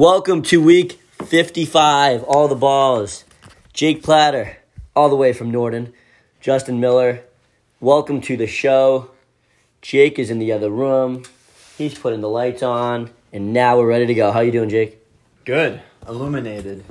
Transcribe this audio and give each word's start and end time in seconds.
Welcome 0.00 0.40
to 0.44 0.62
week 0.62 0.92
55. 1.26 2.22
All 2.22 2.48
the 2.48 2.54
balls. 2.54 3.26
Jake 3.74 4.02
Platter, 4.02 4.56
all 4.96 5.10
the 5.10 5.14
way 5.14 5.34
from 5.34 5.50
Norton. 5.50 5.92
Justin 6.40 6.80
Miller, 6.80 7.20
welcome 7.80 8.22
to 8.22 8.34
the 8.34 8.46
show. 8.46 9.10
Jake 9.82 10.18
is 10.18 10.30
in 10.30 10.38
the 10.38 10.52
other 10.52 10.70
room. 10.70 11.24
He's 11.76 11.98
putting 11.98 12.22
the 12.22 12.30
lights 12.30 12.62
on, 12.62 13.10
and 13.30 13.52
now 13.52 13.76
we're 13.76 13.88
ready 13.88 14.06
to 14.06 14.14
go. 14.14 14.32
How 14.32 14.40
you 14.40 14.50
doing, 14.50 14.70
Jake? 14.70 14.96
Good. 15.44 15.82
Illuminated. 16.08 16.82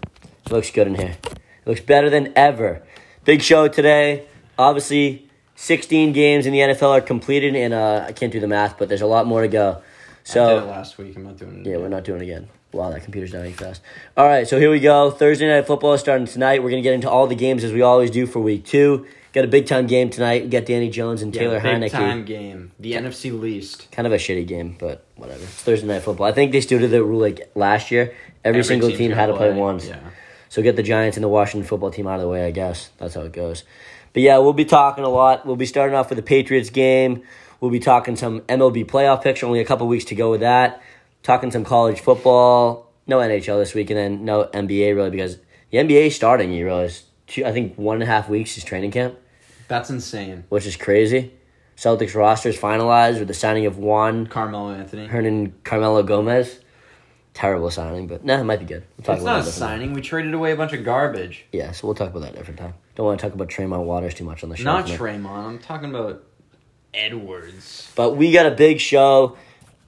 It 0.45 0.51
looks 0.51 0.69
good 0.69 0.85
in 0.85 0.93
here. 0.93 1.17
It 1.31 1.39
looks 1.65 1.81
better 1.81 2.11
than 2.11 2.31
ever. 2.35 2.83
Big 3.25 3.41
show 3.41 3.67
today. 3.67 4.27
Obviously, 4.55 5.27
16 5.55 6.13
games 6.13 6.45
in 6.45 6.53
the 6.53 6.59
NFL 6.59 6.91
are 6.91 7.01
completed, 7.01 7.55
and 7.55 7.73
uh, 7.73 8.05
I 8.07 8.11
can't 8.11 8.31
do 8.31 8.39
the 8.39 8.47
math, 8.47 8.77
but 8.77 8.87
there's 8.87 9.01
a 9.01 9.07
lot 9.07 9.25
more 9.25 9.41
to 9.41 9.47
go. 9.47 9.69
I 9.71 9.73
did 9.73 9.81
it 9.81 10.27
So, 10.27 10.65
last 10.67 10.99
week. 10.99 11.15
I'm 11.15 11.23
not 11.23 11.37
doing 11.37 11.61
it. 11.61 11.65
yeah, 11.65 11.71
again. 11.71 11.81
we're 11.81 11.89
not 11.89 12.03
doing 12.03 12.21
it 12.21 12.25
again. 12.25 12.49
Wow, 12.71 12.91
that 12.91 13.03
computer's 13.03 13.31
dying 13.31 13.53
fast. 13.53 13.81
All 14.15 14.25
right, 14.27 14.47
so 14.47 14.59
here 14.59 14.69
we 14.69 14.79
go. 14.79 15.09
Thursday 15.09 15.47
night 15.47 15.65
football 15.65 15.93
is 15.93 16.01
starting 16.01 16.27
tonight. 16.27 16.61
We're 16.61 16.69
gonna 16.69 16.83
get 16.83 16.93
into 16.93 17.09
all 17.09 17.25
the 17.25 17.35
games 17.35 17.63
as 17.63 17.73
we 17.73 17.81
always 17.81 18.11
do 18.11 18.27
for 18.27 18.39
week 18.39 18.65
two. 18.65 19.07
Got 19.31 19.45
a 19.45 19.47
big 19.47 19.67
time 19.67 19.85
game 19.87 20.09
tonight. 20.09 20.43
We 20.43 20.49
got 20.49 20.65
Danny 20.65 20.89
Jones 20.89 21.21
and 21.21 21.33
Yeah, 21.33 21.41
Taylor 21.41 21.59
big 21.59 21.71
Heinicke. 21.71 21.91
time 21.91 22.25
game. 22.25 22.71
The 22.79 22.93
NFC 22.93 23.31
least. 23.39 23.91
Kind 23.91 24.07
of 24.07 24.13
a 24.13 24.17
shitty 24.17 24.47
game, 24.47 24.75
but 24.79 25.03
whatever. 25.15 25.43
It's 25.43 25.51
Thursday 25.63 25.87
night 25.87 26.01
football. 26.01 26.25
I 26.25 26.31
think 26.31 26.51
they 26.51 26.61
still 26.61 26.79
did 26.79 26.91
the 26.91 27.03
rule 27.03 27.21
like 27.21 27.51
last 27.55 27.91
year. 27.91 28.15
Every, 28.43 28.63
single 28.63 28.89
team 28.91 29.11
had 29.11 29.27
to 29.27 29.35
play 29.35 29.53
once. 29.53 29.87
Yeah. 29.87 29.99
So 30.47 30.63
get 30.63 30.75
the 30.75 30.83
Giants 30.83 31.17
and 31.17 31.23
the 31.23 31.27
Washington 31.27 31.67
football 31.67 31.91
team 31.91 32.07
out 32.07 32.15
of 32.15 32.21
the 32.21 32.27
way, 32.27 32.45
I 32.45 32.51
guess. 32.51 32.89
That's 32.97 33.13
how 33.13 33.21
it 33.21 33.31
goes. 33.33 33.63
But 34.13 34.23
yeah, 34.23 34.39
we'll 34.39 34.53
be 34.53 34.65
talking 34.65 35.03
a 35.03 35.09
lot. 35.09 35.45
We'll 35.45 35.55
be 35.55 35.67
starting 35.67 35.95
off 35.95 36.09
with 36.09 36.17
the 36.17 36.23
Patriots 36.23 36.71
game. 36.71 37.21
We'll 37.59 37.69
be 37.69 37.79
talking 37.79 38.15
some 38.15 38.41
MLB 38.41 38.85
playoff 38.87 39.21
picture. 39.21 39.45
Only 39.45 39.59
a 39.59 39.65
couple 39.65 39.87
weeks 39.87 40.05
to 40.05 40.15
go 40.15 40.31
with 40.31 40.39
that. 40.39 40.81
Talking 41.23 41.51
some 41.51 41.63
college 41.65 41.99
football. 41.99 42.91
No 43.07 43.17
NHL 43.19 43.59
this 43.59 43.73
week, 43.73 43.89
and 43.89 43.97
then 43.97 44.25
no 44.25 44.45
NBA 44.45 44.95
really 44.95 45.09
because 45.09 45.37
the 45.71 45.77
NBA 45.79 46.11
starting. 46.11 46.51
You 46.53 46.65
realize, 46.65 47.03
two, 47.27 47.45
I 47.45 47.51
think 47.51 47.75
one 47.75 47.95
and 47.95 48.03
a 48.03 48.05
half 48.05 48.29
weeks 48.29 48.57
is 48.57 48.63
training 48.63 48.91
camp, 48.91 49.15
That's 49.67 49.89
insane. 49.89 50.43
which 50.49 50.65
is 50.65 50.75
crazy. 50.75 51.33
Celtics 51.75 52.13
roster 52.13 52.49
is 52.49 52.57
finalized 52.57 53.19
with 53.19 53.27
the 53.27 53.33
signing 53.33 53.65
of 53.65 53.77
Juan 53.77 54.27
Carmelo 54.27 54.71
Anthony. 54.73 55.07
Hernan 55.07 55.53
Carmelo 55.63 56.03
Gomez. 56.03 56.59
Terrible 57.33 57.71
signing, 57.71 58.07
but 58.07 58.25
nah, 58.25 58.39
it 58.39 58.43
might 58.43 58.59
be 58.59 58.65
good. 58.65 58.83
We'll 58.97 59.05
talk 59.05 59.15
It's 59.15 59.23
about 59.23 59.31
not 59.33 59.39
a 59.41 59.43
that 59.43 59.45
different 59.51 59.69
time. 59.71 59.79
signing. 59.79 59.93
We 59.93 60.01
traded 60.01 60.33
away 60.33 60.51
a 60.51 60.55
bunch 60.57 60.73
of 60.73 60.83
garbage. 60.83 61.45
Yeah, 61.53 61.71
so 61.71 61.87
we'll 61.87 61.95
talk 61.95 62.09
about 62.09 62.21
that 62.23 62.35
different 62.35 62.59
time. 62.59 62.73
Don't 62.95 63.05
want 63.05 63.19
to 63.19 63.25
talk 63.25 63.33
about 63.33 63.47
Tremont 63.49 63.85
Waters 63.85 64.13
too 64.13 64.25
much 64.25 64.43
on 64.43 64.49
the 64.49 64.57
show. 64.57 64.63
Not 64.65 64.87
tonight. 64.87 65.25
I'm 65.25 65.59
talking 65.59 65.89
about 65.89 66.23
Edwards. 66.93 67.91
But 67.95 68.17
we 68.17 68.31
got 68.31 68.45
a 68.45 68.51
big 68.51 68.79
show. 68.79 69.37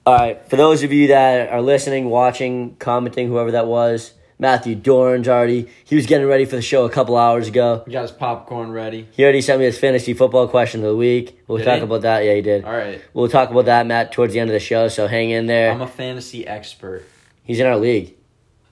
All 0.04 0.14
right, 0.14 0.44
for 0.50 0.56
those 0.56 0.82
of 0.82 0.92
you 0.92 1.08
that 1.08 1.50
are 1.50 1.62
listening, 1.62 2.10
watching, 2.10 2.74
commenting, 2.76 3.28
whoever 3.28 3.52
that 3.52 3.68
was, 3.68 4.14
Matthew 4.36 4.74
Dorn's 4.74 5.28
already. 5.28 5.68
He 5.84 5.94
was 5.94 6.06
getting 6.06 6.26
ready 6.26 6.44
for 6.44 6.56
the 6.56 6.62
show 6.62 6.84
a 6.84 6.90
couple 6.90 7.16
hours 7.16 7.46
ago. 7.46 7.84
He 7.86 7.92
got 7.92 8.02
his 8.02 8.10
popcorn 8.10 8.72
ready. 8.72 9.06
He 9.12 9.22
already 9.22 9.40
sent 9.40 9.60
me 9.60 9.66
his 9.66 9.78
fantasy 9.78 10.14
football 10.14 10.48
question 10.48 10.80
of 10.80 10.88
the 10.88 10.96
week. 10.96 11.40
We'll 11.46 11.58
Did 11.58 11.64
talk 11.66 11.76
he? 11.76 11.82
about 11.82 12.02
that. 12.02 12.24
Yeah, 12.24 12.34
he 12.34 12.42
did. 12.42 12.64
All 12.64 12.72
right. 12.72 13.00
We'll 13.14 13.28
talk 13.28 13.50
about 13.50 13.66
that, 13.66 13.86
Matt, 13.86 14.10
towards 14.10 14.32
the 14.32 14.40
end 14.40 14.50
of 14.50 14.54
the 14.54 14.58
show. 14.58 14.88
So 14.88 15.06
hang 15.06 15.30
in 15.30 15.46
there. 15.46 15.70
I'm 15.70 15.80
a 15.80 15.86
fantasy 15.86 16.44
expert. 16.44 17.04
He's 17.44 17.60
in 17.60 17.66
our 17.66 17.76
league. 17.76 18.16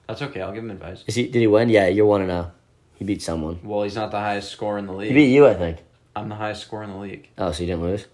That's 0.07 0.21
okay. 0.21 0.41
I'll 0.41 0.51
give 0.51 0.65
him 0.65 0.71
advice. 0.71 1.05
Is 1.07 1.15
he? 1.15 1.27
Did 1.27 1.39
he 1.39 1.47
win? 1.47 1.69
Yeah, 1.69 1.87
you're 1.87 2.05
one 2.05 2.19
and 2.19 2.29
zero. 2.29 2.51
He 2.95 3.05
beat 3.05 3.21
someone. 3.21 3.61
Well, 3.63 3.83
he's 3.83 3.95
not 3.95 4.11
the 4.11 4.19
highest 4.19 4.51
scorer 4.51 4.77
in 4.77 4.87
the 4.87 4.93
league. 4.93 5.07
He 5.07 5.13
beat 5.13 5.33
you, 5.33 5.47
I 5.47 5.53
think. 5.53 5.77
I'm 6.13 6.27
the 6.27 6.35
highest 6.35 6.63
scorer 6.63 6.83
in 6.83 6.89
the 6.89 6.97
league. 6.97 7.29
Oh, 7.37 7.53
so 7.53 7.61
you 7.63 7.67
didn't 7.67 7.83
lose? 7.83 8.07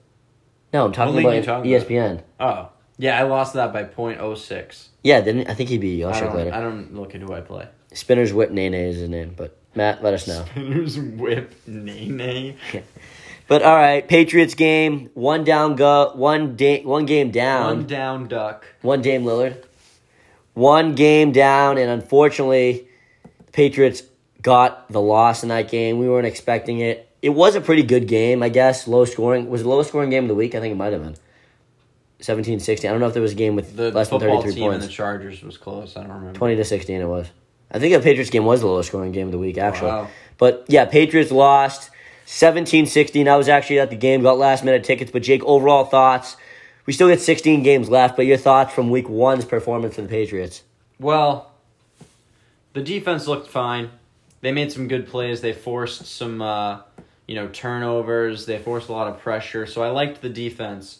No, 0.72 0.86
I'm 0.86 0.92
talking 0.92 1.16
league 1.16 1.26
about 1.26 1.36
you 1.38 1.42
talking 1.42 1.76
about? 1.76 1.88
ESPN. 1.88 2.24
Oh. 2.40 2.70
Yeah, 2.98 3.20
I 3.20 3.24
lost 3.24 3.54
that 3.54 3.72
by 3.74 3.84
.06. 3.84 4.88
Yeah, 5.04 5.22
didn't 5.22 5.50
I 5.50 5.54
think 5.54 5.70
he'd 5.70 5.82
be. 5.82 6.04
I'll 6.04 6.10
I 6.10 6.14
check 6.14 6.24
don't, 6.30 6.36
later. 6.36 6.54
I 6.54 6.60
don't 6.62 6.96
look 6.96 7.14
at 7.16 7.22
who 7.22 7.34
I 7.34 7.42
play. 7.42 7.68
Spinner's 7.94 8.34
Whip 8.34 8.52
Nene 8.52 8.74
is 8.74 8.98
his 8.98 9.10
name, 9.10 9.34
but 9.38 9.56
Matt, 9.76 10.04
let 10.04 10.14
us 10.14 10.28
know. 10.28 10.46
Spinner's 10.52 10.98
whip, 11.00 11.54
Nene. 11.68 12.58
But 13.48 13.62
all 13.64 13.76
right, 13.78 14.06
Patriots 14.06 14.56
game, 14.56 15.10
one 15.14 15.46
down 15.46 15.78
go, 15.78 16.12
one 16.16 16.58
day, 16.58 16.84
one 16.84 17.06
game 17.06 17.32
down, 17.32 17.78
One 17.78 17.88
down 17.88 18.28
duck. 18.28 18.66
one 18.82 19.02
Dame 19.02 19.24
Lillard, 19.24 19.64
one 20.54 20.96
game 20.96 21.32
down, 21.32 21.78
and 21.78 21.90
unfortunately, 21.90 22.90
the 23.46 23.52
Patriots 23.54 24.04
got 24.42 24.92
the 24.92 25.00
loss 25.00 25.44
in 25.44 25.50
that 25.50 25.70
game. 25.70 25.98
We 25.98 26.10
weren't 26.10 26.28
expecting 26.28 26.80
it. 26.82 27.10
It 27.22 27.30
was 27.30 27.56
a 27.56 27.62
pretty 27.62 27.84
good 27.84 28.10
game, 28.10 28.44
I 28.44 28.50
guess. 28.50 28.86
Low 28.86 29.06
scoring 29.06 29.50
was 29.50 29.64
the 29.64 29.70
lowest 29.70 29.92
scoring 29.92 30.10
game 30.10 30.26
of 30.26 30.28
the 30.28 30.36
week. 30.36 30.54
I 30.54 30.60
think 30.60 30.74
it 30.74 30.76
might 30.76 30.92
have 30.92 31.02
been 31.04 31.16
17-16. 32.22 32.86
I 32.86 32.92
don't 32.92 33.00
know 33.00 33.08
if 33.08 33.14
there 33.14 33.22
was 33.22 33.34
a 33.34 33.36
game 33.36 33.56
with 33.56 33.76
The 33.76 33.92
less 33.92 34.10
than 34.10 34.20
football 34.20 34.42
thirty 34.42 34.52
three 34.54 34.62
team 34.62 34.70
points. 34.72 34.84
and 34.86 34.92
the 34.92 34.96
Chargers 34.96 35.44
was 35.44 35.58
close. 35.58 35.96
I 35.96 36.02
don't 36.02 36.12
remember. 36.12 36.38
Twenty 36.38 36.56
to 36.56 36.64
sixteen, 36.66 37.02
it 37.02 37.08
was. 37.08 37.28
I 37.70 37.80
think 37.80 37.94
the 37.94 38.00
Patriots 38.00 38.30
game 38.30 38.46
was 38.46 38.62
the 38.62 38.68
lowest 38.68 38.90
scoring 38.90 39.12
game 39.12 39.28
of 39.28 39.32
the 39.34 39.38
week, 39.38 39.58
actually. 39.58 39.90
Wow. 39.92 40.08
But 40.38 40.66
yeah, 40.70 40.86
Patriots 40.86 41.32
lost 41.32 41.90
17-16. 42.28 43.28
I 43.28 43.36
was 43.36 43.50
actually 43.50 43.80
at 43.80 43.90
the 43.90 43.96
game, 43.96 44.22
got 44.22 44.38
last 44.38 44.64
minute 44.64 44.84
tickets. 44.84 45.12
But 45.12 45.24
Jake, 45.24 45.44
overall 45.44 45.84
thoughts? 45.86 46.38
We 46.86 46.94
still 46.94 47.10
get 47.10 47.20
16 47.20 47.64
games 47.64 47.90
left, 47.90 48.16
but 48.16 48.26
your 48.26 48.38
thoughts 48.38 48.74
from 48.74 48.90
week 48.90 49.10
one's 49.10 49.44
performance 49.44 49.96
for 49.96 50.02
the 50.02 50.08
Patriots? 50.08 50.64
Well, 51.00 51.52
the 52.72 52.82
defense 52.82 53.28
looked 53.28 53.50
fine. 53.50 53.90
They 54.40 54.54
made 54.54 54.72
some 54.72 54.88
good 54.88 55.08
plays. 55.08 55.42
They 55.42 55.52
forced 55.52 56.06
some, 56.06 56.42
uh, 56.42 56.80
you 57.28 57.36
know, 57.36 57.48
turnovers. 57.50 58.46
They 58.46 58.60
forced 58.60 58.88
a 58.88 58.94
lot 58.94 59.08
of 59.08 59.20
pressure. 59.20 59.66
So 59.66 59.84
I 59.84 59.90
liked 59.90 60.22
the 60.22 60.30
defense. 60.30 61.00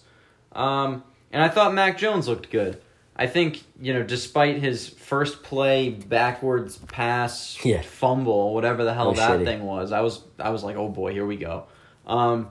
Um, 0.58 1.04
and 1.32 1.42
I 1.42 1.48
thought 1.50 1.74
Mac 1.74 1.98
Jones 1.98 2.28
looked 2.28 2.50
good. 2.50 2.82
I 3.16 3.26
think, 3.28 3.64
you 3.82 3.94
know, 3.94 4.04
despite 4.04 4.58
his 4.58 4.88
first 4.88 5.42
play 5.44 5.90
backwards 5.90 6.78
pass 6.78 7.58
Yeah. 7.66 7.82
fumble, 7.82 8.54
whatever 8.54 8.84
the 8.84 8.94
hell 8.94 9.10
Oh, 9.10 9.14
that 9.14 9.40
shitty. 9.40 9.46
thing 9.46 9.64
was, 9.66 9.92
I 9.92 10.02
was 10.02 10.22
I 10.40 10.50
was 10.52 10.64
like, 10.64 10.76
"Oh 10.76 10.90
boy, 10.90 11.14
here 11.14 11.26
we 11.26 11.36
go." 11.38 11.64
Um, 12.06 12.50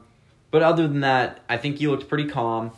but 0.50 0.62
other 0.62 0.88
than 0.88 1.00
that, 1.00 1.40
I 1.48 1.56
think 1.56 1.76
he 1.78 1.86
looked 1.86 2.08
pretty 2.08 2.26
calm. 2.28 2.72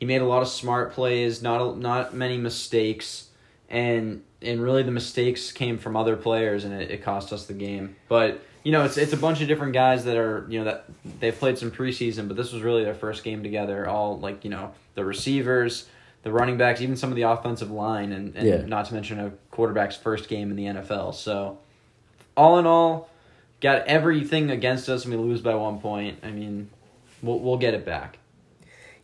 He 0.00 0.06
made 0.06 0.22
a 0.22 0.26
lot 0.26 0.40
of 0.42 0.48
smart 0.48 0.92
plays, 0.92 1.42
not 1.42 1.60
a, 1.60 1.78
not 1.78 2.14
many 2.14 2.38
mistakes, 2.38 3.28
and 3.68 4.22
and 4.40 4.62
really 4.62 4.82
the 4.82 4.90
mistakes 4.90 5.52
came 5.52 5.76
from 5.78 5.96
other 5.96 6.16
players, 6.16 6.64
and 6.64 6.72
it, 6.74 6.90
it 6.90 7.02
cost 7.02 7.30
us 7.32 7.44
the 7.46 7.54
game. 7.54 7.96
But 8.08 8.40
you 8.64 8.72
know, 8.72 8.84
it's 8.84 8.96
it's 8.96 9.12
a 9.12 9.16
bunch 9.16 9.40
of 9.40 9.46
different 9.48 9.74
guys 9.74 10.04
that 10.06 10.16
are 10.16 10.46
you 10.48 10.58
know 10.58 10.64
that 10.64 10.86
they've 11.20 11.38
played 11.38 11.58
some 11.58 11.70
preseason, 11.70 12.26
but 12.28 12.36
this 12.36 12.52
was 12.52 12.62
really 12.62 12.82
their 12.82 12.94
first 12.94 13.22
game 13.22 13.42
together. 13.42 13.88
All 13.88 14.18
like 14.18 14.42
you 14.44 14.50
know 14.50 14.72
the 14.94 15.04
receivers, 15.04 15.86
the 16.22 16.32
running 16.32 16.56
backs, 16.56 16.80
even 16.80 16.96
some 16.96 17.10
of 17.10 17.16
the 17.16 17.22
offensive 17.22 17.70
line, 17.70 18.10
and, 18.12 18.34
and 18.34 18.46
Yeah. 18.48 18.56
not 18.66 18.86
to 18.86 18.94
mention 18.94 19.20
a 19.20 19.30
quarterback's 19.50 19.96
first 19.96 20.28
game 20.28 20.50
in 20.50 20.56
the 20.56 20.64
NFL. 20.64 21.14
So 21.14 21.58
all 22.36 22.58
in 22.58 22.66
all, 22.66 23.10
got 23.60 23.86
everything 23.86 24.50
against 24.50 24.88
us, 24.88 25.04
and 25.04 25.14
we 25.14 25.20
lose 25.20 25.40
by 25.42 25.54
one 25.54 25.78
point. 25.80 26.18
I 26.22 26.30
mean, 26.30 26.70
we'll 27.22 27.38
we'll 27.38 27.58
get 27.58 27.74
it 27.74 27.84
back. 27.84 28.18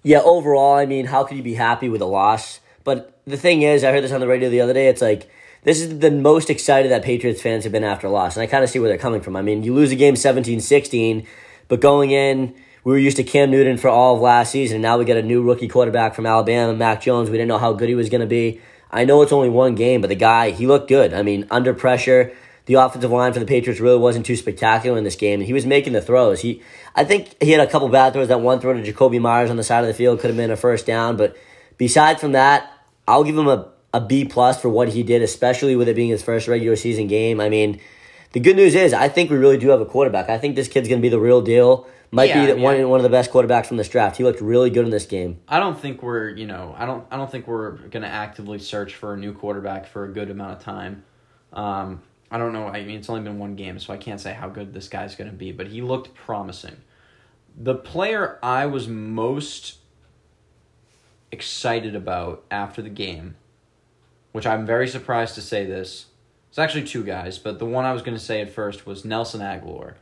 Yeah, 0.03 0.21
overall, 0.21 0.75
I 0.77 0.87
mean, 0.87 1.05
how 1.07 1.25
could 1.25 1.37
you 1.37 1.43
be 1.43 1.55
happy 1.55 1.91
with 1.91 2.01
a 2.01 2.07
loss? 2.07 2.61
But 2.83 3.21
the 3.27 3.37
thing 3.37 3.61
is, 3.61 3.85
I 3.85 3.93
heard 3.93 4.03
this 4.03 4.13
on 4.13 4.21
the 4.21 4.27
radio 4.27 4.49
the 4.49 4.63
other 4.63 4.73
day. 4.73 4.89
It's 4.89 5.03
like 5.03 5.29
this 5.63 5.81
is 5.81 5.99
the 5.99 6.11
most 6.11 6.51
excited 6.51 6.91
that 6.91 7.03
Patriots 7.03 7.43
fans 7.43 7.65
have 7.65 7.73
been 7.73 7.85
after 7.85 8.07
a 8.07 8.11
loss, 8.11 8.37
and 8.37 8.43
I 8.43 8.47
kind 8.47 8.65
of 8.65 8.71
see 8.71 8.79
where 8.79 8.89
they're 8.89 8.99
coming 8.99 9.21
from. 9.21 9.37
I 9.37 9.43
mean, 9.43 9.63
you 9.63 9.75
lose 9.75 9.93
a 9.93 9.97
game 9.97 10.15
17-16, 10.15 11.27
but 11.69 11.81
going 11.81 12.11
in, 12.11 12.55
we 12.83 12.93
were 12.93 12.99
used 12.99 13.19
to 13.19 13.25
Cam 13.25 13.51
Newton 13.51 13.77
for 13.77 13.89
all 13.89 14.17
of 14.17 14.23
last 14.23 14.53
season, 14.53 14.77
and 14.77 14.83
now 14.83 14.97
we 14.99 15.05
get 15.05 15.19
a 15.19 15.23
new 15.23 15.43
rookie 15.43 15.69
quarterback 15.69 16.15
from 16.15 16.25
Alabama, 16.25 16.75
Mac 16.75 17.03
Jones. 17.03 17.29
We 17.29 17.37
didn't 17.37 17.49
know 17.49 17.59
how 17.59 17.75
good 17.75 17.89
he 17.89 17.95
was 17.95 18.09
going 18.09 18.23
to 18.23 18.27
be. 18.27 18.61
I 18.91 19.05
know 19.05 19.21
it's 19.23 19.33
only 19.33 19.51
one 19.51 19.75
game, 19.75 20.01
but 20.01 20.09
the 20.09 20.17
guy, 20.17 20.51
he 20.51 20.67
looked 20.67 20.89
good. 20.89 21.13
I 21.13 21.23
mean, 21.23 21.47
under 21.51 21.75
pressure, 21.75 22.33
the 22.65 22.75
offensive 22.75 23.11
line 23.11 23.33
for 23.33 23.39
the 23.39 23.47
Patriots 23.47 23.81
really 23.81 23.99
wasn't 23.99 24.25
too 24.25 24.37
spectacular 24.37 24.97
in 24.97 25.05
this 25.05 25.15
game, 25.15 25.41
and 25.41 25.47
he 25.47 25.53
was 25.53 25.67
making 25.67 25.93
the 25.93 26.01
throws. 26.01 26.41
He, 26.41 26.63
I 26.95 27.05
think 27.05 27.41
he 27.43 27.51
had 27.51 27.61
a 27.61 27.71
couple 27.71 27.89
bad 27.89 28.13
throws. 28.15 28.29
That 28.29 28.41
one 28.41 28.61
throw 28.61 28.73
to 28.73 28.93
Jakobi 28.93 29.21
Meyers 29.21 29.51
on 29.51 29.57
the 29.57 29.63
side 29.63 29.85
of 29.85 29.89
the 29.89 29.95
field 29.95 30.21
could 30.21 30.31
have 30.31 30.37
been 30.37 30.51
a 30.51 30.57
first 30.57 30.87
down, 30.87 31.17
but 31.17 31.37
besides 31.77 32.21
from 32.21 32.33
that, 32.33 32.73
I'll 33.07 33.25
give 33.25 33.37
him 33.37 33.49
a, 33.49 33.69
a 33.93 34.01
B 34.01 34.25
plus 34.25 34.61
for 34.61 34.69
what 34.69 34.91
he 34.91 35.03
did, 35.03 35.23
especially 35.23 35.77
with 35.77 35.89
it 35.89 35.97
being 35.97 36.11
his 36.11 36.23
first 36.23 36.49
regular 36.49 36.77
season 36.77 37.07
game. 37.07 37.41
I 37.41 37.49
mean, 37.49 37.81
the 38.33 38.41
good 38.41 38.57
news 38.57 38.75
is 38.75 38.93
I 38.93 39.09
think 39.09 39.31
we 39.31 39.37
really 39.37 39.59
do 39.59 39.69
have 39.71 39.81
a 39.81 39.87
quarterback. 39.87 40.29
I 40.29 40.39
think 40.39 40.57
this 40.57 40.69
kid's 40.69 40.89
going 40.89 41.01
to 41.01 41.03
be 41.03 41.09
the 41.09 41.19
real 41.19 41.43
deal. 41.43 41.87
Might 42.13 42.29
Yeah, 42.29 42.41
be 42.47 42.53
the, 42.53 42.59
yeah. 42.59 42.65
one 42.65 42.89
one 42.89 42.99
of 42.99 43.05
the 43.05 43.09
best 43.09 43.31
quarterbacks 43.31 43.67
from 43.67 43.77
this 43.77 43.89
draft. 43.89 44.17
He 44.17 44.25
looked 44.25 44.41
really 44.41 44.69
good 44.71 44.85
in 44.85 44.91
this 44.91 45.07
game. 45.07 45.39
I 45.49 45.61
don't 45.61 45.79
think 45.79 46.03
we're 46.03 46.31
you 46.31 46.47
know 46.47 46.75
I 46.77 46.85
don't 46.85 47.07
I 47.11 47.17
don't 47.17 47.31
think 47.31 47.47
we're 47.47 47.73
gonna 47.89 48.09
actively 48.09 48.59
search 48.59 48.97
for 48.97 49.15
a 49.15 49.17
new 49.17 49.33
quarterback 49.33 49.87
for 49.87 50.05
a 50.05 50.13
good 50.13 50.29
amount 50.31 50.59
of 50.59 50.63
time. 50.65 51.05
Um, 51.53 52.03
I 52.31 52.39
don't 52.39 52.53
know. 52.53 52.67
I 52.67 52.85
mean, 52.85 52.99
it's 52.99 53.09
only 53.09 53.23
been 53.23 53.39
one 53.39 53.55
game, 53.55 53.79
so 53.79 53.93
I 53.93 53.97
can't 53.97 54.21
say 54.21 54.33
how 54.33 54.49
good 54.49 54.73
this 54.73 54.89
guy's 54.89 55.15
gonna 55.15 55.31
be. 55.33 55.53
But 55.53 55.69
he 55.69 55.83
looked 55.83 56.15
promising. 56.15 56.79
The 57.57 57.75
player 57.77 58.39
I 58.43 58.67
was 58.67 58.89
most 58.89 59.79
excited 61.33 61.95
about 61.95 62.45
after 62.51 62.83
the 62.83 62.89
game, 62.91 63.37
which 64.33 64.47
I'm 64.47 64.67
very 64.67 64.89
surprised 64.89 65.35
to 65.37 65.41
say 65.43 65.65
this, 65.65 66.07
it's 66.49 66.59
actually 66.59 66.85
two 66.85 67.05
guys, 67.05 67.39
but 67.39 67.59
the 67.59 67.67
one 67.67 67.85
I 67.85 67.93
was 67.93 68.03
gonna 68.03 68.19
say 68.19 68.41
at 68.41 68.51
first 68.51 68.87
was 68.87 69.05
Nelson 69.05 69.41
Agholor. 69.41 69.95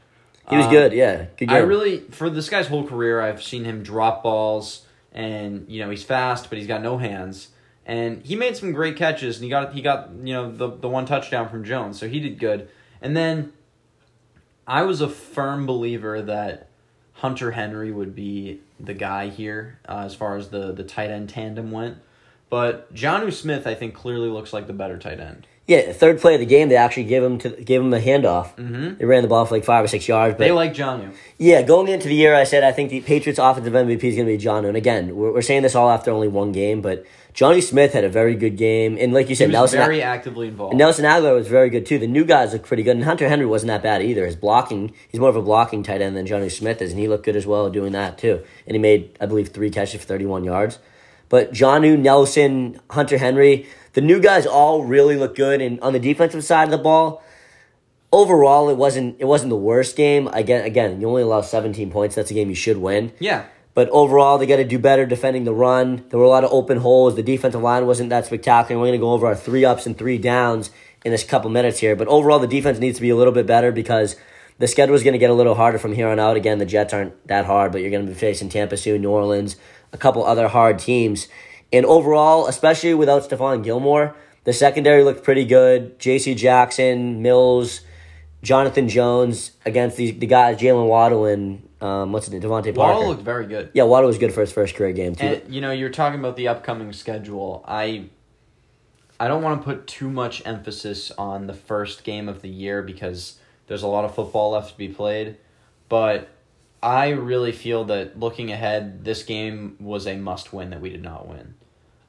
He 0.49 0.57
was 0.57 0.67
Um, 0.67 0.73
good, 0.73 0.93
yeah. 0.95 1.27
Good. 1.37 1.51
I 1.51 1.59
really, 1.59 1.99
for 2.11 2.31
this 2.31 2.49
guy's 2.49 2.69
whole 2.69 2.87
career, 2.87 3.21
I've 3.21 3.43
seen 3.43 3.65
him 3.65 3.83
drop 3.83 4.23
balls, 4.23 4.87
and 5.13 5.67
you 5.69 5.83
know 5.85 5.91
he's 5.91 6.05
fast, 6.05 6.49
but 6.49 6.59
he's 6.59 6.67
got 6.67 6.83
no 6.83 6.99
hands. 6.99 7.49
and 7.85 8.23
he 8.23 8.37
made 8.37 8.55
some 8.55 8.73
great 8.73 8.97
catches, 8.97 9.37
and 9.37 9.45
he 9.45 9.51
got 9.51 9.73
he 9.75 9.81
got 9.83 10.11
you 10.23 10.33
know 10.35 10.51
the 10.53 10.69
the 10.69 10.89
one 10.89 11.05
touchdown 11.07 11.49
from 11.49 11.65
Jones, 11.65 11.99
so 11.99 12.07
he 12.09 12.21
did 12.21 12.39
good. 12.39 12.69
And 13.01 13.17
then 13.17 13.53
I 14.67 14.83
was 14.83 15.01
a 15.01 15.09
firm 15.09 15.65
believer 15.67 16.21
that 16.23 16.69
Hunter 17.15 17.53
Henry 17.53 17.91
would 17.91 18.15
be 18.15 18.61
the 18.79 18.93
guy 18.95 19.29
here 19.29 19.79
uh, 19.89 20.03
as 20.05 20.15
far 20.15 20.37
as 20.37 20.49
the 20.51 20.73
the 20.73 20.85
tight 20.85 21.11
end 21.11 21.29
tandem 21.31 21.71
went, 21.71 21.97
but 22.51 22.93
Jonnu 22.95 23.33
Smith 23.33 23.67
I 23.67 23.75
think 23.75 23.95
clearly 23.95 24.29
looks 24.29 24.53
like 24.53 24.67
the 24.67 24.73
better 24.73 24.99
tight 24.99 25.21
end. 25.21 25.47
Yeah, 25.67 25.93
third 25.93 26.19
play 26.19 26.33
of 26.33 26.41
the 26.41 26.47
game, 26.47 26.71
they 26.71 26.77
actually 26.77 27.05
gave 27.05 27.23
him 27.23 27.37
to 27.41 27.51
gave 27.51 27.83
him 27.83 27.93
a 27.93 28.01
handoff. 28.01 28.55
Mm-hmm. 28.57 28.95
They 28.97 29.05
ran 29.05 29.21
the 29.21 29.29
ball 29.29 29.45
for 29.45 29.55
like 29.55 29.65
five 29.67 29.85
or 29.85 29.89
six 29.89 30.09
yards. 30.09 30.33
But 30.35 30.45
They 30.45 30.51
like 30.51 30.73
Jonnu. 30.73 31.13
yeah, 31.37 31.61
going 31.61 31.89
into 31.89 32.09
the 32.09 32.15
year, 32.15 32.35
I 32.35 32.45
said 32.45 32.65
I 32.65 32.73
think 32.73 32.89
the 32.89 33.03
Patriots' 33.03 33.39
offensive 33.39 33.75
MVP 33.75 34.03
is 34.03 34.15
going 34.15 34.27
to 34.27 34.33
be 34.33 34.39
John. 34.39 34.65
And 34.65 34.79
again, 34.79 35.15
we're, 35.15 35.31
we're 35.35 35.43
saying 35.43 35.65
this 35.65 35.75
all 35.75 35.91
after 35.91 36.11
only 36.11 36.27
one 36.27 36.53
game, 36.53 36.81
but 36.81 37.05
Johnny 37.35 37.61
Smith 37.61 37.93
had 37.93 38.03
a 38.03 38.09
very 38.09 38.35
good 38.35 38.57
game, 38.57 38.97
and 38.99 39.13
like 39.13 39.27
you 39.27 39.29
He 39.29 39.35
said, 39.35 39.49
was 39.49 39.53
Nelson 39.53 39.79
very 39.81 40.03
actively 40.03 40.49
involved. 40.49 40.75
Nelson 40.75 41.05
Agholor 41.05 41.35
was 41.35 41.49
very 41.49 41.69
good 41.69 41.85
too. 41.85 41.99
The 41.99 42.07
new 42.07 42.25
guys 42.25 42.55
look 42.55 42.63
pretty 42.65 42.83
good, 42.83 42.97
and 42.97 43.05
Hunter 43.05 43.29
Henry 43.29 43.45
wasn't 43.45 43.69
that 43.69 43.83
bad 43.83 44.01
either. 44.01 44.25
His 44.25 44.37
blocking, 44.37 44.95
he's 45.11 45.21
more 45.21 45.29
of 45.29 45.37
a 45.37 45.43
blocking 45.43 45.83
tight 45.83 46.01
end 46.01 46.17
than 46.17 46.25
Johnny 46.27 46.49
Smith 46.49 46.81
is, 46.81 46.93
and 46.93 46.99
he 46.99 47.09
looked 47.09 47.27
good 47.27 47.37
as 47.37 47.47
well 47.47 47.69
doing 47.69 47.93
that 47.93 48.17
too. 48.17 48.43
And 48.67 48.75
he 48.75 48.79
made, 48.81 49.15
I 49.21 49.27
believe, 49.27 49.49
three 49.51 49.69
catches 49.69 50.01
for 50.01 50.07
thirty-one 50.07 50.45
yards. 50.45 50.79
But 51.29 51.53
Jonnu, 51.53 51.99
Nelson, 51.99 52.81
Hunter 52.91 53.19
Henry, 53.19 53.67
the 53.93 54.01
new 54.01 54.21
guys 54.21 54.47
all 54.47 54.85
really 54.85 55.17
look 55.17 55.35
good. 55.37 55.61
And 55.61 55.81
on 55.81 55.93
the 55.93 55.99
defensive 55.99 56.45
side 56.45 56.65
of 56.65 56.71
the 56.71 56.79
ball, 56.79 57.23
overall, 58.13 58.69
it 58.69 58.77
wasn't 58.77 59.17
it 59.19 59.27
wasn't 59.27 59.51
the 59.51 59.57
worst 59.57 59.97
game. 59.97 60.29
Again, 60.29 60.65
again, 60.65 61.01
you 61.01 61.09
only 61.09 61.23
allow 61.23 61.41
seventeen 61.41 61.91
points. 61.91 62.15
That's 62.15 62.31
a 62.31 62.35
game 62.35 62.49
you 62.49 62.55
should 62.55 62.79
win. 62.79 63.13
yeah, 63.19 63.45
But 63.75 63.89
overall, 63.91 64.39
they 64.39 64.47
got 64.47 64.57
to 64.57 64.65
do 64.65 64.79
better 64.79 65.07
defending 65.07 65.45
the 65.45 65.55
run. 65.55 66.05
There 66.09 66.19
were 66.19 66.25
a 66.25 66.29
lot 66.31 66.45
of 66.45 66.53
open 66.53 66.79
holes. 66.79 67.15
The 67.17 67.23
defensive 67.23 67.63
line 67.63 67.87
wasn't 67.87 68.11
that 68.11 68.27
spectacular. 68.27 68.81
We're 68.81 68.89
going 68.89 68.99
to 68.99 69.05
go 69.05 69.13
over 69.13 69.27
our 69.27 69.37
three 69.37 69.65
ups 69.65 69.87
and 69.87 69.97
three 69.97 70.19
downs 70.19 70.71
in 71.05 71.13
this 71.13 71.25
couple 71.25 71.51
minutes 71.51 71.79
here. 71.79 71.95
But 71.95 72.09
overall, 72.09 72.39
the 72.39 72.47
defense 72.49 72.79
needs 72.79 72.97
to 72.97 73.03
be 73.03 73.11
a 73.11 73.17
little 73.17 73.33
bit 73.33 73.47
better 73.47 73.71
because 73.71 74.17
the 74.59 74.67
schedule 74.67 74.97
is 74.97 75.05
going 75.05 75.13
to 75.13 75.19
get 75.19 75.31
a 75.31 75.35
little 75.35 75.55
harder 75.55 75.79
from 75.79 75.93
here 75.93 76.09
on 76.09 76.19
out. 76.19 76.37
Again, 76.37 76.59
the 76.59 76.67
Jets 76.67 76.93
aren't 76.93 77.15
that 77.29 77.45
hard, 77.47 77.71
but 77.71 77.81
you're 77.81 77.91
going 77.91 78.05
to 78.05 78.11
be 78.13 78.19
facing 78.19 78.49
Tampa 78.49 78.77
soon, 78.77 79.03
New 79.03 79.11
Orleans, 79.11 79.55
a 79.93 79.99
couple 79.99 80.25
other 80.25 80.49
hard 80.49 80.79
teams. 80.79 81.29
And 81.73 81.85
overall, 81.85 82.47
especially 82.47 82.95
without 82.95 83.29
Stephon 83.29 83.63
Gilmore, 83.63 84.17
the 84.45 84.53
secondary 84.53 85.05
looked 85.05 85.25
pretty 85.25 85.45
good. 85.45 85.99
J.C. 85.99 86.35
Jackson, 86.35 87.21
Mills, 87.23 87.83
Jonathan 88.43 88.89
Jones 88.89 89.53
against 89.67 89.97
the, 89.97 90.13
the 90.13 90.27
guys, 90.27 90.59
Jaylen 90.59 90.87
Waddle 90.87 91.27
and 91.27 91.69
um, 91.81 92.13
what's 92.13 92.29
name, 92.31 92.41
DeVante 92.41 92.75
Parker. 92.75 92.95
Waddle 92.95 93.09
looked 93.09 93.23
very 93.23 93.47
good. 93.47 93.71
Yeah, 93.73 93.85
Waddle 93.85 94.09
was 94.09 94.19
good 94.19 94.33
for 94.33 94.41
his 94.41 94.53
first 94.53 94.75
career 94.75 94.93
game 94.93 95.15
too. 95.15 95.27
And 95.27 95.55
you 95.55 95.61
know, 95.61 95.71
you're 95.71 95.91
talking 95.91 96.19
about 96.19 96.37
the 96.37 96.49
upcoming 96.49 96.93
schedule. 96.93 97.65
I 97.67 98.07
I 99.21 99.29
don't 99.29 99.43
want 99.43 99.61
to 99.61 99.65
put 99.65 99.87
too 99.87 100.11
much 100.11 100.43
emphasis 100.47 101.11
on 101.13 101.47
the 101.47 101.55
first 101.55 102.05
game 102.05 102.29
of 102.29 102.43
the 102.43 102.49
year 102.49 102.83
because 102.83 103.39
there's 103.67 103.83
a 103.83 103.89
lot 103.89 104.05
of 104.05 104.15
football 104.15 104.53
left 104.53 104.73
to 104.73 104.79
be 104.79 104.89
played, 104.89 105.37
but 105.89 106.29
I 106.83 107.11
really 107.11 107.53
feel 107.53 107.85
that 107.87 108.19
looking 108.19 108.53
ahead, 108.53 109.05
this 109.05 109.23
game 109.23 109.77
was 109.81 110.07
a 110.07 110.17
must 110.17 110.53
win 110.53 110.71
that 110.71 110.81
we 110.81 110.91
did 110.91 111.03
not 111.03 111.27
win. 111.27 111.55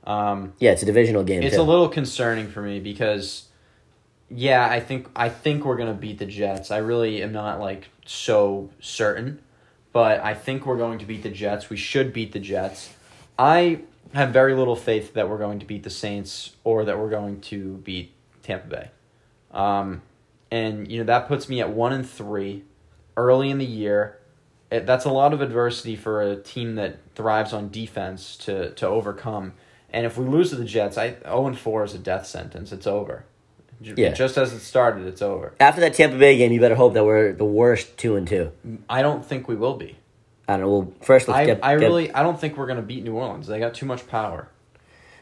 Um, 0.03 0.53
yeah, 0.59 0.71
it's 0.71 0.83
a 0.83 0.85
divisional 0.85 1.23
game. 1.23 1.43
it's 1.43 1.55
too. 1.55 1.61
a 1.61 1.63
little 1.63 1.89
concerning 1.89 2.49
for 2.49 2.61
me 2.61 2.79
because 2.79 3.49
yeah, 4.29 4.67
I 4.67 4.79
think 4.79 5.09
I 5.15 5.29
think 5.29 5.65
we're 5.65 5.75
going 5.75 5.93
to 5.93 5.99
beat 5.99 6.19
the 6.19 6.25
Jets. 6.25 6.71
I 6.71 6.77
really 6.77 7.21
am 7.23 7.31
not 7.31 7.59
like 7.59 7.89
so 8.05 8.69
certain, 8.79 9.41
but 9.91 10.21
I 10.21 10.33
think 10.33 10.65
we're 10.65 10.77
going 10.77 10.99
to 10.99 11.05
beat 11.05 11.23
the 11.23 11.29
Jets. 11.29 11.69
We 11.69 11.77
should 11.77 12.13
beat 12.13 12.31
the 12.31 12.39
Jets. 12.39 12.93
I 13.37 13.81
have 14.13 14.29
very 14.31 14.53
little 14.53 14.75
faith 14.75 15.13
that 15.13 15.29
we're 15.29 15.37
going 15.37 15.59
to 15.59 15.65
beat 15.65 15.83
the 15.83 15.89
Saints 15.89 16.55
or 16.63 16.85
that 16.85 16.97
we're 16.97 17.09
going 17.09 17.41
to 17.41 17.77
beat 17.77 18.13
Tampa 18.43 18.67
Bay. 18.67 18.91
Um, 19.51 20.01
and 20.51 20.91
you 20.91 20.99
know 20.99 21.05
that 21.05 21.27
puts 21.27 21.49
me 21.49 21.59
at 21.61 21.69
1 21.69 21.93
and 21.93 22.07
3 22.07 22.63
early 23.17 23.49
in 23.49 23.57
the 23.57 23.65
year. 23.65 24.18
It, 24.71 24.85
that's 24.85 25.05
a 25.05 25.09
lot 25.11 25.33
of 25.33 25.41
adversity 25.41 25.95
for 25.95 26.21
a 26.21 26.35
team 26.35 26.75
that 26.75 26.97
thrives 27.15 27.53
on 27.53 27.69
defense 27.69 28.37
to 28.37 28.71
to 28.71 28.87
overcome. 28.87 29.53
And 29.91 30.05
if 30.05 30.17
we 30.17 30.25
lose 30.25 30.51
to 30.51 30.55
the 30.55 30.65
Jets, 30.65 30.97
I 30.97 31.15
0 31.23 31.47
and 31.47 31.57
4 31.57 31.83
is 31.83 31.93
a 31.95 31.97
death 31.97 32.27
sentence. 32.27 32.71
It's 32.71 32.85
over. 32.85 33.25
Yeah. 33.81 34.09
Just 34.09 34.37
as 34.37 34.53
it 34.53 34.59
started, 34.59 35.07
it's 35.07 35.21
over. 35.21 35.53
After 35.59 35.79
that 35.81 35.93
Tampa 35.93 36.17
Bay 36.17 36.37
game, 36.37 36.51
you 36.51 36.59
better 36.59 36.75
hope 36.75 36.93
that 36.93 37.05
we're 37.05 37.31
the 37.33 37.45
worst 37.45 37.97
two 37.97 38.15
and 38.17 38.27
two. 38.27 38.51
I 38.89 39.01
don't 39.01 39.25
think 39.25 39.47
we 39.47 39.55
will 39.55 39.75
be. 39.75 39.97
I 40.47 40.53
don't 40.57 40.61
know. 40.61 40.69
Well, 40.69 40.93
first 41.01 41.27
let's 41.27 41.37
I, 41.39 41.45
get. 41.45 41.59
I 41.63 41.75
get- 41.77 41.85
really 41.85 42.13
I 42.13 42.21
don't 42.23 42.39
think 42.39 42.57
we're 42.57 42.67
gonna 42.67 42.81
beat 42.81 43.03
New 43.03 43.13
Orleans. 43.15 43.47
They 43.47 43.57
got 43.59 43.73
too 43.73 43.85
much 43.85 44.05
power. 44.07 44.49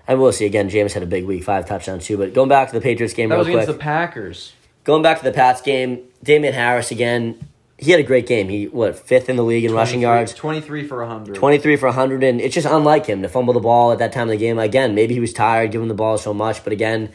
I 0.07 0.15
will 0.15 0.31
see 0.31 0.45
again. 0.45 0.69
James 0.69 0.93
had 0.93 1.03
a 1.03 1.07
big 1.07 1.25
week, 1.25 1.43
five 1.43 1.65
touchdowns 1.67 2.05
too. 2.05 2.17
But 2.17 2.33
going 2.33 2.49
back 2.49 2.69
to 2.69 2.73
the 2.73 2.81
Patriots 2.81 3.13
game 3.13 3.29
That 3.29 3.35
real 3.35 3.39
was 3.45 3.47
against 3.49 3.67
quick. 3.67 3.77
the 3.77 3.83
Packers. 3.83 4.53
going 4.85 5.03
back 5.03 5.19
to 5.19 5.23
the 5.23 5.31
Pats 5.33 5.61
game, 5.61 6.03
Damien 6.23 6.53
Harris 6.53 6.91
again. 6.91 7.39
He 7.79 7.91
had 7.91 7.99
a 7.99 8.03
great 8.03 8.25
game. 8.25 8.49
He 8.49 8.65
what 8.65 8.97
fifth 8.97 9.29
in 9.29 9.35
the 9.35 9.43
league 9.43 9.63
in 9.63 9.71
rushing 9.73 10.01
yards. 10.01 10.33
23 10.33 10.87
for 10.87 10.99
100. 10.99 11.35
23 11.35 11.75
for 11.75 11.85
100, 11.87 12.23
and 12.23 12.41
it's 12.41 12.55
just 12.55 12.65
unlike 12.65 13.05
him 13.05 13.21
to 13.21 13.29
fumble 13.29 13.53
the 13.53 13.59
ball 13.59 13.91
at 13.91 13.99
that 13.99 14.11
time 14.11 14.23
of 14.23 14.29
the 14.29 14.37
game. 14.37 14.57
Again, 14.57 14.95
maybe 14.95 15.13
he 15.13 15.19
was 15.19 15.31
tired 15.31 15.71
giving 15.71 15.87
the 15.87 15.93
ball 15.93 16.17
so 16.17 16.33
much, 16.33 16.63
but 16.63 16.73
again, 16.73 17.11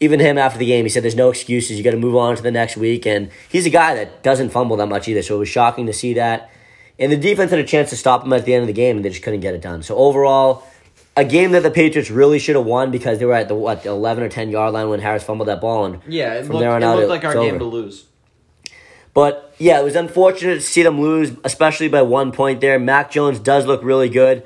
even 0.00 0.20
him 0.20 0.36
after 0.36 0.58
the 0.58 0.66
game, 0.66 0.84
he 0.84 0.90
said 0.90 1.02
there's 1.02 1.16
no 1.16 1.30
excuses. 1.30 1.78
You 1.78 1.84
got 1.84 1.92
to 1.92 1.96
move 1.96 2.16
on 2.16 2.36
to 2.36 2.42
the 2.42 2.50
next 2.50 2.76
week, 2.76 3.06
and 3.06 3.30
he's 3.48 3.64
a 3.64 3.70
guy 3.70 3.94
that 3.94 4.22
doesn't 4.22 4.50
fumble 4.50 4.76
that 4.76 4.86
much 4.88 5.08
either, 5.08 5.22
so 5.22 5.36
it 5.36 5.38
was 5.38 5.48
shocking 5.48 5.86
to 5.86 5.92
see 5.94 6.12
that. 6.14 6.50
And 6.98 7.10
the 7.10 7.16
defense 7.16 7.50
had 7.50 7.60
a 7.60 7.64
chance 7.64 7.88
to 7.90 7.96
stop 7.96 8.22
him 8.24 8.32
at 8.34 8.44
the 8.44 8.52
end 8.52 8.62
of 8.62 8.66
the 8.66 8.72
game, 8.74 8.96
and 8.96 9.04
they 9.04 9.08
just 9.08 9.22
couldn't 9.22 9.40
get 9.40 9.54
it 9.54 9.62
done. 9.62 9.82
So 9.82 9.96
overall, 9.96 10.62
a 11.16 11.24
game 11.24 11.52
that 11.52 11.62
the 11.62 11.70
Patriots 11.70 12.10
really 12.10 12.38
should 12.38 12.54
have 12.56 12.66
won 12.66 12.90
because 12.90 13.18
they 13.18 13.24
were 13.24 13.32
at 13.34 13.48
the 13.48 13.54
what 13.54 13.82
the 13.82 13.88
11 13.88 14.22
or 14.24 14.28
10 14.28 14.50
yard 14.50 14.74
line 14.74 14.90
when 14.90 15.00
Harris 15.00 15.22
fumbled 15.22 15.48
that 15.48 15.60
ball, 15.62 15.86
and 15.86 16.00
Yeah, 16.06 16.34
it 16.34 16.44
From 16.44 16.56
looked, 16.56 16.60
there 16.64 16.70
on 16.72 16.82
it 16.82 16.86
out, 16.86 16.96
looked 16.96 17.06
it- 17.06 17.08
like 17.08 17.24
our 17.24 17.32
game 17.34 17.54
over. 17.54 17.58
to 17.60 17.64
lose. 17.64 18.04
But 19.14 19.54
yeah, 19.58 19.78
it 19.80 19.84
was 19.84 19.94
unfortunate 19.96 20.54
to 20.54 20.60
see 20.60 20.82
them 20.82 21.00
lose, 21.00 21.32
especially 21.44 21.88
by 21.88 22.02
one 22.02 22.32
point 22.32 22.60
there. 22.60 22.78
Mac 22.78 23.10
Jones 23.10 23.38
does 23.38 23.66
look 23.66 23.82
really 23.82 24.08
good. 24.08 24.42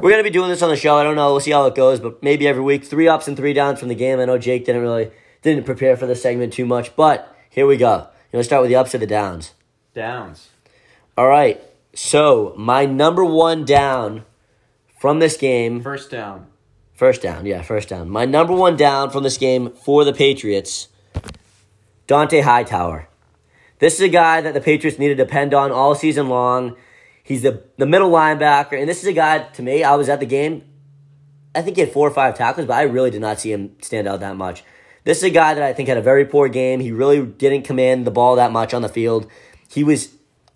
We're 0.00 0.10
gonna 0.10 0.22
be 0.24 0.30
doing 0.30 0.48
this 0.50 0.62
on 0.62 0.70
the 0.70 0.76
show. 0.76 0.96
I 0.96 1.02
don't 1.04 1.16
know. 1.16 1.30
We'll 1.30 1.40
see 1.40 1.50
how 1.52 1.66
it 1.66 1.74
goes, 1.74 2.00
but 2.00 2.22
maybe 2.22 2.46
every 2.46 2.62
week, 2.62 2.84
three 2.84 3.08
ups 3.08 3.28
and 3.28 3.36
three 3.36 3.52
downs 3.52 3.78
from 3.78 3.88
the 3.88 3.94
game. 3.94 4.18
I 4.20 4.24
know 4.24 4.38
Jake 4.38 4.64
didn't 4.64 4.82
really 4.82 5.10
didn't 5.42 5.64
prepare 5.64 5.96
for 5.96 6.06
this 6.06 6.20
segment 6.22 6.52
too 6.52 6.66
much, 6.66 6.94
but 6.96 7.34
here 7.48 7.66
we 7.66 7.76
go. 7.76 8.08
You 8.32 8.38
know, 8.38 8.42
start 8.42 8.62
with 8.62 8.68
the 8.70 8.76
ups 8.76 8.94
or 8.94 8.98
the 8.98 9.06
downs. 9.06 9.54
Downs. 9.94 10.48
All 11.16 11.28
right. 11.28 11.60
So 11.94 12.54
my 12.56 12.86
number 12.86 13.24
one 13.24 13.64
down 13.64 14.24
from 15.00 15.18
this 15.20 15.36
game, 15.36 15.80
First 15.82 16.10
down. 16.10 16.46
first 16.94 17.22
down, 17.22 17.46
yeah, 17.46 17.62
first 17.62 17.88
down. 17.88 18.08
My 18.10 18.24
number 18.24 18.52
one 18.52 18.76
down 18.76 19.10
from 19.10 19.22
this 19.22 19.36
game 19.38 19.70
for 19.70 20.04
the 20.04 20.12
Patriots, 20.12 20.88
Dont'a 22.06 22.42
Hightower. 22.42 23.07
This 23.78 23.94
is 23.94 24.00
a 24.00 24.08
guy 24.08 24.40
that 24.40 24.54
the 24.54 24.60
Patriots 24.60 24.98
need 24.98 25.08
to 25.08 25.14
depend 25.14 25.54
on 25.54 25.70
all 25.70 25.94
season 25.94 26.28
long. 26.28 26.76
He's 27.22 27.42
the, 27.42 27.62
the 27.76 27.86
middle 27.86 28.10
linebacker, 28.10 28.78
and 28.78 28.88
this 28.88 29.02
is 29.02 29.06
a 29.06 29.12
guy, 29.12 29.40
to 29.40 29.62
me, 29.62 29.84
I 29.84 29.94
was 29.96 30.08
at 30.08 30.20
the 30.20 30.26
game. 30.26 30.64
I 31.54 31.62
think 31.62 31.76
he 31.76 31.82
had 31.82 31.92
four 31.92 32.08
or 32.08 32.10
five 32.10 32.36
tackles, 32.36 32.66
but 32.66 32.74
I 32.74 32.82
really 32.82 33.10
did 33.10 33.20
not 33.20 33.40
see 33.40 33.52
him 33.52 33.76
stand 33.82 34.08
out 34.08 34.20
that 34.20 34.36
much. 34.36 34.64
This 35.04 35.18
is 35.18 35.24
a 35.24 35.30
guy 35.30 35.54
that 35.54 35.62
I 35.62 35.72
think 35.72 35.88
had 35.88 35.98
a 35.98 36.02
very 36.02 36.24
poor 36.24 36.48
game. 36.48 36.80
He 36.80 36.92
really 36.92 37.24
didn't 37.24 37.62
command 37.62 38.06
the 38.06 38.10
ball 38.10 38.36
that 38.36 38.52
much 38.52 38.74
on 38.74 38.82
the 38.82 38.88
field. 38.88 39.26
He 39.68 39.84
was 39.84 40.10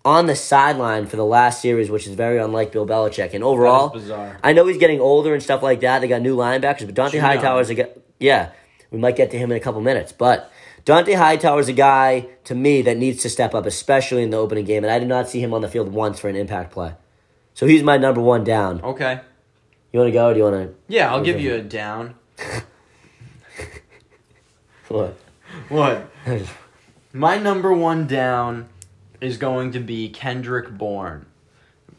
on 0.05 0.27
the 0.27 0.35
sideline 0.35 1.07
for 1.07 1.15
the 1.15 1.25
last 1.25 1.61
series, 1.61 1.89
which 1.89 2.07
is 2.07 2.13
very 2.13 2.37
unlike 2.37 2.71
Bill 2.71 2.85
Belichick. 2.85 3.33
And 3.33 3.43
overall, 3.43 3.89
bizarre. 3.89 4.37
I 4.43 4.53
know 4.53 4.67
he's 4.67 4.77
getting 4.77 4.99
older 4.99 5.33
and 5.33 5.41
stuff 5.41 5.63
like 5.63 5.79
that. 5.81 5.99
They 5.99 6.07
got 6.07 6.21
new 6.21 6.35
linebackers, 6.35 6.85
but 6.85 6.95
Dont'a 6.95 7.11
Judon. 7.11 7.21
Hightower's 7.21 7.69
a 7.69 7.75
guy. 7.75 7.89
Yeah, 8.19 8.51
we 8.91 8.99
might 8.99 9.15
get 9.15 9.31
to 9.31 9.37
him 9.37 9.51
in 9.51 9.57
a 9.57 9.61
couple 9.61 9.81
minutes, 9.81 10.11
but 10.11 10.51
Dont'a 10.85 11.15
Hightower's 11.15 11.69
a 11.69 11.73
guy 11.73 12.27
to 12.43 12.55
me 12.55 12.81
that 12.81 12.97
needs 12.97 13.21
to 13.23 13.29
step 13.29 13.55
up, 13.55 13.65
especially 13.65 14.23
in 14.23 14.31
the 14.31 14.37
opening 14.37 14.65
game. 14.65 14.83
And 14.83 14.91
I 14.91 14.99
did 14.99 15.07
not 15.07 15.29
see 15.29 15.39
him 15.39 15.53
on 15.53 15.61
the 15.61 15.69
field 15.69 15.89
once 15.89 16.19
for 16.19 16.27
an 16.27 16.35
impact 16.35 16.73
play. 16.73 16.95
So 17.53 17.65
he's 17.67 17.83
my 17.83 17.97
number 17.97 18.19
one 18.19 18.43
down. 18.43 18.81
Okay. 18.81 19.21
You 19.91 19.99
want 19.99 20.09
to 20.09 20.11
go? 20.11 20.27
Or 20.27 20.33
do 20.33 20.39
you 20.39 20.43
want 20.43 20.55
to? 20.55 20.75
Yeah, 20.87 21.11
I'll 21.13 21.23
give 21.23 21.39
you 21.39 21.55
a 21.55 21.61
down. 21.61 22.15
what? 24.89 25.15
What? 25.69 26.09
My 27.13 27.37
number 27.37 27.71
one 27.71 28.07
down 28.07 28.69
is 29.21 29.37
going 29.37 29.71
to 29.73 29.79
be 29.79 30.09
Kendrick 30.09 30.71
Bourne. 30.71 31.27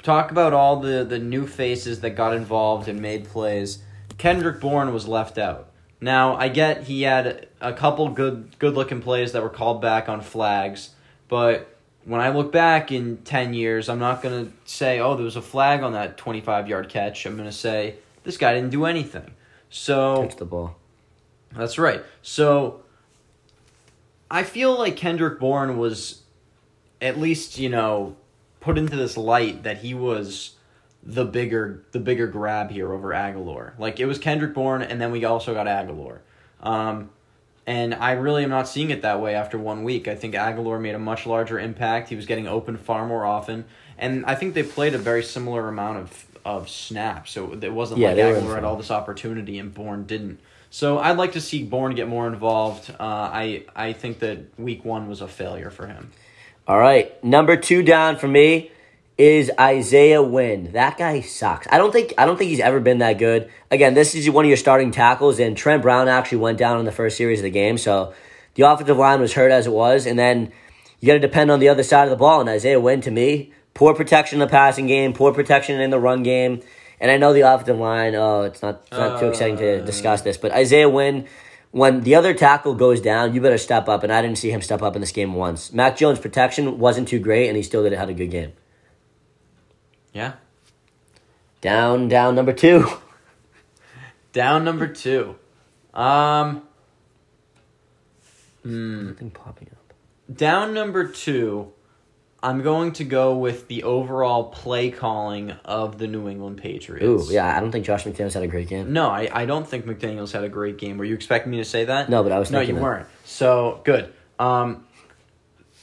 Talk 0.03 0.33
about 0.33 0.53
all 0.53 0.81
the, 0.81 1.05
the 1.05 1.21
new 1.21 1.47
faces 1.47 2.00
that 2.00 2.11
got 2.11 2.35
involved 2.35 2.88
and 2.88 3.00
made 3.00 3.29
plays. 3.29 3.79
Kendrick 4.19 4.61
Bourne 4.61 4.93
was 4.93 5.07
left 5.07 5.38
out. 5.38 5.71
Now 6.04 6.37
I 6.37 6.49
get 6.49 6.82
he 6.82 7.00
had 7.00 7.49
a 7.62 7.73
couple 7.73 8.11
good 8.11 8.58
good 8.58 8.75
looking 8.75 9.00
plays 9.00 9.32
that 9.32 9.42
were 9.42 9.49
called 9.49 9.80
back 9.80 10.06
on 10.06 10.20
flags, 10.20 10.90
but 11.28 11.75
when 12.04 12.20
I 12.20 12.28
look 12.28 12.52
back 12.52 12.92
in 12.92 13.16
ten 13.25 13.54
years, 13.54 13.88
I'm 13.88 13.99
not 13.99 14.20
gonna 14.20 14.49
say, 14.66 15.00
oh, 15.00 15.14
there 15.14 15.25
was 15.25 15.37
a 15.37 15.40
flag 15.42 15.82
on 15.82 15.94
that 15.94 16.18
twenty 16.18 16.42
five 16.42 16.68
yard 16.68 16.90
catch. 16.90 17.25
I'm 17.25 17.38
gonna 17.38 17.50
say 17.50 17.94
this 18.23 18.37
guy 18.37 18.52
didn't 18.52 18.68
do 18.68 18.84
anything. 18.84 19.30
So 19.70 20.26
Touch 20.26 20.37
the 20.37 20.44
ball. 20.44 20.76
that's 21.56 21.78
right. 21.78 22.02
So 22.20 22.82
I 24.30 24.42
feel 24.42 24.78
like 24.78 24.96
Kendrick 24.96 25.40
Bourne 25.40 25.78
was 25.78 26.20
at 27.00 27.18
least, 27.18 27.56
you 27.56 27.70
know, 27.70 28.14
put 28.61 28.76
into 28.76 28.94
this 28.94 29.16
light 29.16 29.62
that 29.62 29.78
he 29.78 29.94
was 29.94 30.53
the 31.06 31.25
bigger 31.25 31.84
the 31.92 32.00
bigger 32.00 32.26
grab 32.26 32.70
here 32.70 32.92
over 32.92 33.11
Agholor. 33.11 33.78
Like 33.78 34.00
it 34.00 34.06
was 34.06 34.18
Kendrick 34.18 34.54
Bourne, 34.54 34.82
and 34.82 35.00
then 35.00 35.12
we 35.12 35.25
also 35.25 35.52
got 35.54 35.66
Agholor. 35.66 36.18
Um, 36.62 37.11
and 37.66 37.94
I 37.94 38.12
really 38.12 38.44
am 38.44 38.50
not 38.50 38.68
seeing 38.68 38.90
it 38.90 39.02
that 39.02 39.20
way 39.20 39.34
after 39.34 39.58
one 39.58 39.84
week. 39.84 40.08
I 40.08 40.14
think 40.14 40.34
Agholor 40.34 40.80
made 40.80 40.94
a 40.94 40.99
much 40.99 41.26
larger 41.26 41.58
impact. 41.58 42.08
He 42.08 42.16
was 42.16 42.26
getting 42.26 42.46
open 42.46 42.76
far 42.76 43.06
more 43.06 43.25
often, 43.25 43.64
and 43.99 44.25
I 44.26 44.34
think 44.34 44.54
they 44.54 44.62
played 44.62 44.94
a 44.94 44.99
very 44.99 45.23
similar 45.23 45.68
amount 45.68 45.99
of 45.99 46.26
of 46.44 46.68
snaps. 46.68 47.32
So 47.32 47.52
it 47.52 47.73
wasn't 47.73 48.00
Yeah, 48.00 48.08
like 48.08 48.16
they 48.16 48.25
were 48.25 48.38
in 48.38 48.44
Agholor 48.44 48.54
had 48.54 48.64
all 48.64 48.76
this 48.76 48.90
opportunity 48.90 49.58
and 49.58 49.73
Bourne 49.73 50.04
didn't. 50.04 50.40
So 50.70 50.99
I'd 50.99 51.16
like 51.16 51.32
to 51.32 51.40
see 51.40 51.62
Bourne 51.62 51.94
get 51.94 52.08
more 52.08 52.26
involved. 52.26 52.90
Uh, 52.90 52.96
I 52.99 53.64
I 53.76 53.92
think 53.92 54.20
that 54.20 54.58
week 54.58 54.84
one 54.84 55.08
was 55.08 55.20
a 55.20 55.28
failure 55.28 55.70
for 55.70 55.87
him. 55.87 56.12
All 56.66 56.78
right, 56.78 57.23
number 57.23 57.56
two 57.56 57.82
down 57.82 58.16
for 58.16 58.26
me 58.26 58.70
is 59.16 59.50
Isaiah 59.59 60.23
Wynn. 60.23 60.73
That 60.73 60.99
guy 60.99 61.21
sucks. 61.21 61.66
I 61.71 61.78
don't 61.78 61.92
think 61.92 62.14
I 62.18 62.26
don't 62.26 62.37
think 62.37 62.50
he's 62.50 62.61
ever 62.61 62.80
been 62.80 62.99
that 62.99 63.18
good. 63.18 63.49
Again, 63.71 63.94
this 63.94 64.14
is 64.14 64.28
one 64.28 64.44
of 64.44 64.49
your 64.49 64.56
starting 64.56 64.90
tackles, 64.90 65.38
and 65.38 65.56
Trent 65.56 65.83
Brown 65.83 66.09
actually 66.09 66.38
went 66.38 66.59
down 66.59 66.78
in 66.78 66.85
the 66.85 66.92
first 66.92 67.16
series 67.16 67.38
of 67.38 67.44
the 67.44 67.50
game, 67.50 67.78
so 67.78 68.12
the 68.54 68.64
offensive 68.64 68.97
line 68.97 69.21
was 69.21 69.35
hurt 69.35 69.52
as 69.52 69.66
it 69.66 69.73
was, 69.73 70.06
and 70.06 70.18
then 70.18 70.52
you 71.00 71.06
got 71.06 71.14
to 71.14 71.21
depend 71.21 71.50
on 71.50 71.61
the 71.61 71.68
other 71.68 71.83
side 71.83 72.04
of 72.04 72.11
the 72.11 72.16
ball. 72.16 72.40
And 72.40 72.49
Isaiah 72.49 72.80
Wynn, 72.80 73.00
to 73.02 73.11
me, 73.11 73.52
poor 73.73 73.94
protection 73.94 74.40
in 74.40 74.47
the 74.47 74.50
passing 74.50 74.87
game, 74.87 75.12
poor 75.12 75.33
protection 75.33 75.80
in 75.80 75.90
the 75.90 76.00
run 76.00 76.25
game, 76.25 76.62
and 76.99 77.11
I 77.11 77.16
know 77.16 77.33
the 77.33 77.42
offensive 77.42 77.78
line. 77.78 78.16
Oh, 78.16 78.42
it's 78.42 78.62
not 78.62 78.83
it's 78.88 78.99
not 78.99 79.21
too 79.21 79.28
exciting 79.28 79.59
to 79.59 79.83
uh. 79.83 79.85
discuss 79.85 80.23
this, 80.23 80.37
but 80.37 80.52
Isaiah 80.52 80.88
Wynn. 80.88 81.26
When 81.71 82.02
the 82.02 82.14
other 82.14 82.35
tackle 82.35 82.76
goes 82.76 83.00
down, 83.00 83.35
you 83.35 83.40
better 83.40 83.59
step 83.59 83.88
up, 83.88 84.04
and 84.04 84.12
I 84.12 84.23
didn't 84.23 84.38
see 84.38 84.52
him 84.52 84.62
step 84.62 84.80
up 84.80 84.94
in 84.94 85.00
this 85.00 85.11
game 85.11 85.35
once. 85.35 85.73
Mac 85.73 85.97
Jones' 85.97 86.21
protection 86.21 86.78
wasn't 86.78 87.09
too 87.09 87.18
great, 87.18 87.49
and 87.49 87.56
he 87.56 87.64
still 87.64 87.83
did 87.83 87.92
had 87.94 88.09
a 88.09 88.14
good 88.14 88.30
game. 88.30 88.52
Yeah. 90.14 90.35
Down, 91.61 92.09
down, 92.09 92.35
number 92.35 92.52
two. 92.54 92.88
Down 94.33 94.64
number 94.64 94.87
two. 94.88 95.37
Um. 95.92 96.62
Hmm. 98.62 99.09
Nothing 99.09 99.30
popping 99.30 99.68
up. 99.73 99.92
Down 100.35 100.73
number 100.73 101.06
two, 101.06 101.73
I'm 102.42 102.62
going 102.62 102.92
to 102.94 103.04
go 103.04 103.37
with 103.37 103.68
the 103.68 103.83
overall 103.83 104.44
play 104.44 104.90
calling 104.90 105.52
of 105.64 105.99
the 105.99 106.06
New 106.06 106.28
England 106.28 106.56
Patriots. 106.59 107.04
Ooh, 107.30 107.33
yeah, 107.33 107.54
I 107.56 107.61
don't 107.61 107.71
think 107.71 107.85
Josh 107.85 108.04
McDaniels 108.04 108.33
had 108.33 108.42
a 108.42 108.49
great 108.49 108.68
game. 108.68 108.92
No, 108.92 109.09
I, 109.09 109.28
I 109.33 109.44
don't 109.44 109.68
think 109.68 109.85
McDaniels 109.85 110.33
had 110.33 110.44
a 110.44 110.49
great 110.49 110.78
game. 110.78 110.97
Were 110.97 111.04
you 111.04 111.14
expecting 111.14 111.50
me 111.50 111.59
to 111.59 111.64
say 111.64 111.85
that? 111.85 112.09
No, 112.09 112.23
but 112.23 112.33
I 112.33 112.38
was 112.38 112.50
No, 112.50 112.61
you 112.61 112.73
that. 112.75 112.83
weren't. 112.83 113.06
So 113.25 113.80
good. 113.85 114.12
Um, 114.38 114.87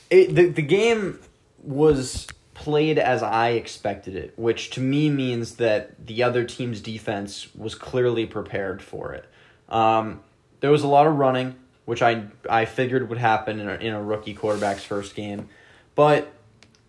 it, 0.09 0.33
the 0.35 0.50
the 0.50 0.61
game 0.63 1.19
was 1.63 2.27
played 2.53 3.00
as 3.00 3.24
I 3.24 3.50
expected 3.50 4.15
it, 4.15 4.34
which 4.38 4.70
to 4.72 4.81
me 4.81 5.10
means 5.10 5.55
that 5.55 6.05
the 6.05 6.24
other 6.24 6.43
team's 6.43 6.81
defense 6.81 7.48
was 7.55 7.75
clearly 7.75 8.25
prepared 8.25 8.81
for 8.81 9.13
it. 9.13 9.25
Um, 9.70 10.22
there 10.60 10.72
was 10.72 10.84
a 10.84 10.88
lot 10.88 11.08
of 11.08 11.15
running, 11.15 11.55
which 11.86 12.01
I 12.01 12.25
I 12.50 12.65
figured 12.65 13.10
would 13.10 13.17
happen 13.17 13.60
in 13.60 13.70
a, 13.70 13.75
in 13.75 13.93
a 13.93 14.01
rookie 14.01 14.34
quarterback's 14.34 14.84
first 14.84 15.15
game, 15.15 15.50
but 15.96 16.31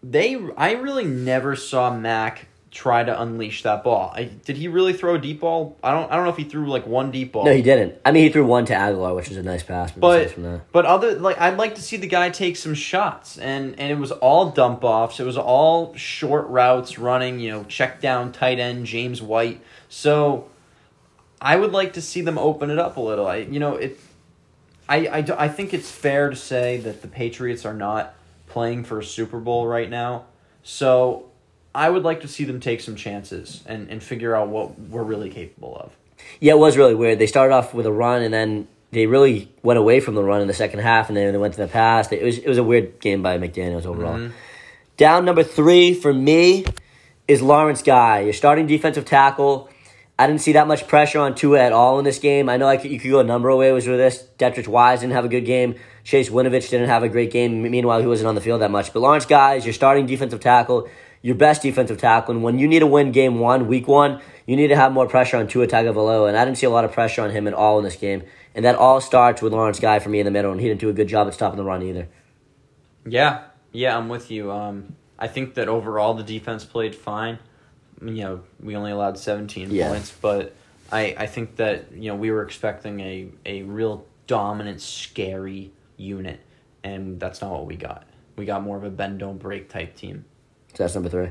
they 0.02 0.36
I 0.56 0.72
really 0.72 1.04
never 1.04 1.56
saw 1.56 1.94
Mac 1.94 2.48
try 2.72 3.04
to 3.04 3.20
unleash 3.20 3.62
that 3.62 3.84
ball. 3.84 4.12
I, 4.16 4.24
did 4.24 4.56
he 4.56 4.66
really 4.66 4.94
throw 4.94 5.14
a 5.14 5.18
deep 5.18 5.40
ball? 5.40 5.76
I 5.84 5.92
don't 5.92 6.10
I 6.10 6.16
don't 6.16 6.24
know 6.24 6.30
if 6.30 6.38
he 6.38 6.44
threw 6.44 6.66
like 6.68 6.86
one 6.86 7.10
deep 7.10 7.32
ball. 7.32 7.44
No, 7.44 7.54
he 7.54 7.60
didn't. 7.60 8.00
I 8.04 8.12
mean, 8.12 8.24
he 8.24 8.30
threw 8.30 8.46
one 8.46 8.64
to 8.66 8.72
Agholor, 8.72 9.14
which 9.14 9.30
is 9.30 9.36
a 9.36 9.42
nice 9.42 9.62
pass. 9.62 9.92
But 9.92 10.18
besides 10.18 10.32
from 10.32 10.42
that. 10.44 10.72
but 10.72 10.86
other 10.86 11.18
like 11.18 11.38
I'd 11.38 11.58
like 11.58 11.74
to 11.74 11.82
see 11.82 11.98
the 11.98 12.06
guy 12.06 12.30
take 12.30 12.56
some 12.56 12.74
shots 12.74 13.36
and 13.38 13.78
and 13.78 13.92
it 13.92 13.98
was 13.98 14.10
all 14.10 14.50
dump 14.50 14.82
offs. 14.82 15.20
It 15.20 15.24
was 15.24 15.36
all 15.36 15.94
short 15.96 16.48
routes 16.48 16.98
running, 16.98 17.40
you 17.40 17.50
know, 17.50 17.64
check 17.64 18.00
down 18.00 18.32
tight 18.32 18.58
end 18.58 18.86
James 18.86 19.20
White. 19.20 19.60
So 19.90 20.48
I 21.40 21.56
would 21.56 21.72
like 21.72 21.92
to 21.92 22.02
see 22.02 22.22
them 22.22 22.38
open 22.38 22.70
it 22.70 22.78
up 22.78 22.96
a 22.96 23.00
little. 23.00 23.26
I 23.26 23.36
you 23.36 23.60
know, 23.60 23.76
it 23.76 24.00
I 24.88 25.06
I, 25.06 25.44
I 25.44 25.48
think 25.48 25.74
it's 25.74 25.90
fair 25.90 26.30
to 26.30 26.36
say 26.36 26.78
that 26.78 27.02
the 27.02 27.08
Patriots 27.08 27.66
are 27.66 27.74
not 27.74 28.14
playing 28.46 28.84
for 28.84 28.98
a 28.98 29.04
Super 29.04 29.40
Bowl 29.40 29.66
right 29.66 29.90
now. 29.90 30.24
So 30.62 31.31
I 31.74 31.88
would 31.88 32.02
like 32.02 32.20
to 32.20 32.28
see 32.28 32.44
them 32.44 32.60
take 32.60 32.80
some 32.80 32.96
chances 32.96 33.62
and, 33.66 33.88
and 33.88 34.02
figure 34.02 34.34
out 34.34 34.48
what 34.48 34.78
we're 34.78 35.02
really 35.02 35.30
capable 35.30 35.76
of. 35.76 35.96
Yeah, 36.40 36.52
it 36.52 36.58
was 36.58 36.76
really 36.76 36.94
weird. 36.94 37.18
They 37.18 37.26
started 37.26 37.54
off 37.54 37.74
with 37.74 37.86
a 37.86 37.92
run, 37.92 38.22
and 38.22 38.32
then 38.32 38.68
they 38.90 39.06
really 39.06 39.52
went 39.62 39.78
away 39.78 40.00
from 40.00 40.14
the 40.14 40.22
run 40.22 40.40
in 40.40 40.48
the 40.48 40.54
second 40.54 40.80
half, 40.80 41.08
and 41.08 41.16
then 41.16 41.32
they 41.32 41.38
went 41.38 41.54
to 41.54 41.60
the 41.60 41.68
pass. 41.68 42.12
It 42.12 42.22
was 42.22 42.38
it 42.38 42.48
was 42.48 42.58
a 42.58 42.64
weird 42.64 43.00
game 43.00 43.22
by 43.22 43.38
McDaniel's 43.38 43.86
overall. 43.86 44.18
Mm-hmm. 44.18 44.34
Down 44.96 45.24
number 45.24 45.42
three 45.42 45.94
for 45.94 46.12
me 46.12 46.64
is 47.26 47.40
Lawrence 47.40 47.82
Guy, 47.82 48.20
your 48.20 48.32
starting 48.32 48.66
defensive 48.66 49.04
tackle. 49.04 49.68
I 50.18 50.26
didn't 50.26 50.42
see 50.42 50.52
that 50.52 50.68
much 50.68 50.86
pressure 50.86 51.18
on 51.18 51.34
Tua 51.34 51.58
at 51.60 51.72
all 51.72 51.98
in 51.98 52.04
this 52.04 52.18
game. 52.18 52.48
I 52.48 52.58
know 52.58 52.68
I 52.68 52.76
could, 52.76 52.90
you 52.90 53.00
could 53.00 53.10
go 53.10 53.20
a 53.20 53.24
number 53.24 53.48
of 53.48 53.58
ways 53.58 53.88
with 53.88 53.98
this. 53.98 54.24
Deatrich 54.38 54.68
Wise 54.68 55.00
didn't 55.00 55.14
have 55.14 55.24
a 55.24 55.28
good 55.28 55.46
game. 55.46 55.76
Chase 56.04 56.28
Winovich 56.28 56.68
didn't 56.68 56.88
have 56.88 57.02
a 57.02 57.08
great 57.08 57.30
game. 57.30 57.62
Meanwhile, 57.62 58.00
he 58.00 58.06
wasn't 58.06 58.28
on 58.28 58.34
the 58.34 58.40
field 58.40 58.60
that 58.60 58.70
much. 58.70 58.92
But 58.92 59.00
Lawrence 59.00 59.26
Guy 59.26 59.54
is 59.54 59.64
your 59.64 59.72
starting 59.72 60.06
defensive 60.06 60.40
tackle, 60.40 60.88
your 61.22 61.34
best 61.36 61.62
defensive 61.62 61.98
tackle. 61.98 62.34
And 62.34 62.42
when 62.42 62.58
you 62.58 62.66
need 62.68 62.80
to 62.80 62.86
win 62.86 63.12
game 63.12 63.38
one, 63.38 63.68
week 63.68 63.86
one, 63.88 64.20
you 64.46 64.56
need 64.56 64.68
to 64.68 64.76
have 64.76 64.92
more 64.92 65.06
pressure 65.08 65.36
on 65.36 65.46
Tua 65.48 65.66
Tagovailoa. 65.68 66.28
And 66.28 66.36
I 66.36 66.44
didn't 66.44 66.58
see 66.58 66.66
a 66.66 66.70
lot 66.70 66.84
of 66.84 66.92
pressure 66.92 67.22
on 67.22 67.30
him 67.30 67.46
at 67.46 67.54
all 67.54 67.78
in 67.78 67.84
this 67.84 67.96
game. 67.96 68.24
And 68.54 68.64
that 68.64 68.74
all 68.74 69.00
starts 69.00 69.40
with 69.40 69.52
Lawrence 69.52 69.80
Guy 69.80 69.98
for 70.00 70.08
me 70.10 70.18
in 70.20 70.24
the 70.26 70.30
middle, 70.30 70.52
and 70.52 70.60
he 70.60 70.68
didn't 70.68 70.80
do 70.80 70.90
a 70.90 70.92
good 70.92 71.08
job 71.08 71.26
at 71.28 71.34
stopping 71.34 71.56
the 71.56 71.64
run 71.64 71.82
either. 71.82 72.08
Yeah, 73.06 73.44
yeah, 73.72 73.96
I'm 73.96 74.08
with 74.08 74.30
you. 74.30 74.52
Um, 74.52 74.94
I 75.18 75.28
think 75.28 75.54
that 75.54 75.68
overall 75.68 76.14
the 76.14 76.22
defense 76.22 76.64
played 76.64 76.94
fine. 76.94 77.38
You 78.00 78.10
know, 78.12 78.40
we 78.60 78.76
only 78.76 78.90
allowed 78.90 79.18
17 79.18 79.70
Yeah. 79.70 79.88
points, 79.88 80.12
but 80.20 80.54
I, 80.90 81.14
I 81.16 81.26
think 81.26 81.56
that 81.56 81.92
you 81.92 82.08
know 82.10 82.16
we 82.16 82.30
were 82.30 82.42
expecting 82.42 83.00
a, 83.00 83.28
a 83.46 83.62
real 83.62 84.04
dominant, 84.26 84.80
scary 84.80 85.72
unit, 85.96 86.40
and 86.84 87.18
that's 87.18 87.40
not 87.40 87.52
what 87.52 87.66
we 87.66 87.76
got. 87.76 88.04
We 88.36 88.44
got 88.44 88.62
more 88.62 88.76
of 88.76 88.84
a 88.84 88.90
bend 88.90 89.20
don't 89.20 89.38
break 89.38 89.68
type 89.68 89.96
team. 89.96 90.24
So 90.74 90.82
that's 90.84 90.94
number 90.94 91.08
three. 91.08 91.28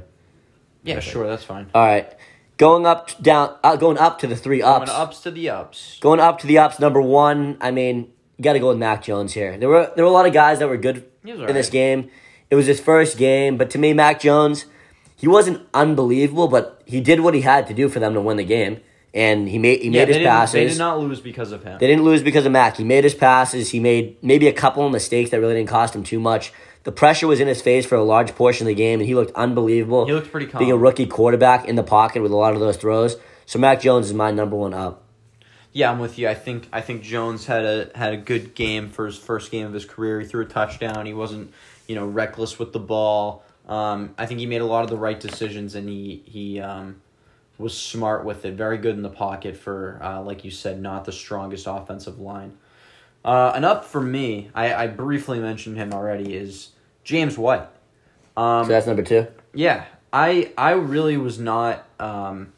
Yeah, 0.83 0.95
Perfect. 0.95 1.11
sure, 1.13 1.27
that's 1.27 1.43
fine. 1.43 1.69
All 1.73 1.85
right. 1.85 2.11
Going 2.57 2.85
up, 2.85 3.09
down, 3.21 3.55
uh, 3.63 3.75
going 3.75 3.97
up 3.97 4.19
to 4.19 4.27
the 4.27 4.35
three 4.35 4.61
ups. 4.61 4.89
Going 4.91 5.01
ups 5.01 5.21
to 5.21 5.31
the 5.31 5.49
ups. 5.49 5.97
Going 5.99 6.19
up 6.19 6.39
to 6.39 6.47
the 6.47 6.57
ups, 6.59 6.79
number 6.79 7.01
one. 7.01 7.57
I 7.59 7.71
mean, 7.71 8.11
you 8.37 8.43
got 8.43 8.53
to 8.53 8.59
go 8.59 8.69
with 8.69 8.77
Mac 8.77 9.03
Jones 9.03 9.33
here. 9.33 9.57
There 9.57 9.69
were 9.69 9.91
there 9.95 10.03
were 10.05 10.09
a 10.11 10.13
lot 10.13 10.25
of 10.27 10.33
guys 10.33 10.59
that 10.59 10.67
were 10.69 10.77
good 10.77 11.05
in 11.23 11.53
this 11.53 11.69
game. 11.69 12.09
It 12.51 12.55
was 12.55 12.65
his 12.67 12.79
first 12.79 13.17
game, 13.17 13.57
but 13.57 13.69
to 13.71 13.79
me, 13.79 13.93
Mac 13.93 14.19
Jones, 14.19 14.65
he 15.15 15.27
wasn't 15.27 15.61
unbelievable, 15.73 16.47
but 16.47 16.81
he 16.85 16.99
did 17.01 17.21
what 17.21 17.33
he 17.33 17.41
had 17.41 17.65
to 17.67 17.73
do 17.73 17.87
for 17.89 17.99
them 17.99 18.13
to 18.13 18.21
win 18.21 18.37
the 18.37 18.43
game, 18.43 18.81
and 19.13 19.47
he 19.47 19.57
made 19.57 19.79
he 19.81 19.85
Yeah, 19.89 20.05
made 20.05 20.07
his 20.09 20.17
passes. 20.17 20.53
they 20.53 20.67
did 20.67 20.77
not 20.77 20.99
lose 20.99 21.19
because 21.21 21.51
of 21.51 21.63
him. 21.63 21.79
They 21.79 21.87
didn't 21.87 22.03
lose 22.03 22.21
because 22.21 22.45
of 22.45 22.51
Mac. 22.51 22.77
He 22.77 22.83
made 22.83 23.03
his 23.05 23.15
passes. 23.15 23.69
He 23.71 23.79
made 23.79 24.17
maybe 24.21 24.47
a 24.47 24.53
couple 24.53 24.85
of 24.85 24.91
mistakes 24.91 25.29
that 25.31 25.39
really 25.39 25.55
didn't 25.55 25.69
cost 25.69 25.95
him 25.95 26.03
too 26.03 26.19
much. 26.19 26.51
The 26.83 26.91
pressure 26.91 27.27
was 27.27 27.39
in 27.39 27.47
his 27.47 27.61
face 27.61 27.85
for 27.85 27.95
a 27.95 28.03
large 28.03 28.33
portion 28.35 28.65
of 28.65 28.69
the 28.69 28.75
game, 28.75 28.99
and 28.99 29.07
he 29.07 29.13
looked 29.13 29.35
unbelievable. 29.35 30.05
He 30.05 30.13
looked 30.13 30.31
pretty 30.31 30.47
calm. 30.47 30.59
Being 30.59 30.71
a 30.71 30.77
rookie 30.77 31.05
quarterback 31.05 31.67
in 31.67 31.75
the 31.75 31.83
pocket 31.83 32.21
with 32.21 32.31
a 32.31 32.35
lot 32.35 32.53
of 32.53 32.59
those 32.59 32.77
throws. 32.77 33.17
So 33.45 33.59
Mac 33.59 33.81
Jones 33.81 34.07
is 34.07 34.13
my 34.13 34.31
number 34.31 34.55
one 34.55 34.73
up. 34.73 35.03
Yeah, 35.73 35.91
I'm 35.91 35.99
with 35.99 36.17
you. 36.17 36.27
I 36.27 36.33
think 36.33 36.67
I 36.73 36.81
think 36.81 37.01
Jones 37.01 37.45
had 37.45 37.63
a 37.63 37.91
had 37.95 38.13
a 38.13 38.17
good 38.17 38.55
game 38.55 38.89
for 38.89 39.05
his 39.05 39.17
first 39.17 39.51
game 39.51 39.65
of 39.65 39.73
his 39.73 39.85
career. 39.85 40.19
He 40.19 40.27
threw 40.27 40.43
a 40.43 40.47
touchdown. 40.47 41.05
He 41.05 41.13
wasn't, 41.13 41.53
you 41.87 41.95
know, 41.95 42.05
reckless 42.05 42.59
with 42.59 42.73
the 42.73 42.79
ball. 42.79 43.43
Um, 43.67 44.13
I 44.17 44.25
think 44.25 44.39
he 44.39 44.45
made 44.45 44.61
a 44.61 44.65
lot 44.65 44.83
of 44.83 44.89
the 44.89 44.97
right 44.97 45.19
decisions, 45.19 45.75
and 45.75 45.87
he 45.87 46.23
he 46.25 46.59
um, 46.59 47.01
was 47.57 47.77
smart 47.77 48.25
with 48.25 48.43
it. 48.43 48.55
Very 48.55 48.77
good 48.77 48.95
in 48.95 49.01
the 49.01 49.09
pocket 49.09 49.55
for, 49.55 49.99
uh, 50.01 50.21
like 50.21 50.43
you 50.43 50.51
said, 50.51 50.81
not 50.81 51.05
the 51.05 51.11
strongest 51.11 51.67
offensive 51.67 52.19
line. 52.19 52.57
Uh, 53.23 53.53
an 53.55 53.63
up 53.63 53.85
for 53.85 54.01
me, 54.01 54.49
I, 54.55 54.73
I 54.73 54.87
briefly 54.87 55.39
mentioned 55.39 55.77
him 55.77 55.93
already, 55.93 56.35
is 56.35 56.70
James 57.03 57.37
White. 57.37 57.67
Um, 58.37 58.65
So 58.65 58.69
that's 58.71 58.87
number 58.87 59.03
two. 59.03 59.27
yeah, 59.53 59.85
I 60.13 60.51
I 60.57 60.71
really 60.71 61.17
was 61.17 61.39
not 61.39 61.85
um, 61.99 62.53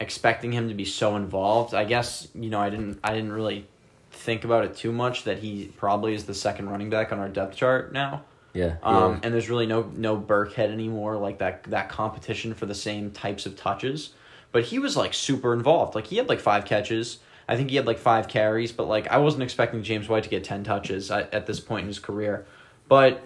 expecting 0.00 0.52
him 0.52 0.68
to 0.68 0.74
be 0.74 0.84
so 0.84 1.16
involved. 1.16 1.74
I 1.74 1.84
guess 1.84 2.28
you 2.34 2.50
know 2.50 2.60
I 2.60 2.70
didn't 2.70 2.98
I 3.02 3.14
didn't 3.14 3.32
really 3.32 3.66
think 4.10 4.44
about 4.44 4.64
it 4.64 4.76
too 4.76 4.92
much 4.92 5.24
that 5.24 5.38
he 5.38 5.66
probably 5.76 6.14
is 6.14 6.24
the 6.24 6.34
second 6.34 6.70
running 6.70 6.90
back 6.90 7.12
on 7.12 7.18
our 7.18 7.28
depth 7.28 7.56
chart 7.56 7.92
now. 7.92 8.24
Yeah. 8.54 8.76
Um, 8.82 9.12
yeah. 9.14 9.20
and 9.22 9.34
there's 9.34 9.48
really 9.50 9.66
no 9.66 9.90
no 9.94 10.16
Burkhead 10.16 10.70
anymore, 10.70 11.16
like 11.16 11.38
that 11.38 11.64
that 11.64 11.88
competition 11.88 12.54
for 12.54 12.66
the 12.66 12.74
same 12.74 13.10
types 13.10 13.46
of 13.46 13.56
touches. 13.56 14.10
But 14.50 14.64
he 14.64 14.78
was 14.78 14.96
like 14.96 15.12
super 15.12 15.52
involved. 15.52 15.94
Like 15.94 16.06
he 16.06 16.16
had 16.16 16.28
like 16.28 16.40
five 16.40 16.64
catches. 16.64 17.18
I 17.50 17.56
think 17.56 17.70
he 17.70 17.76
had 17.76 17.86
like 17.86 17.98
five 17.98 18.28
carries, 18.28 18.72
but 18.72 18.88
like 18.88 19.06
I 19.08 19.18
wasn't 19.18 19.42
expecting 19.42 19.82
James 19.82 20.08
White 20.08 20.22
to 20.24 20.28
get 20.30 20.44
ten 20.44 20.64
touches 20.64 21.10
at, 21.10 21.32
at 21.34 21.46
this 21.46 21.60
point 21.60 21.82
in 21.82 21.88
his 21.88 21.98
career. 21.98 22.46
But 22.88 23.22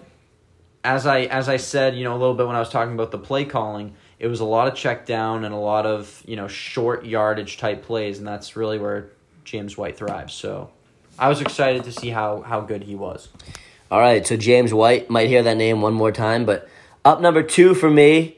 as 0.83 1.05
I 1.07 1.21
as 1.21 1.47
I 1.49 1.57
said, 1.57 1.95
you 1.95 2.03
know, 2.03 2.15
a 2.15 2.19
little 2.19 2.35
bit 2.35 2.47
when 2.47 2.55
I 2.55 2.59
was 2.59 2.69
talking 2.69 2.93
about 2.93 3.11
the 3.11 3.17
play 3.17 3.45
calling, 3.45 3.95
it 4.19 4.27
was 4.27 4.39
a 4.39 4.45
lot 4.45 4.67
of 4.67 4.75
check 4.75 5.05
down 5.05 5.45
and 5.45 5.53
a 5.53 5.57
lot 5.57 5.85
of 5.85 6.23
you 6.25 6.35
know 6.35 6.47
short 6.47 7.05
yardage 7.05 7.57
type 7.57 7.83
plays, 7.83 8.17
and 8.19 8.27
that's 8.27 8.55
really 8.55 8.77
where 8.77 9.09
James 9.43 9.77
White 9.77 9.97
thrives. 9.97 10.33
So 10.33 10.71
I 11.17 11.29
was 11.29 11.41
excited 11.41 11.83
to 11.85 11.91
see 11.91 12.09
how 12.09 12.41
how 12.41 12.61
good 12.61 12.83
he 12.83 12.95
was. 12.95 13.29
All 13.89 13.99
right. 13.99 14.25
So 14.25 14.37
James 14.37 14.73
White 14.73 15.09
might 15.09 15.27
hear 15.27 15.43
that 15.43 15.57
name 15.57 15.81
one 15.81 15.93
more 15.93 16.11
time, 16.11 16.45
but 16.45 16.67
up 17.05 17.21
number 17.21 17.43
two 17.43 17.75
for 17.75 17.89
me 17.89 18.37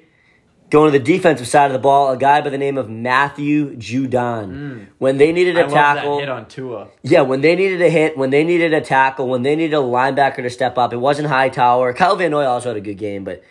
Going 0.72 0.92
to 0.92 0.98
the 0.98 1.04
defensive 1.04 1.48
side 1.48 1.68
of 1.68 1.74
the 1.74 1.80
ball, 1.80 2.12
a 2.12 2.18
guy 2.18 2.42
by 2.42 2.50
the 2.50 2.58
name 2.58 2.78
of 2.78 2.90
Matthew 2.90 3.76
Judon. 3.76 4.88
When 4.98 5.18
they 5.18 5.32
needed 5.32 5.56
Mm. 5.56 5.60
I 5.60 5.62
a 5.62 5.64
love 5.66 5.74
tackle, 5.74 6.20
hit 6.20 6.30
on 6.30 6.48
Tua. 6.48 6.88
yeah, 7.04 7.22
when 7.22 7.42
they 7.42 7.56
needed 7.56 7.82
a 7.82 7.90
hit, 7.90 8.18
when 8.18 8.32
they 8.32 8.44
needed 8.44 8.74
a 8.74 8.82
tackle, 8.82 9.28
when 9.28 9.44
they 9.44 9.56
needed 9.56 9.76
a 9.76 9.82
linebacker 9.82 10.38
to 10.38 10.50
step 10.50 10.78
up, 10.78 10.92
it 10.92 10.98
wasn't 10.98 11.28
Hightower. 11.28 11.94
Kyle 11.94 12.16
Van 12.16 12.32
Noy 12.32 12.46
also 12.46 12.70
had 12.70 12.78
a 12.78 12.82
good 12.82 12.98
game, 12.98 13.24
but 13.24 13.44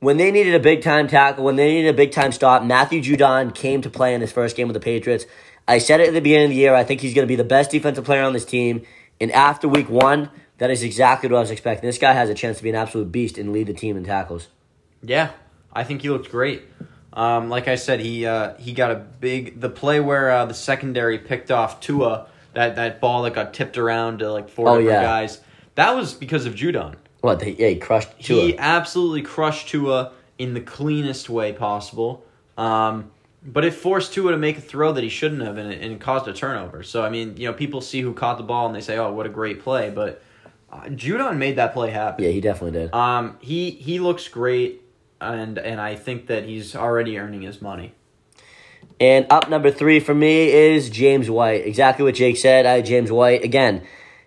when 0.00 0.16
they 0.16 0.30
needed 0.32 0.54
a 0.54 0.60
big 0.60 0.82
time 0.82 1.06
tackle, 1.06 1.44
when 1.44 1.54
they 1.56 1.72
needed 1.72 1.88
a 1.88 1.96
big 1.96 2.10
time 2.10 2.32
stop, 2.32 2.64
Matthew 2.64 3.00
Judon 3.00 3.54
came 3.54 3.80
to 3.82 3.88
play 3.88 4.12
in 4.12 4.20
his 4.20 4.32
first 4.32 4.56
game 4.56 4.66
with 4.66 4.74
the 4.74 4.80
Patriots. 4.80 5.24
I 5.68 5.78
said 5.78 6.00
it 6.00 6.08
at 6.08 6.14
the 6.14 6.20
beginning 6.20 6.46
of 6.46 6.50
the 6.50 6.56
year. 6.56 6.74
I 6.74 6.82
think 6.84 7.00
he's 7.00 7.14
going 7.14 7.26
to 7.26 7.30
be 7.30 7.36
the 7.36 7.44
best 7.44 7.70
defensive 7.70 8.04
player 8.04 8.22
on 8.22 8.32
this 8.32 8.44
team. 8.44 8.82
And 9.20 9.30
after 9.32 9.66
week 9.68 9.88
one, 9.88 10.30
that 10.58 10.70
is 10.70 10.82
exactly 10.82 11.28
what 11.30 11.36
I 11.38 11.40
was 11.40 11.50
expecting. 11.50 11.86
This 11.88 11.98
guy 11.98 12.12
has 12.12 12.28
a 12.28 12.34
chance 12.34 12.56
to 12.58 12.62
be 12.62 12.70
an 12.70 12.74
absolute 12.76 13.10
beast 13.12 13.38
and 13.38 13.52
lead 13.52 13.68
the 13.68 13.72
team 13.72 13.96
in 13.96 14.04
tackles. 14.04 14.48
Yeah, 15.02 15.30
I 15.76 15.84
think 15.84 16.02
he 16.02 16.10
looked 16.10 16.30
great. 16.30 16.62
Um, 17.12 17.48
like 17.48 17.68
I 17.68 17.76
said, 17.76 18.00
he 18.00 18.26
uh, 18.26 18.54
he 18.58 18.72
got 18.72 18.90
a 18.90 18.96
big 18.96 19.60
the 19.60 19.68
play 19.70 20.00
where 20.00 20.30
uh, 20.30 20.44
the 20.46 20.54
secondary 20.54 21.18
picked 21.18 21.50
off 21.50 21.80
Tua 21.80 22.26
that 22.54 22.76
that 22.76 23.00
ball 23.00 23.22
that 23.22 23.34
got 23.34 23.54
tipped 23.54 23.78
around 23.78 24.18
to 24.18 24.32
like 24.32 24.48
four 24.48 24.68
Oh, 24.68 24.78
yeah. 24.78 25.02
guys. 25.02 25.40
That 25.76 25.94
was 25.94 26.14
because 26.14 26.46
of 26.46 26.54
Judon. 26.54 26.94
What? 27.20 27.40
They, 27.40 27.52
yeah, 27.52 27.68
he 27.68 27.76
crushed 27.76 28.08
Tua. 28.20 28.42
He 28.42 28.58
absolutely 28.58 29.22
crushed 29.22 29.68
Tua 29.68 30.12
in 30.38 30.54
the 30.54 30.60
cleanest 30.60 31.28
way 31.30 31.52
possible. 31.52 32.24
Um, 32.58 33.10
but 33.42 33.64
it 33.64 33.72
forced 33.74 34.12
Tua 34.12 34.32
to 34.32 34.38
make 34.38 34.58
a 34.58 34.60
throw 34.60 34.92
that 34.92 35.02
he 35.04 35.08
shouldn't 35.10 35.42
have, 35.42 35.56
and 35.56 35.72
it, 35.72 35.80
and 35.80 35.92
it 35.92 36.00
caused 36.00 36.26
a 36.28 36.32
turnover. 36.32 36.82
So 36.82 37.02
I 37.04 37.08
mean, 37.10 37.36
you 37.36 37.46
know, 37.46 37.52
people 37.54 37.80
see 37.80 38.00
who 38.00 38.12
caught 38.12 38.36
the 38.38 38.44
ball 38.44 38.66
and 38.66 38.74
they 38.74 38.80
say, 38.80 38.96
"Oh, 38.98 39.12
what 39.12 39.24
a 39.26 39.30
great 39.30 39.60
play!" 39.62 39.90
But 39.90 40.22
uh, 40.70 40.82
Judon 40.88 41.36
made 41.38 41.56
that 41.56 41.72
play 41.72 41.90
happen. 41.90 42.24
yeah, 42.24 42.30
he 42.30 42.40
definitely 42.40 42.78
did. 42.80 42.92
Um, 42.94 43.36
he 43.40 43.70
he 43.70 43.98
looks 44.00 44.28
great, 44.28 44.82
and 45.20 45.58
and 45.58 45.80
I 45.80 45.94
think 45.94 46.26
that 46.26 46.44
he's 46.44 46.74
already 46.74 47.18
earning 47.18 47.42
his 47.42 47.62
money. 47.62 47.94
And 48.98 49.26
up 49.30 49.50
number 49.50 49.70
three 49.70 50.00
for 50.00 50.14
me 50.14 50.50
is 50.50 50.88
James 50.88 51.28
White. 51.28 51.66
Exactly 51.66 52.04
what 52.04 52.14
Jake 52.14 52.36
said. 52.36 52.64
I 52.64 52.80
James 52.80 53.12
White. 53.12 53.44
Again, 53.44 53.82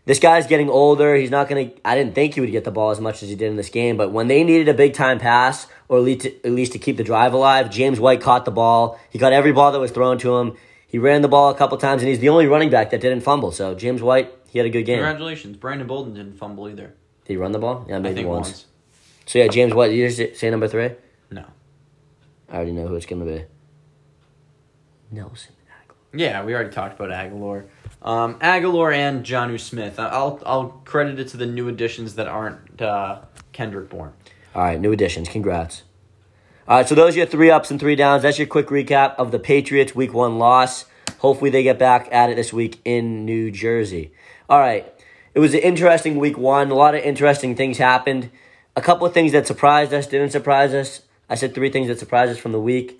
this 0.05 0.19
guy's 0.19 0.47
getting 0.47 0.69
older. 0.69 1.15
He's 1.15 1.29
not 1.29 1.49
to, 1.49 1.71
I 1.85 1.95
didn't 1.95 2.15
think 2.15 2.33
he 2.33 2.41
would 2.41 2.51
get 2.51 2.63
the 2.63 2.71
ball 2.71 2.89
as 2.89 2.99
much 2.99 3.21
as 3.21 3.29
he 3.29 3.35
did 3.35 3.49
in 3.49 3.57
this 3.57 3.69
game, 3.69 3.95
but 3.95 4.11
when 4.11 4.27
they 4.27 4.43
needed 4.43 4.67
a 4.67 4.73
big 4.73 4.93
time 4.93 5.19
pass, 5.19 5.67
or 5.87 5.97
at 5.97 6.03
least, 6.03 6.21
to, 6.21 6.45
at 6.45 6.51
least 6.51 6.71
to 6.71 6.79
keep 6.79 6.97
the 6.97 7.03
drive 7.03 7.33
alive, 7.33 7.69
James 7.69 7.99
White 7.99 8.19
caught 8.19 8.45
the 8.45 8.51
ball. 8.51 8.99
He 9.11 9.19
caught 9.19 9.33
every 9.33 9.51
ball 9.51 9.71
that 9.71 9.79
was 9.79 9.91
thrown 9.91 10.17
to 10.19 10.37
him. 10.37 10.57
He 10.87 10.97
ran 10.97 11.21
the 11.21 11.27
ball 11.27 11.51
a 11.51 11.55
couple 11.55 11.77
times, 11.77 12.01
and 12.01 12.09
he's 12.09 12.17
the 12.17 12.29
only 12.29 12.47
running 12.47 12.71
back 12.71 12.89
that 12.89 13.01
didn't 13.01 13.21
fumble. 13.21 13.51
So 13.51 13.75
James 13.75 14.01
White, 14.01 14.33
he 14.49 14.57
had 14.57 14.65
a 14.65 14.71
good 14.71 14.83
game. 14.83 14.97
Congratulations, 14.97 15.57
Brandon 15.57 15.85
Bolden 15.85 16.15
didn't 16.15 16.37
fumble 16.37 16.67
either. 16.67 16.95
Did 17.25 17.33
he 17.33 17.37
run 17.37 17.51
the 17.51 17.59
ball? 17.59 17.85
Yeah, 17.87 17.99
maybe 17.99 18.25
once. 18.25 18.47
once. 18.47 18.65
So 19.29 19.37
yeah, 19.37 19.47
James 19.47 19.75
White. 19.75 19.91
You 19.91 20.09
say 20.09 20.49
number 20.49 20.67
three. 20.67 20.89
No. 21.29 21.45
I 22.49 22.55
already 22.55 22.71
know 22.71 22.87
who 22.87 22.95
it's 22.95 23.05
going 23.05 23.23
to 23.23 23.31
be. 23.31 23.45
Nelson 25.11 25.53
Agholor. 25.69 26.19
Yeah, 26.19 26.43
we 26.43 26.55
already 26.55 26.71
talked 26.71 26.99
about 26.99 27.11
Agholor. 27.11 27.67
Um, 28.01 28.39
Agholor 28.39 28.91
and 28.91 29.23
Jonnu 29.23 29.59
Smith. 29.59 29.99
I'll 29.99 30.41
I'll 30.47 30.69
credit 30.83 31.19
it 31.19 31.27
to 31.27 31.37
the 31.37 31.45
new 31.45 31.67
additions 31.67 32.15
that 32.15 32.27
aren't 32.27 32.81
uh, 32.81 33.19
Kendrick 33.51 33.91
Bourne. 33.91 34.13
All 34.55 34.63
right, 34.63 34.81
new 34.81 34.91
additions. 34.91 35.29
Congrats. 35.29 35.83
All 36.67 36.77
right, 36.77 36.89
so 36.89 36.95
those 36.95 37.13
are 37.13 37.19
your 37.19 37.27
three 37.27 37.51
ups 37.51 37.69
and 37.69 37.79
three 37.79 37.95
downs. 37.95 38.23
That's 38.23 38.39
your 38.39 38.47
quick 38.47 38.69
recap 38.69 39.13
of 39.17 39.29
the 39.29 39.37
Patriots' 39.37 39.93
week 39.93 40.11
one 40.11 40.39
loss. 40.39 40.85
Hopefully, 41.19 41.51
they 41.51 41.61
get 41.61 41.77
back 41.77 42.09
at 42.11 42.31
it 42.31 42.35
this 42.35 42.51
week 42.51 42.81
in 42.83 43.25
New 43.25 43.51
Jersey. 43.51 44.11
All 44.49 44.59
right, 44.59 44.91
it 45.35 45.39
was 45.39 45.53
an 45.53 45.59
interesting 45.59 46.17
week 46.17 46.35
one. 46.35 46.71
A 46.71 46.73
lot 46.73 46.95
of 46.95 47.03
interesting 47.03 47.55
things 47.55 47.77
happened. 47.77 48.31
A 48.79 48.81
couple 48.81 49.05
of 49.05 49.13
things 49.13 49.33
that 49.33 49.45
surprised 49.45 49.93
us, 49.93 50.07
didn't 50.07 50.29
surprise 50.29 50.73
us. 50.73 51.01
I 51.29 51.35
said 51.35 51.53
three 51.53 51.69
things 51.69 51.89
that 51.89 51.99
surprised 51.99 52.31
us 52.31 52.37
from 52.37 52.53
the 52.53 52.61
week. 52.61 52.97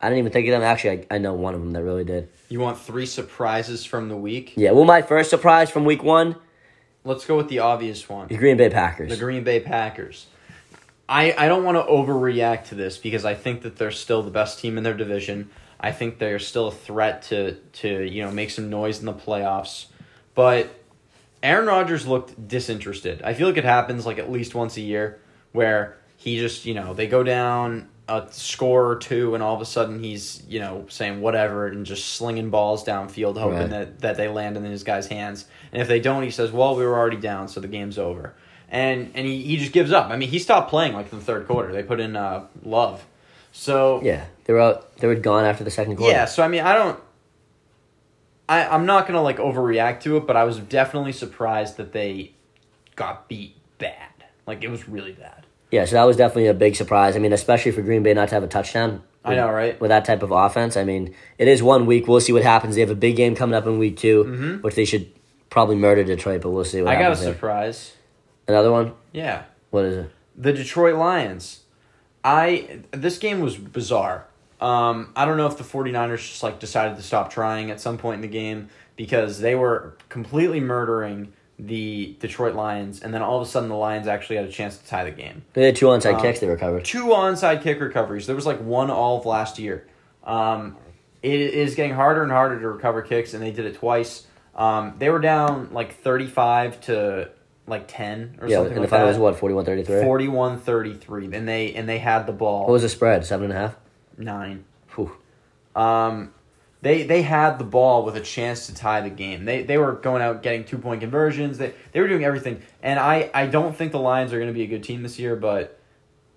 I 0.00 0.08
didn't 0.08 0.18
even 0.18 0.32
think 0.32 0.48
of 0.48 0.50
them. 0.50 0.62
Actually, 0.62 1.06
I, 1.08 1.14
I 1.14 1.18
know 1.18 1.34
one 1.34 1.54
of 1.54 1.60
them 1.60 1.70
that 1.70 1.84
really 1.84 2.02
did. 2.02 2.28
You 2.48 2.58
want 2.58 2.80
three 2.80 3.06
surprises 3.06 3.84
from 3.84 4.08
the 4.08 4.16
week? 4.16 4.54
Yeah, 4.56 4.72
well, 4.72 4.84
my 4.84 5.02
first 5.02 5.30
surprise 5.30 5.70
from 5.70 5.84
week 5.84 6.02
one, 6.02 6.34
Let's 7.04 7.24
go 7.24 7.36
with 7.36 7.46
the 7.46 7.60
obvious 7.60 8.08
one. 8.08 8.26
the 8.26 8.38
Green 8.38 8.56
Bay 8.56 8.70
Packers. 8.70 9.08
The 9.08 9.16
Green 9.16 9.44
Bay 9.44 9.60
Packers. 9.60 10.26
I, 11.08 11.32
I 11.38 11.46
don't 11.46 11.62
want 11.62 11.78
to 11.78 11.84
overreact 11.84 12.64
to 12.70 12.74
this 12.74 12.98
because 12.98 13.24
I 13.24 13.34
think 13.34 13.62
that 13.62 13.76
they're 13.76 13.92
still 13.92 14.22
the 14.24 14.32
best 14.32 14.58
team 14.58 14.78
in 14.78 14.82
their 14.82 14.94
division. 14.96 15.50
I 15.78 15.92
think 15.92 16.18
they're 16.18 16.40
still 16.40 16.66
a 16.66 16.72
threat 16.72 17.22
to, 17.28 17.54
to 17.54 18.02
you 18.02 18.24
know 18.24 18.32
make 18.32 18.50
some 18.50 18.68
noise 18.68 18.98
in 18.98 19.06
the 19.06 19.14
playoffs. 19.14 19.86
But 20.34 20.74
Aaron 21.42 21.66
Rodgers 21.66 22.06
looked 22.06 22.48
disinterested. 22.48 23.22
I 23.22 23.34
feel 23.34 23.48
like 23.48 23.56
it 23.56 23.64
happens 23.64 24.04
like 24.06 24.18
at 24.18 24.30
least 24.30 24.54
once 24.54 24.76
a 24.76 24.80
year 24.82 25.18
where 25.52 25.96
he 26.16 26.38
just, 26.38 26.64
you 26.66 26.74
know, 26.74 26.92
they 26.94 27.06
go 27.06 27.22
down 27.22 27.88
a 28.08 28.26
score 28.32 28.90
or 28.90 28.96
two 28.96 29.34
and 29.34 29.42
all 29.42 29.54
of 29.54 29.60
a 29.60 29.64
sudden 29.64 30.02
he's, 30.02 30.42
you 30.48 30.58
know, 30.60 30.84
saying 30.88 31.20
whatever 31.20 31.66
and 31.68 31.86
just 31.86 32.10
slinging 32.14 32.50
balls 32.50 32.84
downfield 32.84 33.38
hoping 33.38 33.58
Right. 33.58 33.70
that, 33.70 34.00
that 34.00 34.16
they 34.16 34.28
land 34.28 34.56
in 34.56 34.64
his 34.64 34.82
guy's 34.84 35.06
hands. 35.06 35.46
And 35.72 35.80
if 35.80 35.88
they 35.88 36.00
don't, 36.00 36.22
he 36.24 36.30
says, 36.30 36.50
well, 36.52 36.76
we 36.76 36.84
were 36.84 36.98
already 36.98 37.16
down, 37.18 37.48
so 37.48 37.60
the 37.60 37.68
game's 37.68 37.98
over. 37.98 38.34
And 38.68 39.10
and 39.14 39.26
he, 39.26 39.42
he 39.42 39.56
just 39.56 39.72
gives 39.72 39.90
up. 39.90 40.10
I 40.10 40.16
mean, 40.16 40.28
he 40.28 40.38
stopped 40.38 40.70
playing 40.70 40.92
like 40.92 41.10
in 41.12 41.18
the 41.18 41.24
third 41.24 41.46
quarter. 41.48 41.72
They 41.72 41.82
put 41.82 41.98
in 41.98 42.14
uh, 42.14 42.46
Love. 42.64 43.04
So 43.52 44.00
yeah, 44.04 44.26
they 44.44 44.52
were 44.52 44.60
out. 44.60 44.96
They 44.98 45.08
were 45.08 45.16
gone 45.16 45.44
after 45.44 45.64
the 45.64 45.72
second 45.72 45.96
quarter. 45.96 46.12
yeah, 46.12 46.24
so 46.26 46.42
I 46.44 46.48
mean, 46.48 46.60
I 46.62 46.74
don't. 46.74 47.00
I 48.50 48.66
I'm 48.66 48.84
not 48.84 49.06
gonna 49.06 49.22
like 49.22 49.38
overreact 49.38 50.00
to 50.00 50.16
it, 50.18 50.26
but 50.26 50.36
I 50.36 50.44
was 50.44 50.58
definitely 50.58 51.12
surprised 51.12 51.76
that 51.78 51.92
they 51.92 52.32
got 52.96 53.28
beat 53.28 53.56
bad. 53.78 54.10
Like 54.46 54.62
it 54.64 54.68
was 54.70 54.88
really 54.88 55.12
bad. 55.12 55.46
Yeah, 55.70 55.84
so 55.84 55.94
that 55.94 56.02
was 56.04 56.16
definitely 56.16 56.48
a 56.48 56.54
big 56.54 56.74
surprise. 56.74 57.14
I 57.14 57.20
mean, 57.20 57.32
especially 57.32 57.70
for 57.70 57.80
Green 57.82 58.02
Bay 58.02 58.12
not 58.12 58.28
to 58.30 58.34
have 58.34 58.42
a 58.42 58.48
touchdown. 58.48 59.02
I 59.24 59.34
know, 59.36 59.50
right? 59.50 59.78
With 59.80 59.90
that 59.90 60.04
type 60.04 60.22
of 60.22 60.32
offense, 60.32 60.76
I 60.76 60.82
mean, 60.82 61.14
it 61.38 61.46
is 61.46 61.62
one 61.62 61.86
week. 61.86 62.08
We'll 62.08 62.20
see 62.20 62.32
what 62.32 62.42
happens. 62.42 62.74
They 62.74 62.80
have 62.80 62.90
a 62.90 62.94
big 62.96 63.16
game 63.16 63.36
coming 63.36 63.54
up 63.54 63.66
in 63.66 63.78
week 63.78 63.96
2 63.98 64.24
Mhm. 64.24 64.62
which 64.62 64.74
they 64.74 64.84
should 64.86 65.10
probably 65.50 65.76
murder 65.76 66.02
Detroit, 66.02 66.40
but 66.40 66.50
we'll 66.50 66.64
see 66.64 66.80
what 66.82 66.96
I 66.96 67.00
got 67.00 67.12
a 67.12 67.14
there. 67.20 67.32
surprise. 67.32 67.92
Another 68.48 68.72
one? 68.72 68.92
Yeah, 69.12 69.42
What 69.70 69.84
is 69.84 69.96
it? 69.98 70.10
the 70.36 70.52
Detroit 70.52 70.96
Lions. 70.96 71.60
I 72.24 72.80
this 72.90 73.18
game 73.18 73.40
was 73.40 73.56
bizarre. 73.56 74.24
Um, 74.60 75.12
I 75.16 75.24
don't 75.24 75.36
know 75.36 75.46
if 75.46 75.56
the 75.56 75.64
49ers 75.64 76.18
just 76.18 76.42
like 76.42 76.58
decided 76.60 76.96
to 76.96 77.02
stop 77.02 77.30
trying 77.32 77.70
at 77.70 77.80
some 77.80 77.96
point 77.98 78.16
in 78.16 78.20
the 78.22 78.28
game 78.28 78.68
because 78.96 79.40
they 79.40 79.54
were 79.54 79.96
completely 80.08 80.60
murdering 80.60 81.32
the 81.58 82.16
Detroit 82.20 82.54
Lions, 82.54 83.02
and 83.02 83.12
then 83.12 83.20
all 83.22 83.40
of 83.40 83.46
a 83.46 83.50
sudden 83.50 83.68
the 83.68 83.74
Lions 83.74 84.06
actually 84.06 84.36
had 84.36 84.46
a 84.46 84.50
chance 84.50 84.78
to 84.78 84.86
tie 84.86 85.04
the 85.04 85.10
game. 85.10 85.42
They 85.52 85.66
had 85.66 85.76
two 85.76 85.86
onside 85.86 86.14
Um, 86.14 86.22
kicks 86.22 86.40
they 86.40 86.48
recovered. 86.48 86.84
two 86.84 87.06
onside 87.06 87.62
kick 87.62 87.80
recoveries. 87.80 88.26
There 88.26 88.36
was 88.36 88.46
like 88.46 88.60
one 88.60 88.90
all 88.90 89.18
of 89.18 89.26
last 89.26 89.58
year. 89.58 89.86
Um, 90.24 90.76
it 91.22 91.38
is 91.38 91.74
getting 91.74 91.92
harder 91.92 92.22
and 92.22 92.32
harder 92.32 92.58
to 92.60 92.68
recover 92.68 93.02
kicks, 93.02 93.34
and 93.34 93.42
they 93.42 93.50
did 93.50 93.66
it 93.66 93.74
twice. 93.76 94.26
Um, 94.54 94.94
they 94.98 95.10
were 95.10 95.18
down 95.18 95.68
like 95.72 95.94
35 95.96 96.80
to 96.82 97.30
like 97.66 97.84
10 97.88 98.38
or 98.40 98.48
Yeah, 98.48 98.56
something 98.56 98.74
and 98.76 98.84
the 98.84 98.88
final 98.88 99.06
was 99.08 99.16
what, 99.18 99.36
41 99.38 99.64
33? 99.64 99.96
41-33 100.02 101.34
and 101.34 101.46
they 101.46 101.72
and 101.74 101.88
they 101.88 101.98
had 101.98 102.26
the 102.26 102.32
ball 102.32 102.62
What 102.64 102.72
was 102.72 102.82
the 102.82 102.88
spread? 102.88 103.24
Seven 103.24 103.44
and 103.44 103.52
a 103.52 103.56
half? 103.56 103.76
Nine. 104.20 104.64
Whew. 104.94 105.12
um 105.74 106.32
they 106.82 107.02
they 107.02 107.22
had 107.22 107.58
the 107.58 107.64
ball 107.64 108.04
with 108.04 108.16
a 108.16 108.20
chance 108.20 108.66
to 108.66 108.74
tie 108.74 109.00
the 109.02 109.10
game. 109.10 109.44
They 109.44 109.62
they 109.62 109.78
were 109.78 109.92
going 109.92 110.22
out 110.22 110.42
getting 110.42 110.64
two 110.64 110.78
point 110.78 111.00
conversions. 111.00 111.58
They 111.58 111.74
they 111.92 112.00
were 112.00 112.08
doing 112.08 112.24
everything. 112.24 112.62
And 112.82 112.98
i 112.98 113.30
i 113.34 113.46
don't 113.46 113.76
think 113.76 113.92
the 113.92 114.00
lions 114.00 114.32
are 114.32 114.36
going 114.36 114.48
to 114.48 114.54
be 114.54 114.62
a 114.62 114.66
good 114.66 114.82
team 114.82 115.02
this 115.02 115.18
year 115.18 115.36
but 115.36 115.78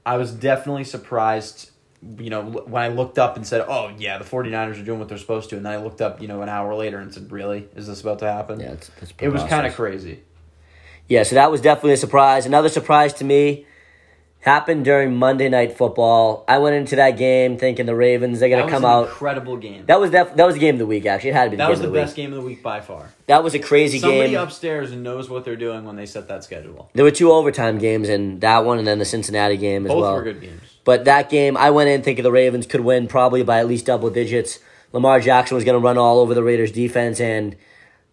i 0.05 0.17
was 0.17 0.31
definitely 0.33 0.83
surprised 0.83 1.71
you 2.17 2.29
know 2.29 2.41
when 2.43 2.83
i 2.83 2.89
looked 2.89 3.17
up 3.17 3.37
and 3.37 3.47
said 3.47 3.63
oh 3.67 3.89
yeah 3.97 4.17
the 4.17 4.25
49ers 4.25 4.81
are 4.81 4.83
doing 4.83 4.99
what 4.99 5.07
they're 5.07 5.17
supposed 5.17 5.49
to 5.49 5.55
and 5.55 5.65
then 5.65 5.71
i 5.71 5.77
looked 5.77 6.01
up 6.01 6.21
you 6.21 6.27
know 6.27 6.41
an 6.41 6.49
hour 6.49 6.75
later 6.75 6.99
and 6.99 7.13
said 7.13 7.31
really? 7.31 7.69
Is 7.75 7.87
this 7.87 8.01
about 8.01 8.19
to 8.19 8.31
happen? 8.31 8.59
Yeah, 8.59 8.73
it's, 8.73 8.91
it's 9.01 9.13
it 9.19 9.29
was 9.29 9.43
kind 9.43 9.65
of 9.65 9.73
crazy. 9.73 10.23
Yeah, 11.07 11.23
so 11.23 11.35
that 11.35 11.51
was 11.51 11.61
definitely 11.61 11.93
a 11.93 11.97
surprise. 11.97 12.45
Another 12.45 12.69
surprise 12.69 13.13
to 13.15 13.23
me 13.23 13.65
happened 14.43 14.83
during 14.83 15.15
Monday 15.15 15.47
Night 15.47 15.77
Football. 15.77 16.43
I 16.47 16.57
went 16.57 16.75
into 16.75 16.97
that 16.97 17.11
game 17.11 17.57
thinking 17.57 17.85
the 17.85 17.95
Ravens, 17.95 18.39
they're 18.39 18.49
gonna 18.49 18.69
come 18.69 18.83
an 18.83 18.89
out. 18.91 19.07
incredible 19.07 19.55
game 19.57 19.85
That 19.87 19.99
was 19.99 20.11
def- 20.11 20.35
that 20.35 20.45
was 20.45 20.55
the 20.55 20.59
game 20.59 20.75
of 20.75 20.79
the 20.79 20.85
week. 20.85 21.05
Actually, 21.05 21.29
it 21.31 21.33
had 21.35 21.43
to 21.45 21.49
be 21.51 21.55
the 21.55 21.63
that 21.63 21.65
game 21.67 21.69
was 21.71 21.79
of 21.79 21.85
the 21.85 21.91
the 21.91 21.93
best 21.99 22.11
week. 22.17 22.25
game 22.25 22.33
of 22.33 22.39
the 22.41 22.45
week 22.45 22.61
by 22.61 22.81
far 22.81 23.09
That 23.27 23.43
was 23.43 23.55
a 23.55 23.59
crazy 23.59 23.99
Somebody 23.99 24.19
game. 24.19 24.27
Somebody 24.27 24.43
upstairs 24.43 24.91
knows 24.93 25.29
what 25.29 25.45
they're 25.45 25.55
doing 25.55 25.85
when 25.85 25.95
they 25.95 26.05
set 26.05 26.27
that 26.27 26.43
schedule. 26.43 26.89
There 26.93 27.05
were 27.05 27.11
two 27.11 27.31
overtime 27.31 27.77
games 27.77 28.09
and 28.09 28.41
that 28.41 28.65
one, 28.65 28.77
and 28.79 28.85
then 28.87 28.99
the 28.99 29.05
Cincinnati 29.05 29.55
game 29.57 29.85
as 29.85 29.91
Both 29.91 30.01
well. 30.01 30.15
were 30.15 30.23
good 30.23 30.41
games. 30.41 30.61
But 30.83 31.05
that 31.05 31.29
game, 31.29 31.55
I 31.55 31.69
went 31.69 31.89
in 31.89 32.01
thinking 32.01 32.23
the 32.23 32.31
Ravens 32.31 32.67
could 32.67 32.81
win 32.81 33.07
probably 33.07 33.43
by 33.43 33.59
at 33.59 33.67
least 33.67 33.85
double 33.85 34.09
digits. 34.09 34.59
Lamar 34.91 35.21
Jackson 35.21 35.55
was 35.55 35.63
going 35.63 35.79
to 35.79 35.83
run 35.83 35.97
all 35.97 36.19
over 36.19 36.33
the 36.33 36.43
Raiders' 36.43 36.71
defense, 36.73 37.19
and 37.21 37.55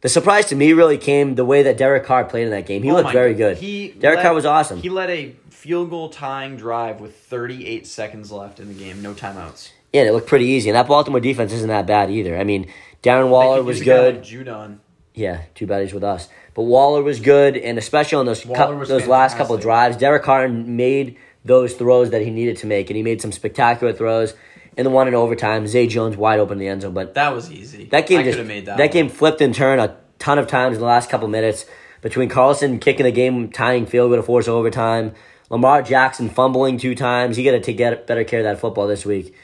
the 0.03 0.09
surprise 0.09 0.47
to 0.47 0.55
me 0.57 0.73
really 0.73 0.97
came 0.97 1.35
the 1.35 1.45
way 1.45 1.62
that 1.64 1.77
Derek 1.77 2.05
Carr 2.05 2.25
played 2.25 2.45
in 2.45 2.51
that 2.53 2.64
game. 2.66 2.83
He 2.85 2.90
Oh 2.90 2.95
looked 2.95 3.12
very 3.12 3.33
God. 3.35 3.38
good. 3.38 3.57
He 3.59 3.88
Derek 3.99 4.21
Carr 4.23 4.33
was 4.33 4.47
awesome. 4.47 4.81
He 4.81 4.88
led 4.88 5.11
a 5.11 5.35
field 5.61 5.90
goal 5.90 6.09
tying 6.09 6.57
drive 6.57 7.01
with 7.01 7.14
38 7.16 7.87
seconds 7.87 8.33
left 8.33 8.61
in 8.61 8.68
the 8.68 8.75
game, 8.75 9.03
no 9.03 9.12
timeouts. 9.12 9.70
Yeah, 9.92 10.03
it 10.05 10.12
looked 10.12 10.27
pretty 10.27 10.46
easy, 10.46 10.70
and 10.70 10.77
that 10.77 10.87
Baltimore 10.88 11.20
defense 11.20 11.53
isn't 11.53 11.68
that 11.68 11.87
bad 11.87 12.11
either. 12.11 12.38
I 12.38 12.44
mean, 12.44 12.66
Darren 13.03 13.29
Waller 13.29 13.62
was 13.62 13.79
use 13.81 13.87
a 13.87 13.90
guy 13.90 13.96
good. 13.96 14.14
like 14.16 14.25
Judon. 14.25 14.79
Yeah, 15.14 15.42
too 15.55 15.66
bad 15.66 15.83
he's 15.83 15.92
with 15.92 16.05
us. 16.05 16.31
But 16.55 16.62
Waller 16.62 17.03
was 17.03 17.20
good, 17.20 17.59
and 17.59 17.77
especially 17.77 18.16
on 18.16 18.25
those 18.27 18.46
was 18.46 18.88
those 18.88 19.07
last 19.07 19.37
couple 19.37 19.55
of 19.55 19.61
drives, 19.61 19.99
Derek 19.99 20.23
Carr 20.23 20.49
made 20.49 21.18
those 21.44 21.75
throws 21.75 22.09
that 22.11 22.23
he 22.23 22.31
needed 22.31 22.57
to 22.59 22.66
make, 22.66 22.88
and 22.88 22.96
he 22.96 23.03
made 23.03 23.20
some 23.20 23.33
spectacular 23.33 23.92
throws. 23.92 24.33
And 24.79 24.87
the 24.87 24.90
one 24.90 25.09
in 25.09 25.14
overtime, 25.14 25.66
Zay 25.66 25.87
Jones 25.88 26.16
wide 26.16 26.38
open 26.38 26.55
in 26.55 26.59
the 26.61 26.68
end 26.68 26.83
zone, 26.83 26.94
but 26.94 27.12
That 27.14 27.35
was 27.35 27.51
easy. 27.53 27.85
that 27.87 28.07
game 28.07 28.20
I 28.20 28.23
just 28.23 28.38
made 28.44 28.64
that. 28.66 28.79
that 28.79 28.85
one. 28.85 28.92
game 28.92 29.09
flipped 29.11 29.40
and 29.42 29.55
turned 29.55 29.81
a 29.81 29.96
ton 30.18 30.38
of 30.38 30.46
times 30.46 30.77
in 30.77 30.81
the 30.81 30.87
last 30.87 31.11
couple 31.11 31.27
minutes 31.29 31.66
between 32.01 32.29
Carlson 32.31 32.79
kicking 32.79 33.05
the 33.05 33.12
game 33.12 33.51
tying 33.51 33.85
field 33.85 34.11
goal 34.11 34.16
to 34.16 34.23
force 34.23 34.46
overtime, 34.49 35.12
Lamar 35.51 35.83
Jackson 35.83 36.31
fumbling 36.31 36.79
two 36.79 36.95
times. 36.95 37.37
He 37.37 37.45
got 37.45 37.63
to 37.63 37.73
get 37.73 38.07
better 38.07 38.25
care 38.25 38.41
of 38.41 38.45
that 38.45 38.61
football 38.61 38.87
this 38.87 39.05
week. 39.05 39.35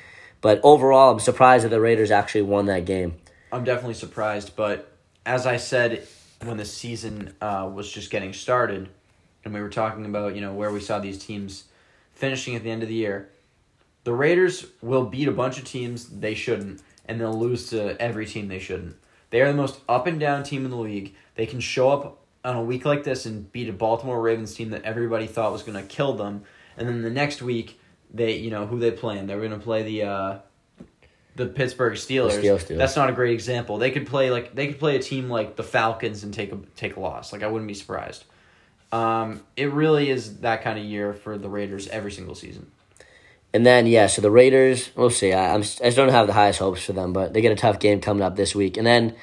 But 0.40 0.61
overall, 0.62 1.12
I'm 1.12 1.19
surprised 1.19 1.64
that 1.64 1.71
the 1.71 1.81
Raiders 1.81 2.12
actually 2.12 2.42
won 2.42 2.66
that 2.66 2.85
game. 2.85 3.16
I'm 3.53 3.64
definitely 3.64 3.95
surprised, 3.95 4.55
but 4.55 4.92
as 5.25 5.47
I 5.47 5.57
said 5.57 6.07
when 6.45 6.57
the 6.57 6.64
season 6.64 7.35
uh, 7.40 7.69
was 7.73 7.90
just 7.90 8.11
getting 8.11 8.33
started, 8.33 8.88
and 9.45 9.55
we 9.55 9.61
were 9.61 9.69
talking 9.69 10.05
about 10.05 10.35
you 10.35 10.40
know 10.40 10.53
where 10.53 10.71
we 10.71 10.81
saw 10.81 10.99
these 10.99 11.19
teams 11.19 11.64
finishing 12.12 12.55
at 12.55 12.62
the 12.62 12.71
end 12.71 12.83
of 12.83 12.88
the 12.88 12.95
year, 12.95 13.29
the 14.05 14.12
Raiders 14.12 14.66
will 14.83 15.05
beat 15.05 15.29
a 15.29 15.33
bunch 15.33 15.59
of 15.59 15.64
teams 15.64 16.07
they 16.07 16.35
shouldn't, 16.35 16.83
and 17.07 17.21
they'll 17.21 17.38
lose 17.38 17.71
to 17.71 18.01
every 18.01 18.27
team 18.27 18.49
they 18.49 18.59
shouldn't. 18.59 18.97
They 19.31 19.40
are 19.40 19.49
the 19.49 19.57
most 19.57 19.81
up 19.88 20.07
and 20.07 20.21
down 20.21 20.45
team 20.45 20.64
in 20.64 20.71
the 20.71 20.77
league. 20.77 21.14
They 21.35 21.47
can 21.47 21.61
show 21.61 21.90
up 21.90 22.26
on 22.46 22.56
a 22.56 22.62
week 22.62 22.85
like 22.85 23.04
this 23.04 23.26
and 23.26 23.50
beat 23.52 23.68
a 23.68 23.72
Baltimore 23.72 24.20
Ravens 24.20 24.54
team 24.54 24.70
that 24.70 24.85
everybody 24.85 25.26
thought 25.26 25.52
was 25.52 25.62
going 25.62 25.76
to 25.76 25.87
kill 25.87 26.14
them, 26.14 26.44
and 26.76 26.88
then 26.88 27.02
the 27.02 27.11
next 27.11 27.42
week 27.42 27.78
they 28.12 28.37
you 28.37 28.50
know 28.50 28.66
who 28.66 28.78
they 28.78 28.90
playing? 28.90 29.26
They're 29.26 29.38
going 29.38 29.50
to 29.50 29.59
play 29.59 29.82
the. 29.82 30.02
Uh, 30.04 30.38
the 31.35 31.44
Pittsburgh 31.46 31.92
Steelers. 31.94 32.38
Steel- 32.38 32.56
Steelers. 32.56 32.78
That's 32.78 32.96
not 32.96 33.11
a 33.11 33.12
great 33.12 33.35
example. 33.35 33.76
They 33.76 33.90
could 33.90 34.06
play 34.06 34.30
like 34.30 34.54
they 34.54 34.68
could 34.68 34.78
play 34.78 34.96
a 34.96 35.02
team 35.02 35.28
like 35.28 35.54
the 35.54 35.62
Falcons 35.62 36.24
and 36.24 36.32
take 36.32 36.50
a 36.50 36.59
take 36.76 36.96
a 36.96 37.00
loss. 37.00 37.30
Like 37.30 37.42
I 37.42 37.46
wouldn't 37.46 37.68
be 37.68 37.74
surprised. 37.74 38.24
Um, 38.90 39.42
it 39.56 39.70
really 39.70 40.09
is 40.09 40.38
that 40.38 40.62
kind 40.62 40.78
of 40.78 40.85
year 40.87 41.12
for 41.12 41.37
the 41.37 41.48
Raiders 41.48 41.88
every 41.88 42.11
single 42.12 42.35
season. 42.35 42.70
And 43.52 43.64
then 43.64 43.87
yeah, 43.87 44.06
so 44.06 44.22
the 44.22 44.30
Raiders, 44.30 44.90
we'll 44.96 45.11
see. 45.11 45.32
I, 45.32 45.54
I'm 45.54 45.61
I 45.61 45.62
just 45.62 45.96
don't 45.96 46.09
have 46.09 46.26
the 46.26 46.32
highest 46.32 46.59
hopes 46.59 46.85
for 46.85 46.92
them, 46.92 47.12
but 47.12 47.32
they 47.32 47.40
get 47.40 47.52
a 47.52 47.56
tough 47.56 47.78
game 47.78 48.00
coming 48.00 48.22
up 48.22 48.37
this 48.37 48.54
week. 48.54 48.76
And 48.76 48.87
then 48.87 49.14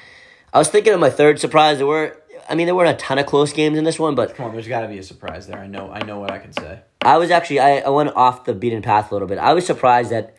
I 0.52 0.58
was 0.58 0.68
thinking 0.68 0.92
of 0.92 1.00
my 1.00 1.10
third 1.10 1.40
surprise. 1.40 1.78
There 1.78 1.86
were, 1.86 2.16
I 2.48 2.54
mean, 2.54 2.66
there 2.66 2.74
weren't 2.74 2.90
a 2.90 3.02
ton 3.02 3.18
of 3.18 3.26
close 3.26 3.52
games 3.52 3.78
in 3.78 3.84
this 3.84 3.98
one, 3.98 4.14
but 4.14 4.34
Come 4.34 4.46
on, 4.46 4.52
there's 4.52 4.68
got 4.68 4.80
to 4.82 4.88
be 4.88 4.98
a 4.98 5.02
surprise 5.02 5.46
there. 5.46 5.58
I 5.58 5.66
know, 5.66 5.90
I 5.90 6.04
know 6.04 6.18
what 6.20 6.30
I 6.30 6.38
can 6.38 6.52
say. 6.52 6.80
I 7.02 7.16
was 7.18 7.30
actually 7.30 7.60
I, 7.60 7.78
I 7.80 7.88
went 7.90 8.10
off 8.16 8.44
the 8.44 8.54
beaten 8.54 8.82
path 8.82 9.10
a 9.10 9.14
little 9.14 9.28
bit. 9.28 9.38
I 9.38 9.52
was 9.52 9.66
surprised 9.66 10.10
that 10.10 10.34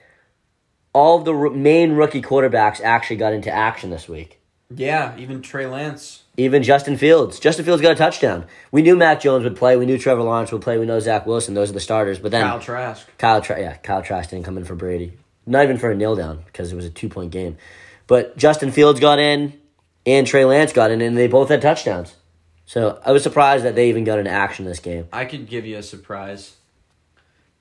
all 0.93 1.17
of 1.19 1.25
the 1.25 1.33
r- 1.33 1.49
main 1.49 1.93
rookie 1.93 2.21
quarterbacks 2.21 2.81
actually 2.81 3.17
got 3.17 3.33
into 3.33 3.51
action 3.51 3.89
this 3.89 4.07
week. 4.07 4.39
Yeah, 4.73 5.15
even 5.17 5.41
Trey 5.41 5.67
Lance. 5.67 6.23
Even 6.37 6.63
Justin 6.63 6.97
Fields. 6.97 7.39
Justin 7.39 7.63
Fields 7.65 7.81
got 7.81 7.91
a 7.91 7.95
touchdown. 7.95 8.45
We 8.71 8.81
knew 8.81 8.95
Mac 8.95 9.21
Jones 9.21 9.43
would 9.43 9.55
play. 9.55 9.77
We 9.77 9.85
knew 9.85 9.97
Trevor 9.97 10.23
Lawrence 10.23 10.51
would 10.51 10.61
play. 10.63 10.77
We 10.79 10.85
know 10.85 10.99
Zach 10.99 11.25
Wilson. 11.25 11.53
Those 11.53 11.69
are 11.69 11.73
the 11.73 11.79
starters. 11.79 12.17
But 12.19 12.31
then 12.31 12.43
Kyle 12.43 12.59
Trask. 12.59 13.17
Kyle, 13.17 13.41
Tra- 13.41 13.59
yeah, 13.59 13.77
Kyle 13.77 14.01
Trask 14.01 14.29
didn't 14.31 14.43
come 14.43 14.57
in 14.57 14.65
for 14.65 14.75
Brady. 14.75 15.13
Not 15.45 15.63
even 15.63 15.77
for 15.77 15.91
a 15.91 15.95
nil 15.95 16.15
down 16.15 16.43
because 16.47 16.71
it 16.71 16.75
was 16.75 16.85
a 16.85 16.89
two 16.89 17.09
point 17.09 17.31
game. 17.31 17.57
But 18.07 18.37
Justin 18.37 18.71
Fields 18.71 18.99
got 18.99 19.19
in 19.19 19.53
and 20.05 20.25
Trey 20.27 20.45
Lance 20.45 20.73
got 20.73 20.91
in, 20.91 21.01
and 21.01 21.17
they 21.17 21.27
both 21.27 21.49
had 21.49 21.61
touchdowns. 21.61 22.15
So 22.65 22.99
I 23.05 23.11
was 23.11 23.21
surprised 23.23 23.63
that 23.65 23.75
they 23.75 23.89
even 23.89 24.03
got 24.03 24.17
into 24.19 24.31
action 24.31 24.65
this 24.65 24.79
game. 24.79 25.07
I 25.13 25.25
could 25.25 25.47
give 25.47 25.65
you 25.65 25.77
a 25.77 25.83
surprise. 25.83 26.55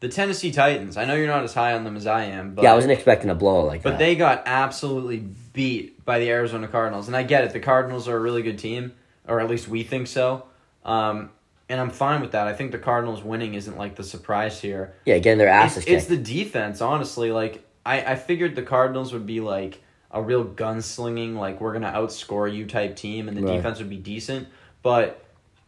The 0.00 0.09
Tennessee 0.09 0.50
Titans. 0.50 0.96
I 0.96 1.04
know 1.04 1.14
you're 1.14 1.26
not 1.26 1.44
as 1.44 1.54
high 1.54 1.72
on 1.72 1.85
them 1.85 1.96
as 1.96 2.07
I 2.07 2.24
am, 2.24 2.54
but 2.54 2.62
yeah, 2.62 2.72
I 2.72 2.74
wasn't 2.74 2.92
expecting 2.92 3.30
a 3.30 3.35
blow 3.35 3.64
like 3.64 3.83
But 3.83 3.90
that. 3.90 3.94
But 3.96 3.98
they 3.98 4.16
got 4.16 4.42
absolutely 4.46 5.18
beat 5.52 6.04
by 6.04 6.18
the 6.18 6.28
Arizona 6.30 6.68
Cardinals, 6.68 7.07
and 7.07 7.16
I 7.16 7.22
get 7.22 7.44
it. 7.44 7.52
The 7.52 7.61
Cardinals 7.61 8.09
are 8.09 8.16
a 8.16 8.20
really 8.20 8.42
good 8.42 8.59
team, 8.59 8.92
or 9.26 9.40
at 9.40 9.48
least 9.48 9.68
we 9.68 9.83
think 9.83 10.07
so. 10.07 10.44
Um, 10.85 11.30
and 11.70 11.80
I'm 11.80 11.88
fine 11.90 12.20
with 12.20 12.33
that. 12.33 12.46
I 12.46 12.52
think 12.52 12.72
the 12.72 12.78
Cardinals 12.78 13.22
winning 13.22 13.54
isn't 13.54 13.78
like 13.78 13.96
the 13.96 14.04
surprise 14.04 14.61
here. 14.61 14.94
yeah, 15.07 15.18
getting 15.18 15.38
their 15.38 15.48
It's, 15.48 15.76
asses 15.76 15.85
it's 15.87 16.07
kicked. 16.07 16.09
the 16.09 16.16
defense, 16.44 16.83
honestly. 16.83 17.30
Like 17.33 17.64
I, 17.87 18.12
I 18.12 18.14
figured 18.16 18.57
the 18.57 18.62
Cardinals 18.62 19.12
would 19.14 19.26
be 19.26 19.40
like 19.40 19.83
a 20.14 20.22
real 20.22 20.44
gunslinging, 20.44 21.35
like 21.37 21.61
we're 21.61 21.72
gonna 21.72 21.92
outscore 21.92 22.53
you 22.53 22.64
type 22.66 22.96
team, 22.96 23.29
and 23.29 23.37
the 23.37 23.42
Right. 23.42 23.57
defense 23.57 23.79
would 23.79 23.90
be 23.90 23.96
decent. 23.98 24.48
But 24.83 25.22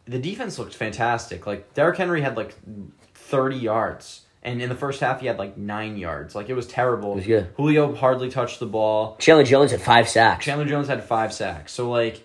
the 0.05 0.19
defense 0.19 0.57
looked 0.57 0.73
fantastic. 0.75 1.45
Like 1.45 1.73
Derrick 1.73 1.97
Henry 1.97 2.21
had 2.21 2.35
like 2.37 2.55
thirty 3.13 3.57
yards, 3.57 4.21
and 4.43 4.61
in 4.61 4.69
the 4.69 4.75
first 4.75 5.01
half 5.01 5.19
he 5.21 5.27
had 5.27 5.37
like 5.37 5.57
nine 5.57 5.97
yards. 5.97 6.33
Like 6.33 6.49
it 6.49 6.53
was 6.53 6.65
terrible. 6.67 7.11
It 7.11 7.15
was 7.17 7.25
good. 7.27 7.47
Julio 7.57 7.93
hardly 7.93 8.29
touched 8.29 8.59
the 8.59 8.65
ball. 8.65 9.17
Chandler 9.19 9.43
Jones 9.43 9.71
had 9.71 9.81
five 9.81 10.07
sacks. 10.07 10.45
Chandler 10.45 10.65
Jones 10.65 10.87
had 10.87 11.03
five 11.03 11.33
sacks. 11.33 11.73
So 11.73 11.89
like 11.89 12.23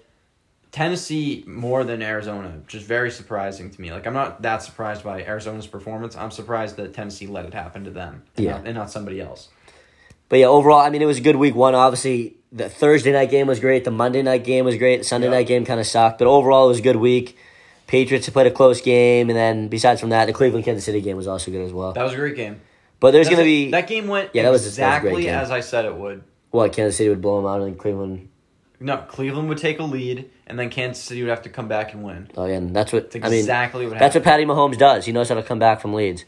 Tennessee 0.70 1.44
more 1.46 1.84
than 1.84 2.00
Arizona, 2.00 2.60
just 2.66 2.86
very 2.86 3.10
surprising 3.10 3.68
to 3.70 3.80
me. 3.80 3.92
Like 3.92 4.06
I'm 4.06 4.14
not 4.14 4.40
that 4.42 4.62
surprised 4.62 5.04
by 5.04 5.22
Arizona's 5.22 5.66
performance. 5.66 6.16
I'm 6.16 6.30
surprised 6.30 6.76
that 6.76 6.94
Tennessee 6.94 7.26
let 7.26 7.44
it 7.44 7.52
happen 7.52 7.84
to 7.84 7.90
them, 7.90 8.22
and, 8.36 8.46
Yeah. 8.46 8.52
not, 8.52 8.66
and 8.66 8.74
not 8.76 8.90
somebody 8.90 9.20
else. 9.20 9.48
But 10.32 10.38
yeah, 10.38 10.46
overall, 10.46 10.78
I 10.80 10.88
mean, 10.88 11.02
it 11.02 11.04
was 11.04 11.18
a 11.18 11.20
good 11.20 11.36
week 11.36 11.54
one. 11.54 11.74
Obviously, 11.74 12.36
the 12.50 12.70
Thursday 12.70 13.12
night 13.12 13.28
game 13.28 13.46
was 13.46 13.60
great. 13.60 13.84
The 13.84 13.90
Monday 13.90 14.22
night 14.22 14.44
game 14.44 14.64
was 14.64 14.76
great. 14.78 14.96
The 15.00 15.04
Sunday 15.04 15.26
Yeah. 15.26 15.34
night 15.34 15.46
game 15.46 15.66
kind 15.66 15.78
of 15.78 15.86
sucked. 15.86 16.18
But 16.18 16.26
overall, 16.26 16.64
it 16.64 16.68
was 16.68 16.78
a 16.78 16.82
good 16.82 16.96
week. 16.96 17.36
Patriots 17.86 18.30
played 18.30 18.46
a 18.46 18.50
close 18.50 18.80
game. 18.80 19.28
And 19.28 19.36
then, 19.38 19.68
besides 19.68 20.00
from 20.00 20.08
that, 20.08 20.24
the 20.24 20.32
Cleveland 20.32 20.64
Kansas 20.64 20.86
City 20.86 21.02
game 21.02 21.18
was 21.18 21.28
also 21.28 21.50
good 21.50 21.60
as 21.66 21.74
well. 21.74 21.92
That 21.92 22.02
was 22.04 22.14
a 22.14 22.16
great 22.16 22.34
game. 22.34 22.62
But 22.98 23.10
there's 23.10 23.26
going 23.28 23.40
to 23.40 23.44
be. 23.44 23.72
that 23.72 23.86
game 23.86 24.08
went 24.08 24.30
Yeah, 24.32 24.44
that 24.44 24.50
was 24.52 24.62
a- 24.62 24.80
that 24.80 24.88
was 24.88 24.96
a 24.96 25.00
great 25.02 25.10
exactly 25.10 25.22
game. 25.24 25.34
as 25.34 25.50
I 25.50 25.60
said 25.60 25.84
it 25.84 25.94
would. 25.96 26.22
what, 26.50 26.72
Kansas 26.72 26.96
City 26.96 27.10
would 27.10 27.20
blow 27.20 27.36
them 27.36 27.44
out 27.46 27.60
and 27.60 27.66
then 27.72 27.74
Cleveland. 27.76 28.30
No, 28.80 28.96
Cleveland 29.08 29.50
would 29.50 29.58
take 29.58 29.80
a 29.80 29.84
lead, 29.84 30.30
and 30.46 30.58
then 30.58 30.70
Kansas 30.70 31.04
City 31.04 31.20
would 31.22 31.28
have 31.28 31.42
to 31.42 31.50
come 31.50 31.68
back 31.68 31.92
and 31.92 32.02
win. 32.02 32.28
Oh, 32.38 32.46
yeah. 32.46 32.54
And 32.54 32.74
that's 32.74 32.90
what. 32.90 33.10
That's 33.10 33.22
I 33.26 33.28
mean, 33.28 33.40
exactly 33.40 33.84
what 33.86 33.98
that's 33.98 34.14
what 34.14 34.24
happened. 34.24 34.24
Patty 34.24 34.44
Mahomes 34.46 34.78
does. 34.78 35.04
He 35.04 35.12
knows 35.12 35.28
how 35.28 35.34
to 35.34 35.42
come 35.42 35.58
back 35.58 35.82
from 35.82 35.92
leads. 35.92 36.24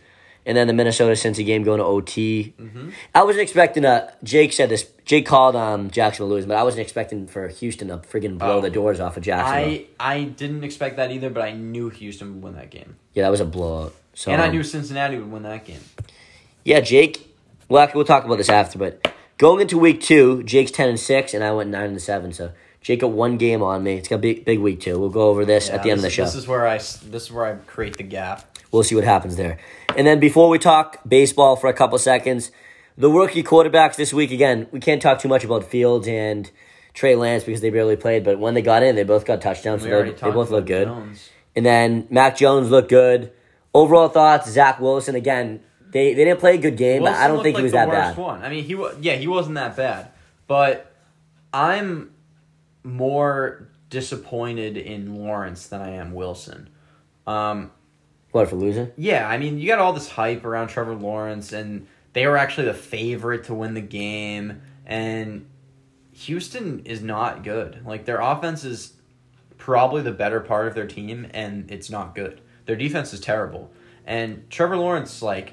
And 0.47 0.57
then 0.57 0.67
the 0.67 0.73
Minnesota 0.75 1.13
Cincy 1.13 1.45
game 1.47 1.63
going 1.63 1.79
to 1.79 1.85
OT. 1.87 2.55
Mm-hmm. 2.61 2.91
I 3.15 3.23
wasn't 3.23 3.43
expecting 3.43 3.85
a. 3.87 4.13
Jake 4.23 4.53
said 4.53 4.69
this. 4.69 4.87
Jake 5.07 5.25
called 5.27 5.57
um, 5.57 5.91
Jacksonville 5.91 6.29
losing, 6.35 6.49
but 6.49 6.57
I 6.59 6.63
wasn't 6.63 6.83
expecting 6.83 7.27
for 7.27 7.49
Houston 7.49 7.89
to 7.89 7.99
friggin' 7.99 8.39
blow 8.39 8.59
Oh. 8.59 8.61
the 8.61 8.69
doors 8.71 9.01
off 9.01 9.17
of 9.17 9.23
Jacksonville. 9.23 9.87
I 9.99 10.15
I 10.19 10.25
didn't 10.25 10.63
expect 10.65 10.97
that 10.97 11.11
either, 11.11 11.31
but 11.31 11.43
I 11.43 11.53
knew 11.53 11.89
Houston 11.89 12.35
would 12.35 12.43
win 12.43 12.55
that 12.57 12.71
game, 12.71 12.97
yeah, 13.15 13.23
that 13.23 13.31
was 13.31 13.41
a 13.41 13.45
blowout. 13.47 13.95
So, 14.15 14.31
and 14.33 14.41
I 14.43 14.49
knew 14.49 14.63
Cincinnati 14.63 15.17
would 15.17 15.31
win 15.33 15.43
that 15.45 15.65
game. 15.65 15.81
Yeah, 16.65 16.81
Jake. 16.81 17.35
Well, 17.69 17.91
we'll 17.95 18.05
talk 18.05 18.25
about 18.25 18.37
this 18.39 18.49
after. 18.51 18.79
But 18.79 19.11
going 19.39 19.61
into 19.63 19.79
week 19.79 20.03
two, 20.03 20.43
Jake's 20.43 20.71
ten 20.71 20.89
and 20.91 21.01
six, 21.01 21.33
and 21.35 21.43
I 21.43 21.53
went 21.53 21.71
nine 21.71 21.91
and 21.91 22.01
seven. 22.03 22.33
So 22.33 22.53
Jake 22.81 23.01
got 23.01 23.13
one 23.13 23.39
game 23.39 23.63
on 23.63 23.83
me. 23.83 23.95
It's 23.95 24.09
got 24.09 24.21
big, 24.21 24.45
big 24.45 24.59
week 24.61 24.81
two. 24.81 24.99
We'll 24.99 25.09
go 25.11 25.29
over 25.29 25.45
this 25.47 25.69
at 25.71 25.83
the 25.83 25.89
Yeah, 25.89 25.93
end 25.93 25.99
of 26.01 26.03
the 26.03 26.11
show. 26.11 26.25
This 26.25 26.35
is 26.35 26.47
where 26.47 26.67
I 26.67 26.77
this 26.77 27.25
is 27.25 27.33
where 27.33 27.47
I 27.47 27.55
create 27.55 27.97
the 27.97 28.03
gap. 28.05 28.54
We'll 28.75 28.83
see 28.83 28.97
what 28.97 29.05
happens 29.05 29.37
there. 29.37 29.59
And 29.97 30.05
then 30.05 30.19
before 30.19 30.49
we 30.49 30.59
talk 30.59 30.99
baseball 31.07 31.55
for 31.55 31.69
a 31.69 31.73
couple 31.73 31.97
seconds, 31.97 32.51
the 32.99 33.09
rookie 33.09 33.45
quarterbacks 33.45 33.95
this 33.95 34.13
week 34.13 34.33
again. 34.33 34.67
We 34.73 34.81
can't 34.81 35.01
talk 35.01 35.21
too 35.21 35.29
much 35.29 35.45
about 35.45 35.63
Fields 35.63 36.09
and 36.09 36.51
Trey 36.93 37.15
Lance 37.15 37.45
because 37.45 37.61
they 37.61 37.71
barely 37.71 37.95
played, 37.95 38.25
but 38.25 38.41
when 38.41 38.55
they 38.55 38.63
got 38.63 38.83
in, 38.83 38.97
they 38.97 39.05
both 39.05 39.27
got 39.27 39.41
touchdowns. 39.41 39.83
So 39.83 39.89
they, 39.89 40.11
they 40.11 40.31
both 40.33 40.51
look 40.51 40.67
good. 40.67 40.89
Jones. 40.89 41.31
And 41.55 41.65
then 41.65 42.09
Mac 42.11 42.37
Jones 42.37 42.69
looked 42.69 42.89
good. 42.89 43.33
Overall 43.73 44.09
thoughts: 44.09 44.51
Zach 44.51 44.81
Wilson 44.81 45.15
again. 45.15 45.61
They 45.93 46.13
they 46.13 46.25
didn't 46.25 46.41
play 46.41 46.57
a 46.57 46.59
good 46.59 46.77
game, 46.77 47.03
but 47.03 47.15
I 47.15 47.29
don't 47.29 47.45
think 47.45 47.55
like 47.55 47.61
he 47.61 47.63
was 47.63 47.73
that 47.73 47.89
bad. 47.89 48.17
One. 48.17 48.43
I 48.43 48.49
mean, 48.49 48.65
he 48.65 48.75
was 48.75 48.97
yeah, 49.01 49.15
he 49.15 49.29
wasn't 49.29 49.55
that 49.55 49.77
bad, 49.77 50.11
but 50.49 50.93
I'm 51.53 52.13
more 52.83 53.69
disappointed 53.89 54.77
in 54.77 55.15
Lawrence 55.15 55.69
than 55.69 55.81
I 55.81 55.91
am 55.91 56.13
Wilson. 56.13 56.69
Um, 57.25 57.71
What 58.35 58.49
for 58.49 58.57
losing? 58.57 58.91
yeah, 58.97 59.29
I 59.29 59.39
mean, 59.39 59.59
you 59.59 59.69
got 59.69 59.79
all 59.79 59.93
this 59.93 60.09
hype 60.09 60.45
around 60.45 60.67
Trevor 60.67 60.97
Lawrence, 60.97 61.53
and 61.53 61.87
they 62.15 62.27
were 62.27 62.37
actually 62.37 62.67
the 62.67 62.75
favorite 62.75 63.45
to 63.45 63.55
win 63.55 63.75
the 63.75 63.81
game, 63.81 64.61
and 64.85 65.47
Houston 66.13 66.81
is 66.81 67.01
not 67.01 67.45
good. 67.45 67.87
Like 67.87 68.07
their 68.07 68.21
offense 68.21 68.65
is 68.65 68.95
probably 69.57 70.03
the 70.03 70.11
better 70.11 70.41
part 70.41 70.67
of 70.67 70.75
their 70.75 70.87
team, 70.89 71.29
and 71.33 71.71
it's 71.71 71.91
not 71.91 72.17
good. 72.17 72.41
Their 72.67 72.75
defense 72.75 73.13
is 73.13 73.21
terrible, 73.21 73.71
and 74.05 74.51
Trevor 74.51 74.77
Lawrence 74.79 75.23
like 75.23 75.53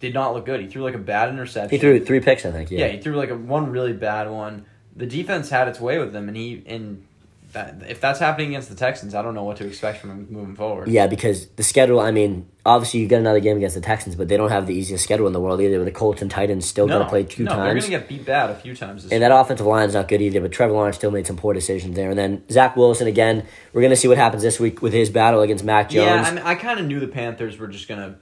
did 0.00 0.12
not 0.12 0.34
look 0.34 0.44
good. 0.44 0.60
He 0.60 0.66
threw 0.66 0.82
like 0.82 0.94
a 0.94 0.98
bad 0.98 1.28
interception. 1.28 1.70
He 1.70 1.78
threw 1.78 2.04
three 2.04 2.18
picks, 2.20 2.44
I 2.44 2.50
think. 2.50 2.72
Yeah, 2.72 2.86
Yeah. 2.86 2.88
he 2.88 3.00
threw 3.00 3.14
like 3.16 3.30
a 3.30 3.36
one 3.36 3.70
really 3.70 3.92
bad 3.92 4.28
one. 4.28 4.66
The 4.96 5.06
defense 5.06 5.50
had 5.50 5.68
its 5.68 5.78
way 5.80 5.98
with 5.98 6.12
them, 6.12 6.26
and 6.26 6.36
he 6.36 6.64
and 6.66 7.04
that 7.52 7.82
if 7.88 8.00
that's 8.00 8.18
happening 8.18 8.48
against 8.48 8.68
the 8.68 8.74
Texans, 8.74 9.14
I 9.14 9.22
don't 9.22 9.34
know 9.34 9.44
what 9.44 9.56
to 9.58 9.66
expect 9.66 10.00
from 10.00 10.10
him 10.10 10.26
moving 10.30 10.54
forward. 10.54 10.88
Yeah, 10.88 11.06
because 11.06 11.48
the 11.50 11.62
schedule. 11.62 11.98
I 11.98 12.10
mean, 12.10 12.46
obviously 12.66 13.00
you 13.00 13.08
get 13.08 13.20
another 13.20 13.40
game 13.40 13.56
against 13.56 13.74
the 13.74 13.80
Texans, 13.80 14.16
but 14.16 14.28
they 14.28 14.36
don't 14.36 14.50
have 14.50 14.66
the 14.66 14.74
easiest 14.74 15.04
schedule 15.04 15.26
in 15.26 15.32
the 15.32 15.40
world 15.40 15.60
either. 15.60 15.82
The 15.82 15.90
Colts 15.90 16.20
and 16.20 16.30
Titans 16.30 16.66
still 16.66 16.86
no, 16.86 16.94
going 16.94 17.06
to 17.06 17.08
play 17.08 17.24
two 17.24 17.44
no, 17.44 17.56
they're 17.56 17.74
gonna 17.74 17.88
get 17.88 18.08
beat 18.08 18.26
bad 18.26 18.50
a 18.50 18.54
few 18.54 18.76
times. 18.76 19.04
This 19.04 19.12
and 19.12 19.22
that 19.22 19.32
offensive 19.32 19.66
line's 19.66 19.94
not 19.94 20.08
good 20.08 20.20
either. 20.20 20.40
But 20.40 20.52
Trevor 20.52 20.74
Lawrence 20.74 20.96
still 20.96 21.10
made 21.10 21.26
some 21.26 21.36
poor 21.36 21.54
decisions 21.54 21.96
there. 21.96 22.10
And 22.10 22.18
then 22.18 22.44
Zach 22.50 22.76
Wilson 22.76 23.06
again. 23.06 23.46
We're 23.72 23.82
going 23.82 23.90
to 23.90 23.96
see 23.96 24.08
what 24.08 24.18
happens 24.18 24.42
this 24.42 24.60
week 24.60 24.82
with 24.82 24.92
his 24.92 25.08
battle 25.08 25.40
against 25.40 25.64
Mac 25.64 25.90
Jones. 25.90 26.06
yeah, 26.06 26.22
I, 26.22 26.34
mean, 26.34 26.44
I 26.44 26.54
kind 26.54 26.80
of 26.80 26.86
knew 26.86 27.00
the 27.00 27.08
Panthers 27.08 27.58
were 27.58 27.68
just 27.68 27.88
gonna 27.88 28.16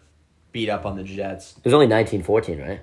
beat 0.53 0.69
up 0.69 0.87
on 0.87 0.97
the 0.97 1.03
Jets. 1.03 1.55
it 1.59 1.65
was 1.65 1.75
only 1.75 1.87
19-14, 1.87 2.67
right? 2.67 2.81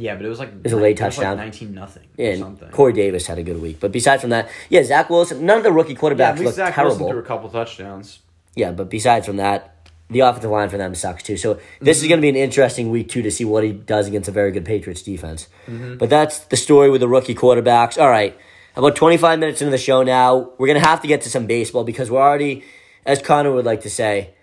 Yeah, 0.00 0.16
but 0.16 0.24
it 0.24 0.28
was 0.28 0.38
like 0.38 0.48
it 0.48 0.64
was 0.64 0.72
a 0.72 0.76
late 0.76 0.96
touchdown. 0.96 1.36
nineteen 1.36 1.74
nothing. 1.74 2.06
Yeah, 2.16 2.28
or 2.28 2.30
and 2.30 2.40
something. 2.40 2.70
Corey 2.70 2.92
Davis 2.92 3.26
had 3.26 3.38
a 3.38 3.42
good 3.42 3.60
week. 3.60 3.78
But 3.80 3.92
besides 3.92 4.22
from 4.22 4.30
that, 4.30 4.50
yeah, 4.68 4.82
Zach 4.82 5.10
Wilson. 5.10 5.44
None 5.44 5.58
of 5.58 5.62
the 5.62 5.72
rookie 5.72 5.94
quarterbacks 5.94 6.20
at 6.20 6.34
least 6.34 6.44
looked 6.44 6.56
Zach 6.56 6.74
terrible. 6.74 6.96
Wilson 6.96 7.12
threw 7.12 7.18
a 7.20 7.26
couple 7.26 7.48
touchdowns. 7.50 8.20
Yeah, 8.56 8.72
but 8.72 8.90
besides 8.90 9.26
from 9.26 9.36
that, 9.36 9.76
the 10.08 10.20
offensive 10.20 10.50
line 10.50 10.68
for 10.68 10.78
them 10.78 10.94
sucks 10.94 11.22
too. 11.22 11.36
So 11.36 11.60
this 11.80 11.98
is 11.98 12.02
mm-hmm. 12.02 12.08
going 12.08 12.18
to 12.20 12.22
be 12.22 12.28
an 12.30 12.36
interesting 12.36 12.90
week 12.90 13.08
too 13.08 13.22
to 13.22 13.30
see 13.30 13.44
what 13.44 13.62
he 13.62 13.72
does 13.72 14.08
against 14.08 14.28
a 14.28 14.32
very 14.32 14.50
good 14.50 14.64
Patriots 14.64 15.02
defense. 15.02 15.48
Mm-hmm. 15.66 15.98
But 15.98 16.10
that's 16.10 16.40
the 16.40 16.56
story 16.56 16.90
with 16.90 17.00
the 17.00 17.08
rookie 17.08 17.34
quarterbacks. 17.34 17.96
All 17.96 18.10
right, 18.10 18.36
about 18.76 18.96
twenty 18.96 19.16
five 19.16 19.38
minutes 19.38 19.60
into 19.60 19.70
the 19.70 19.78
show 19.78 20.02
now, 20.02 20.50
we're 20.58 20.66
gonna 20.66 20.80
have 20.80 21.00
to 21.02 21.08
get 21.08 21.22
to 21.22 21.30
some 21.30 21.46
baseball 21.46 21.84
because 21.84 22.10
we're 22.10 22.20
already, 22.20 22.64
as 23.06 23.22
Connor 23.22 23.52
would 23.52 23.66
like 23.66 23.82
to 23.82 23.90
say, 23.90 24.34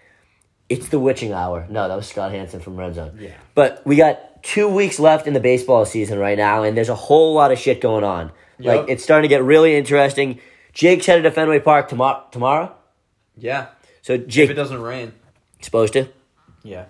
it's 0.70 0.89
the 0.89 1.00
witching 1.00 1.34
hour. 1.34 1.65
No, 1.70 1.88
that 1.88 1.96
was 1.96 2.08
Scott 2.08 2.32
Hanson 2.32 2.60
from 2.60 2.78
Red 2.78 2.96
Zone. 2.96 3.17
Yeah. 3.20 3.36
But 3.56 3.82
we 3.86 3.96
got 3.96 4.20
two 4.54 4.68
weeks 4.68 4.98
left 5.00 5.28
in 5.28 5.34
the 5.34 5.40
baseball 5.40 5.86
season 5.86 6.18
right 6.20 6.38
now, 6.38 6.64
and 6.64 6.76
there's 6.78 6.90
a 6.90 6.96
whole 6.96 7.34
lot 7.34 7.52
of 7.52 7.60
shit 7.60 7.82
going 7.82 8.04
on. 8.04 8.32
Yep. 8.60 8.78
Like 8.82 8.90
it's 8.90 9.04
starting 9.04 9.28
to 9.30 9.34
get 9.36 9.44
really 9.44 9.76
interesting. 9.76 10.40
Jake's 10.74 11.06
headed 11.06 11.24
to 11.24 11.32
Fenway 11.32 11.60
Park 11.60 11.90
tomorrow. 11.90 12.24
Tomorrow. 12.32 12.74
Yeah. 13.36 13.68
So 14.02 14.18
Jake, 14.18 14.46
If 14.46 14.52
it 14.52 14.54
doesn't 14.56 14.82
rain. 14.82 15.12
supposed 15.62 15.94
to. 15.94 16.08
Yeah. 16.64 16.86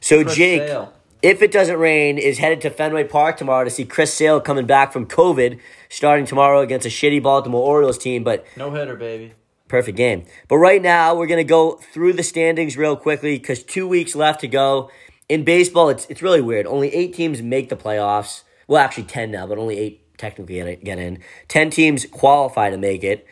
So 0.00 0.22
Chris 0.22 0.36
Jake, 0.36 0.62
Sale. 0.68 0.92
if 1.22 1.42
it 1.42 1.50
doesn't 1.50 1.78
rain, 1.78 2.18
is 2.18 2.38
headed 2.38 2.60
to 2.62 2.70
Fenway 2.70 3.04
Park 3.04 3.36
tomorrow 3.36 3.64
to 3.64 3.70
see 3.70 3.84
Chris 3.84 4.14
Sale 4.14 4.40
coming 4.40 4.66
back 4.66 4.92
from 4.92 5.06
COVID, 5.06 5.58
starting 5.88 6.24
tomorrow 6.26 6.60
against 6.60 6.86
a 6.86 6.90
shitty 6.90 7.22
Baltimore 7.22 7.66
Orioles 7.66 7.98
team. 7.98 8.22
But 8.22 8.46
No 8.56 8.70
hitter, 8.70 8.94
baby. 8.96 9.32
perfect 9.68 9.96
game. 9.96 10.24
But 10.48 10.58
right 10.58 10.80
now, 10.80 11.14
we're 11.16 11.26
gonna 11.26 11.42
go 11.44 11.80
through 11.92 12.12
the 12.14 12.22
standings 12.22 12.76
real 12.76 12.96
quickly 12.96 13.36
because 13.38 13.62
two 13.64 13.88
weeks 13.88 14.14
left 14.14 14.40
to 14.42 14.48
go. 14.48 14.90
In 15.28 15.44
baseball, 15.44 15.88
it's 15.88 16.06
it's 16.06 16.22
really 16.22 16.40
weird. 16.40 16.66
Only 16.66 16.94
eight 16.94 17.14
teams 17.14 17.42
make 17.42 17.68
the 17.68 17.76
playoffs. 17.76 18.42
Well, 18.68 18.82
actually 18.82 19.04
ten 19.04 19.30
now, 19.30 19.46
but 19.46 19.58
only 19.58 19.78
eight 19.78 20.18
technically 20.18 20.54
get 20.56 20.84
get 20.84 20.98
in. 20.98 21.18
Ten 21.48 21.70
teams 21.70 22.06
qualify 22.06 22.70
to 22.70 22.78
make 22.78 23.04
it. 23.04 23.26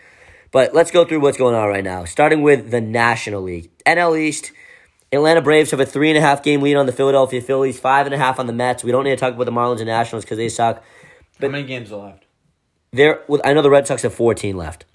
But 0.50 0.72
let's 0.74 0.90
go 0.90 1.04
through 1.04 1.20
what's 1.20 1.36
going 1.36 1.54
on 1.54 1.68
right 1.68 1.82
now. 1.82 2.04
Starting 2.04 2.42
with 2.42 2.70
the 2.70 2.80
National 2.80 3.42
League, 3.42 3.70
NL 3.86 4.18
East. 4.18 4.52
Atlanta 5.12 5.40
Braves 5.40 5.70
have 5.70 5.78
a 5.78 5.86
three 5.86 6.10
and 6.10 6.18
a 6.18 6.20
half 6.20 6.42
game 6.42 6.60
lead 6.60 6.74
on 6.74 6.86
the 6.86 6.92
Philadelphia 6.92 7.40
Phillies, 7.40 7.78
five 7.78 8.06
and 8.06 8.14
a 8.14 8.18
half 8.18 8.40
on 8.40 8.46
the 8.48 8.52
Mets. 8.52 8.82
We 8.82 8.90
don't 8.90 9.04
need 9.04 9.10
to 9.10 9.16
talk 9.16 9.34
about 9.34 9.44
the 9.44 9.52
Marlins 9.52 9.78
and 9.78 9.86
Nationals 9.86 10.24
because 10.24 10.38
they 10.38 10.48
suck. 10.48 10.82
How 11.40 11.48
many 11.48 11.64
games 11.64 11.92
are 11.92 12.06
left? 12.06 12.24
There, 12.92 13.22
well, 13.28 13.40
I 13.44 13.52
know 13.52 13.62
the 13.62 13.70
Red 13.70 13.86
Sox 13.86 14.02
have 14.02 14.14
14 14.14 14.56
left. 14.56 14.86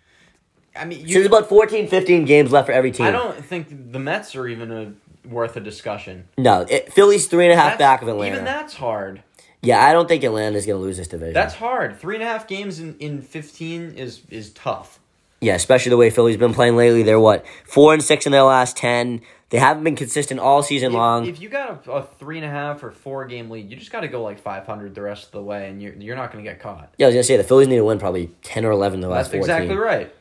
I 0.75 0.85
mean, 0.85 1.05
So 1.07 1.15
there's 1.15 1.25
about 1.25 1.49
14, 1.49 1.88
15 1.88 2.25
games 2.25 2.51
left 2.51 2.67
for 2.67 2.71
every 2.71 2.91
team. 2.91 3.07
I 3.07 3.12
don't 3.12 3.43
think 3.43 3.91
the 3.91 3.99
Mets 3.99 4.35
are 4.35 4.47
even 4.47 4.71
a, 4.71 4.93
worth 5.25 5.55
a 5.55 5.60
discussion. 5.60 6.27
No, 6.38 6.62
it, 6.69 6.91
Philly's 6.93 7.27
three 7.27 7.45
and 7.45 7.53
a 7.53 7.55
half 7.55 7.77
That's- 7.77 7.79
back 7.79 8.01
of 8.01 8.08
Atlanta. 8.08 8.34
Even 8.34 8.45
that's 8.45 8.75
hard. 8.75 9.23
Yeah, 9.62 9.84
I 9.86 9.91
don't 9.91 10.08
think 10.08 10.23
Atlanta's 10.23 10.65
going 10.65 10.79
to 10.79 10.84
lose 10.84 10.95
this 10.97 11.10
division. 11.10 11.34
That's 11.34 11.55
hard. 11.55 11.99
Three 11.99 12.15
and 12.15 12.23
a 12.23 12.27
half 12.27 12.47
games 12.47 12.79
in, 12.79 12.95
in 12.99 13.21
fifteen 13.21 13.91
is 13.97 14.21
is 14.29 14.51
tough. 14.51 14.99
yeah, 15.41 15.55
especially 15.55 15.89
the 15.89 15.97
way 15.97 16.10
Philly's 16.10 16.38
been 16.38 16.53
playing 16.53 16.77
lately. 16.77 17.03
They're 17.03 17.19
what 17.19 17.45
four 17.65 17.93
and 17.93 18.01
six 18.03 18.25
in 18.25 18.32
their 18.32 18.43
last 18.43 18.77
ten. 18.77 19.21
They 19.49 19.58
haven't 19.58 19.84
been 19.84 19.95
consistent 19.95 20.39
all 20.39 20.62
season 20.62 20.89
If, 20.91 20.93
long. 20.93 21.25
if 21.25 21.41
you 21.41 21.49
got 21.49 21.88
a, 21.88 21.91
a 21.91 22.03
three 22.19 22.38
and 22.38 22.45
a 22.45 22.49
half 22.49 22.84
or 22.84 22.91
four 22.91 23.25
game 23.25 23.49
lead, 23.49 23.69
you 23.71 23.75
just 23.75 23.91
got 23.91 24.01
to 24.01 24.08
go 24.08 24.21
like 24.23 24.39
five 24.39 24.65
hundred 24.65 24.95
the 24.95 25.01
rest 25.01 25.25
of 25.25 25.32
the 25.32 25.41
way, 25.43 25.67
and 25.67 25.82
you're 25.84 25.93
you're 25.95 26.15
not 26.15 26.32
going 26.32 26.41
to 26.45 26.49
get 26.49 26.62
caught. 26.62 26.93
yeah, 26.97 27.08
I 27.08 27.10
was 27.10 27.15
gonna 27.15 27.23
say 27.23 27.36
the 27.36 27.43
Phillies 27.43 27.67
need 27.67 27.77
to 27.77 27.84
win 27.84 27.99
probably 27.99 28.32
ten 28.43 28.63
or 28.63 28.71
eleven 28.71 29.01
the 29.01 29.10
last 29.10 29.32
That's 29.32 29.45
fourteen. 29.45 29.63
exactly 29.63 29.75
right. 29.75 30.13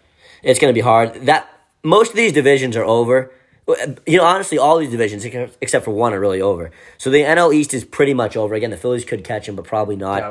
It's 0.43 0.59
gonna 0.59 0.73
be 0.73 0.81
hard. 0.81 1.15
That 1.27 1.49
most 1.85 2.11
of 2.11 2.17
these 2.17 2.33
divisions 2.33 2.77
are 2.77 2.85
over. 2.85 3.31
You 4.07 4.17
know, 4.19 4.25
honestly, 4.25 4.57
all 4.57 4.79
these 4.79 4.91
divisions 4.91 5.25
except- 5.61 5.85
for 5.85 5.91
one 5.91 6.15
are 6.15 6.21
really 6.21 6.41
over. 6.41 6.71
So 6.97 7.11
the 7.11 7.23
NL 7.23 7.53
East 7.53 7.75
is 7.75 7.85
pretty 7.85 8.15
much 8.15 8.37
over. 8.37 8.55
Again, 8.55 8.71
the 8.71 8.77
Phillies 8.79 9.05
could 9.05 9.25
catch 9.25 9.47
them, 9.47 9.57
but 9.57 9.67
probably 9.67 9.97
not. 9.97 10.23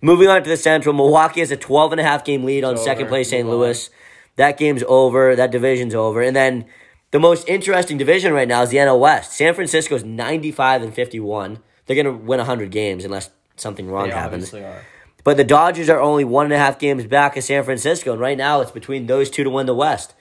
Moving 0.00 0.28
on 0.28 0.42
to 0.44 0.48
the 0.48 0.56
Central, 0.56 0.94
Milwaukee 0.94 1.40
has 1.40 1.50
a 1.50 1.56
12 1.56 1.92
and 1.92 2.00
a 2.00 2.04
half 2.04 2.24
game 2.24 2.44
lead 2.44 2.62
on 2.62 2.74
It's 2.74 2.84
second 2.84 3.04
over. 3.04 3.10
place 3.10 3.30
St. 3.30 3.48
Louis. 3.48 3.90
That 4.36 4.56
game's 4.58 4.84
over. 4.86 5.34
That 5.34 5.50
division's 5.50 5.94
over. 5.94 6.20
And 6.22 6.36
then 6.36 6.66
the 7.10 7.18
most 7.18 7.48
interesting 7.48 7.98
division 7.98 8.32
right 8.32 8.46
now 8.46 8.62
is 8.62 8.70
the 8.70 8.76
NL 8.78 9.00
West. 9.00 9.32
San 9.32 9.54
Francisco's 9.54 10.04
95 10.04 10.82
and 10.82 10.94
51. 10.94 11.58
They're 11.86 11.96
going 12.00 12.06
to 12.06 12.12
win 12.24 12.38
100 12.38 12.70
games 12.70 13.04
unless 13.04 13.30
something 13.56 13.88
wrong 13.90 14.08
They 14.08 14.14
happens. 14.14 14.52
are. 14.54 14.84
But 15.24 15.36
the 15.38 15.44
Dodgers 15.44 15.88
are 15.88 16.00
only 16.00 16.24
one 16.24 16.44
and 16.46 16.52
a 16.52 16.58
half 16.58 16.78
games 16.78 17.04
back 17.06 17.36
of 17.36 17.42
San 17.42 17.64
Francisco, 17.64 18.12
and 18.12 18.20
right 18.20 18.38
now 18.38 18.60
it's 18.60 18.70
between 18.70 19.06
those 19.06 19.28
two 19.28 19.42
to 19.42 19.50
win 19.50 19.66
the 19.66 19.74
West. 19.74 20.14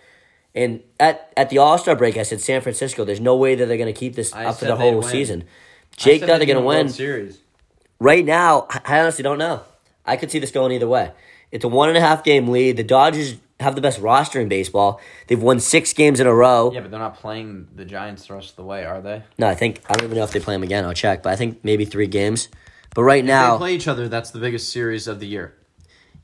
And 0.56 0.82
at, 1.00 1.34
at 1.36 1.50
the 1.50 1.58
All 1.58 1.78
Star 1.78 1.96
break, 1.96 2.18
I 2.18 2.24
said 2.24 2.40
San 2.40 2.62
Francisco. 2.62 3.04
There's 3.04 3.20
no 3.20 3.36
way 3.36 3.56
that 3.56 3.66
they're 3.68 3.78
going 3.78 3.94
to 3.94 4.00
keep 4.00 4.16
this 4.16 4.34
I 4.34 4.46
up 4.46 4.58
for 4.58 4.66
the 4.66 4.76
whole 4.76 5.02
season. 5.04 5.44
Jake 5.98 6.22
thought 6.22 6.38
they're 6.38 6.46
going 6.48 6.56
to 6.58 6.62
win 6.62 6.64
the 6.64 6.68
win. 6.68 6.86
World 6.86 6.96
Series. 6.96 7.40
Right 8.00 8.26
now, 8.26 8.68
I 8.70 8.82
I 8.86 9.00
honestly 9.02 9.24
don't 9.24 9.38
know. 9.38 9.62
I 10.06 10.16
could 10.18 10.32
see 10.32 10.40
this 10.40 10.52
going 10.52 10.72
either 10.72 10.88
way. 10.88 11.12
It's 11.52 11.66
a 11.66 11.68
one 11.68 11.90
and 11.90 11.98
a 11.98 12.02
half 12.02 12.24
game 12.24 12.48
lead. 12.48 12.78
The 12.78 12.84
Dodgers 12.84 13.36
have 13.60 13.76
the 13.76 13.82
best 13.82 14.00
roster 14.00 14.42
in 14.42 14.50
baseball. 14.50 15.00
They've 15.28 15.42
won 15.42 15.60
six 15.60 15.94
games 15.94 16.20
in 16.20 16.28
a 16.28 16.34
row. 16.34 16.72
Yeah, 16.74 16.82
but 16.82 16.92
they're 16.92 17.00
not 17.00 17.16
playing 17.16 17.68
the 17.76 17.86
Giants 17.86 18.28
the 18.28 18.34
rest 18.34 18.52
of 18.52 18.56
the 18.58 18.64
way, 18.64 18.84
are 18.84 19.02
they? 19.02 19.24
No, 19.38 19.48
I 19.48 19.56
think 19.56 19.82
I 19.90 19.94
don't 19.94 20.06
even 20.06 20.18
know 20.18 20.24
if 20.24 20.32
they 20.32 20.40
play 20.40 20.56
them 20.56 20.64
again. 20.64 20.86
I'll 20.86 20.94
check, 20.94 21.24
but 21.24 21.32
I 21.32 21.36
think 21.36 21.64
maybe 21.64 21.86
three 21.86 22.08
games. 22.08 22.50
But 22.94 23.04
right 23.04 23.24
If 23.24 23.28
now, 23.28 23.54
they 23.54 23.60
play 23.60 23.76
each 23.76 23.88
other, 23.88 24.08
that's 24.10 24.32
the 24.32 24.40
biggest 24.40 24.70
series 24.70 25.08
of 25.08 25.20
the 25.20 25.28
year. 25.28 25.54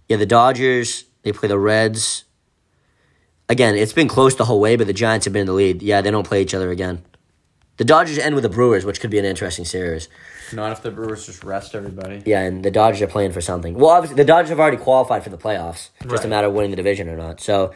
Yeah, 0.07 0.17
the 0.17 0.25
Dodgers, 0.25 1.05
they 1.23 1.31
play 1.31 1.47
the 1.47 1.59
Reds. 1.59 2.25
Again, 3.51 3.75
it's 3.75 3.91
been 3.91 4.07
close 4.07 4.33
the 4.33 4.45
whole 4.45 4.61
way, 4.61 4.77
but 4.77 4.87
the 4.87 4.93
Giants 4.93 5.25
have 5.25 5.33
been 5.33 5.41
in 5.41 5.47
the 5.47 5.51
lead. 5.51 5.81
Yeah, 5.81 5.99
they 5.99 6.09
don't 6.09 6.25
play 6.25 6.41
each 6.41 6.53
other 6.53 6.71
again. 6.71 7.03
The 7.75 7.83
Dodgers 7.83 8.17
end 8.17 8.33
with 8.33 8.43
the 8.43 8.49
Brewers, 8.49 8.85
which 8.85 9.01
could 9.01 9.09
be 9.09 9.19
an 9.19 9.25
interesting 9.25 9.65
series. 9.65 10.07
Not 10.53 10.71
if 10.71 10.81
the 10.81 10.89
Brewers 10.89 11.25
just 11.25 11.43
rest 11.43 11.75
everybody. 11.75 12.23
Yeah, 12.25 12.43
and 12.43 12.63
the 12.63 12.71
Dodgers 12.71 13.01
are 13.01 13.07
playing 13.07 13.33
for 13.33 13.41
something. 13.41 13.73
Well, 13.73 13.89
obviously, 13.89 14.15
the 14.15 14.23
Dodgers 14.23 14.51
have 14.51 14.59
already 14.61 14.77
qualified 14.77 15.25
for 15.25 15.31
the 15.31 15.37
playoffs. 15.37 15.89
Just 16.07 16.23
a 16.23 16.29
matter 16.29 16.47
of 16.47 16.53
winning 16.53 16.71
the 16.71 16.77
division 16.77 17.09
or 17.09 17.17
not. 17.17 17.41
So 17.41 17.73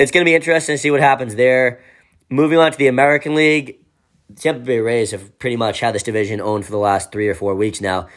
it's 0.00 0.10
going 0.10 0.24
to 0.24 0.28
be 0.28 0.34
interesting 0.34 0.74
to 0.74 0.78
see 0.78 0.90
what 0.90 0.98
happens 0.98 1.36
there. 1.36 1.80
Moving 2.28 2.58
on 2.58 2.72
to 2.72 2.78
the 2.78 2.88
American 2.88 3.36
League, 3.36 3.78
Tampa 4.34 4.62
Bay 4.62 4.80
Rays 4.80 5.12
have 5.12 5.38
pretty 5.38 5.54
much 5.56 5.78
had 5.78 5.94
this 5.94 6.02
division 6.02 6.40
owned 6.40 6.64
for 6.64 6.72
the 6.72 6.78
last 6.78 7.12
three 7.12 7.28
or 7.28 7.34
four 7.36 7.54
weeks 7.54 7.80
now. 7.80 8.08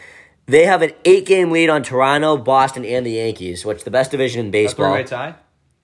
They 0.48 0.66
have 0.66 0.82
an 0.82 0.94
eight 1.06 1.28
game 1.28 1.52
lead 1.52 1.70
on 1.70 1.84
Toronto, 1.84 2.38
Boston, 2.38 2.86
and 2.86 3.06
the 3.06 3.12
Yankees, 3.12 3.66
which 3.66 3.80
is 3.80 3.84
the 3.84 3.92
best 3.92 4.10
division 4.10 4.40
in 4.40 4.48
A 4.48 4.52
baseball. 4.52 5.04
tie? 5.04 5.36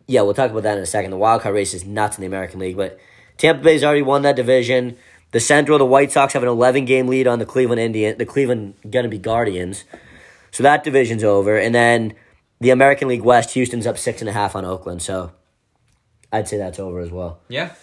Yeah, 0.08 0.22
we'll 0.22 0.34
talk 0.34 0.52
about 0.52 0.64
that 0.64 0.78
in 0.78 0.84
a 0.84 0.88
second. 0.88 1.12
The 1.12 1.18
wild 1.18 1.42
card 1.42 1.56
race 1.56 1.74
is 1.74 1.86
nuts 1.86 2.18
in 2.18 2.22
the 2.22 2.28
American 2.28 2.60
League, 2.60 2.78
but 2.78 3.00
Tampa 3.38 3.64
Bay's 3.64 3.84
already 3.84 4.02
won 4.02 4.22
that 4.24 4.36
division. 4.36 4.98
The 5.32 5.40
Central, 5.40 5.78
the 5.78 5.86
White 5.86 6.12
Sox 6.12 6.34
have 6.34 6.44
an 6.44 6.50
11 6.50 6.86
game 6.86 7.08
lead 7.08 7.28
on 7.28 7.40
the 7.40 7.46
Cleveland 7.46 7.82
Indian, 7.82 8.18
the 8.18 8.26
Cleveland 8.26 8.76
gonna 8.90 9.08
be 9.08 9.18
Guardians. 9.18 9.84
So 10.52 10.62
that 10.64 10.84
division's 10.84 11.24
over, 11.24 11.58
and 11.58 11.74
then 11.74 12.14
the 12.60 12.70
American 12.70 13.08
League 13.08 13.24
West, 13.24 13.52
Houston's 13.52 13.88
up 13.88 13.98
six 13.98 14.22
and 14.22 14.30
a 14.30 14.34
half 14.34 14.56
on 14.56 14.66
Oakland. 14.66 15.02
So 15.02 15.32
I'd 16.32 16.48
say 16.48 16.58
that's 16.58 16.80
over 16.80 17.00
as 17.00 17.12
well. 17.12 17.40
Yeah. 17.48 17.74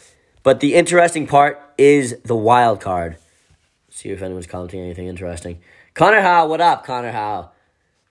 But 0.42 0.60
the 0.60 0.74
interesting 0.74 1.26
part 1.26 1.60
is 1.76 2.16
the 2.24 2.36
wild 2.36 2.80
card. 2.80 3.16
See 3.90 4.10
if 4.10 4.22
anyone's 4.22 4.46
commenting 4.46 4.80
anything 4.80 5.06
interesting. 5.06 5.60
Connor 5.94 6.20
Howe, 6.20 6.46
what 6.46 6.60
up, 6.60 6.84
Connor 6.84 7.10
Howe? 7.10 7.50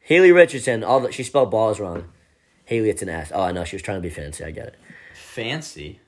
Haley 0.01 0.31
Richardson, 0.31 0.83
all 0.83 0.99
the, 0.99 1.11
she 1.11 1.23
spelled 1.23 1.51
balls 1.51 1.79
wrong. 1.79 2.09
Haley, 2.69 2.91
it's 2.91 3.01
an 3.01 3.09
S. 3.09 3.31
Oh, 3.33 3.41
I 3.41 3.51
know 3.51 3.63
she 3.63 3.75
was 3.75 3.81
trying 3.81 3.97
to 3.97 4.01
be 4.01 4.11
fancy. 4.11 4.43
I 4.43 4.51
get 4.51 4.67
it. 4.67 4.75
Fancy. 5.15 5.99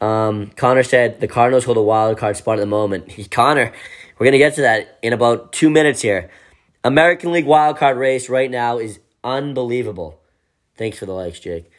Um, 0.00 0.46
Connor 0.56 0.82
said 0.82 1.20
the 1.20 1.28
Cardinals 1.28 1.66
hold 1.66 1.76
a 1.76 1.82
wild 1.82 2.16
card 2.16 2.38
spot 2.38 2.56
at 2.56 2.60
the 2.60 2.66
moment. 2.66 3.12
He, 3.12 3.24
Connor, 3.28 3.70
we're 4.18 4.24
gonna 4.24 4.38
get 4.38 4.54
to 4.54 4.62
that 4.62 4.98
in 5.02 5.12
about 5.12 5.52
two 5.52 5.68
minutes 5.68 6.00
here. 6.00 6.30
American 6.82 7.32
League 7.32 7.44
wild 7.44 7.76
card 7.76 7.98
race 7.98 8.30
right 8.30 8.50
now 8.50 8.78
is 8.78 8.98
unbelievable. 9.22 10.18
Thanks 10.74 10.98
for 10.98 11.04
the 11.04 11.12
likes, 11.12 11.38
Jake. 11.38 11.70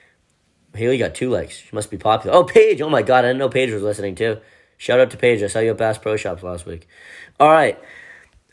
Haley 0.75 0.99
got 0.99 1.15
two 1.15 1.31
likes. 1.31 1.57
She 1.57 1.69
must 1.73 1.89
be 1.89 1.97
popular. 1.97 2.38
Oh, 2.38 2.43
Paige! 2.43 2.79
Oh 2.79 2.91
my 2.91 3.01
God, 3.01 3.25
I 3.25 3.29
didn't 3.29 3.39
know 3.39 3.49
Paige 3.49 3.71
was 3.71 3.81
listening 3.81 4.13
too. 4.13 4.38
Shout 4.77 4.99
out 4.99 5.10
to 5.10 5.17
Paige. 5.17 5.41
I 5.41 5.47
saw 5.47 5.57
you 5.57 5.71
at 5.71 5.77
Bass 5.79 5.97
Pro 5.97 6.15
Shops 6.15 6.43
last 6.43 6.67
week. 6.67 6.88
All 7.39 7.49
right, 7.49 7.79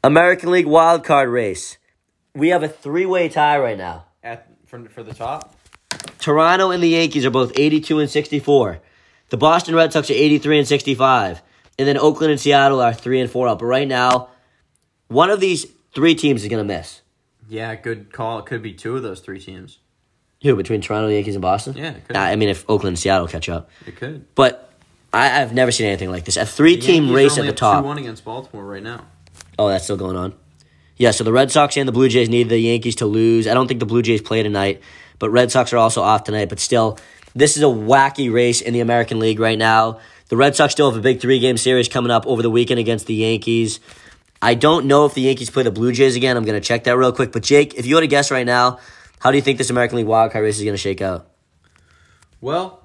American 0.03 0.51
League 0.51 0.67
wild 0.67 1.05
card 1.05 1.29
race. 1.29 1.77
We 2.35 2.49
have 2.49 2.63
a 2.63 2.69
three 2.69 3.05
way 3.05 3.29
tie 3.29 3.59
right 3.59 3.77
now. 3.77 4.07
At 4.23 4.49
for, 4.65 4.89
for 4.89 5.03
the 5.03 5.13
top? 5.13 5.58
Toronto 6.19 6.71
and 6.71 6.83
the 6.83 6.89
Yankees 6.89 7.25
are 7.25 7.31
both 7.31 7.53
82 7.55 7.99
and 8.01 8.11
64. 8.11 8.81
The 9.31 9.37
Boston 9.37 9.75
Red 9.75 9.93
Sox 9.93 10.11
are 10.11 10.15
83 10.15 10.59
and 10.59 10.69
65. 10.69 11.43
And 11.79 11.87
then 11.87 11.99
Oakland 11.99 12.33
and 12.33 12.41
Seattle 12.41 12.81
are 12.81 12.93
3 12.93 13.21
and 13.21 13.31
4 13.31 13.49
up. 13.49 13.59
But 13.61 13.67
right 13.67 13.87
now, 13.89 14.29
one 15.09 15.31
of 15.31 15.41
these 15.41 15.67
three 15.95 16.15
teams 16.15 16.43
is 16.43 16.49
going 16.49 16.67
to 16.67 16.75
miss. 16.75 17.03
Yeah, 17.49 17.75
good 17.77 18.13
call. 18.13 18.41
It 18.41 18.47
could 18.47 18.63
be 18.63 18.73
two 18.75 18.97
of 18.97 19.03
those 19.03 19.21
three 19.21 19.41
teams. 19.41 19.79
Who, 20.43 20.55
between 20.55 20.81
Toronto, 20.81 21.09
the 21.09 21.15
Yankees, 21.15 21.35
and 21.35 21.43
Boston? 21.43 21.77
Yeah, 21.77 21.91
it 21.91 22.07
could. 22.07 22.15
Nah, 22.15 22.23
I 22.25 22.37
mean, 22.37 22.49
if 22.49 22.65
Oakland 22.69 22.93
and 22.95 22.99
Seattle 22.99 23.27
catch 23.27 23.49
up. 23.49 23.71
It 23.87 23.97
could. 23.97 24.33
But 24.35 24.71
I, 25.13 25.43
I've 25.43 25.53
never 25.53 25.73
seen 25.73 25.87
anything 25.87 26.11
like 26.11 26.25
this. 26.25 26.37
A 26.37 26.47
three 26.47 26.77
team 26.77 27.11
race 27.11 27.39
at 27.39 27.47
the 27.47 27.53
top. 27.53 27.83
Two 27.83 27.87
one 27.87 27.99
against 27.99 28.25
Baltimore 28.25 28.65
right 28.65 28.83
now. 28.83 29.07
Oh, 29.59 29.69
that's 29.69 29.85
still 29.85 29.97
going 29.97 30.17
on. 30.17 30.35
Yeah, 30.97 31.13
so 31.13 31.25
the 31.25 31.33
Red 31.33 31.51
Sox 31.51 31.77
and 31.77 31.89
the 31.89 31.93
Blue 31.93 32.09
Jays 32.09 32.29
need 32.29 32.49
the 32.49 32.59
Yankees 32.59 32.97
to 32.97 33.07
lose. 33.07 33.47
I 33.47 33.55
don't 33.55 33.67
think 33.67 33.81
the 33.81 33.87
Blue 33.87 34.03
Jays 34.03 34.21
play 34.21 34.43
tonight, 34.43 34.83
but 35.19 35.31
Red 35.31 35.51
Sox 35.51 35.73
are 35.73 35.79
also 35.79 36.03
off 36.03 36.25
tonight. 36.25 36.49
But 36.49 36.61
still, 36.61 36.99
this 37.35 37.57
is 37.57 37.63
a 37.63 37.67
wacky 37.67 38.33
race 38.33 38.61
in 38.61 38.73
the 38.75 38.81
American 38.81 39.19
League 39.19 39.41
right 39.41 39.59
now. 39.59 40.01
The 40.29 40.37
Red 40.37 40.57
Sox 40.57 40.73
still 40.73 40.91
have 40.91 40.99
a 40.99 41.03
big 41.03 41.21
three 41.21 41.39
game 41.39 41.57
series 41.57 41.89
coming 41.89 42.11
up 42.11 42.27
over 42.27 42.43
the 42.43 42.51
weekend 42.51 42.81
against 42.81 43.07
the 43.07 43.15
Yankees. 43.15 43.81
I 44.41 44.55
don't 44.55 44.87
know 44.87 45.05
if 45.07 45.15
the 45.15 45.23
Yankees 45.23 45.51
play 45.51 45.63
the 45.63 45.71
Blue 45.71 45.91
Jays 45.93 46.15
again. 46.17 46.37
I'm 46.37 46.45
going 46.45 46.61
to 46.61 46.67
check 46.67 46.85
that 46.85 46.97
real 46.97 47.13
quick. 47.13 47.33
But 47.33 47.43
Jake, 47.43 47.75
if 47.75 47.87
you 47.87 47.95
had 47.97 48.03
to 48.03 48.07
guess 48.07 48.31
right 48.31 48.47
now, 48.47 48.79
how 49.21 49.31
do 49.31 49.37
you 49.37 49.43
think 49.43 49.59
this 49.59 49.71
American 49.71 49.97
League 49.97 50.07
wildcard 50.07 50.43
race 50.43 50.59
is 50.59 50.65
going 50.65 50.75
to 50.75 50.79
shake 50.79 51.01
out? 51.01 51.29
Well, 52.41 52.85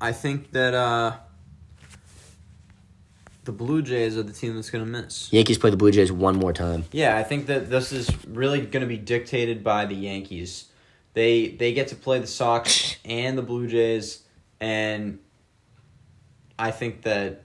I 0.00 0.12
think 0.12 0.52
that 0.52 0.72
uh 0.72 1.16
The 3.44 3.52
Blue 3.52 3.82
Jays 3.82 4.16
are 4.16 4.22
the 4.22 4.32
team 4.32 4.54
that's 4.54 4.70
going 4.70 4.84
to 4.84 4.90
miss. 4.90 5.30
Yankees 5.32 5.58
play 5.58 5.70
the 5.70 5.76
Blue 5.76 5.90
Jays 5.90 6.10
one 6.10 6.36
more 6.36 6.52
time. 6.52 6.84
Yeah, 6.92 7.16
I 7.16 7.24
think 7.24 7.46
that 7.46 7.68
this 7.68 7.92
is 7.92 8.08
really 8.26 8.60
going 8.62 8.80
to 8.80 8.86
be 8.86 8.96
dictated 8.96 9.62
by 9.62 9.84
the 9.84 9.94
Yankees. 9.94 10.66
They 11.14 11.48
they 11.48 11.72
get 11.72 11.88
to 11.88 11.96
play 11.96 12.18
the 12.18 12.26
Sox 12.26 12.96
and 13.04 13.38
the 13.38 13.42
Blue 13.42 13.66
Jays, 13.66 14.22
and 14.60 15.18
I 16.58 16.70
think 16.70 17.02
that 17.02 17.44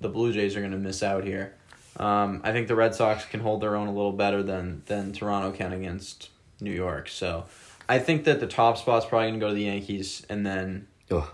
the 0.00 0.08
Blue 0.08 0.32
Jays 0.32 0.56
are 0.56 0.60
going 0.60 0.72
to 0.72 0.78
miss 0.78 1.02
out 1.02 1.24
here. 1.24 1.54
Um, 1.96 2.42
I 2.44 2.52
think 2.52 2.68
the 2.68 2.76
Red 2.76 2.94
Sox 2.94 3.24
can 3.24 3.40
hold 3.40 3.60
their 3.60 3.74
own 3.74 3.88
a 3.88 3.92
little 3.92 4.12
better 4.12 4.42
than 4.42 4.82
than 4.86 5.12
Toronto 5.12 5.50
can 5.50 5.72
against 5.72 6.30
New 6.60 6.72
York. 6.72 7.08
So 7.08 7.46
I 7.88 7.98
think 7.98 8.24
that 8.24 8.40
the 8.40 8.46
top 8.46 8.78
spot's 8.78 9.06
probably 9.06 9.28
going 9.28 9.40
to 9.40 9.44
go 9.44 9.48
to 9.48 9.54
the 9.54 9.64
Yankees, 9.64 10.24
and 10.28 10.46
then 10.46 10.86
Ugh. 11.10 11.28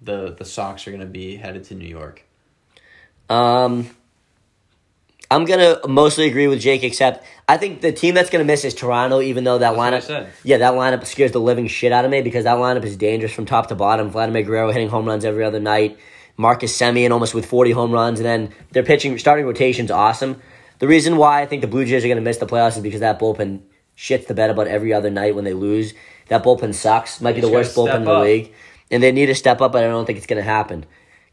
the 0.00 0.34
the 0.34 0.44
Sox 0.44 0.86
are 0.86 0.90
going 0.90 1.00
to 1.00 1.06
be 1.06 1.36
headed 1.36 1.64
to 1.64 1.74
New 1.74 1.88
York. 1.88 2.22
Um, 3.28 3.90
I'm 5.30 5.44
gonna 5.44 5.78
mostly 5.86 6.26
agree 6.26 6.48
with 6.48 6.60
Jake, 6.60 6.82
except 6.82 7.24
I 7.46 7.58
think 7.58 7.82
the 7.82 7.92
team 7.92 8.14
that's 8.14 8.30
gonna 8.30 8.44
miss 8.44 8.64
is 8.64 8.72
Toronto. 8.74 9.20
Even 9.20 9.44
though 9.44 9.58
that 9.58 9.76
That's 9.76 10.06
lineup, 10.08 10.26
yeah, 10.42 10.56
that 10.58 10.72
lineup 10.72 11.04
scares 11.06 11.32
the 11.32 11.40
living 11.40 11.66
shit 11.66 11.92
out 11.92 12.04
of 12.06 12.10
me 12.10 12.22
because 12.22 12.44
that 12.44 12.56
lineup 12.56 12.84
is 12.84 12.96
dangerous 12.96 13.32
from 13.32 13.44
top 13.44 13.66
to 13.68 13.74
bottom. 13.74 14.08
Vladimir 14.10 14.42
Guerrero 14.42 14.72
hitting 14.72 14.88
home 14.88 15.04
runs 15.04 15.24
every 15.26 15.44
other 15.44 15.60
night. 15.60 15.98
Marcus 16.38 16.76
Semien 16.76 17.10
almost 17.10 17.34
with 17.34 17.44
40 17.46 17.72
home 17.72 17.90
runs, 17.92 18.20
and 18.20 18.26
then 18.26 18.54
their 18.70 18.82
pitching 18.84 19.18
starting 19.18 19.44
rotation's 19.44 19.90
awesome. 19.90 20.40
The 20.78 20.86
reason 20.88 21.16
why 21.16 21.42
I 21.42 21.46
think 21.46 21.60
the 21.62 21.68
Blue 21.68 21.84
Jays 21.84 22.04
are 22.04 22.08
gonna 22.08 22.20
miss 22.20 22.38
the 22.38 22.46
playoffs 22.46 22.76
is 22.76 22.82
because 22.82 23.00
that 23.00 23.18
bullpen 23.20 23.60
shits 23.96 24.28
the 24.28 24.34
bed 24.34 24.48
about 24.48 24.68
every 24.68 24.92
other 24.94 25.10
night 25.10 25.34
when 25.34 25.44
they 25.44 25.52
lose. 25.52 25.92
That 26.28 26.42
bullpen 26.44 26.72
sucks. 26.74 27.20
Might 27.20 27.34
be 27.34 27.40
the 27.42 27.48
worst 27.50 27.76
bullpen 27.76 27.96
in 27.96 28.04
the 28.04 28.12
up. 28.12 28.22
league, 28.22 28.52
and 28.90 29.02
they 29.02 29.12
need 29.12 29.26
to 29.26 29.34
step 29.34 29.60
up. 29.60 29.72
But 29.72 29.84
I 29.84 29.88
don't 29.88 30.06
think 30.06 30.16
it's 30.18 30.26
gonna 30.26 30.40
happen. 30.42 30.86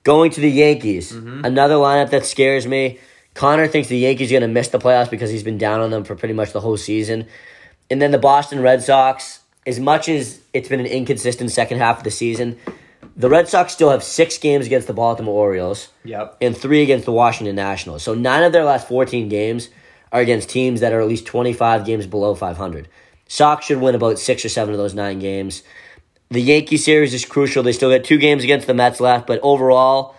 Going 0.03 0.31
to 0.31 0.41
the 0.41 0.49
Yankees, 0.51 1.13
Mm-hmm. 1.13 1.45
another 1.45 1.75
lineup 1.75 2.09
that 2.09 2.25
scares 2.25 2.67
me. 2.67 2.99
Connor 3.35 3.67
thinks 3.67 3.87
the 3.89 3.97
Yankees 3.97 4.31
are 4.31 4.39
going 4.39 4.41
to 4.41 4.47
miss 4.47 4.69
the 4.69 4.79
playoffs 4.79 5.09
because 5.11 5.29
he's 5.29 5.43
been 5.43 5.57
down 5.59 5.81
on 5.81 5.91
them 5.91 6.03
for 6.03 6.15
pretty 6.15 6.33
much 6.33 6.51
the 6.53 6.61
whole 6.61 6.77
season. 6.77 7.27
And 7.91 8.01
then 8.01 8.11
the 8.11 8.17
Boston 8.17 8.61
Red 8.61 8.81
Sox, 8.81 9.41
as 9.67 9.79
much 9.79 10.09
as 10.09 10.39
it's 10.53 10.69
been 10.69 10.79
an 10.79 10.85
inconsistent 10.87 11.51
second 11.51 11.77
half 11.77 11.99
of 11.99 12.03
the 12.03 12.11
season, 12.11 12.57
the 13.15 13.29
Red 13.29 13.47
Sox 13.47 13.73
still 13.73 13.91
have 13.91 14.03
six 14.03 14.37
games 14.37 14.65
against 14.65 14.87
the 14.87 14.93
Baltimore 14.93 15.35
Orioles 15.47 15.89
Yep. 16.05 16.37
and 16.41 16.57
three 16.57 16.81
against 16.81 17.05
the 17.05 17.11
Washington 17.11 17.55
Nationals. 17.55 18.03
So 18.03 18.13
nine 18.15 18.43
of 18.43 18.51
their 18.53 18.63
last 18.63 18.87
14 18.87 19.29
games 19.29 19.69
are 20.11 20.21
against 20.21 20.49
teams 20.49 20.79
that 20.79 20.93
are 20.93 21.01
at 21.01 21.07
least 21.07 21.25
25 21.25 21.85
games 21.85 22.07
below 22.07 22.35
500. 22.35 22.87
Sox 23.27 23.65
should 23.65 23.81
win 23.81 23.95
about 23.95 24.17
six 24.17 24.45
or 24.45 24.49
seven 24.49 24.73
of 24.73 24.77
those 24.77 24.93
nine 24.93 25.19
games. 25.19 25.61
The 26.29 26.41
Yankee 26.41 26.77
series 26.77 27.13
is 27.13 27.25
crucial. 27.25 27.63
They 27.63 27.73
still 27.73 27.89
got 27.95 28.05
two 28.05 28.17
games 28.17 28.43
against 28.43 28.65
the 28.67 28.73
Mets 28.73 28.99
left, 28.99 29.27
but 29.27 29.39
overall, 29.43 30.14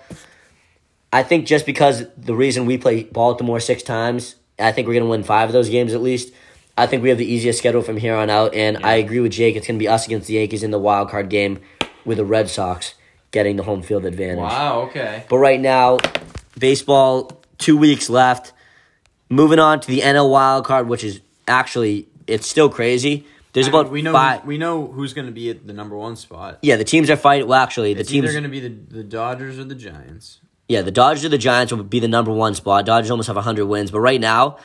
I 1.17 1.23
think 1.23 1.47
just 1.47 1.65
because 1.65 2.05
the 2.19 2.35
reason 2.35 2.67
we 2.67 2.77
play 2.77 3.05
Baltimore 3.05 3.59
six 3.59 3.83
times, 3.83 4.37
I 4.59 4.71
think 4.73 4.87
we're 4.87 4.93
going 4.93 5.05
to 5.05 5.09
win 5.11 5.23
five 5.23 5.49
of 5.49 5.55
those 5.55 5.71
games 5.71 5.95
at 5.95 6.03
least. 6.03 6.31
I 6.77 6.87
think 6.87 7.03
we 7.03 7.09
have 7.09 7.17
the 7.17 7.25
easiest 7.25 7.59
schedule 7.59 7.81
from 7.81 7.97
here 7.97 8.15
on 8.15 8.29
out, 8.29 8.53
and 8.55 8.85
I 8.85 8.97
agree 8.97 9.21
with 9.21 9.33
Jake. 9.33 9.57
It's 9.57 9.67
going 9.67 9.79
to 9.79 9.83
be 9.83 9.89
us 9.89 10.05
against 10.05 10.27
the 10.27 10.35
Yankees 10.35 10.63
in 10.63 10.73
the 10.73 10.79
wild 10.79 11.09
card 11.09 11.31
game, 11.31 11.61
with 12.05 12.19
the 12.19 12.25
Red 12.27 12.51
Sox 12.51 12.95
getting 13.31 13.57
the 13.57 13.63
home 13.63 13.81
field 13.81 14.05
advantage. 14.05 14.41
Wow. 14.43 14.83
Okay. 14.83 15.25
But 15.31 15.39
right 15.39 15.59
now, 15.59 15.97
baseball, 16.59 17.33
two 17.57 17.79
weeks 17.79 18.11
left. 18.11 18.53
Moving 19.31 19.59
on 19.59 19.81
to 19.81 19.87
the 19.89 20.01
NL 20.01 20.31
wild 20.31 20.67
card, 20.67 20.87
which 20.87 21.03
is 21.03 21.23
actually 21.49 22.09
it's 22.27 22.47
still 22.47 22.69
crazy. 22.69 23.27
There's 23.55 23.69
I 23.69 23.71
mean, 23.71 23.81
about 23.81 23.91
we 23.93 24.03
know 24.03 24.13
five. 24.13 24.45
we 24.45 24.59
know 24.59 24.87
who's 24.87 25.15
going 25.15 25.27
to 25.29 25.33
be 25.33 25.49
at 25.49 25.67
the 25.67 25.73
number 25.73 25.97
one 25.97 26.15
spot. 26.17 26.59
yeah, 26.61 26.77
the 26.77 26.85
teams 26.85 27.09
are 27.09 27.17
fighting. 27.17 27.49
Well, 27.49 27.59
actually, 27.59 27.95
the 27.95 28.01
It's 28.03 28.11
teams. 28.11 28.29
are 28.29 28.33
going 28.33 28.45
to 28.45 28.51
be 28.51 28.61
the, 28.61 28.69
the 28.69 29.03
Dodgers 29.03 29.59
or 29.59 29.65
the 29.65 29.75
Giants. 29.75 30.41
Yeah, 30.69 30.83
the 30.83 30.91
Dodgers 30.91 31.25
or 31.25 31.29
the 31.29 31.39
Giants 31.39 31.73
will 31.73 31.83
be 31.85 32.01
the 32.01 32.09
number 32.09 32.33
one 32.33 32.55
spot. 32.55 32.87
Dodgers 32.87 33.11
almost 33.11 33.29
have 33.29 33.37
100 33.37 33.67
wins, 33.67 33.91
but 33.91 34.01
right 34.01 34.21
now, 34.21 34.59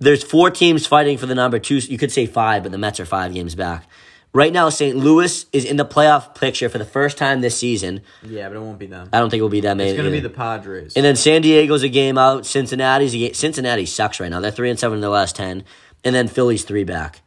there's 0.00 0.22
four 0.22 0.50
teams 0.50 0.86
fighting 0.86 1.18
for 1.18 1.26
the 1.26 1.34
number 1.34 1.58
two. 1.58 1.76
You 1.76 1.98
could 1.98 2.12
say 2.12 2.26
five, 2.26 2.62
but 2.64 2.72
the 2.72 2.78
Mets 2.78 3.00
are 3.00 3.06
five 3.06 3.32
games 3.32 3.54
back. 3.54 3.88
Right 4.34 4.52
now, 4.52 4.68
St. 4.68 4.96
Louis 4.96 5.46
is 5.52 5.64
in 5.64 5.76
the 5.76 5.86
playoff 5.86 6.34
picture 6.34 6.68
for 6.68 6.76
the 6.76 6.84
first 6.84 7.16
time 7.16 7.40
this 7.40 7.56
season. 7.56 8.02
Yeah, 8.22 8.48
but 8.48 8.56
it 8.56 8.60
won't 8.60 8.78
be 8.78 8.86
them. 8.86 9.08
I 9.12 9.20
don't 9.20 9.30
think 9.30 9.38
it 9.38 9.42
will 9.42 9.48
be 9.48 9.62
that 9.62 9.76
many. 9.76 9.90
It's 9.90 9.96
going 9.96 10.10
to 10.10 10.14
be 10.14 10.20
the 10.20 10.28
Padres. 10.28 10.94
And 10.96 11.04
then 11.04 11.16
San 11.16 11.40
Diego's 11.40 11.82
a 11.82 11.88
game 11.88 12.18
out. 12.18 12.44
Cincinnati's 12.44 13.14
a 13.14 13.18
game. 13.18 13.34
Cincinnati 13.34 13.86
sucks 13.86 14.20
right 14.20 14.30
now. 14.30 14.40
They're 14.40 14.50
three 14.50 14.70
and 14.70 14.78
seven 14.78 14.96
in 14.96 15.00
the 15.00 15.08
last 15.08 15.34
ten. 15.34 15.64
And 16.04 16.14
then 16.14 16.28
Philly's 16.28 16.64
three 16.64 16.84
back. 16.84 17.22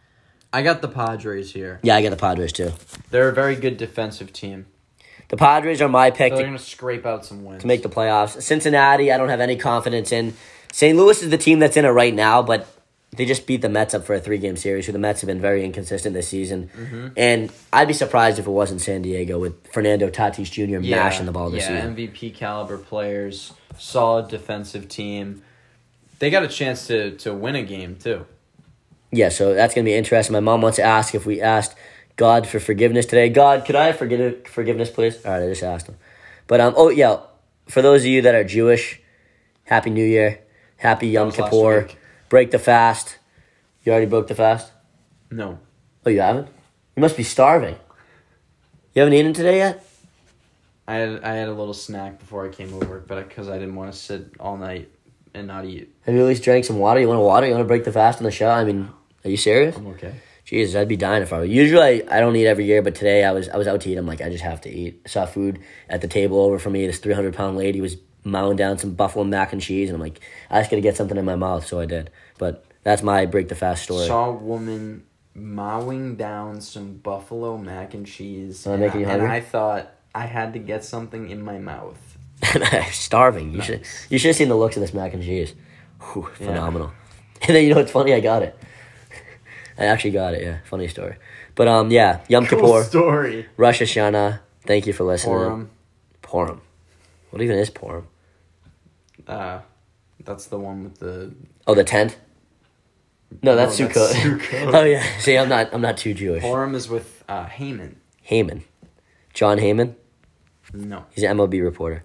I 0.54 0.62
got 0.62 0.82
the 0.82 0.88
Padres 0.88 1.52
here. 1.54 1.80
Yeah, 1.82 1.95
I 1.95 2.04
got 2.04 2.12
the 2.12 2.17
Padres 2.17 2.52
too. 2.54 2.71
They're 3.10 3.30
a 3.30 3.34
very 3.34 3.56
good 3.56 3.78
defensive 3.78 4.32
team. 4.32 4.67
The 5.31 5.37
Padres 5.37 5.81
are 5.81 5.87
my 5.87 6.11
pick 6.11 6.33
They're 6.33 6.39
to, 6.39 6.43
going 6.43 6.57
to 6.57 6.63
scrape 6.63 7.05
out 7.05 7.25
some 7.25 7.45
wins. 7.45 7.61
to 7.61 7.67
make 7.67 7.83
the 7.83 7.89
playoffs. 7.89 8.41
Cincinnati, 8.41 9.13
I 9.13 9.17
don't 9.17 9.29
have 9.29 9.39
any 9.39 9.55
confidence 9.55 10.11
in. 10.11 10.33
St. 10.73 10.97
Louis 10.97 11.23
is 11.23 11.29
the 11.29 11.37
team 11.37 11.59
that's 11.59 11.77
in 11.77 11.85
it 11.85 11.89
right 11.89 12.13
now, 12.13 12.41
but 12.41 12.67
they 13.15 13.25
just 13.25 13.47
beat 13.47 13.61
the 13.61 13.69
Mets 13.69 13.93
up 13.93 14.03
for 14.03 14.13
a 14.13 14.19
three 14.19 14.39
game 14.39 14.57
series. 14.57 14.87
Who 14.87 14.91
the 14.91 14.99
Mets 14.99 15.21
have 15.21 15.29
been 15.29 15.39
very 15.39 15.63
inconsistent 15.63 16.13
this 16.13 16.27
season. 16.27 16.69
Mm-hmm. 16.75 17.07
And 17.15 17.49
I'd 17.71 17.87
be 17.87 17.93
surprised 17.93 18.39
if 18.39 18.47
it 18.47 18.51
wasn't 18.51 18.81
San 18.81 19.03
Diego 19.03 19.39
with 19.39 19.67
Fernando 19.67 20.09
Tatis 20.09 20.51
Jr. 20.51 20.85
mashing 20.85 21.27
the 21.27 21.31
ball 21.31 21.49
this 21.49 21.63
yeah, 21.63 21.87
season. 21.87 21.95
MVP 21.95 22.35
caliber 22.35 22.77
players, 22.77 23.53
solid 23.77 24.27
defensive 24.27 24.89
team. 24.89 25.43
They 26.19 26.29
got 26.29 26.43
a 26.43 26.49
chance 26.49 26.87
to 26.87 27.15
to 27.19 27.33
win 27.33 27.55
a 27.55 27.63
game 27.63 27.95
too. 27.95 28.25
Yeah, 29.13 29.29
so 29.29 29.53
that's 29.53 29.73
gonna 29.73 29.85
be 29.85 29.93
interesting. 29.93 30.33
My 30.33 30.41
mom 30.41 30.61
wants 30.61 30.75
to 30.75 30.83
ask 30.83 31.15
if 31.15 31.25
we 31.25 31.39
asked 31.39 31.77
God 32.15 32.47
for 32.47 32.60
forgiveness 32.60 33.06
today. 33.06 33.30
God, 33.30 33.65
could 33.65 33.76
I 33.76 33.88
have 33.88 33.97
forgive, 33.97 34.47
forgiveness, 34.47 34.89
please? 34.89 35.24
All 35.26 35.32
right, 35.32 35.43
I 35.43 35.47
just 35.50 35.63
asked 35.63 35.88
him. 35.88 35.97
But 36.47 36.60
um, 36.60 36.74
oh 36.78 36.89
yeah, 36.89 37.19
for 37.67 37.82
those 37.82 38.02
of 38.02 38.08
you 38.08 38.21
that 38.24 38.36
are 38.36 38.43
Jewish, 38.43 39.00
Happy 39.63 39.89
New 39.89 40.06
Year, 40.06 40.39
Happy 40.78 41.08
Yom 41.08 41.32
Kippur, 41.32 41.88
break 42.30 42.52
the 42.52 42.60
fast. 42.60 43.17
You 43.84 43.91
already 43.91 44.08
broke 44.08 44.28
the 44.28 44.36
fast? 44.36 44.71
No, 45.32 45.60
Oh, 46.06 46.10
you 46.10 46.19
haven't? 46.19 46.47
You 46.95 47.02
must 47.02 47.15
be 47.15 47.24
starving. 47.24 47.76
You 48.93 49.02
haven't 49.02 49.13
eaten 49.13 49.34
today 49.34 49.58
yet? 49.58 49.86
I 50.88 50.95
had 50.95 51.24
I 51.24 51.34
had 51.36 51.47
a 51.47 51.54
little 51.54 51.74
snack 51.74 52.19
before 52.19 52.45
I 52.45 52.50
came 52.50 52.74
over, 52.74 53.00
but 53.00 53.28
because 53.30 53.47
I 53.47 53.58
didn't 53.58 53.76
want 53.76 53.93
to 53.93 53.97
sit 53.97 54.34
all 54.39 54.58
night 54.58 54.89
and 55.34 55.47
not 55.47 55.63
eat, 55.63 55.93
Have 56.06 56.13
you 56.15 56.21
at 56.21 56.28
least 56.28 56.43
drank 56.43 56.65
some 56.65 56.80
water? 56.80 57.00
You 57.00 57.08
want 57.08 57.21
water? 57.21 57.45
You 57.47 57.54
want 57.54 57.63
to 57.63 57.67
break 57.67 57.86
the 57.86 57.91
fast 57.93 58.17
on 58.17 58.26
the 58.26 58.32
show? 58.32 58.50
I 58.50 58.65
mean, 58.65 58.89
are 59.24 59.30
you 59.30 59.38
serious? 59.38 59.78
I'm 59.78 59.88
okay. 59.88 60.13
Jesus, 60.51 60.75
I'd 60.75 60.89
be 60.89 60.97
dying 60.97 61.23
if 61.23 61.31
I 61.31 61.37
were. 61.37 61.45
Usually, 61.45 61.81
I, 61.81 62.17
I 62.17 62.19
don't 62.19 62.35
eat 62.35 62.45
every 62.45 62.65
year, 62.65 62.81
but 62.81 62.93
today 62.93 63.23
I 63.23 63.31
was 63.31 63.47
I 63.47 63.55
was 63.55 63.67
out 63.67 63.79
to 63.81 63.89
eat. 63.89 63.95
I'm 63.97 64.05
like, 64.05 64.19
I 64.19 64.27
just 64.29 64.43
have 64.43 64.59
to 64.61 64.69
eat. 64.69 65.01
I 65.05 65.07
saw 65.07 65.25
food 65.25 65.59
at 65.87 66.01
the 66.01 66.09
table 66.09 66.41
over 66.41 66.59
from 66.59 66.73
me. 66.73 66.85
This 66.85 66.99
300 66.99 67.33
pound 67.33 67.55
lady 67.55 67.79
was 67.79 67.95
mowing 68.25 68.57
down 68.57 68.77
some 68.77 68.93
buffalo 68.93 69.23
mac 69.23 69.53
and 69.53 69.61
cheese, 69.61 69.87
and 69.87 69.95
I'm 69.95 70.01
like, 70.01 70.19
I 70.49 70.59
just 70.59 70.69
gotta 70.69 70.81
get 70.81 70.97
something 70.97 71.15
in 71.15 71.23
my 71.23 71.37
mouth, 71.37 71.65
so 71.65 71.79
I 71.79 71.85
did. 71.85 72.09
But 72.37 72.65
that's 72.83 73.01
my 73.01 73.25
break 73.27 73.47
the 73.47 73.55
fast 73.55 73.83
story. 73.83 74.07
Saw 74.07 74.25
a 74.27 74.33
woman 74.33 75.05
mowing 75.33 76.17
down 76.17 76.59
some 76.59 76.95
buffalo 76.97 77.57
mac 77.57 77.93
and 77.93 78.05
cheese, 78.05 78.67
Oh, 78.67 78.73
and, 78.73 78.83
I, 78.83 78.87
and? 78.87 79.21
I 79.21 79.39
thought 79.39 79.89
I 80.13 80.25
had 80.25 80.51
to 80.51 80.59
get 80.59 80.83
something 80.83 81.29
in 81.29 81.41
my 81.41 81.59
mouth. 81.59 81.97
I'm 82.43 82.91
starving. 82.91 83.53
You 83.53 83.61
should 83.61 83.85
you 84.09 84.17
should 84.17 84.27
have 84.27 84.35
seen 84.35 84.49
the 84.49 84.57
looks 84.57 84.75
of 84.75 84.81
this 84.81 84.93
mac 84.93 85.13
and 85.13 85.23
cheese. 85.23 85.55
Whew, 86.11 86.27
phenomenal. 86.33 86.91
And 87.43 87.55
then 87.55 87.63
you 87.63 87.71
know 87.71 87.77
what's 87.77 87.91
funny? 87.91 88.13
I 88.13 88.19
got 88.19 88.43
it. 88.43 88.55
I 89.81 89.85
actually 89.85 90.11
got 90.11 90.35
it. 90.35 90.43
Yeah, 90.43 90.59
funny 90.63 90.87
story. 90.87 91.15
But 91.55 91.67
um, 91.67 91.89
yeah, 91.89 92.19
Yom 92.27 92.45
Kippur, 92.45 92.83
story. 92.83 93.47
Rosh 93.57 93.81
Hashanah. 93.81 94.39
Thank 94.65 94.85
you 94.85 94.93
for 94.93 95.03
listening. 95.03 95.35
Purim. 95.35 95.69
Purim. 96.21 96.61
What 97.31 97.41
even 97.41 97.57
is 97.57 97.71
Purim? 97.71 98.07
Uh, 99.27 99.61
that's 100.23 100.45
the 100.45 100.59
one 100.59 100.83
with 100.83 100.99
the. 100.99 101.33
Oh, 101.65 101.73
the 101.73 101.83
tent. 101.83 102.17
No, 103.41 103.55
that's 103.55 103.79
No, 103.79 103.87
Sukkot. 103.87 104.11
Sukkot. 104.39 104.73
oh 104.73 104.83
yeah. 104.83 105.03
See, 105.17 105.35
I'm 105.35 105.49
not. 105.49 105.73
I'm 105.73 105.81
not 105.81 105.97
too 105.97 106.13
Jewish. 106.13 106.43
Purim 106.43 106.75
is 106.75 106.87
with 106.87 107.23
uh, 107.27 107.45
Haman. 107.45 107.99
Heyman, 108.29 108.61
Jon 109.33 109.57
Heyman. 109.57 109.95
No. 110.73 111.05
He's 111.09 111.23
an 111.23 111.37
MLB 111.37 111.63
reporter. 111.63 112.03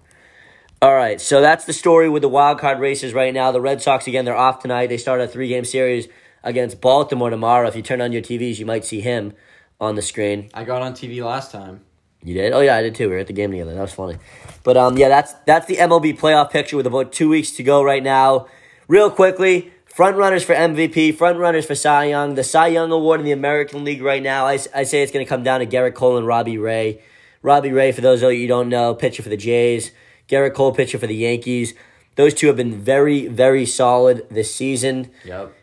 All 0.81 0.95
right, 0.95 1.21
so 1.21 1.41
that's 1.41 1.65
the 1.65 1.73
story 1.73 2.09
with 2.09 2.21
the 2.21 2.29
wild 2.29 2.59
card 2.59 2.79
races 2.79 3.13
right 3.13 3.33
now. 3.33 3.51
The 3.51 3.61
Red 3.61 3.81
Sox 3.81 4.07
again, 4.07 4.25
they're 4.25 4.35
off 4.35 4.61
tonight. 4.61 4.87
They 4.87 4.97
start 4.97 5.21
a 5.21 5.27
three 5.27 5.47
game 5.47 5.63
series 5.63 6.07
against 6.43 6.81
Baltimore 6.81 7.29
tomorrow. 7.29 7.67
If 7.67 7.75
you 7.75 7.81
turn 7.81 8.01
on 8.01 8.11
your 8.11 8.21
TVs, 8.21 8.59
you 8.59 8.65
might 8.65 8.85
see 8.85 9.01
him 9.01 9.33
on 9.79 9.95
the 9.95 10.01
screen. 10.01 10.49
I 10.53 10.63
got 10.63 10.81
on 10.81 10.93
TV 10.93 11.23
last 11.23 11.51
time. 11.51 11.81
You 12.23 12.33
did? 12.33 12.53
Oh 12.53 12.61
yeah, 12.61 12.75
I 12.75 12.81
did 12.81 12.95
too. 12.95 13.09
We 13.09 13.15
were 13.15 13.19
at 13.19 13.27
the 13.27 13.33
game 13.33 13.51
together. 13.51 13.73
That 13.73 13.81
was 13.81 13.93
funny. 13.93 14.17
But 14.63 14.75
um, 14.75 14.97
yeah, 14.97 15.07
that's 15.07 15.33
that's 15.45 15.65
the 15.67 15.77
MLB 15.77 16.17
playoff 16.17 16.51
picture 16.51 16.75
with 16.75 16.87
about 16.87 17.11
two 17.11 17.29
weeks 17.29 17.51
to 17.51 17.63
go 17.63 17.83
right 17.83 18.03
now. 18.03 18.47
Real 18.87 19.11
quickly, 19.11 19.71
front 19.85 20.17
runners 20.17 20.43
for 20.43 20.55
MVP, 20.55 21.15
front 21.15 21.39
runners 21.39 21.65
for 21.65 21.75
Cy 21.75 22.05
Young. 22.05 22.35
The 22.35 22.43
Cy 22.43 22.67
Young 22.67 22.91
Award 22.91 23.19
in 23.19 23.25
the 23.25 23.31
American 23.31 23.83
League 23.83 24.01
right 24.01 24.23
now, 24.23 24.45
I, 24.45 24.59
I 24.73 24.83
say 24.83 25.03
it's 25.03 25.11
going 25.11 25.25
to 25.25 25.29
come 25.29 25.43
down 25.43 25.59
to 25.59 25.65
Gerrit 25.65 25.93
Cole 25.93 26.17
and 26.17 26.25
Robbie 26.25 26.57
Ray. 26.57 27.01
Robbie 27.41 27.71
Ray, 27.71 27.91
for 27.91 28.01
those 28.01 28.21
of 28.23 28.31
you 28.31 28.41
who 28.41 28.47
don't 28.47 28.69
know, 28.69 28.93
pitcher 28.93 29.23
for 29.23 29.29
the 29.29 29.37
Jays. 29.37 29.91
Gerrit 30.27 30.53
Cole, 30.53 30.73
pitcher 30.73 30.97
for 30.97 31.07
the 31.07 31.15
Yankees. 31.15 31.73
Those 32.15 32.33
two 32.33 32.47
have 32.47 32.57
been 32.57 32.81
very, 32.81 33.27
very 33.27 33.65
solid 33.65 34.27
this 34.29 34.53
season. 34.53 35.11
Yep. 35.23 35.53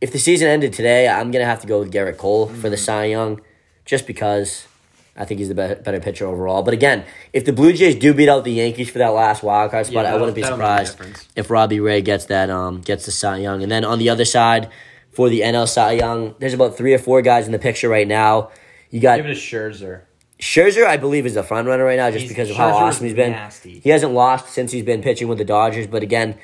If 0.00 0.12
the 0.12 0.18
season 0.18 0.48
ended 0.48 0.72
today, 0.72 1.08
I'm 1.08 1.30
going 1.30 1.42
to 1.42 1.46
have 1.46 1.60
to 1.62 1.66
go 1.66 1.80
with 1.80 1.92
Gerrit 1.92 2.16
Cole 2.18 2.46
for 2.46 2.70
the 2.70 2.76
Cy 2.76 3.06
Young, 3.06 3.40
just 3.84 4.06
because. 4.06 4.66
I 5.20 5.24
think 5.24 5.40
he's 5.40 5.48
the 5.48 5.54
better, 5.56 5.74
better 5.74 5.98
pitcher 5.98 6.26
overall. 6.28 6.62
But 6.62 6.74
again, 6.74 7.04
if 7.32 7.44
the 7.44 7.52
Blue 7.52 7.72
Jays 7.72 7.96
do 7.96 8.14
beat 8.14 8.28
out 8.28 8.44
the 8.44 8.52
Yankees 8.52 8.88
for 8.88 8.98
that 8.98 9.08
last 9.08 9.42
wild 9.42 9.72
card 9.72 9.86
spot, 9.86 10.04
Yeah, 10.04 10.12
I 10.12 10.16
wouldn't 10.16 10.36
be 10.36 10.42
that'll- 10.42 10.58
that'll 10.58 10.76
make 10.76 10.82
a 10.84 10.86
surprised 10.86 11.26
if 11.34 11.50
Robbie 11.50 11.80
Ray 11.80 12.02
gets 12.02 12.26
that 12.26 12.50
um 12.50 12.82
gets 12.82 13.04
the 13.04 13.10
Cy 13.10 13.38
Young. 13.38 13.64
And 13.64 13.72
then 13.72 13.84
on 13.84 13.98
the 13.98 14.10
other 14.10 14.24
side, 14.24 14.68
for 15.10 15.28
the 15.28 15.40
NL 15.42 15.66
Cy 15.66 15.94
Young, 15.94 16.36
there's 16.38 16.54
about 16.54 16.76
three 16.76 16.94
or 16.94 16.98
four 16.98 17.20
guys 17.20 17.46
in 17.46 17.52
the 17.52 17.58
picture 17.58 17.88
right 17.88 18.06
now. 18.06 18.50
You 18.90 19.00
got 19.00 19.16
Give 19.16 19.26
it 19.26 19.30
a 19.32 19.34
Scherzer. 19.34 20.02
Scherzer, 20.38 20.86
I 20.86 20.96
believe, 20.98 21.26
is 21.26 21.34
the 21.34 21.42
front 21.42 21.66
runner 21.66 21.82
right 21.84 21.96
now 21.96 22.12
just 22.12 22.20
He's- 22.22 22.28
because 22.28 22.50
of 22.50 22.54
how 22.56 22.68
awesome 22.68 23.06
he's 23.06 23.16
been. 23.16 23.32
nasty. 23.32 23.80
He 23.82 23.90
hasn't 23.90 24.12
lost 24.12 24.50
since 24.54 24.70
he's 24.70 24.84
been 24.84 25.02
pitching 25.02 25.26
with 25.26 25.38
the 25.38 25.44
Dodgers, 25.44 25.88
but 25.88 26.04
again, 26.04 26.36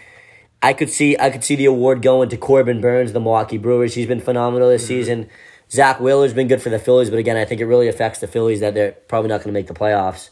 I 0.64 0.72
could 0.72 0.90
see 0.90 1.16
I 1.18 1.30
could 1.30 1.44
see 1.44 1.56
the 1.56 1.66
award 1.66 2.02
going 2.02 2.28
to 2.30 2.36
Corbin 2.36 2.80
Burnes, 2.80 3.12
the 3.12 3.20
Milwaukee 3.20 3.58
Brewers. 3.58 3.94
He's 3.94 4.06
been 4.06 4.20
phenomenal 4.20 4.68
this 4.68 4.82
Mm-hmm. 4.84 4.88
season. 4.88 5.28
Zack 5.70 5.98
Wheeler's 6.00 6.34
been 6.34 6.46
good 6.48 6.62
for 6.62 6.70
the 6.70 6.78
Phillies, 6.78 7.10
but 7.10 7.18
again, 7.18 7.36
I 7.36 7.44
think 7.44 7.60
it 7.60 7.66
really 7.66 7.88
affects 7.88 8.18
the 8.20 8.26
Phillies 8.26 8.60
that 8.60 8.74
they're 8.74 8.92
probably 8.92 9.28
not 9.28 9.38
going 9.38 9.48
to 9.48 9.58
make 9.58 9.66
the 9.66 9.74
playoffs. 9.74 10.30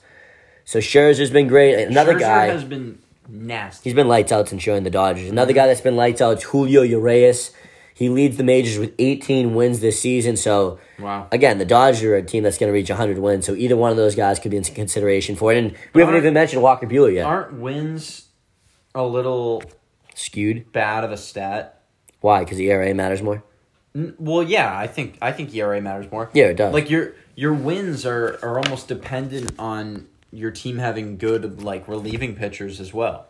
So 0.64 0.78
Scherzer's 0.78 1.30
been 1.30 1.48
great. 1.48 1.74
Another 1.86 2.14
Scherzer 2.14 2.20
guy, 2.20 2.46
has 2.46 2.64
been 2.64 2.98
nasty. 3.28 3.88
he's 3.88 3.94
been 3.94 4.08
lights 4.08 4.30
out 4.30 4.48
since 4.48 4.62
joining 4.62 4.84
the 4.84 4.90
Dodgers. 4.90 5.28
Another 5.30 5.52
guy 5.52 5.66
that's 5.66 5.80
been 5.80 5.96
lights 5.96 6.20
out 6.20 6.38
is 6.38 6.44
Julio 6.44 6.82
Urias. 6.82 7.50
He 7.94 8.08
leads 8.08 8.36
the 8.36 8.44
majors 8.44 8.78
with 8.78 8.94
18 8.98 9.54
wins 9.54 9.80
this 9.80 10.00
season. 10.00 10.36
So 10.36 10.78
Wow. 10.98 11.26
again, 11.32 11.58
the 11.58 11.64
Dodgers 11.64 12.02
are 12.04 12.14
a 12.16 12.22
team 12.22 12.42
that's 12.42 12.58
going 12.58 12.68
to 12.68 12.74
reach 12.74 12.88
100 12.90 13.18
wins. 13.18 13.44
So 13.46 13.54
either 13.54 13.76
one 13.76 13.90
of 13.90 13.96
those 13.96 14.14
guys 14.14 14.38
could 14.38 14.50
be 14.50 14.56
in 14.56 14.64
consideration 14.64 15.34
for 15.36 15.52
it. 15.52 15.58
And 15.58 15.72
we 15.94 16.00
haven't 16.00 16.14
Aren't- 16.14 16.24
even 16.24 16.34
mentioned 16.34 16.62
Walker 16.62 16.86
Buehler 16.86 17.12
yet. 17.12 17.26
Aren't 17.26 17.54
wins 17.54 18.26
a 18.94 19.04
little 19.04 19.62
Skewed. 20.14 20.72
bad 20.72 21.04
of 21.04 21.10
a 21.12 21.16
stat? 21.16 21.80
Why? 22.20 22.44
Because 22.44 22.58
ERA 22.60 22.92
matters 22.94 23.22
more. 23.22 23.42
N- 23.94 24.14
Well, 24.18 24.42
yeah, 24.42 24.76
I 24.76 24.86
think 24.86 25.18
I 25.20 25.32
think 25.32 25.54
ERA 25.54 25.80
matters 25.80 26.10
more. 26.10 26.30
Yeah, 26.32 26.46
it 26.46 26.56
does. 26.56 26.72
Like 26.72 26.90
your 26.90 27.14
your 27.34 27.52
wins 27.52 28.06
are 28.06 28.38
are 28.42 28.58
almost 28.58 28.88
dependent 28.88 29.52
on 29.58 30.06
your 30.32 30.50
team 30.50 30.78
having 30.78 31.16
good 31.18 31.62
like 31.62 31.86
relieving 31.88 32.34
pitchers 32.34 32.80
as 32.80 32.94
well. 32.94 33.26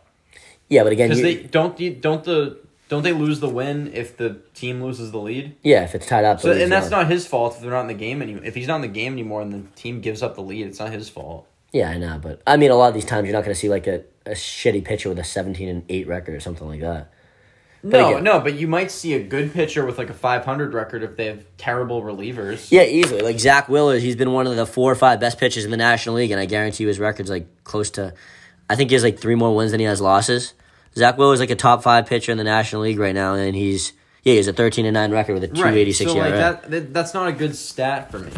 Yeah, 0.68 0.84
but 0.84 0.92
again, 0.92 1.08
Because 1.08 1.22
they 1.22 1.34
don't 1.42 1.78
you- 1.80 1.94
don't 1.94 2.22
the 2.24 2.58
don't 2.88 3.02
they 3.02 3.12
lose 3.12 3.40
the 3.40 3.48
win 3.48 3.90
if 3.94 4.16
the 4.18 4.36
team 4.54 4.82
loses 4.82 5.10
the 5.12 5.18
lead? 5.18 5.56
yeah, 5.62 5.82
if 5.82 5.94
it's 5.94 6.06
tied 6.06 6.24
up, 6.26 6.40
So 6.40 6.52
and 6.52 6.70
that's 6.70 6.90
not 6.90 7.10
his 7.10 7.26
fault 7.26 7.54
if 7.56 7.62
they're 7.62 7.70
not 7.70 7.80
in 7.82 7.86
the 7.86 7.94
game 7.94 8.20
anymore. 8.20 8.44
If 8.44 8.54
he's 8.54 8.66
not 8.66 8.76
in 8.76 8.82
the 8.82 8.88
game 8.88 9.14
anymore 9.14 9.40
and 9.40 9.52
the 9.52 9.62
team 9.76 10.00
gives 10.02 10.22
up 10.22 10.34
the 10.34 10.42
lead, 10.42 10.66
it's 10.66 10.78
not 10.78 10.90
his 10.92 11.08
fault. 11.08 11.46
Yeah, 11.72 11.88
I 11.88 11.96
know, 11.96 12.18
but 12.22 12.42
I 12.46 12.58
mean, 12.58 12.70
a 12.70 12.74
lot 12.76 12.88
of 12.88 12.94
these 12.94 13.06
times 13.06 13.26
you're 13.26 13.32
not 13.32 13.44
going 13.44 13.54
to 13.54 13.58
see 13.58 13.70
like 13.70 13.86
a, 13.86 14.02
a 14.26 14.30
shitty 14.30 14.84
pitcher 14.84 15.08
with 15.08 15.18
a 15.18 15.24
17 15.24 15.68
and 15.68 15.84
eight 15.88 16.06
record 16.06 16.34
or 16.34 16.40
something 16.40 16.68
like 16.68 16.80
that. 16.80 17.12
No, 17.84 18.10
again- 18.10 18.24
no, 18.24 18.38
but 18.40 18.54
you 18.54 18.68
might 18.68 18.90
see 18.92 19.14
a 19.14 19.22
good 19.22 19.52
pitcher 19.52 19.84
with 19.84 19.98
like 19.98 20.08
a 20.08 20.14
500 20.14 20.72
record 20.72 21.02
if 21.02 21.16
they 21.16 21.26
have 21.26 21.44
terrible 21.56 22.02
relievers. 22.02 22.70
Yeah, 22.70 22.82
easily. 22.84 23.22
Like 23.22 23.40
Zack 23.40 23.68
Wheeler, 23.68 23.98
he's 23.98 24.14
been 24.14 24.32
one 24.32 24.46
of 24.46 24.54
the 24.54 24.66
four 24.66 24.92
or 24.92 24.94
five 24.94 25.18
best 25.18 25.38
pitchers 25.38 25.64
in 25.64 25.72
the 25.72 25.76
National 25.76 26.14
League, 26.16 26.30
and 26.30 26.40
I 26.40 26.44
guarantee 26.46 26.84
you 26.84 26.88
his 26.88 27.00
record's 27.00 27.30
like 27.30 27.46
close 27.64 27.90
to. 27.92 28.14
I 28.70 28.76
think 28.76 28.90
he 28.90 28.94
has 28.94 29.02
like 29.02 29.18
three 29.18 29.34
more 29.34 29.54
wins 29.56 29.72
than 29.72 29.80
he 29.80 29.86
has 29.86 30.00
losses. 30.00 30.54
Zack 30.94 31.18
Wheeler 31.18 31.34
is 31.34 31.40
like 31.40 31.50
a 31.50 31.56
top 31.56 31.82
five 31.82 32.06
pitcher 32.06 32.30
in 32.30 32.38
the 32.38 32.44
National 32.44 32.82
League 32.82 32.98
right 33.00 33.14
now, 33.14 33.34
and 33.34 33.56
he's 33.56 33.92
yeah, 34.22 34.32
he 34.32 34.36
has 34.36 34.46
a 34.46 34.52
13 34.52 34.86
and 34.86 34.94
nine 34.94 35.10
record 35.10 35.34
with 35.34 35.42
a 35.42 35.48
286 35.48 36.12
So 36.12 36.18
like 36.18 36.28
ERA. 36.30 36.38
that, 36.38 36.70
that, 36.70 36.94
that's 36.94 37.14
not 37.14 37.26
a 37.26 37.32
good 37.32 37.56
stat 37.56 38.12
for 38.12 38.20
me. 38.20 38.30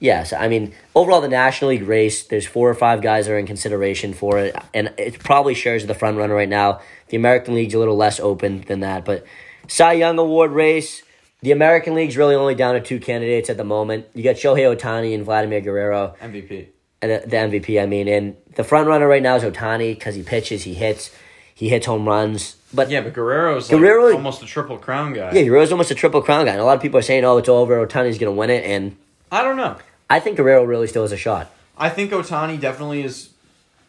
Yes, 0.00 0.32
I 0.32 0.46
mean 0.48 0.72
overall 0.94 1.20
the 1.20 1.28
National 1.28 1.70
League 1.70 1.82
race. 1.82 2.22
There's 2.24 2.46
four 2.46 2.68
or 2.70 2.74
five 2.74 3.02
guys 3.02 3.26
that 3.26 3.32
are 3.32 3.38
in 3.38 3.46
consideration 3.46 4.14
for 4.14 4.38
it, 4.38 4.54
and 4.72 4.92
it's 4.96 5.16
probably 5.16 5.54
Scherzer 5.54 5.86
the 5.86 5.94
front 5.94 6.16
runner 6.18 6.34
right 6.34 6.48
now. 6.48 6.80
The 7.08 7.16
American 7.16 7.54
League's 7.54 7.74
a 7.74 7.78
little 7.78 7.96
less 7.96 8.20
open 8.20 8.60
than 8.68 8.80
that, 8.80 9.04
but 9.04 9.24
Cy 9.66 9.94
Young 9.94 10.18
Award 10.18 10.52
race. 10.52 11.02
The 11.40 11.52
American 11.52 11.94
League's 11.94 12.16
really 12.16 12.34
only 12.34 12.56
down 12.56 12.74
to 12.74 12.80
two 12.80 12.98
candidates 12.98 13.48
at 13.48 13.56
the 13.56 13.62
moment. 13.64 14.06
You 14.12 14.24
got 14.24 14.34
Shohei 14.36 14.76
Ohtani 14.76 15.14
and 15.14 15.24
Vladimir 15.24 15.60
Guerrero, 15.60 16.16
MVP. 16.20 16.66
and 17.00 17.10
the, 17.12 17.18
the 17.28 17.36
MVP. 17.36 17.80
I 17.80 17.86
mean, 17.86 18.08
and 18.08 18.36
the 18.56 18.64
front 18.64 18.88
runner 18.88 19.06
right 19.06 19.22
now 19.22 19.36
is 19.36 19.44
Ohtani 19.44 19.94
because 19.94 20.16
he 20.16 20.22
pitches, 20.24 20.64
he 20.64 20.74
hits, 20.74 21.14
he 21.54 21.68
hits 21.68 21.86
home 21.86 22.08
runs. 22.08 22.56
But 22.74 22.90
Yeah, 22.90 23.02
but 23.02 23.14
Guerrero's 23.14 23.70
like 23.70 23.80
Guerrero- 23.80 24.14
almost 24.14 24.42
a 24.42 24.46
triple 24.46 24.78
crown 24.78 25.12
guy. 25.12 25.30
yeah, 25.32 25.42
Guerrero's 25.44 25.70
almost 25.70 25.92
a 25.92 25.94
triple 25.94 26.22
crown 26.22 26.44
guy, 26.44 26.52
and 26.52 26.60
a 26.60 26.64
lot 26.64 26.76
of 26.76 26.82
people 26.82 26.98
are 26.98 27.02
saying, 27.02 27.24
"Oh, 27.24 27.38
it's 27.38 27.48
over. 27.48 27.86
Ohtani's 27.86 28.18
going 28.18 28.32
to 28.34 28.38
win 28.38 28.50
it," 28.50 28.64
and 28.64 28.96
I 29.30 29.42
don't 29.42 29.56
know. 29.56 29.76
I 30.10 30.20
think 30.20 30.36
Guerrero 30.36 30.64
really 30.64 30.86
still 30.86 31.02
has 31.02 31.12
a 31.12 31.16
shot. 31.16 31.50
I 31.76 31.90
think 31.90 32.10
Ohtani 32.10 32.58
definitely 32.58 33.02
is 33.02 33.30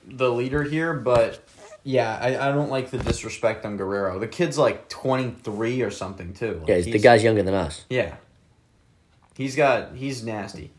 the 0.06 0.32
leader 0.32 0.64
here, 0.64 0.94
but 0.94 1.44
yeah, 1.84 2.18
I, 2.22 2.50
I 2.50 2.52
don't 2.52 2.70
like 2.70 2.92
the 2.92 2.98
disrespect 2.98 3.66
on 3.66 3.78
Guerrero. 3.78 4.20
The 4.20 4.28
kid's 4.28 4.58
like 4.58 4.90
23 4.90 5.82
or 5.82 5.92
something, 5.92 6.34
too. 6.34 6.56
Like, 6.60 6.68
Yeah, 6.68 6.76
he's, 6.76 6.86
the 6.86 7.00
guy's 7.00 7.24
younger 7.24 7.44
than 7.44 7.54
us. 7.54 7.86
Yeah. 7.90 8.16
He's 9.36 9.56
got, 9.56 9.96
he's 9.96 10.24
nasty. 10.24 10.72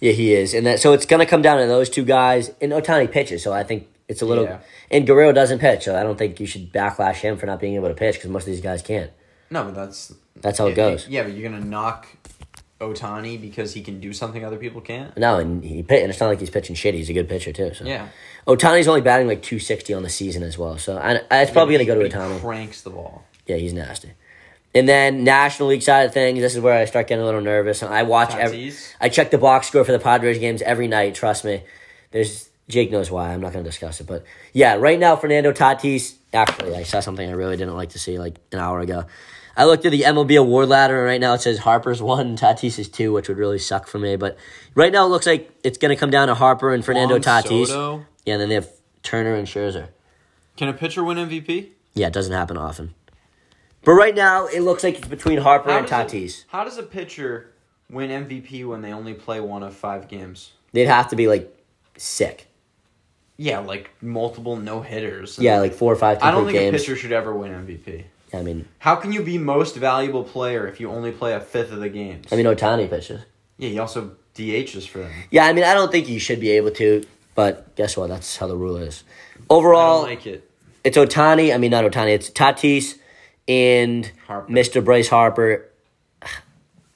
Yeah, 0.00 0.12
he 0.12 0.34
is, 0.34 0.52
and 0.52 0.66
that 0.66 0.80
so 0.80 0.94
it's 0.94 1.06
gonna 1.06 1.26
come 1.26 1.42
down 1.42 1.60
to 1.60 1.66
those 1.68 1.88
two 1.88 2.04
guys. 2.04 2.50
And 2.60 2.72
Ohtani 2.72 3.08
pitches, 3.08 3.40
so 3.40 3.52
I 3.52 3.62
think 3.62 3.86
it's 4.08 4.20
a 4.20 4.26
little. 4.26 4.44
Yeah. 4.44 4.58
And 4.90 5.06
Guerrero 5.06 5.30
doesn't 5.30 5.60
pitch, 5.60 5.84
so 5.84 5.96
I 5.96 6.02
don't 6.02 6.18
think 6.18 6.40
you 6.40 6.46
should 6.46 6.72
backlash 6.72 7.16
him 7.20 7.38
for 7.38 7.46
not 7.46 7.60
being 7.60 7.76
able 7.76 7.86
to 7.86 7.94
pitch 7.94 8.16
because 8.16 8.28
most 8.28 8.42
of 8.42 8.52
these 8.52 8.60
guys 8.60 8.82
can't. 8.82 9.12
No, 9.48 9.62
but 9.62 9.76
that's. 9.76 10.12
That's 10.40 10.58
how 10.58 10.66
it 10.66 10.70
yeah, 10.70 10.76
goes. 10.76 11.08
Yeah, 11.08 11.22
but 11.22 11.34
you're 11.34 11.48
going 11.48 11.62
to 11.62 11.68
knock 11.68 12.08
Ohtani 12.82 13.40
because 13.40 13.72
he 13.72 13.80
can 13.82 14.00
do 14.00 14.12
something 14.12 14.44
other 14.44 14.56
people 14.58 14.80
can't? 14.80 15.16
No, 15.16 15.38
and 15.38 15.64
he 15.64 15.82
pit, 15.82 16.02
and 16.02 16.10
it's 16.10 16.20
not 16.20 16.26
like 16.28 16.40
he's 16.40 16.50
pitching 16.50 16.74
shit. 16.76 16.94
He's 16.94 17.08
a 17.08 17.12
good 17.12 17.28
pitcher 17.28 17.52
too. 17.52 17.72
So 17.74 17.84
Yeah. 17.84 18.08
Ohtani's 18.46 18.88
only 18.88 19.00
batting 19.00 19.26
like 19.28 19.42
two 19.42 19.58
sixty 19.58 19.94
on 19.94 20.02
the 20.02 20.08
season 20.10 20.42
as 20.42 20.58
well. 20.58 20.76
So 20.78 20.98
I, 20.98 21.20
I, 21.30 21.42
it's 21.42 21.50
probably 21.50 21.76
Yeah, 21.76 21.84
gonna 21.84 22.00
go 22.02 22.08
to 22.08 22.16
Ohtani. 22.16 22.40
cranks 22.40 22.82
the 22.82 22.90
ball. 22.90 23.24
Yeah, 23.46 23.56
he's 23.56 23.72
nasty. 23.72 24.12
And 24.74 24.88
then 24.88 25.22
National 25.24 25.68
League 25.68 25.82
side 25.82 26.06
of 26.06 26.14
things, 26.14 26.40
this 26.40 26.54
is 26.54 26.60
where 26.60 26.74
I 26.78 26.86
start 26.86 27.06
getting 27.06 27.22
a 27.22 27.26
little 27.26 27.42
nervous. 27.42 27.82
I 27.82 28.04
watch 28.04 28.34
every, 28.34 28.72
I 29.00 29.10
check 29.10 29.30
the 29.30 29.36
box 29.36 29.66
score 29.68 29.84
for 29.84 29.92
the 29.92 29.98
Padres 29.98 30.38
games 30.38 30.62
every 30.62 30.88
night. 30.88 31.14
Trust 31.14 31.44
me. 31.44 31.62
There's 32.10 32.48
Jake 32.68 32.90
knows 32.90 33.10
why. 33.10 33.32
I'm 33.34 33.40
not 33.42 33.52
going 33.52 33.64
to 33.64 33.68
discuss 33.68 34.00
it, 34.00 34.06
but 34.06 34.24
yeah, 34.54 34.76
right 34.76 34.98
now 34.98 35.16
Fernando 35.16 35.52
Tatis. 35.52 36.14
Actually, 36.32 36.74
I 36.74 36.84
saw 36.84 37.00
something 37.00 37.28
I 37.28 37.32
really 37.32 37.58
didn't 37.58 37.74
like 37.74 37.90
to 37.90 37.98
see 37.98 38.18
like 38.18 38.36
an 38.52 38.58
hour 38.60 38.80
ago. 38.80 39.04
I 39.56 39.64
looked 39.64 39.84
at 39.84 39.92
the 39.92 40.02
MLB 40.02 40.38
award 40.38 40.68
ladder, 40.68 40.98
and 40.98 41.06
right 41.06 41.20
now 41.20 41.34
it 41.34 41.40
says 41.42 41.58
Harper's 41.58 42.00
one, 42.00 42.36
Tatis 42.36 42.78
is 42.78 42.88
two, 42.88 43.12
which 43.12 43.28
would 43.28 43.38
really 43.38 43.58
suck 43.58 43.86
for 43.86 43.98
me. 43.98 44.16
But 44.16 44.36
right 44.74 44.92
now 44.92 45.04
it 45.06 45.08
looks 45.10 45.26
like 45.26 45.50
it's 45.62 45.78
going 45.78 45.94
to 45.94 45.96
come 45.96 46.10
down 46.10 46.28
to 46.28 46.34
Harper 46.34 46.72
and 46.72 46.84
Fernando 46.84 47.14
Juan 47.14 47.22
Tatis. 47.22 47.66
Soto? 47.66 48.06
Yeah, 48.24 48.34
and 48.34 48.40
then 48.42 48.48
they 48.48 48.54
have 48.54 48.68
Turner 49.02 49.34
and 49.34 49.46
Scherzer. 49.46 49.88
Can 50.56 50.68
a 50.68 50.72
pitcher 50.72 51.04
win 51.04 51.18
MVP? 51.18 51.70
Yeah, 51.94 52.06
it 52.06 52.12
doesn't 52.12 52.32
happen 52.32 52.56
often. 52.56 52.94
But 53.84 53.92
right 53.92 54.14
now 54.14 54.46
it 54.46 54.60
looks 54.60 54.84
like 54.84 54.98
it's 54.98 55.08
between 55.08 55.38
Harper 55.38 55.70
and 55.70 55.86
does 55.86 56.12
Tatis. 56.12 56.44
A, 56.44 56.56
how 56.56 56.64
does 56.64 56.78
a 56.78 56.82
pitcher 56.82 57.52
win 57.90 58.10
MVP 58.10 58.66
when 58.66 58.80
they 58.80 58.92
only 58.92 59.14
play 59.14 59.40
one 59.40 59.62
of 59.62 59.74
five 59.74 60.08
games? 60.08 60.52
They'd 60.72 60.86
have 60.86 61.08
to 61.08 61.16
be 61.16 61.26
like 61.26 61.54
sick. 61.96 62.48
Yeah, 63.36 63.58
like 63.58 63.90
multiple 64.00 64.56
no 64.56 64.82
hitters. 64.82 65.38
Yeah, 65.38 65.58
like 65.58 65.74
four 65.74 65.92
or 65.92 65.96
five 65.96 66.18
I 66.22 66.30
don't 66.30 66.44
think 66.44 66.58
games. 66.58 66.76
a 66.76 66.78
pitcher 66.78 66.96
should 66.96 67.12
ever 67.12 67.34
win 67.34 67.50
MVP. 67.50 68.04
I 68.34 68.42
mean, 68.42 68.66
How 68.78 68.96
can 68.96 69.12
you 69.12 69.22
be 69.22 69.36
most 69.38 69.76
valuable 69.76 70.24
player 70.24 70.66
if 70.66 70.80
you 70.80 70.90
only 70.90 71.12
play 71.12 71.34
a 71.34 71.40
fifth 71.40 71.70
of 71.72 71.80
the 71.80 71.88
games? 71.90 72.26
I 72.32 72.36
mean, 72.36 72.46
Ohtani 72.46 72.88
pitches. 72.88 73.20
yeah, 73.58 73.68
he 73.68 73.78
also 73.78 74.12
DHs 74.34 74.88
for 74.88 74.98
them. 75.00 75.12
Yeah, 75.30 75.44
I 75.46 75.52
mean, 75.52 75.64
I 75.64 75.74
don't 75.74 75.92
think 75.92 76.08
you 76.08 76.18
should 76.18 76.40
be 76.40 76.50
able 76.52 76.70
to, 76.72 77.04
but 77.34 77.74
guess 77.76 77.96
what? 77.96 78.08
That's 78.08 78.36
how 78.38 78.46
the 78.46 78.56
rule 78.56 78.76
is. 78.76 79.04
I 79.38 79.42
Overall, 79.50 80.00
don't 80.02 80.10
like 80.10 80.26
it. 80.26 80.48
it's 80.84 80.96
Ohtani. 80.96 81.54
I 81.54 81.58
mean, 81.58 81.70
not 81.70 81.84
Ohtani. 81.84 82.14
It's 82.14 82.30
Tatis 82.30 82.96
and 83.46 84.10
Harper. 84.26 84.50
Mr. 84.52 84.82
Bryce 84.84 85.08
Harper. 85.08 85.68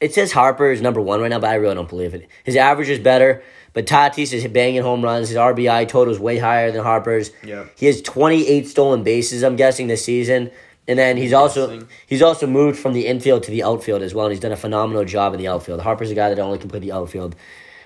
It 0.01 0.12
says 0.12 0.32
Harper 0.32 0.70
is 0.70 0.82
number 0.82 1.01
one 1.01 1.20
right 1.20 1.30
now, 1.30 1.39
but 1.39 1.49
I 1.51 1.55
really 1.55 1.74
don't 1.74 1.89
believe 1.89 2.14
it. 2.14 2.28
His 2.45 2.55
average 2.57 2.91
is 2.91 2.99
better, 2.99 3.43
but 3.72 3.87
Tatis 3.87 4.32
is 4.34 4.47
banging 4.47 4.82
home 4.82 5.03
runs. 5.03 5.28
His 5.30 5.39
RBI 5.39 5.89
total 5.89 6.12
is 6.12 6.20
way 6.20 6.37
higher 6.39 6.70
than 6.70 6.82
Harper's. 6.82 7.30
Yep. 7.45 7.72
He 7.78 7.87
has 7.87 8.03
28 8.03 8.66
stolen 8.68 9.03
bases, 9.03 9.43
I'm 9.43 9.57
guessing, 9.57 9.87
this 9.87 10.05
season. 10.05 10.51
And 10.89 10.99
then 10.99 11.16
he's 11.16 11.32
also 11.32 11.87
he's 12.07 12.22
also 12.22 12.47
moved 12.47 12.78
from 12.78 12.93
the 12.93 13.07
infield 13.07 13.43
to 13.45 13.51
the 13.51 13.62
outfield 13.62 14.03
as 14.03 14.14
well, 14.14 14.26
and 14.26 14.32
he's 14.32 14.41
done 14.41 14.53
a 14.53 14.57
phenomenal 14.57 15.05
job 15.05 15.34
in 15.34 15.41
the 15.41 15.49
outfield. 15.49 15.80
Harper's 15.80 16.11
a 16.11 16.14
guy 16.14 16.28
that 16.28 16.39
only 16.39 16.59
can 16.59 16.70
play 16.70 16.78
the 16.78 16.93
outfield. 16.93 17.34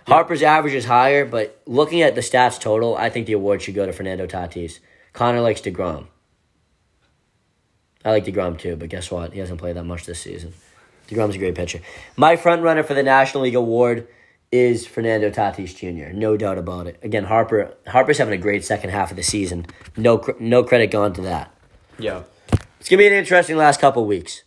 Harper's 0.07 0.43
average 0.43 0.75
is 0.75 0.85
higher, 0.85 1.25
but 1.25 1.61
looking 1.67 2.03
at 2.03 2.15
the 2.15 2.21
stats 2.21 2.61
total, 2.61 2.97
I 2.97 3.11
think 3.11 3.27
the 3.27 3.33
award 3.33 3.63
should 3.63 3.75
go 3.75 3.87
to 3.87 3.93
Fernando 3.93 4.27
Tatis. 4.27 4.81
Connor 5.13 5.41
likes 5.41 5.61
DeGrom. 5.61 6.07
I 8.05 8.11
like 8.11 8.25
DeGrom 8.25 8.59
too, 8.59 8.77
but 8.77 8.89
guess 8.89 9.11
what? 9.11 9.33
He 9.33 9.41
hasn't 9.41 9.61
played 9.61 9.77
that 9.77 9.85
much 9.85 10.07
this 10.07 10.21
season. 10.21 10.55
DeGrom's 11.09 11.35
a 11.35 11.39
great 11.39 11.55
pitcher. 11.55 11.81
My 12.17 12.37
front 12.37 12.63
runner 12.63 12.83
for 12.83 12.95
the 12.95 13.03
National 13.03 13.45
League 13.45 13.55
award 13.55 14.09
is 14.53 14.87
Fernando 14.87 15.31
Tatis 15.31 15.75
Jr. 15.77 16.13
No 16.13 16.37
doubt 16.37 16.59
about 16.59 16.87
it. 16.87 16.99
Again, 17.03 17.25
Harper 17.25 17.75
Harper's 17.87 18.19
having 18.19 18.35
a 18.35 18.43
great 18.43 18.65
second 18.65 18.91
half 18.91 19.11
of 19.11 19.17
the 19.17 19.23
season. 19.23 19.67
No 19.97 20.25
no 20.39 20.65
credit 20.65 20.91
gone 20.91 21.13
to 21.15 21.23
that. 21.23 21.55
Yeah. 21.99 22.23
It's 22.81 22.89
gonna 22.89 22.99
be 22.99 23.07
an 23.07 23.13
interesting 23.13 23.59
last 23.59 23.79
couple 23.79 24.07
weeks. 24.07 24.43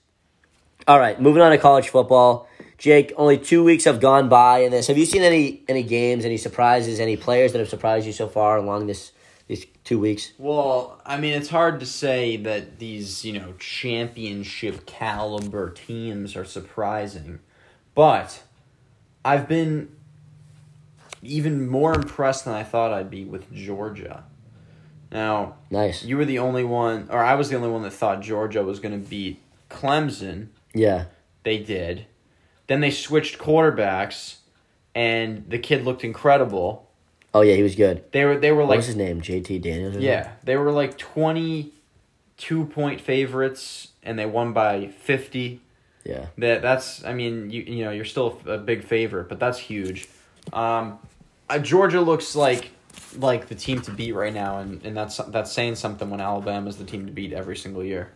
All 0.87 0.99
right, 0.99 1.21
moving 1.21 1.43
on 1.43 1.51
to 1.51 1.57
college 1.59 1.89
football. 1.89 2.49
Jake, 2.79 3.13
only 3.15 3.37
two 3.37 3.63
weeks 3.63 3.83
have 3.85 4.01
gone 4.01 4.27
by 4.27 4.59
in 4.59 4.71
this. 4.71 4.87
Have 4.87 4.97
you 4.97 5.05
seen 5.05 5.21
any 5.21 5.61
any 5.67 5.83
games, 5.83 6.25
any 6.25 6.37
surprises, 6.37 6.99
any 6.99 7.15
players 7.15 7.51
that 7.51 7.59
have 7.59 7.69
surprised 7.69 8.07
you 8.07 8.11
so 8.11 8.27
far 8.27 8.57
along 8.57 8.87
this 8.87 9.11
these 9.47 9.67
two 9.83 9.99
weeks? 9.99 10.33
Well, 10.39 10.99
I 11.05 11.17
mean, 11.17 11.33
it's 11.33 11.49
hard 11.49 11.79
to 11.81 11.85
say 11.85 12.35
that 12.37 12.79
these, 12.79 13.23
you 13.23 13.33
know, 13.33 13.53
championship 13.59 14.87
caliber 14.87 15.69
teams 15.69 16.35
are 16.35 16.43
surprising, 16.43 17.39
but 17.93 18.41
I've 19.23 19.47
been 19.47 19.95
even 21.21 21.69
more 21.69 21.93
impressed 21.93 22.45
than 22.45 22.55
I 22.55 22.63
thought 22.63 22.91
I'd 22.91 23.11
be 23.11 23.25
with 23.25 23.53
Georgia. 23.53 24.23
Now, 25.13 25.55
Nice. 25.69 26.03
you 26.03 26.17
were 26.17 26.25
the 26.25 26.39
only 26.39 26.63
one, 26.63 27.07
or 27.09 27.23
I 27.23 27.35
was 27.35 27.49
the 27.49 27.55
only 27.55 27.69
one 27.69 27.83
that 27.83 27.91
thought 27.93 28.21
Georgia 28.21 28.63
was 28.63 28.79
going 28.79 28.99
to 28.99 29.09
beat 29.09 29.39
Clemson. 29.69 30.47
Yeah. 30.73 31.05
They 31.43 31.59
did. 31.59 32.05
Then 32.67 32.81
they 32.81 32.89
switched 32.91 33.37
quarterbacks, 33.37 34.37
and 34.95 35.45
the 35.49 35.59
kid 35.59 35.85
looked 35.85 36.03
incredible. 36.03 36.89
Oh 37.33 37.41
yeah, 37.41 37.55
he 37.55 37.63
was 37.63 37.75
good. 37.75 38.03
They 38.11 38.25
were 38.25 38.37
they 38.37 38.51
were 38.51 38.61
What 38.61 38.69
like 38.69 38.77
was 38.77 38.87
his 38.87 38.95
name? 38.95 39.21
JT 39.21 39.61
Daniels. 39.61 39.95
yeah, 39.97 40.31
they 40.43 40.55
were 40.55 40.71
like 40.71 40.97
twenty 40.97 41.73
two 42.37 42.65
point 42.65 43.01
favorites, 43.01 43.89
and 44.03 44.17
they 44.17 44.25
won 44.25 44.53
by 44.53 44.87
fifty. 44.87 45.59
Yeah. 46.05 46.27
That 46.37 46.61
that's 46.61 47.03
I 47.03 47.13
mean 47.13 47.49
you 47.49 47.61
you 47.63 47.85
know 47.85 47.91
you're 47.91 48.05
still 48.05 48.39
a 48.45 48.57
big 48.57 48.83
favorite, 48.83 49.29
but 49.29 49.39
that's 49.39 49.57
huge. 49.59 50.07
Um, 50.53 50.99
uh, 51.49 51.59
Georgia 51.59 52.01
looks 52.01 52.35
like 52.35 52.71
like 53.17 53.47
the 53.47 53.55
team 53.55 53.81
to 53.81 53.91
beat 53.91 54.13
right 54.13 54.33
now, 54.33 54.57
and, 54.59 54.83
and 54.85 54.95
that's 54.95 55.17
that's 55.17 55.51
saying 55.51 55.75
something 55.75 56.09
when 56.09 56.21
Alabama's 56.21 56.77
the 56.77 56.85
team 56.85 57.05
to 57.05 57.11
beat 57.11 57.33
every 57.33 57.55
single 57.55 57.83
year. 57.83 58.11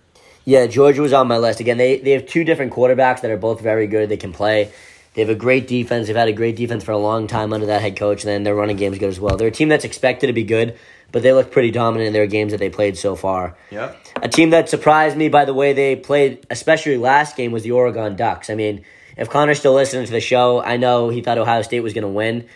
Yeah, 0.46 0.66
Georgia 0.68 1.02
was 1.02 1.12
on 1.12 1.28
my 1.28 1.38
list. 1.38 1.60
Again, 1.60 1.78
they, 1.78 2.00
they 2.00 2.12
have 2.12 2.26
two 2.26 2.46
different 2.46 2.72
quarterbacks 2.72 3.20
that 3.22 3.32
are 3.32 3.38
both 3.38 3.60
very 3.60 3.86
good. 3.86 4.08
They 4.08 4.16
can 4.16 4.32
play. 4.32 4.72
They 5.14 5.22
have 5.22 5.30
a 5.30 5.36
great 5.36 5.68
defense. 5.68 6.08
They've 6.08 6.16
had 6.16 6.30
a 6.30 6.34
great 6.34 6.56
defense 6.56 6.86
for 6.86 6.94
a 6.94 6.98
long 6.98 7.28
time 7.28 7.52
under 7.52 7.66
that 7.66 7.82
head 7.82 7.98
coach, 7.98 8.24
and 8.24 8.30
then 8.30 8.44
their 8.44 8.56
running 8.56 8.78
game's 8.78 8.98
good 8.98 9.10
as 9.10 9.20
well. 9.20 9.36
They're 9.36 9.50
a 9.50 9.52
team 9.52 9.68
that's 9.68 9.84
expected 9.84 10.28
to 10.28 10.34
be 10.34 10.44
good, 10.44 10.78
but 11.12 11.22
they 11.22 11.34
look 11.34 11.52
pretty 11.52 11.72
dominant 11.72 12.08
in 12.08 12.14
their 12.14 12.28
games 12.28 12.52
that 12.52 12.60
they 12.60 12.70
played 12.70 12.98
so 12.98 13.16
far. 13.16 13.58
Yep. 13.72 13.98
A 14.22 14.30
team 14.30 14.52
that 14.52 14.70
surprised 14.70 15.18
me 15.18 15.28
by 15.28 15.44
the 15.44 15.54
way 15.54 15.74
they 15.74 15.96
played, 15.96 16.46
especially 16.50 16.98
last 16.98 17.36
game, 17.36 17.52
was 17.52 17.64
the 17.64 17.72
Oregon 17.72 18.16
Ducks. 18.16 18.50
I 18.50 18.56
mean, 18.56 18.86
if 19.18 19.30
Connor's 19.30 19.60
still 19.60 19.74
listening 19.74 20.06
to 20.06 20.12
the 20.12 20.22
show, 20.22 20.62
I 20.62 20.78
know 20.78 21.10
he 21.10 21.22
thought 21.22 21.38
Ohio 21.38 21.62
State 21.64 21.82
was 21.82 21.94
going 21.94 22.04
to 22.04 22.08
win. 22.08 22.48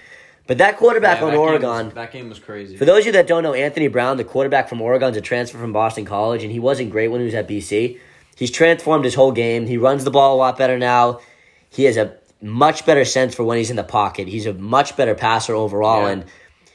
But 0.52 0.58
that 0.58 0.76
quarterback 0.76 1.20
Yeah, 1.20 1.24
on 1.28 1.30
that 1.30 1.38
game 1.38 1.40
Oregon, 1.48 1.86
was- 1.86 1.94
that 1.94 2.12
game 2.12 2.28
was 2.28 2.38
crazy. 2.40 2.76
for 2.76 2.84
those 2.84 3.00
of 3.00 3.06
you 3.06 3.12
that 3.14 3.26
don't 3.26 3.42
know, 3.42 3.54
Anthony 3.54 3.88
Brown, 3.88 4.18
the 4.18 4.26
quarterback 4.26 4.68
from 4.68 4.82
Oregon's 4.82 5.16
a 5.16 5.22
transfer 5.22 5.58
from 5.58 5.72
Boston 5.72 6.04
College, 6.04 6.44
and 6.44 6.52
he 6.52 6.60
wasn't 6.60 6.90
great 6.90 7.08
when 7.08 7.22
he 7.22 7.26
was 7.26 7.34
at 7.36 7.48
BC. 7.48 8.00
He's 8.36 8.52
transformed 8.52 9.06
his 9.06 9.16
whole 9.16 9.32
game. 9.32 9.66
He 9.66 9.78
runs 9.78 10.04
the 10.04 10.12
ball 10.12 10.36
a 10.36 10.40
lot 10.40 10.58
better 10.58 10.78
now. 10.78 11.22
He 11.70 11.86
has 11.86 11.96
a 11.96 12.16
much 12.42 12.86
better 12.86 13.06
sense 13.06 13.34
for 13.34 13.46
when 13.46 13.60
he's 13.60 13.70
in 13.70 13.78
the 13.78 13.84
pocket. 13.86 14.28
He's 14.28 14.46
a 14.46 14.52
much 14.54 14.98
better 14.98 15.16
passer 15.16 15.56
overall, 15.56 16.02
Yeah. 16.02 16.10
and 16.10 16.26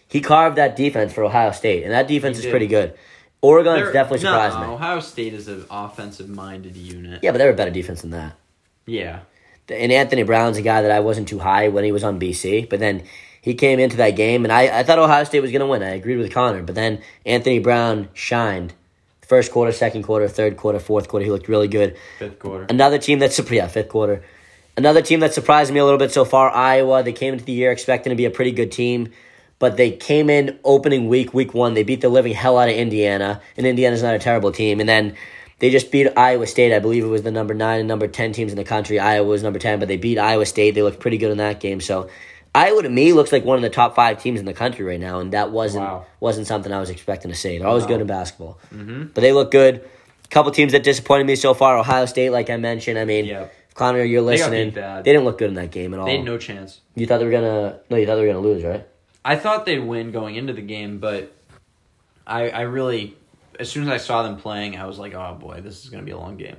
he 0.08 0.22
carved 0.22 0.56
that 0.56 0.74
defense 0.74 1.12
for 1.12 1.22
Ohio 1.22 1.50
State, 1.50 1.82
and 1.82 1.92
that 1.92 2.08
defense 2.08 2.38
He 2.38 2.40
is 2.40 2.44
did. 2.44 2.50
pretty 2.52 2.68
good. 2.68 2.94
Oregon's 3.42 3.82
They're- 3.82 3.92
definitely 3.92 4.20
surprised 4.20 4.54
no, 4.58 4.68
me. 4.68 4.72
Ohio 4.72 5.00
State 5.00 5.34
is 5.34 5.48
an 5.48 5.66
offensive 5.70 6.30
minded 6.30 6.78
unit. 6.78 7.20
Yeah, 7.22 7.32
but 7.32 7.36
they're 7.36 7.50
a 7.50 7.54
better 7.54 7.70
defense 7.70 8.00
than 8.00 8.12
that. 8.12 8.32
Yeah. 8.86 9.18
And 9.68 9.92
Anthony 9.92 10.22
Brown's 10.22 10.56
a 10.56 10.62
guy 10.62 10.80
that 10.80 10.90
I 10.90 11.00
wasn't 11.00 11.28
too 11.28 11.40
high 11.40 11.68
when 11.68 11.84
he 11.84 11.92
was 11.92 12.04
on 12.04 12.18
BC, 12.18 12.62
but 12.70 12.78
then 12.80 13.02
he 13.46 13.54
came 13.54 13.78
into 13.78 13.98
that 13.98 14.16
game, 14.16 14.44
and 14.44 14.52
I, 14.52 14.80
I 14.80 14.82
thought 14.82 14.98
Ohio 14.98 15.22
State 15.22 15.38
was 15.38 15.52
going 15.52 15.60
to 15.60 15.68
win. 15.68 15.80
I 15.80 15.90
agreed 15.90 16.16
with 16.16 16.34
Connor, 16.34 16.64
but 16.64 16.74
then 16.74 17.00
Anthony 17.24 17.60
Brown 17.60 18.08
shined. 18.12 18.74
First 19.22 19.52
quarter, 19.52 19.70
second 19.70 20.02
quarter, 20.02 20.26
third 20.26 20.56
quarter, 20.56 20.80
fourth 20.80 21.06
quarter, 21.06 21.24
he 21.24 21.30
looked 21.30 21.46
really 21.46 21.68
good. 21.68 21.96
Fifth 22.18 22.40
quarter. 22.40 22.66
Another 22.68 22.98
team 22.98 23.20
that's 23.20 23.36
surprised, 23.36 23.54
yeah, 23.54 23.68
fifth 23.68 23.88
quarter. 23.88 24.24
Another 24.76 25.00
team 25.00 25.20
that 25.20 25.32
surprised 25.32 25.72
me 25.72 25.78
a 25.78 25.84
little 25.84 25.96
bit 25.96 26.10
so 26.10 26.24
far, 26.24 26.50
Iowa. 26.50 27.04
They 27.04 27.12
came 27.12 27.34
into 27.34 27.44
the 27.44 27.52
year 27.52 27.70
expecting 27.70 28.10
to 28.10 28.16
be 28.16 28.24
a 28.24 28.32
pretty 28.32 28.50
good 28.50 28.72
team, 28.72 29.12
but 29.60 29.76
they 29.76 29.92
came 29.92 30.28
in 30.28 30.58
opening 30.64 31.06
week, 31.06 31.32
week 31.32 31.54
one. 31.54 31.74
They 31.74 31.84
beat 31.84 32.00
the 32.00 32.08
living 32.08 32.34
hell 32.34 32.58
out 32.58 32.68
of 32.68 32.74
Indiana, 32.74 33.40
and 33.56 33.64
Indiana's 33.64 34.02
not 34.02 34.16
a 34.16 34.18
terrible 34.18 34.50
team. 34.50 34.80
And 34.80 34.88
then 34.88 35.14
they 35.60 35.70
just 35.70 35.92
beat 35.92 36.08
Iowa 36.16 36.48
State. 36.48 36.74
I 36.74 36.80
believe 36.80 37.04
it 37.04 37.08
was 37.08 37.22
the 37.22 37.30
number 37.30 37.54
nine 37.54 37.78
and 37.78 37.86
number 37.86 38.08
ten 38.08 38.32
teams 38.32 38.50
in 38.50 38.56
the 38.56 38.64
country. 38.64 38.98
Iowa 38.98 39.28
was 39.28 39.44
number 39.44 39.60
ten, 39.60 39.78
but 39.78 39.86
they 39.86 39.98
beat 39.98 40.18
Iowa 40.18 40.46
State. 40.46 40.72
They 40.72 40.82
looked 40.82 40.98
pretty 40.98 41.18
good 41.18 41.30
in 41.30 41.38
that 41.38 41.60
game. 41.60 41.80
So 41.80 42.10
Iowa 42.56 42.82
to 42.82 42.88
me 42.88 43.12
looks 43.12 43.32
like 43.32 43.44
one 43.44 43.56
of 43.56 43.62
the 43.62 43.70
top 43.70 43.94
five 43.94 44.20
teams 44.22 44.40
in 44.40 44.46
the 44.46 44.54
country 44.54 44.84
right 44.84 44.98
now, 45.00 45.20
and 45.20 45.32
that 45.32 45.50
wasn't 45.50 45.84
Wow. 45.84 46.06
wasn't 46.20 46.46
something 46.46 46.72
I 46.72 46.80
was 46.80 46.90
expecting 46.90 47.30
to 47.30 47.36
see. 47.36 47.58
They're 47.58 47.66
always 47.66 47.82
Wow. 47.84 47.88
good 47.88 48.00
in 48.00 48.06
basketball, 48.06 48.58
mm-hmm. 48.74 49.04
but 49.14 49.20
they 49.20 49.32
look 49.32 49.50
good. 49.50 49.84
A 50.24 50.28
couple 50.28 50.50
teams 50.52 50.72
that 50.72 50.82
disappointed 50.82 51.26
me 51.26 51.36
so 51.36 51.54
far: 51.54 51.78
Ohio 51.78 52.06
State, 52.06 52.30
like 52.30 52.50
I 52.50 52.56
mentioned. 52.56 52.98
I 52.98 53.04
mean, 53.04 53.26
Yeah. 53.26 53.46
Connor, 53.74 54.02
you're 54.04 54.22
They 54.22 54.38
listening. 54.38 54.70
bad. 54.70 55.04
They 55.04 55.12
didn't 55.12 55.26
look 55.26 55.36
good 55.36 55.48
in 55.50 55.54
that 55.56 55.70
game 55.70 55.92
at 55.92 56.00
all. 56.00 56.06
They 56.06 56.16
had 56.16 56.24
no 56.24 56.38
chance. 56.38 56.80
you 56.94 57.06
thought 57.06 57.18
they 57.18 57.26
were 57.26 57.30
gonna? 57.30 57.78
No, 57.90 57.96
you 57.98 58.06
thought 58.06 58.14
they 58.16 58.22
were 58.22 58.32
gonna 58.32 58.40
lose, 58.40 58.64
right? 58.64 58.86
I 59.22 59.36
thought 59.36 59.66
they'd 59.66 59.80
win 59.80 60.12
going 60.12 60.34
into 60.36 60.52
the 60.54 60.62
game, 60.62 60.98
but 60.98 61.32
I 62.26 62.48
I 62.48 62.60
really 62.62 63.16
as 63.60 63.70
soon 63.70 63.82
as 63.84 63.88
I 63.90 63.98
saw 63.98 64.22
them 64.22 64.36
playing, 64.38 64.76
I 64.78 64.86
was 64.86 64.98
like, 64.98 65.14
oh 65.14 65.36
boy, 65.38 65.60
this 65.62 65.84
is 65.84 65.90
gonna 65.90 66.04
be 66.04 66.12
a 66.12 66.18
long 66.18 66.36
game. 66.38 66.56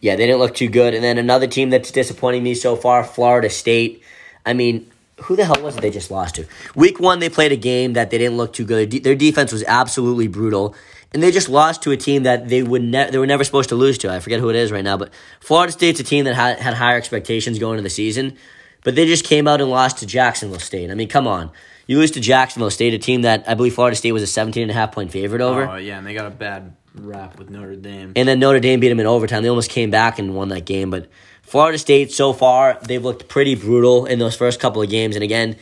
Yeah, 0.00 0.14
they 0.16 0.26
didn't 0.26 0.38
look 0.38 0.54
too 0.54 0.68
good. 0.68 0.94
And 0.94 1.02
then 1.02 1.18
another 1.18 1.46
team 1.48 1.70
that's 1.70 1.90
disappointing 1.90 2.42
me 2.44 2.54
so 2.54 2.76
far, 2.76 3.02
Florida 3.02 3.48
State. 3.50 4.02
I 4.46 4.52
mean, 4.52 4.90
who 5.24 5.36
the 5.36 5.44
hell 5.44 5.60
was 5.62 5.76
it 5.76 5.80
they 5.80 5.90
just 5.90 6.10
lost 6.10 6.36
to? 6.36 6.46
Week 6.74 7.00
one, 7.00 7.18
they 7.18 7.28
played 7.28 7.52
a 7.52 7.56
game 7.56 7.92
that 7.94 8.10
they 8.10 8.18
didn't 8.18 8.36
look 8.36 8.52
too 8.52 8.64
good. 8.64 8.78
Their, 8.78 8.86
de- 8.86 8.98
their 9.00 9.14
defense 9.14 9.52
was 9.52 9.64
absolutely 9.64 10.28
brutal, 10.28 10.74
and 11.12 11.22
they 11.22 11.30
just 11.30 11.48
lost 11.48 11.82
to 11.82 11.90
a 11.90 11.96
team 11.96 12.22
that 12.24 12.48
they 12.48 12.62
would 12.62 12.82
ne- 12.82 13.10
they 13.10 13.18
were 13.18 13.26
never 13.26 13.44
supposed 13.44 13.68
to 13.70 13.74
lose 13.74 13.98
to. 13.98 14.12
I 14.12 14.20
forget 14.20 14.40
who 14.40 14.50
it 14.50 14.56
is 14.56 14.72
right 14.72 14.84
now, 14.84 14.96
but 14.96 15.10
Florida 15.40 15.72
State's 15.72 16.00
a 16.00 16.04
team 16.04 16.24
that 16.24 16.34
had 16.34 16.58
had 16.58 16.74
higher 16.74 16.96
expectations 16.96 17.58
going 17.58 17.74
into 17.74 17.82
the 17.84 17.90
season, 17.90 18.36
but 18.84 18.94
they 18.94 19.06
just 19.06 19.24
came 19.24 19.46
out 19.48 19.60
and 19.60 19.70
lost 19.70 19.98
to 19.98 20.06
Jacksonville 20.06 20.60
State. 20.60 20.90
I 20.90 20.94
mean, 20.94 21.08
come 21.08 21.26
on. 21.26 21.50
You 21.86 21.98
lose 21.98 22.12
to 22.12 22.20
Jacksonville 22.20 22.70
State, 22.70 22.94
a 22.94 22.98
team 22.98 23.22
that 23.22 23.44
I 23.48 23.54
believe 23.54 23.74
Florida 23.74 23.96
State 23.96 24.12
was 24.12 24.22
a 24.22 24.26
17 24.26 24.62
and 24.62 24.70
a 24.70 24.74
half 24.74 24.92
point 24.92 25.10
favorite 25.10 25.40
over. 25.42 25.68
Oh 25.68 25.76
yeah, 25.76 25.98
and 25.98 26.06
they 26.06 26.14
got 26.14 26.26
a 26.26 26.30
bad 26.30 26.76
rap 26.94 27.38
with 27.38 27.50
Notre 27.50 27.76
Dame. 27.76 28.12
And 28.16 28.28
then 28.28 28.38
Notre 28.38 28.60
Dame 28.60 28.80
beat 28.80 28.88
them 28.88 29.00
in 29.00 29.06
overtime. 29.06 29.42
They 29.42 29.48
almost 29.48 29.70
came 29.70 29.90
back 29.90 30.18
and 30.18 30.34
won 30.34 30.48
that 30.48 30.64
game. 30.64 30.90
But 30.90 31.08
Florida 31.52 31.76
State, 31.76 32.10
so 32.10 32.32
far, 32.32 32.78
they've 32.80 33.04
looked 33.04 33.28
pretty 33.28 33.54
brutal 33.54 34.06
in 34.06 34.18
those 34.18 34.34
first 34.34 34.58
couple 34.58 34.80
of 34.80 34.88
games. 34.88 35.16
And 35.16 35.22
again, 35.22 35.56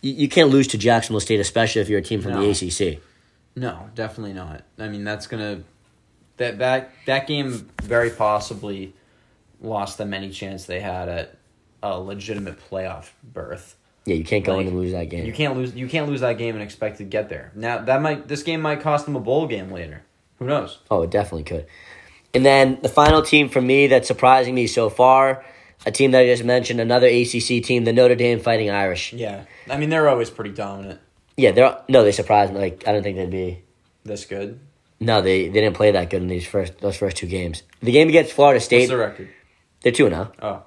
you, 0.00 0.12
you 0.12 0.28
can't 0.28 0.50
lose 0.50 0.68
to 0.68 0.78
Jacksonville 0.78 1.18
State, 1.18 1.40
especially 1.40 1.82
if 1.82 1.88
you're 1.88 1.98
a 1.98 2.02
team 2.02 2.22
from 2.22 2.34
No. 2.34 2.40
the 2.40 2.50
ACC. 2.94 3.00
No, 3.56 3.90
definitely 3.96 4.34
not. 4.34 4.62
I 4.78 4.86
mean, 4.86 5.02
that's 5.02 5.26
gonna 5.26 5.64
that 6.36 6.60
that 6.60 6.92
that 7.06 7.26
game 7.26 7.68
very 7.82 8.08
possibly 8.10 8.94
lost 9.60 9.98
them 9.98 10.14
any 10.14 10.30
chance 10.30 10.64
they 10.66 10.78
had 10.78 11.08
at 11.08 11.36
a 11.82 11.98
legitimate 11.98 12.60
playoff 12.70 13.10
berth. 13.24 13.74
Yeah, 14.04 14.14
you 14.14 14.24
can't 14.24 14.44
go 14.44 14.60
in 14.60 14.68
and 14.68 14.78
lose 14.78 14.92
that 14.92 15.08
game. 15.10 15.26
You 15.26 15.32
can't 15.32 15.56
lose. 15.56 15.74
You 15.74 15.88
can't 15.88 16.08
lose 16.08 16.20
that 16.20 16.38
game 16.38 16.54
and 16.54 16.62
expect 16.62 16.98
to 16.98 17.04
get 17.04 17.28
there. 17.28 17.50
Now 17.56 17.78
that 17.78 18.00
might 18.00 18.28
this 18.28 18.44
game 18.44 18.60
might 18.60 18.80
cost 18.80 19.06
them 19.06 19.16
a 19.16 19.20
bowl 19.20 19.48
game 19.48 19.72
later. 19.72 20.04
Who 20.38 20.46
knows? 20.46 20.78
Oh, 20.88 21.02
it 21.02 21.10
definitely 21.10 21.42
could. 21.42 21.66
And 22.34 22.44
then 22.46 22.78
the 22.82 22.88
final 22.88 23.22
team 23.22 23.48
for 23.48 23.60
me 23.60 23.88
that's 23.88 24.08
surprising 24.08 24.54
me 24.54 24.66
so 24.66 24.88
far, 24.88 25.44
a 25.84 25.90
team 25.90 26.12
that 26.12 26.20
I 26.20 26.26
just 26.26 26.44
mentioned, 26.44 26.80
another 26.80 27.06
ACC 27.06 27.62
team, 27.62 27.84
the 27.84 27.92
Notre 27.92 28.14
Dame 28.14 28.40
Fighting 28.40 28.70
Irish. 28.70 29.12
Yeah, 29.12 29.44
I 29.68 29.76
mean 29.76 29.90
they're 29.90 30.08
always 30.08 30.30
pretty 30.30 30.52
dominant. 30.52 31.00
Yeah, 31.36 31.52
they're 31.52 31.78
no, 31.88 32.04
they 32.04 32.12
surprised 32.12 32.52
me. 32.52 32.60
Like 32.60 32.84
I 32.86 32.92
don't 32.92 33.02
think 33.02 33.16
they'd 33.16 33.30
be. 33.30 33.62
This 34.04 34.24
good. 34.24 34.58
No, 34.98 35.20
they, 35.20 35.48
they 35.48 35.60
didn't 35.60 35.76
play 35.76 35.90
that 35.90 36.10
good 36.10 36.22
in 36.22 36.28
these 36.28 36.46
first 36.46 36.78
those 36.78 36.96
first 36.96 37.16
two 37.16 37.26
games. 37.26 37.62
The 37.80 37.92
game 37.92 38.08
against 38.08 38.32
Florida 38.32 38.56
What's 38.56 38.66
State, 38.66 38.86
the 38.86 38.96
record? 38.96 39.28
they're 39.82 39.92
two 39.92 40.08
now. 40.08 40.32
Oh. 40.40 40.48
oh, 40.48 40.62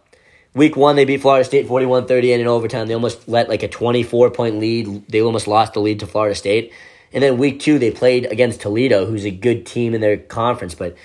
Week 0.54 0.78
one, 0.78 0.96
they 0.96 1.04
beat 1.04 1.22
Florida 1.22 1.44
State 1.44 1.68
41 1.68 2.06
30 2.08 2.32
and 2.34 2.42
in 2.42 2.48
overtime. 2.48 2.88
They 2.88 2.94
almost 2.94 3.28
let 3.28 3.50
like 3.50 3.64
a 3.64 3.68
24 3.68 4.32
point 4.32 4.60
lead. 4.60 5.08
They 5.10 5.22
almost 5.22 5.48
lost 5.48 5.74
the 5.74 5.82
lead 5.82 6.00
to 6.00 6.08
Florida 6.08 6.36
State. 6.36 6.72
And 7.12 7.22
then 7.24 7.38
week 7.38 7.60
two, 7.60 7.78
they 7.80 7.92
played 7.92 8.26
against 8.26 8.62
Toledo, 8.62 9.06
who's 9.06 9.26
a 9.26 9.32
good 9.32 9.66
team 9.66 9.94
in 9.94 10.02
their 10.02 10.18
conference. 10.18 10.74
But 10.76 10.96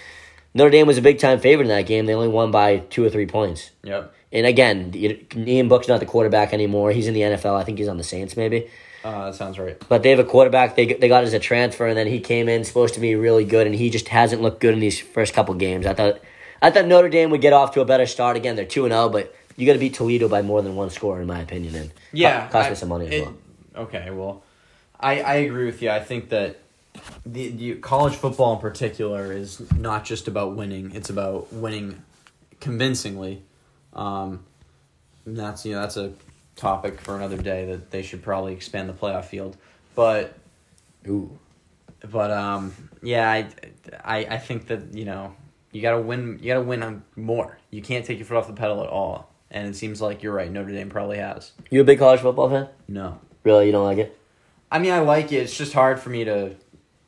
Notre 0.55 0.71
Dame 0.71 0.87
was 0.87 0.99
a 0.99 1.03
big 1.03 1.19
time 1.19 1.39
favorite 1.39 1.65
in 1.65 1.69
that 1.69 1.87
game. 1.87 2.07
They 2.07 2.15
only 2.15 2.29
won 2.29 2.51
by 2.51 2.79
two 2.79 3.05
or 3.05 3.11
three 3.11 3.27
points. 3.27 3.71
yep. 3.83 4.13
And 4.33 4.47
again, 4.47 4.93
Ian 4.95 5.67
Book's 5.69 5.89
not 5.89 5.99
the 5.99 6.07
quarterback 6.07 6.53
anymore. 6.53 6.93
He's 6.93 7.09
in 7.09 7.15
the 7.15 7.21
NFL. 7.23 7.57
I 7.61 7.65
think 7.65 7.79
he's 7.79 7.89
on 7.89 7.97
the 7.97 8.05
Saints, 8.05 8.37
maybe. 8.37 8.71
Uh, 9.03 9.25
that 9.27 9.35
sounds 9.35 9.59
right. 9.59 9.77
But 9.89 10.05
they 10.05 10.11
have 10.11 10.21
a 10.21 10.25
quarterback 10.25 10.77
they, 10.77 10.87
they 10.93 11.09
got 11.09 11.25
as 11.25 11.33
a 11.33 11.41
transfer, 11.41 11.87
and 11.89 11.97
then 11.97 12.07
he 12.07 12.21
came 12.21 12.49
in 12.49 12.63
supposed 12.65 12.95
to 12.95 13.01
be 13.01 13.17
really 13.17 13.45
good, 13.45 13.67
and 13.67 13.75
he 13.75 13.91
just 13.91 14.07
hasn't 14.09 14.41
looked 14.41 14.61
good 14.61 14.73
in 14.75 14.79
these 14.79 15.01
first 15.01 15.35
couple 15.35 15.53
games. 15.55 15.85
I 15.85 15.95
thought 15.95 16.21
I 16.63 16.71
thought 16.71 16.87
Notre 16.87 17.09
Dame 17.09 17.31
would 17.31 17.41
get 17.41 17.53
off 17.53 17.73
to 17.75 17.81
a 17.81 17.85
better 17.85 18.07
start. 18.07 18.37
Again, 18.37 18.55
they're 18.55 18.65
two 18.67 18.85
and 18.85 18.93
zero, 18.93 19.09
but 19.09 19.35
you 19.57 19.67
got 19.67 19.73
to 19.73 19.79
beat 19.81 19.95
Toledo 19.95 20.29
by 20.29 20.43
more 20.43 20.63
than 20.63 20.77
one 20.77 20.91
score, 20.91 21.21
in 21.21 21.27
my 21.27 21.41
opinion. 21.41 21.75
And 21.75 21.91
Yeah, 22.13 22.47
co- 22.47 22.53
cost 22.53 22.67
I- 22.67 22.71
me 22.71 22.77
some 22.77 22.89
money 22.91 23.07
as 23.09 23.23
well. 23.23 23.35
Okay, 23.77 24.11
well, 24.11 24.43
I 25.01 25.23
I 25.23 25.35
agree 25.37 25.65
with 25.67 25.81
you. 25.83 25.91
I 25.91 25.99
think 26.01 26.29
that 26.29 26.59
the, 27.25 27.49
the 27.51 27.75
college 27.77 28.15
football 28.15 28.55
in 28.55 28.61
particular 28.61 29.33
is 29.33 29.61
not 29.73 30.05
just 30.05 30.29
about 30.29 30.57
winning; 30.57 30.95
it's 30.95 31.11
about 31.11 31.53
winning 31.53 32.03
convincingly. 32.61 33.43
Um, 33.93 34.45
that's 35.27 35.65
you 35.65 35.73
know 35.73 35.81
that's 35.81 35.97
a 35.97 36.13
topic 36.57 37.01
for 37.01 37.17
another 37.17 37.39
day 37.39 37.67
that 37.67 37.91
they 37.91 38.03
should 38.03 38.23
probably 38.23 38.53
expand 38.53 38.89
the 38.89 38.93
playoff 38.93 39.27
field. 39.27 39.57
But 39.95 40.37
Ooh, 41.09 41.39
but 42.11 42.31
um 42.31 42.75
yeah, 43.03 43.31
I 43.31 43.49
I 44.05 44.19
I 44.35 44.39
think 44.39 44.67
that 44.69 44.95
you 44.95 45.05
know 45.05 45.35
you 45.73 45.83
gotta 45.83 46.01
win 46.01 46.39
you 46.41 46.49
gotta 46.49 46.63
win 46.63 46.83
on 46.83 47.03
more. 47.17 47.59
You 47.71 47.83
can't 47.83 48.05
take 48.05 48.19
your 48.19 48.27
foot 48.27 48.37
off 48.37 48.47
the 48.47 48.53
pedal 48.53 48.83
at 48.83 48.89
all. 48.89 49.31
And 49.53 49.67
it 49.67 49.77
seems 49.77 50.01
like 50.01 50.23
you're 50.23 50.33
right. 50.33 50.51
Notre 50.51 50.71
Dame 50.71 50.89
probably 50.89 51.19
has. 51.19 51.51
you 51.71 51.81
a 51.81 51.85
big 51.85 51.99
college 51.99 52.21
football 52.21 52.49
fan? 52.49 52.69
No. 52.87 53.19
Really, 53.43 53.67
you 53.67 53.73
don't 53.73 53.85
like 53.85 53.99
it? 53.99 54.17
I 54.71 54.79
mean, 54.79 54.93
I 54.93 55.01
like 55.01 55.33
it. 55.33 55.39
It's 55.39 55.57
just 55.57 55.73
hard 55.73 55.99
for 55.99 56.11
me 56.11 56.23
to, 56.23 56.55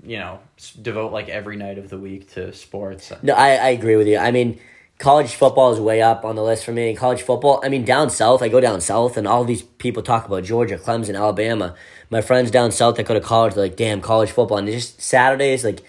you 0.05 0.19
know, 0.19 0.41
devote 0.81 1.13
like 1.13 1.29
every 1.29 1.57
night 1.57 1.79
of 1.79 1.89
the 1.89 1.99
week 1.99 2.33
to 2.35 2.53
sports. 2.53 3.13
No, 3.23 3.35
I, 3.35 3.51
I 3.55 3.69
agree 3.71 3.97
with 3.97 4.07
you. 4.09 4.19
I 4.19 4.31
mean, 4.31 4.59
college 4.99 5.35
football 5.35 5.73
is 5.73 5.81
way 5.81 6.03
up 6.03 6.25
on 6.25 6.37
the 6.37 6.43
list 6.43 6.65
for 6.65 6.73
me. 6.73 6.95
College 6.95 7.23
football, 7.23 7.61
I 7.65 7.69
mean, 7.69 7.85
down 7.85 8.11
south, 8.11 8.43
I 8.43 8.49
go 8.49 8.61
down 8.61 8.81
south, 8.81 9.17
and 9.17 9.27
all 9.29 9.45
these 9.45 9.63
people 9.63 10.03
talk 10.03 10.27
about 10.27 10.45
Georgia, 10.45 10.77
Clemson, 10.79 11.17
Alabama. 11.17 11.75
My 12.11 12.21
friends 12.21 12.51
down 12.51 12.73
south 12.73 12.97
that 12.97 13.07
go 13.07 13.15
to 13.15 13.21
college, 13.21 13.55
they're 13.55 13.65
like, 13.65 13.77
damn, 13.77 14.01
college 14.01 14.31
football. 14.31 14.59
And 14.59 14.69
just 14.69 15.01
Saturdays, 15.01 15.65
like, 15.65 15.81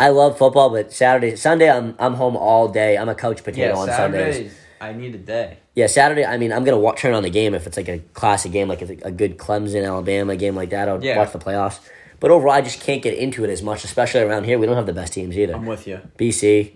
I 0.00 0.10
love 0.10 0.38
football, 0.38 0.70
but 0.70 0.92
Saturday, 0.92 1.34
Sunday, 1.34 1.68
I'm 1.70 1.96
I'm 1.98 2.14
home 2.14 2.36
all 2.36 2.68
day. 2.68 2.96
I'm 2.96 3.08
a 3.08 3.14
couch 3.16 3.42
potato 3.42 3.74
Yeah, 3.74 3.80
on 3.80 3.88
Sundays. 3.88 4.52
I 4.80 4.92
need 4.92 5.12
a 5.14 5.18
day. 5.18 5.58
Yeah, 5.74 5.88
Saturday. 5.88 6.24
I 6.24 6.36
mean, 6.38 6.52
I'm 6.52 6.62
gonna 6.64 6.78
wa- 6.78 6.92
turn 6.92 7.14
on 7.14 7.24
the 7.24 7.30
game 7.30 7.52
if 7.52 7.66
it's 7.66 7.76
like 7.76 7.88
a 7.88 7.98
classic 8.14 8.52
game, 8.52 8.68
like 8.68 8.80
a, 8.82 8.96
a 9.02 9.10
good 9.10 9.38
Clemson 9.38 9.84
Alabama 9.84 10.36
game 10.36 10.54
like 10.54 10.70
that. 10.70 10.88
I'll 10.88 11.02
Yeah. 11.02 11.18
watch 11.18 11.32
the 11.32 11.40
playoffs. 11.40 11.80
But 12.20 12.30
overall, 12.30 12.54
I 12.54 12.60
just 12.60 12.80
can't 12.80 13.02
get 13.02 13.14
into 13.14 13.44
it 13.44 13.50
as 13.50 13.62
much, 13.62 13.84
especially 13.84 14.20
around 14.22 14.44
here. 14.44 14.58
We 14.58 14.66
don't 14.66 14.76
have 14.76 14.86
the 14.86 14.92
best 14.92 15.12
teams 15.12 15.36
either. 15.38 15.54
I'm 15.54 15.66
with 15.66 15.86
you. 15.86 16.00
BC 16.18 16.72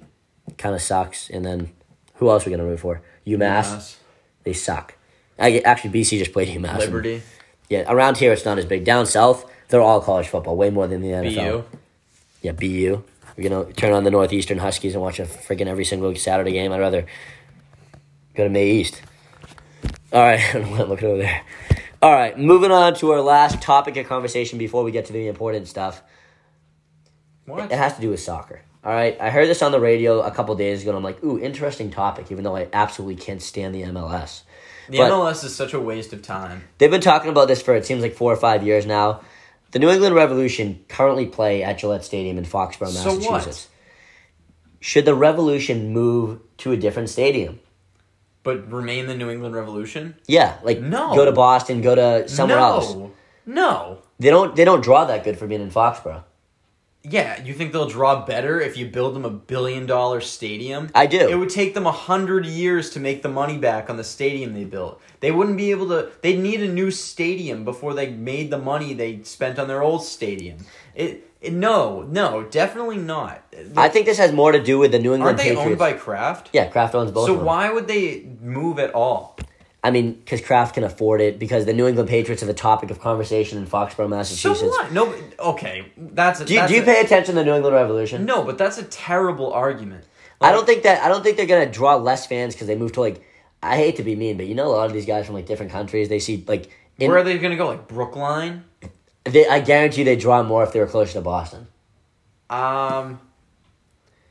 kind 0.59 0.75
of 0.75 0.83
sucks, 0.83 1.31
and 1.31 1.45
then 1.45 1.71
who 2.15 2.31
else 2.31 2.47
are 2.47 2.51
we 2.51 2.57
gonna 2.57 2.69
root 2.69 2.81
for? 2.81 3.03
UMass. 3.27 3.97
They 4.45 4.53
suck. 4.53 4.95
I, 5.39 5.59
actually, 5.61 5.91
BC 5.91 6.19
just 6.19 6.33
played 6.33 6.49
UMass. 6.49 6.79
Liberty. 6.79 7.23
Yeah, 7.69 7.85
around 7.91 8.19
here 8.19 8.33
it's 8.33 8.45
not 8.45 8.59
as 8.59 8.67
big. 8.67 8.85
Down 8.85 9.07
south, 9.07 9.51
they're 9.69 9.81
all 9.81 10.01
college 10.01 10.29
football, 10.29 10.57
way 10.57 10.71
more 10.71 10.87
than 10.87 11.01
the 11.01 11.09
NFL. 11.09 11.63
BU. 11.63 11.79
Yeah, 12.43 12.53
BU. 12.53 13.03
We're 13.37 13.49
gonna 13.49 13.73
turn 13.73 13.93
on 13.93 14.05
the 14.05 14.11
Northeastern 14.11 14.59
Huskies 14.59 14.95
and 14.95 15.03
watch 15.03 15.19
a 15.19 15.25
freaking 15.25 15.67
every 15.67 15.85
single 15.85 16.15
Saturday 16.17 16.53
game. 16.53 16.73
I'd 16.73 16.81
rather 16.81 17.07
go 18.35 18.45
to 18.45 18.51
May 18.51 18.71
East. 18.71 19.01
All 20.13 20.21
right, 20.21 20.41
I'm 20.55 20.71
looking 20.89 21.09
over 21.09 21.19
there. 21.19 21.43
All 22.03 22.11
right, 22.13 22.37
moving 22.37 22.73
on 22.73 22.95
to 22.97 23.13
our 23.13 23.21
last 23.21 23.63
topic 23.63 23.97
of 23.97 24.09
conversation 24.09 24.59
before 24.59 24.83
we 24.83 24.91
get 24.91 25.05
to 25.07 25.13
the 25.13 25.29
important 25.29 25.69
stuff. 25.69 26.03
What? 27.47 27.71
It 27.71 27.79
has 27.79 27.95
to 27.95 28.01
do 28.01 28.11
with 28.11 28.19
soccer. 28.21 28.63
All 28.85 28.93
right, 28.93 29.17
I 29.21 29.31
heard 29.31 29.49
this 29.49 29.63
on 29.63 29.71
the 29.71 29.79
radio 29.79 30.21
a 30.23 30.33
couple 30.33 30.53
days 30.57 30.83
ago, 30.83 30.91
and 30.91 30.97
I'm 30.97 31.05
like, 31.05 31.23
ooh, 31.23 31.39
interesting 31.39 31.93
topic. 31.93 32.33
Even 32.33 32.43
though 32.43 32.57
I 32.57 32.67
absolutely 32.73 33.23
can't 33.23 33.41
stand 33.41 33.73
the 33.73 33.83
MLS. 33.83 34.43
The 34.89 34.99
But- 34.99 35.13
MLS 35.13 35.45
is 35.45 35.55
such 35.55 35.73
a 35.75 35.79
waste 35.81 36.13
of 36.13 36.23
time. 36.23 36.65
They've 36.79 36.91
been 36.91 37.01
talking 37.01 37.31
about 37.31 37.47
this 37.47 37.63
for 37.63 37.77
it 37.77 37.87
seems 37.87 38.03
like 38.03 38.15
four 38.15 38.33
or 38.33 38.37
five 38.37 38.65
years 38.67 38.85
now. 38.85 39.21
The 39.71 39.79
New 39.79 39.89
England 39.89 40.17
Revolution 40.17 40.85
currently 40.89 41.27
play 41.27 41.63
at 41.63 41.79
Gillette 41.79 42.05
Stadium 42.05 42.37
in 42.37 42.45
Foxborough, 42.45 42.89
So 42.89 43.11
what? 43.15 43.31
Massachusetts. 43.31 43.69
Should 44.81 45.05
the 45.05 45.15
Revolution 45.15 45.93
move 45.93 46.41
to 46.59 46.73
a 46.73 46.77
different 46.77 47.09
stadium? 47.11 47.61
But 48.45 48.73
remain 48.73 49.07
the 49.07 49.15
New 49.15 49.31
England 49.31 49.55
Revolution? 49.55 50.17
Yeah, 50.27 50.57
like 50.63 50.81
No. 50.81 51.15
go 51.15 51.25
to 51.25 51.33
Boston, 51.33 51.81
go 51.81 51.95
to 51.95 52.29
somewhere 52.29 52.59
no. 52.59 52.65
else. 52.65 52.97
No. 53.47 53.99
They 54.19 54.31
don't 54.31 54.55
they 54.57 54.65
don't 54.65 54.83
draw 54.83 55.05
that 55.05 55.25
good 55.25 55.39
for 55.39 55.47
being 55.47 55.63
in 55.63 55.71
Foxborough. 55.71 56.25
Yeah, 57.05 57.43
you 57.43 57.53
think 57.53 57.73
they'll 57.73 57.89
draw 57.89 58.25
better 58.25 58.61
if 58.61 58.77
you 58.77 58.87
build 58.87 59.17
them 59.17 59.25
a 59.25 59.31
billion 59.31 59.87
dollar 59.87 60.21
stadium? 60.21 60.89
I 60.95 61.07
do. 61.07 61.29
It 61.29 61.35
would 61.35 61.51
take 61.51 61.75
them 61.75 61.87
a 61.87 61.93
hundred 61.93 62.47
years 62.47 62.91
to 62.91 63.01
make 63.01 63.23
the 63.23 63.29
money 63.29 63.59
back 63.59 63.91
on 63.91 63.97
the 63.97 64.05
stadium 64.05 64.55
they 64.55 64.65
built. 64.65 65.01
They 65.21 65.33
wouldn't 65.33 65.57
be 65.57 65.73
able 65.73 65.89
to. 65.89 66.11
They'd 66.23 66.39
need 66.39 66.63
a 66.63 66.69
new 66.69 66.91
stadium 66.93 67.65
before 67.65 67.95
they 67.95 68.11
made 68.11 68.51
the 68.51 68.59
money 68.59 68.95
they 68.95 69.23
spent 69.25 69.59
on 69.59 69.67
their 69.67 69.83
old 69.83 70.05
stadium. 70.05 70.59
It, 70.95 71.29
it 71.41 71.53
no, 71.53 72.03
no, 72.03 72.45
definitely 72.45 72.99
not. 72.99 73.43
I 73.77 73.89
think 73.89 74.07
this 74.07 74.19
has 74.19 74.33
more 74.33 74.53
to 74.53 74.63
do 74.63 74.79
with 74.79 74.93
the 74.93 75.01
New 75.01 75.15
England 75.15 75.25
Aren't 75.25 75.39
they 75.39 75.57
Patriots. 75.57 75.71
owned 75.71 75.79
by 75.79 75.93
Kraft? 75.95 76.51
yeah, 76.53 76.69
Kraft 76.69 76.95
owns 76.95 77.11
both. 77.11 77.27
So 77.27 77.33
of 77.33 77.39
them. 77.39 77.47
why 77.47 77.73
would 77.73 77.89
they 77.89 78.29
move 78.41 78.79
at 78.79 78.95
all? 78.95 79.37
I 79.85 79.91
mean, 79.91 80.13
because 80.13 80.41
Kraft 80.41 80.75
can 80.75 80.85
afford 80.85 81.21
it. 81.21 81.39
Because 81.39 81.67
the 81.67 81.73
New 81.73 81.89
England 81.89 82.09
Patriots 82.09 82.43
are 82.43 82.47
the 82.47 82.55
topic 82.55 82.91
of 82.91 83.01
conversation 83.01 83.59
in 83.59 83.67
Foxborough, 83.67 84.09
Massachusetts. 84.09 84.61
So 84.61 84.69
what? 84.69 84.93
No, 84.93 85.13
okay, 85.41 85.87
that's 85.97 86.41
a, 86.41 86.45
Do 86.45 86.55
you, 86.55 86.61
that's 86.61 86.71
do 86.71 86.77
you 86.77 86.83
a- 86.83 86.85
pay 86.85 87.01
attention 87.01 87.35
to 87.35 87.41
the 87.41 87.45
New 87.45 87.55
England 87.55 87.75
Revolution? 87.75 88.25
No, 88.25 88.45
but 88.45 88.59
that's 88.59 88.79
a 88.79 88.85
terrible 88.85 89.53
argument. 89.53 90.05
I 90.41 90.51
don't 90.53 90.67
think 90.67 90.83
that 90.83 91.03
I 91.05 91.09
don't 91.09 91.23
think 91.23 91.37
they're 91.37 91.47
gonna 91.47 91.71
draw 91.71 91.95
less 91.97 92.27
fans 92.27 92.55
because 92.55 92.67
they 92.67 92.77
move 92.77 92.93
to 92.93 93.01
like. 93.01 93.23
I 93.63 93.77
hate 93.77 93.97
to 93.97 94.03
be 94.03 94.17
mean, 94.17 94.37
but 94.37 94.47
you 94.47 94.57
know 94.57 94.67
a 94.67 94.75
lot 94.75 94.87
of 94.87 94.93
these 94.93 95.07
guys 95.07 95.25
from 95.27 95.37
like 95.37 95.47
different 95.47 95.71
countries. 95.71 96.09
They 96.09 96.19
see 96.19 96.45
like. 96.49 96.69
In, 96.99 97.11
Where 97.11 97.19
are 97.21 97.23
they 97.23 97.39
gonna 97.39 97.57
go? 97.57 97.69
Like 97.69 97.87
Brookline? 97.87 98.65
they, 99.25 99.47
I 99.47 99.61
guarantee 99.61 100.03
they 100.03 100.17
draw 100.17 100.43
more 100.43 100.65
if 100.65 100.73
they 100.73 100.81
were 100.81 100.87
closer 100.89 101.13
to 101.15 101.21
Boston. 101.21 101.69
Um, 102.51 103.21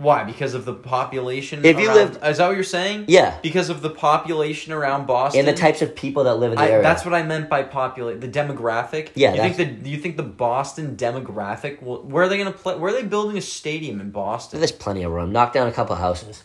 why? 0.02 0.24
Because 0.24 0.54
of 0.54 0.66
the 0.66 0.74
population. 0.74 1.64
If 1.64 1.80
you 1.80 1.88
around- 1.88 1.96
lived- 1.96 2.20
is 2.26 2.38
that 2.38 2.48
what 2.48 2.56
you're 2.56 2.64
saying? 2.64 3.06
Yeah. 3.08 3.38
Because 3.42 3.70
of 3.70 3.82
the 3.82 3.90
population 3.90 4.74
around 4.74 5.08
Boston 5.08 5.40
And 5.40 5.48
the 5.48 5.54
types 5.60 5.82
of 5.82 5.96
people 5.96 6.24
that 6.26 6.36
live 6.36 6.52
in 6.52 6.58
the 6.58 6.64
I, 6.64 6.68
area. 6.70 6.82
that's 6.84 7.06
what 7.06 7.14
I 7.14 7.24
meant 7.24 7.50
by 7.50 7.64
populate 7.64 8.20
the 8.22 8.28
demographic. 8.28 9.10
Yeah, 9.16 9.34
You 9.34 9.54
think 9.54 9.84
the 9.84 9.90
you 9.90 9.98
think 9.98 10.18
the 10.18 10.24
Boston 10.24 10.96
demographic? 10.96 11.82
Will, 11.82 12.02
where 12.04 12.24
are 12.24 12.28
they 12.30 12.38
gonna 12.38 12.52
play? 12.52 12.76
Where 12.76 12.92
are 12.92 12.96
they 13.02 13.08
building 13.08 13.38
a 13.38 13.42
stadium 13.42 14.02
in 14.02 14.12
Boston? 14.12 14.60
There's 14.60 14.72
plenty 14.72 15.04
of 15.04 15.12
room. 15.12 15.32
Knock 15.32 15.54
down 15.54 15.68
a 15.68 15.72
couple 15.72 15.96
houses. 15.96 16.44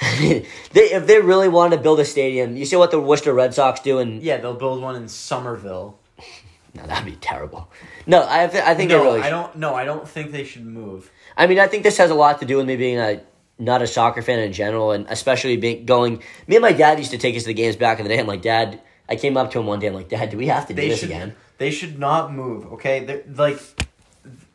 they, 0.20 0.44
if 0.74 1.06
they 1.06 1.20
really 1.20 1.48
wanted 1.48 1.76
to 1.76 1.82
build 1.82 2.00
a 2.00 2.04
stadium, 2.04 2.56
you 2.56 2.64
see 2.64 2.76
what 2.76 2.90
the 2.90 3.00
Worcester 3.00 3.32
Red 3.32 3.54
Sox 3.54 3.80
do, 3.80 3.98
and 3.98 4.22
Yeah, 4.22 4.38
they'll 4.38 4.54
build 4.54 4.82
one 4.82 4.96
in 4.96 5.06
Somerville. 5.08 5.98
no, 6.74 6.86
that'd 6.86 7.04
be 7.04 7.12
terrible. 7.16 7.70
No, 8.06 8.22
I, 8.22 8.44
I 8.44 8.74
think 8.74 8.90
no, 8.90 8.98
they 8.98 9.04
really. 9.04 9.20
I 9.20 9.30
don't. 9.30 9.54
No, 9.56 9.74
I 9.74 9.84
don't 9.84 10.08
think 10.08 10.32
they 10.32 10.44
should 10.44 10.66
move. 10.66 11.10
I 11.36 11.46
mean, 11.46 11.58
I 11.58 11.66
think 11.66 11.82
this 11.82 11.98
has 11.98 12.10
a 12.10 12.14
lot 12.14 12.40
to 12.40 12.46
do 12.46 12.56
with 12.56 12.66
me 12.66 12.76
being 12.76 12.98
a 12.98 13.20
not 13.58 13.82
a 13.82 13.86
soccer 13.86 14.22
fan 14.22 14.38
in 14.40 14.52
general, 14.52 14.92
and 14.92 15.06
especially 15.08 15.56
being 15.56 15.84
going. 15.86 16.22
Me 16.46 16.56
and 16.56 16.62
my 16.62 16.72
dad 16.72 16.98
used 16.98 17.10
to 17.12 17.18
take 17.18 17.36
us 17.36 17.42
to 17.42 17.48
the 17.48 17.54
games 17.54 17.76
back 17.76 17.98
in 17.98 18.04
the 18.04 18.08
day. 18.08 18.18
I'm 18.18 18.26
like, 18.26 18.42
Dad, 18.42 18.80
I 19.08 19.16
came 19.16 19.36
up 19.36 19.50
to 19.52 19.58
him 19.60 19.66
one 19.66 19.78
day. 19.78 19.86
I'm 19.88 19.94
like, 19.94 20.08
Dad, 20.08 20.30
do 20.30 20.36
we 20.36 20.46
have 20.48 20.66
to 20.68 20.74
do 20.74 20.80
They 20.82 20.88
this 20.88 21.00
should. 21.00 21.10
again? 21.10 21.34
They 21.58 21.70
should 21.70 21.98
not 21.98 22.32
move. 22.32 22.72
Okay, 22.74 23.04
They're, 23.04 23.22
like 23.36 23.60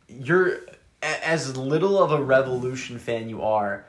you're 0.08 0.56
a- 1.02 1.28
as 1.28 1.56
little 1.58 2.02
of 2.02 2.12
a 2.12 2.22
revolution 2.22 3.00
fan 3.00 3.30
you 3.30 3.42
are. 3.44 3.86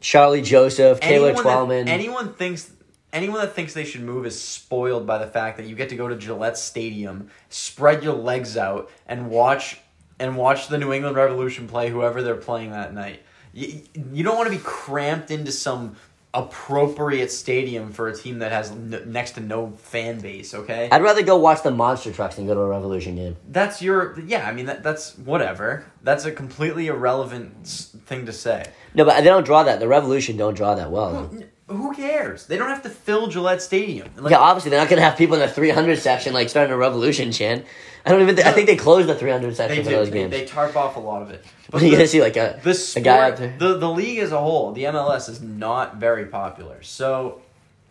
Shalrie 0.00 0.44
Joseph, 0.44 1.00
Taylor 1.00 1.28
anyone 1.30 1.44
Twellman. 1.44 1.88
Anyone 1.88 2.34
thinks 2.34 2.70
anyone 3.12 3.40
that 3.40 3.54
thinks 3.54 3.74
they 3.74 3.84
should 3.84 4.02
move 4.02 4.26
is 4.26 4.40
spoiled 4.40 5.06
by 5.06 5.18
the 5.18 5.26
fact 5.26 5.56
that 5.56 5.66
you 5.66 5.74
get 5.74 5.88
to 5.88 5.96
go 5.96 6.08
to 6.08 6.16
Gillette 6.16 6.58
Stadium, 6.58 7.30
spread 7.48 8.02
your 8.04 8.14
legs 8.14 8.56
out, 8.56 8.90
and 9.06 9.30
watch 9.30 9.80
and 10.20 10.36
watch 10.36 10.68
the 10.68 10.78
New 10.78 10.92
England 10.92 11.16
Revolution 11.16 11.68
play 11.68 11.90
whoever 11.90 12.22
they're 12.22 12.34
playing 12.36 12.70
that 12.72 12.92
night. 12.94 13.22
You, 13.52 13.80
you 14.12 14.24
don't 14.24 14.36
want 14.36 14.50
to 14.50 14.56
be 14.56 14.62
cramped 14.62 15.30
into 15.30 15.52
some 15.52 15.96
appropriate 16.34 17.30
stadium 17.32 17.90
for 17.90 18.08
a 18.08 18.14
team 18.14 18.40
that 18.40 18.52
has 18.52 18.70
n- 18.70 19.02
next 19.06 19.32
to 19.32 19.40
no 19.40 19.70
fan 19.70 20.20
base. 20.20 20.54
Okay, 20.54 20.88
I'd 20.92 21.02
rather 21.02 21.22
go 21.22 21.36
watch 21.36 21.62
the 21.62 21.70
monster 21.70 22.12
trucks 22.12 22.36
than 22.36 22.46
go 22.46 22.54
to 22.54 22.60
a 22.60 22.68
Revolution 22.68 23.16
game. 23.16 23.36
that's 23.48 23.80
your 23.82 24.18
yeah. 24.20 24.46
I 24.46 24.52
mean 24.52 24.66
that 24.66 24.82
that's 24.82 25.16
whatever. 25.18 25.84
That's 26.02 26.24
a 26.26 26.32
completely 26.32 26.86
irrelevant 26.88 27.54
s- 27.62 27.96
thing 28.06 28.26
to 28.26 28.32
say. 28.32 28.66
No, 28.94 29.04
but 29.04 29.16
they 29.16 29.24
don't 29.24 29.44
draw 29.44 29.62
that. 29.64 29.80
The 29.80 29.88
Revolution 29.88 30.36
don't 30.36 30.54
draw 30.54 30.74
that 30.74 30.90
well. 30.90 31.32
Who 31.68 31.94
cares? 31.94 32.46
They 32.46 32.56
don't 32.56 32.68
have 32.68 32.82
to 32.82 32.90
fill 32.90 33.26
Gillette 33.28 33.60
Stadium. 33.62 34.08
Like, 34.16 34.30
yeah, 34.30 34.38
obviously 34.38 34.70
they're 34.70 34.80
not 34.80 34.88
gonna 34.88 35.02
have 35.02 35.16
people 35.18 35.34
in 35.34 35.40
the 35.40 35.48
300 35.48 35.98
section 35.98 36.32
like 36.32 36.48
starting 36.48 36.72
a 36.72 36.76
Revolution 36.76 37.30
chant. 37.30 37.64
I 38.06 38.10
don't 38.10 38.22
even. 38.22 38.36
Th- 38.36 38.46
I 38.46 38.52
think 38.52 38.66
they 38.68 38.76
closed 38.76 39.06
the 39.08 39.14
300 39.14 39.54
section 39.54 39.84
for 39.84 39.90
those 39.90 40.08
They, 40.10 40.18
games. 40.18 40.30
they 40.30 40.44
tarp 40.46 40.76
off 40.76 40.96
a 40.96 41.00
lot 41.00 41.20
of 41.22 41.30
it. 41.30 41.44
But 41.70 41.82
You're 41.82 41.90
the, 41.90 41.96
gonna 41.96 42.08
see 42.08 42.22
like 42.22 42.36
a 42.38 42.58
the 42.64 42.92
a 42.96 43.00
guy 43.00 43.28
out 43.30 43.36
there. 43.36 43.54
the 43.58 43.76
the 43.76 43.90
league 43.90 44.18
as 44.20 44.32
a 44.32 44.38
whole, 44.38 44.72
the 44.72 44.84
MLS 44.84 45.28
is 45.28 45.42
not 45.42 45.96
very 45.96 46.24
popular. 46.24 46.82
So 46.82 47.42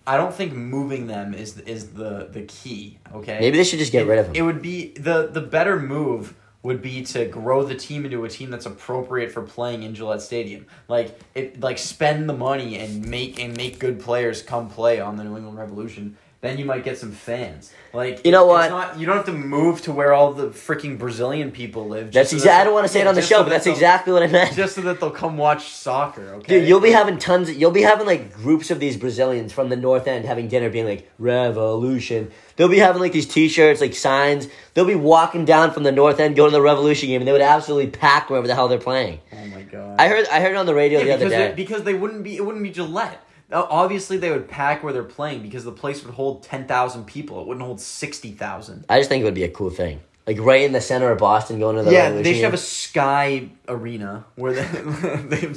I 0.08 0.18
don't 0.18 0.34
think 0.34 0.54
moving 0.54 1.06
them 1.06 1.36
is 1.36 1.60
is 1.60 1.90
the 1.92 2.28
the 2.32 2.42
key. 2.44 2.98
Okay, 3.14 3.38
Maybe 3.40 3.58
they 3.58 3.64
should 3.64 3.78
just 3.78 3.92
get 3.92 4.08
it, 4.08 4.10
rid 4.10 4.18
of 4.18 4.26
them. 4.28 4.36
It 4.36 4.42
would 4.42 4.64
be 4.64 4.94
the 4.94 5.28
the 5.28 5.42
better 5.42 5.80
move 5.80 6.34
would 6.64 6.82
be 6.82 7.04
to 7.04 7.26
grow 7.26 7.64
the 7.64 7.76
team 7.76 8.06
into 8.06 8.26
a 8.26 8.30
team 8.30 8.50
that's 8.50 8.66
appropriate 8.66 9.32
for 9.32 9.42
playing 9.42 9.84
in 9.84 9.96
Gillette 9.96 10.22
Stadium. 10.22 10.66
Like 10.88 11.20
it 11.36 11.60
like 11.60 11.78
spend 11.78 12.30
the 12.30 12.34
money 12.34 12.78
and 12.78 13.08
make 13.08 13.40
and 13.40 13.56
make 13.56 13.80
good 13.80 14.00
players 14.00 14.42
come 14.42 14.70
play 14.70 15.00
on 15.00 15.16
the 15.16 15.24
New 15.24 15.38
England 15.38 15.58
Revolution. 15.58 16.18
Then 16.40 16.60
you 16.60 16.66
might 16.66 16.84
get 16.84 17.00
some 17.00 17.12
fans. 17.12 17.74
Like 17.94 18.24
You 18.24 18.32
know 18.32 18.46
what? 18.46 18.70
Not, 18.70 19.00
you 19.00 19.08
don't 19.08 19.16
have 19.16 19.26
to 19.26 19.32
move 19.32 19.82
to 19.84 19.92
where 19.92 20.14
all 20.14 20.34
the 20.34 20.50
freaking 20.50 21.00
Brazilian 21.00 21.50
people 21.50 21.88
live. 21.88 22.12
That's 22.12 22.30
so 22.30 22.36
exactly. 22.36 22.50
that- 22.52 22.62
I 22.62 22.64
don't 22.64 22.74
want 22.76 22.86
to 22.86 22.94
say 22.94 23.02
it 23.02 23.08
on 23.08 23.16
the 23.16 23.24
show, 23.24 23.38
so 23.38 23.44
but 23.44 23.50
that's 23.50 23.66
exactly 23.66 24.14
what 24.14 24.22
I 24.22 24.28
meant. 24.28 24.54
just 24.56 24.76
so 24.76 24.82
that 24.82 25.00
they'll 25.00 25.10
come 25.10 25.36
watch 25.38 25.70
soccer. 25.70 26.36
Okay, 26.36 26.60
Dude, 26.60 26.68
you'll 26.68 26.80
be 26.80 26.92
having 26.92 27.18
tons. 27.18 27.50
Of, 27.50 27.56
you'll 27.56 27.72
be 27.72 27.82
having 27.82 28.06
like 28.06 28.34
groups 28.36 28.70
of 28.70 28.80
these 28.80 28.98
Brazilians 28.98 29.52
from 29.52 29.70
the 29.70 29.76
North 29.76 30.06
End 30.08 30.26
having 30.26 30.48
dinner, 30.48 30.70
being 30.70 30.86
like 30.86 31.10
Revolution. 31.18 32.32
They'll 32.56 32.70
be 32.70 32.78
having 32.80 33.02
like 33.02 33.14
these 33.14 33.28
T-shirts, 33.28 33.82
like 33.82 33.96
signs. 33.96 34.48
They'll 34.74 34.86
be 34.86 34.96
walking 34.96 35.44
down 35.46 35.72
from 35.72 35.84
the 35.84 35.92
North 35.92 36.20
End, 36.20 36.36
going 36.36 36.52
to 36.52 36.56
the 36.58 36.62
Revolution 36.62 37.10
game, 37.10 37.22
and 37.22 37.28
they 37.28 37.32
would 37.32 37.42
absolutely 37.42 37.90
pack 37.92 38.30
wherever 38.30 38.48
the 38.48 38.54
hell 38.56 38.68
they're 38.68 38.78
playing. 38.78 39.20
Oh 39.34 39.46
my 39.48 39.62
god! 39.64 39.96
I 40.00 40.08
heard. 40.08 40.28
I 40.28 40.40
heard 40.42 40.52
it 40.52 40.58
on 40.58 40.66
the 40.68 40.76
radio 40.76 41.00
Yeah, 41.00 41.18
the 41.18 41.26
other 41.26 41.30
day. 41.30 41.54
because 41.56 41.84
they 41.84 41.94
wouldn't 41.96 42.24
be 42.24 42.36
it 42.38 42.46
wouldn't 42.46 42.64
be 42.64 42.70
Gillette. 42.72 43.24
Obviously, 43.52 44.18
they 44.18 44.30
would 44.32 44.48
pack 44.50 44.84
where 44.84 44.92
they're 44.92 45.04
playing 45.04 45.42
because 45.42 45.64
the 45.64 45.72
place 45.72 46.04
would 46.04 46.14
hold 46.16 46.44
ten 46.44 46.68
thousand 46.68 47.06
people. 47.06 47.40
It 47.42 47.48
wouldn't 47.48 47.66
hold 47.66 47.80
sixty 47.80 48.32
thousand. 48.32 48.86
I 48.90 48.98
just 49.00 49.10
think 49.10 49.22
it 49.22 49.26
would 49.26 49.34
be 49.34 49.44
a 49.44 49.50
cool 49.50 49.70
thing, 49.70 50.02
like 50.26 50.38
right 50.40 50.64
in 50.64 50.74
the 50.74 50.82
center 50.82 51.10
of 51.12 51.18
Boston, 51.20 51.58
going 51.60 51.78
to 51.78 51.84
the 51.84 51.92
Yeah, 51.94 52.10
they 52.10 52.34
should 52.34 52.44
have 52.44 52.54
a 52.54 52.58
sky 52.58 53.48
arena 53.70 54.26
where 54.36 54.54
they, 54.54 54.64
they 55.48 55.54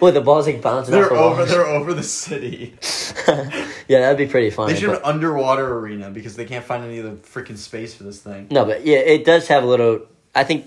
Well, 0.00 0.10
the 0.12 0.20
balls 0.20 0.46
like 0.48 0.60
bouncing 0.60 0.92
they're 0.92 1.04
the 1.08 1.14
over 1.14 1.36
walls. 1.38 1.48
they're 1.50 1.66
over 1.66 1.94
the 1.94 2.02
city. 2.24 2.74
yeah, 3.86 4.00
that'd 4.00 4.18
be 4.18 4.26
pretty 4.26 4.50
fun. 4.50 4.68
They 4.68 4.74
should 4.74 4.90
have 4.90 4.98
an 4.98 5.04
underwater 5.04 5.78
arena 5.78 6.10
because 6.10 6.34
they 6.34 6.44
can't 6.44 6.64
find 6.64 6.84
any 6.84 6.98
other 6.98 7.12
freaking 7.12 7.58
space 7.58 7.94
for 7.94 8.02
this 8.02 8.20
thing. 8.20 8.48
No, 8.50 8.64
but 8.64 8.84
yeah, 8.84 8.98
it 8.98 9.24
does 9.24 9.46
have 9.48 9.62
a 9.62 9.66
little. 9.66 10.00
I 10.34 10.42
think 10.42 10.66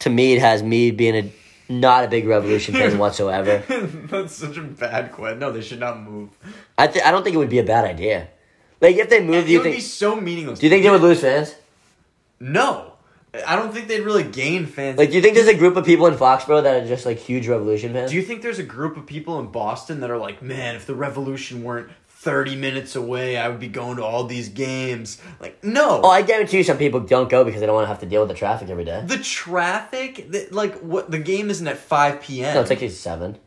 to 0.00 0.10
me, 0.10 0.34
it 0.34 0.40
has 0.40 0.62
me 0.62 0.92
being 0.92 1.16
a 1.16 1.32
not 1.68 2.04
a 2.04 2.08
big 2.08 2.26
Revolution 2.26 2.74
fan 2.74 2.98
whatsoever. 3.04 3.62
That's 4.10 4.34
such 4.34 4.56
a 4.56 4.62
bad 4.62 5.12
question. 5.12 5.38
No, 5.38 5.52
they 5.52 5.60
should 5.60 5.80
not 5.80 6.00
move. 6.00 6.30
I 6.76 6.86
th- 6.86 7.04
I 7.04 7.10
don't 7.10 7.22
think 7.22 7.34
it 7.34 7.38
would 7.38 7.50
be 7.50 7.58
a 7.58 7.64
bad 7.64 7.84
idea. 7.84 8.28
Like 8.80 8.96
if 8.96 9.08
they 9.10 9.20
move, 9.22 9.46
do 9.46 9.52
you 9.52 9.58
it 9.58 9.62
would 9.62 9.64
think? 9.64 9.76
be 9.76 9.80
so 9.82 10.16
meaningless. 10.20 10.58
Do 10.60 10.66
you 10.66 10.70
think 10.70 10.82
they 10.84 10.90
would 10.90 11.02
lose 11.02 11.20
fans? 11.20 11.54
No, 12.40 12.92
I 13.46 13.56
don't 13.56 13.72
think 13.72 13.88
they'd 13.88 14.00
really 14.00 14.22
gain 14.22 14.66
fans. 14.66 14.96
Like, 14.98 15.10
do 15.10 15.16
you 15.16 15.22
think 15.22 15.34
there's 15.34 15.48
a 15.48 15.54
group 15.56 15.76
of 15.76 15.84
people 15.84 16.06
in 16.06 16.14
Foxborough 16.14 16.62
that 16.62 16.82
are 16.82 16.86
just 16.86 17.04
like 17.04 17.18
huge 17.18 17.48
Revolution 17.48 17.92
fans? 17.92 18.10
Do 18.10 18.16
you 18.16 18.22
think 18.22 18.42
there's 18.42 18.60
a 18.60 18.64
group 18.64 18.96
of 18.96 19.06
people 19.06 19.38
in 19.40 19.46
Boston 19.48 20.00
that 20.00 20.10
are 20.10 20.18
like, 20.18 20.40
man, 20.42 20.76
if 20.76 20.86
the 20.86 20.94
Revolution 20.94 21.64
weren't 21.64 21.90
30 22.20 22.56
minutes 22.56 22.96
away, 22.96 23.36
I 23.36 23.48
would 23.48 23.60
be 23.60 23.68
going 23.68 23.96
to 23.98 24.04
all 24.04 24.24
these 24.24 24.48
games? 24.48 25.22
Like, 25.40 25.62
no. 25.62 26.00
oh, 26.02 26.10
I 26.10 26.22
guarantee 26.22 26.58
you, 26.58 26.64
some 26.64 26.76
people 26.76 26.98
don't 26.98 27.30
go 27.30 27.44
because 27.44 27.60
they 27.60 27.66
don't 27.66 27.76
want 27.76 27.84
to 27.84 27.88
have 27.88 28.00
to 28.00 28.06
deal 28.06 28.22
with 28.22 28.28
the 28.28 28.34
traffic 28.34 28.68
every 28.70 28.84
day. 28.84 29.04
the 29.06 29.18
traffic, 29.18 30.30
the, 30.30 30.48
like, 30.50 30.80
what? 30.80 31.10
The 31.12 31.20
game 31.20 31.48
isn't 31.48 31.66
at 31.66 31.78
5 31.78 32.20
p.m. 32.20 32.54
No, 32.54 32.60
it's 32.60 32.70
like 32.70 32.82
it's 32.82 32.96
seven. 32.96 33.38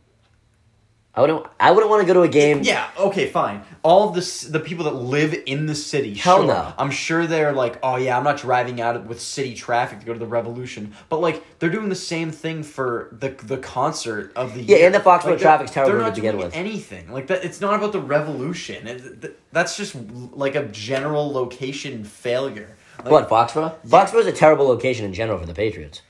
I 1.14 1.20
wouldn't. 1.20 1.46
I 1.60 1.72
wouldn't 1.72 1.90
want 1.90 2.02
to 2.02 2.08
go 2.08 2.14
to 2.14 2.22
a 2.22 2.30
game. 2.30 2.62
Yeah, 2.64 2.90
okay, 2.98 3.28
fine. 3.30 3.64
All 3.84 4.08
of 4.08 4.16
the 4.16 4.48
the 4.50 4.62
people 4.62 4.86
that 4.86 4.94
live 4.96 5.36
in 5.46 5.66
the 5.66 5.76
city, 5.76 6.14
Hell 6.14 6.38
sure. 6.38 6.48
no. 6.48 6.74
I'm 6.78 6.90
sure 6.90 7.28
they're 7.28 7.52
like, 7.52 7.80
oh 7.84 7.98
yeah, 7.98 8.18
I'm 8.18 8.24
not 8.24 8.38
driving 8.38 8.80
out 8.80 9.06
with 9.06 9.20
city 9.20 9.54
traffic 9.54 10.00
to 10.00 10.06
go 10.06 10.14
to 10.14 10.20
the 10.20 10.26
Revolution. 10.26 10.94
But 11.10 11.20
like, 11.20 11.60
they're 11.60 11.70
doing 11.70 11.90
the 11.90 11.96
same 11.96 12.32
thing 12.32 12.64
for 12.64 13.10
the 13.12 13.30
the 13.44 13.58
concert 13.58 14.32
of 14.38 14.54
the 14.54 14.62
Yeah, 14.64 14.78
year. 14.78 14.86
and 14.86 14.96
the 14.96 15.00
Foxborough 15.00 15.32
Like, 15.32 15.40
traffic's 15.42 15.72
terrible 15.72 15.98
They're 16.00 16.06
to 16.10 16.16
begin 16.16 16.32
doing 16.36 16.46
with. 16.46 16.56
anything 16.56 17.12
like 17.12 17.28
that. 17.28 17.44
It's 17.44 17.60
not 17.60 17.74
about 17.74 17.92
the 17.92 18.00
Revolution. 18.00 18.88
It, 18.88 19.22
th- 19.22 19.34
that's 19.52 19.76
just 19.76 19.96
like 20.32 20.56
a 20.56 20.64
general 20.68 21.30
location 21.32 22.06
failure. 22.06 22.78
Like, 23.04 23.12
What 23.12 23.28
Foxborough? 23.30 23.74
Foxborough 23.86 24.22
is 24.22 24.28
a 24.28 24.32
terrible 24.32 24.66
location 24.68 25.06
in 25.06 25.14
general 25.14 25.40
for 25.40 25.46
the 25.46 25.54
Patriots. 25.54 26.04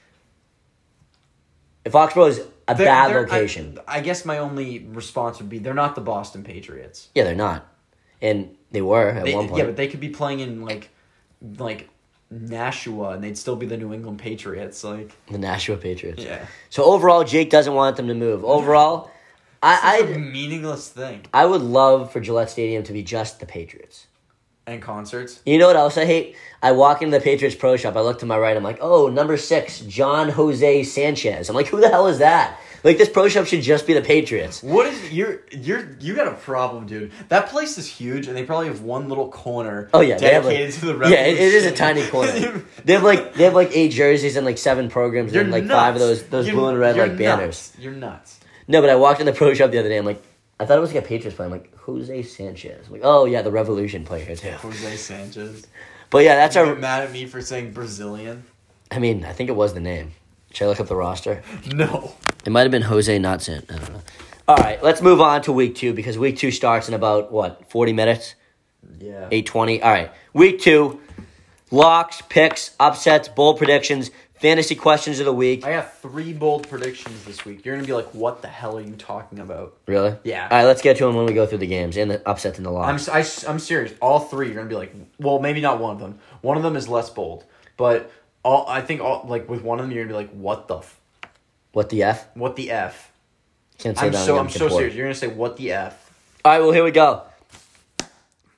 If 1.85 1.93
Foxborough 1.93 2.29
is 2.29 2.39
a 2.67 2.75
they're- 2.75 2.85
bad 2.85 3.09
they're- 3.11 3.21
location, 3.23 3.79
I, 3.87 3.97
I 3.97 4.01
guess 4.01 4.23
my 4.25 4.37
only 4.37 4.79
response 4.79 5.39
would 5.39 5.49
be 5.49 5.57
they're 5.59 5.73
not 5.73 5.95
the 5.95 6.01
Boston 6.01 6.43
Patriots. 6.43 7.09
yeah, 7.15 7.23
they're 7.23 7.35
not, 7.35 7.67
and 8.21 8.55
they 8.71 8.81
were 8.81 9.09
at 9.09 9.25
They- 9.25 9.33
one 9.35 9.47
point. 9.47 9.57
Yeah, 9.59 9.65
but 9.65 9.75
they 9.77 9.87
could 9.87 9.99
be 9.99 10.09
playing 10.09 10.39
in 10.41 10.63
like, 10.63 10.89
like 11.57 11.89
Nashua, 12.29 13.09
and 13.11 13.23
they'd 13.23 13.37
still 13.37 13.55
be 13.55 13.65
the 13.65 13.77
New 13.77 13.93
England 13.93 14.19
Patriots. 14.19 14.83
Like, 14.83 15.11
the 15.29 15.37
Nashua 15.37 15.77
Patriots. 15.77 16.23
yeah, 16.23 16.45
So 16.69 16.83
overall, 16.85 17.23
Jake 17.23 17.49
doesn't 17.49 17.73
want 17.73 17.97
them 17.97 18.07
to 18.07 18.13
move. 18.13 18.45
Overall, 18.45 19.11
I 19.63 20.01
I 20.03 20.17
meaningless 20.17 20.87
thing. 20.89 21.25
I 21.33 21.45
would 21.45 21.61
love 21.61 22.11
for 22.11 22.19
Gillette 22.21 22.49
Stadium 22.49 22.83
to 22.83 22.93
be 22.93 23.03
just 23.03 23.39
the 23.39 23.45
Patriots. 23.45 24.07
And 24.71 24.81
concerts. 24.81 25.41
You 25.45 25.57
know 25.57 25.67
what 25.67 25.75
else 25.75 25.97
I 25.97 26.05
hate? 26.05 26.35
I 26.63 26.71
walk 26.71 27.01
into 27.01 27.17
the 27.17 27.23
Patriots 27.23 27.55
Pro 27.55 27.75
Shop. 27.75 27.95
I 27.95 28.01
look 28.01 28.19
to 28.19 28.25
my 28.25 28.37
right. 28.37 28.55
I'm 28.55 28.63
like, 28.63 28.77
oh, 28.81 29.09
number 29.09 29.35
six, 29.35 29.81
John 29.81 30.29
Jose 30.29 30.83
Sanchez. 30.83 31.49
I'm 31.49 31.55
like, 31.55 31.67
who 31.67 31.81
the 31.81 31.89
hell 31.89 32.07
is 32.07 32.19
that? 32.19 32.57
Like, 32.83 32.97
this 32.97 33.09
Pro 33.09 33.27
Shop 33.27 33.45
should 33.45 33.61
just 33.61 33.85
be 33.85 33.93
the 33.93 34.01
Patriots. 34.01 34.63
What 34.63 34.87
is 34.87 35.11
you're 35.11 35.41
you're 35.51 35.91
you 35.99 36.15
got 36.15 36.27
a 36.27 36.33
problem, 36.33 36.87
dude? 36.87 37.11
That 37.29 37.49
place 37.49 37.77
is 37.77 37.87
huge, 37.87 38.27
and 38.27 38.35
they 38.35 38.43
probably 38.43 38.67
have 38.67 38.81
one 38.81 39.07
little 39.07 39.29
corner. 39.29 39.89
Oh 39.93 40.01
yeah, 40.01 40.13
have 40.13 40.45
like, 40.45 40.55
dedicated 40.55 40.73
to 40.79 40.85
the 40.93 41.09
yeah, 41.09 41.25
it, 41.25 41.33
it 41.35 41.53
is 41.53 41.65
a 41.65 41.71
tiny 41.71 42.07
corner. 42.07 42.31
they 42.85 42.93
have 42.93 43.03
like 43.03 43.35
they 43.35 43.43
have 43.43 43.53
like 43.53 43.69
eight 43.73 43.91
jerseys 43.91 44.35
and 44.35 44.45
like 44.45 44.57
seven 44.57 44.89
programs 44.89 45.33
You're 45.33 45.43
and 45.43 45.51
like 45.51 45.65
nuts. 45.65 45.79
five 45.79 45.93
of 45.95 45.99
those 45.99 46.23
those 46.23 46.47
You're- 46.47 46.57
blue 46.57 46.69
and 46.69 46.79
red 46.79 46.97
like 46.97 47.17
banners. 47.17 47.71
You're 47.77 47.93
nuts. 47.93 48.39
No, 48.67 48.81
but 48.81 48.89
I 48.89 48.95
walked 48.95 49.19
in 49.19 49.25
the 49.25 49.33
Pro 49.33 49.53
Shop 49.53 49.69
the 49.69 49.79
other 49.79 49.89
day. 49.89 49.97
I'm 49.97 50.05
like, 50.05 50.23
I 50.61 50.65
thought 50.65 50.77
it 50.77 50.81
was 50.81 50.93
like 50.93 51.03
a 51.03 51.07
Patriots 51.07 51.35
play. 51.35 51.45
I'm 51.45 51.51
like, 51.51 51.75
Jose 51.79 52.23
Sanchez. 52.23 52.85
I'm 52.87 52.93
like, 52.93 53.01
oh 53.03 53.25
yeah, 53.25 53.41
the 53.41 53.51
Revolution 53.51 54.05
player 54.05 54.35
too. 54.35 54.51
Jose 54.51 54.95
Sanchez. 54.97 55.67
But 56.09 56.23
yeah, 56.23 56.35
that's 56.35 56.55
Are 56.55 56.65
our. 56.65 56.73
you 56.75 56.79
mad 56.79 57.03
at 57.03 57.11
me 57.11 57.25
for 57.25 57.41
saying 57.41 57.71
Brazilian? 57.71 58.43
I 58.91 58.99
mean, 58.99 59.25
I 59.25 59.31
think 59.33 59.49
it 59.49 59.55
was 59.55 59.73
the 59.73 59.79
name. 59.79 60.11
Should 60.53 60.65
I 60.65 60.67
look 60.67 60.79
up 60.79 60.87
the 60.87 60.95
roster? 60.95 61.41
No. 61.73 62.13
It 62.45 62.51
might 62.51 62.61
have 62.63 62.71
been 62.71 62.81
Jose, 62.81 63.17
not 63.19 63.41
San. 63.41 63.63
I 63.69 63.75
don't 63.77 63.93
know. 63.93 64.01
All 64.47 64.57
right, 64.57 64.81
let's 64.83 65.01
move 65.01 65.21
on 65.21 65.41
to 65.43 65.51
week 65.53 65.75
two 65.75 65.93
because 65.93 66.17
week 66.17 66.37
two 66.37 66.51
starts 66.51 66.87
in 66.87 66.93
about 66.93 67.31
what 67.31 67.69
forty 67.69 67.93
minutes, 67.93 68.35
Yeah. 68.99 69.27
eight 69.31 69.45
twenty. 69.45 69.81
All 69.81 69.91
right, 69.91 70.11
week 70.33 70.59
two, 70.59 70.99
locks, 71.69 72.21
picks, 72.29 72.75
upsets, 72.79 73.27
bold 73.29 73.57
predictions, 73.57 74.11
fantasy 74.41 74.75
questions 74.75 75.19
of 75.19 75.25
the 75.25 75.33
week. 75.33 75.63
I 75.65 75.73
got 75.73 75.97
three 75.99 76.33
bold 76.33 76.67
predictions 76.67 77.23
this 77.23 77.45
week. 77.45 77.63
You're 77.63 77.75
gonna 77.75 77.87
be 77.87 77.93
like, 77.93 78.13
"What 78.13 78.41
the 78.41 78.47
hell 78.47 78.77
are 78.77 78.81
you 78.81 78.95
talking 78.95 79.39
about?" 79.39 79.77
Really? 79.85 80.17
Yeah. 80.23 80.47
All 80.49 80.57
right, 80.57 80.65
let's 80.65 80.81
get 80.81 80.97
to 80.97 81.05
them 81.05 81.15
when 81.15 81.25
we 81.25 81.33
go 81.33 81.45
through 81.45 81.59
the 81.59 81.67
games 81.67 81.95
and 81.95 82.11
the 82.11 82.27
upsets 82.27 82.57
and 82.57 82.65
the 82.65 82.71
loss. 82.71 83.07
I'm. 83.07 83.13
I, 83.13 83.51
am 83.51 83.59
serious. 83.59 83.93
All 84.01 84.19
three, 84.19 84.47
you're 84.47 84.55
gonna 84.55 84.67
be 84.67 84.75
like, 84.75 84.93
well, 85.19 85.39
maybe 85.39 85.61
not 85.61 85.79
one 85.79 85.93
of 85.93 85.99
them. 85.99 86.19
One 86.41 86.57
of 86.57 86.63
them 86.63 86.75
is 86.75 86.89
less 86.89 87.09
bold, 87.09 87.45
but 87.77 88.11
all 88.43 88.65
I 88.67 88.81
think 88.81 89.01
all 89.01 89.25
like 89.27 89.47
with 89.47 89.61
one 89.61 89.79
of 89.79 89.85
them, 89.85 89.95
you're 89.95 90.03
gonna 90.03 90.17
be 90.17 90.25
like, 90.25 90.33
what 90.33 90.67
the, 90.67 90.79
f- 90.79 90.99
what 91.71 91.89
the 91.89 92.03
f? 92.03 92.27
what 92.35 92.55
the 92.55 92.71
f? 92.71 93.11
Can't 93.77 93.97
say 93.97 94.07
I'm 94.07 94.11
that. 94.11 94.25
so 94.25 94.37
I'm 94.37 94.49
so 94.49 94.67
serious. 94.69 94.95
You're 94.95 95.05
gonna 95.05 95.15
say 95.15 95.27
what 95.27 95.57
the 95.57 95.71
f? 95.71 96.11
All 96.43 96.51
right, 96.51 96.59
well 96.59 96.71
here 96.71 96.83
we 96.83 96.91
go. 96.91 97.23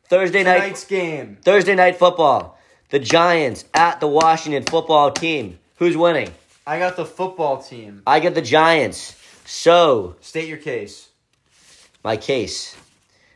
Thursday 0.06 0.44
night. 0.44 0.60
Tonight's 0.60 0.86
game. 0.86 1.38
Thursday 1.44 1.76
night 1.76 1.98
football. 1.98 2.58
The 2.90 3.00
Giants 3.00 3.66
at 3.74 4.00
the 4.00 4.08
Washington 4.08 4.64
football 4.64 5.12
team. 5.12 5.58
Who's 5.78 5.98
winning? 5.98 6.32
I 6.66 6.80
got 6.80 6.96
the 6.96 7.06
football 7.06 7.62
team. 7.62 8.04
I 8.08 8.20
get 8.20 8.36
the 8.36 8.42
Giants. 8.42 9.16
So, 9.46 10.16
State 10.22 10.48
your 10.48 10.58
case. 10.58 11.10
my 12.04 12.16
case. 12.18 12.76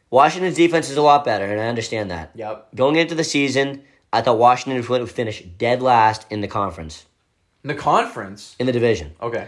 Washington's 0.10 0.56
defense 0.56 0.90
is 0.90 0.96
a 0.96 1.02
lot 1.02 1.26
better, 1.26 1.46
and 1.46 1.60
I 1.60 1.68
understand 1.68 2.12
that. 2.12 2.32
Yep. 2.36 2.70
Going 2.76 2.96
into 2.96 3.16
the 3.16 3.26
season, 3.26 3.84
I 4.14 4.22
thought 4.22 4.38
Washington 4.38 4.86
would 4.88 5.12
finish 5.12 5.42
dead 5.58 5.82
last 5.82 6.26
in 6.32 6.40
the 6.40 6.48
conference, 6.48 7.06
In 7.64 7.68
the 7.68 7.76
conference. 7.76 8.56
in 8.58 8.66
the 8.66 8.72
division. 8.72 9.12
Okay. 9.22 9.48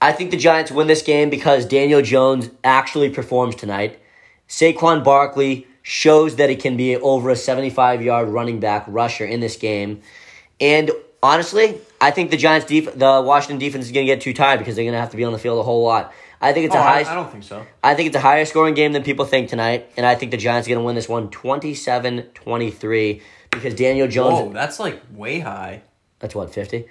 I 0.00 0.12
think 0.12 0.30
the 0.30 0.38
Giants 0.38 0.70
win 0.70 0.86
this 0.86 1.02
game 1.02 1.28
because 1.28 1.66
Daniel 1.66 2.00
Jones 2.00 2.48
actually 2.64 3.10
performs 3.10 3.56
tonight. 3.56 3.98
Saquon 4.48 5.04
Barkley 5.04 5.66
shows 5.82 6.36
that 6.36 6.48
he 6.48 6.56
can 6.56 6.76
be 6.78 6.96
over 6.96 7.28
a 7.28 7.36
75 7.36 8.00
yard 8.00 8.28
running 8.28 8.60
back 8.60 8.84
rusher 8.86 9.26
in 9.26 9.40
this 9.40 9.56
game. 9.56 10.00
And 10.60 10.90
honestly, 11.22 11.78
I 12.00 12.10
think 12.12 12.30
the 12.30 12.36
Giants 12.36 12.66
def- 12.66 12.94
the 12.96 13.22
Washington 13.24 13.58
defense 13.58 13.86
is 13.86 13.92
going 13.92 14.06
to 14.06 14.12
get 14.14 14.20
too 14.20 14.32
tired 14.32 14.58
because 14.58 14.76
they're 14.76 14.84
going 14.84 14.94
to 14.94 15.00
have 15.00 15.10
to 15.10 15.16
be 15.16 15.24
on 15.24 15.32
the 15.32 15.38
field 15.38 15.58
a 15.58 15.62
whole 15.62 15.82
lot. 15.84 16.12
I 16.40 16.52
think 16.52 16.66
it's 16.66 16.74
Oh, 16.74 16.78
a 16.78 16.82
high 16.82 17.00
I, 17.02 17.10
I 17.10 17.14
don't 17.14 17.30
think 17.32 17.42
so. 17.42 17.66
I 17.82 17.94
think 17.96 18.06
it's 18.08 18.16
a 18.16 18.20
higher 18.20 18.44
scoring 18.44 18.74
game 18.74 18.92
than 18.92 19.02
people 19.02 19.24
think 19.24 19.48
tonight, 19.48 19.90
and 19.96 20.06
I 20.06 20.14
think 20.14 20.30
the 20.30 20.36
Giants 20.36 20.68
are 20.68 20.70
going 20.70 20.78
to 20.80 20.84
win 20.84 20.94
this 20.94 21.08
one 21.08 21.28
27-23 21.30 23.22
because 23.50 23.74
Daniel 23.74 24.08
Jones 24.08 24.34
Whoa, 24.34 24.52
that's 24.52 24.78
like 24.78 25.00
way 25.14 25.40
high. 25.40 25.82
that's 26.20 26.34
what, 26.34 26.52
50? 26.52 26.86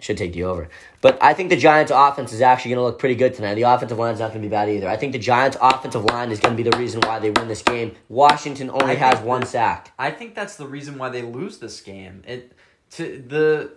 Should 0.00 0.16
take 0.16 0.32
the 0.32 0.42
over. 0.44 0.68
But 1.00 1.22
I 1.22 1.32
think 1.32 1.50
the 1.50 1.56
Giants' 1.56 1.92
offense 1.94 2.32
is 2.32 2.40
actually 2.40 2.70
going 2.70 2.78
to 2.78 2.82
look 2.84 2.98
pretty 2.98 3.14
good 3.14 3.34
tonight. 3.34 3.54
The 3.54 3.62
offensive 3.62 3.98
line 3.98 4.12
is 4.14 4.18
not 4.18 4.30
going 4.30 4.42
to 4.42 4.48
be 4.48 4.50
bad 4.50 4.68
either. 4.68 4.88
I 4.88 4.96
think 4.96 5.12
the 5.12 5.18
Giants' 5.20 5.56
offensive 5.60 6.04
line 6.04 6.32
is 6.32 6.40
going 6.40 6.56
to 6.56 6.60
be 6.62 6.68
the 6.68 6.76
reason 6.76 7.00
why 7.02 7.20
they 7.20 7.30
win 7.30 7.46
this 7.46 7.62
game. 7.62 7.94
Washington 8.08 8.68
only 8.70 8.92
I 8.92 8.94
has 8.96 9.20
one 9.20 9.42
that- 9.42 9.46
sack. 9.48 9.92
I 10.00 10.10
think 10.10 10.34
that's 10.34 10.56
the 10.56 10.66
reason 10.66 10.98
why 10.98 11.08
they 11.10 11.22
lose 11.22 11.58
this 11.58 11.80
game. 11.80 12.24
It 12.26 12.52
to 12.92 13.22
the 13.28 13.72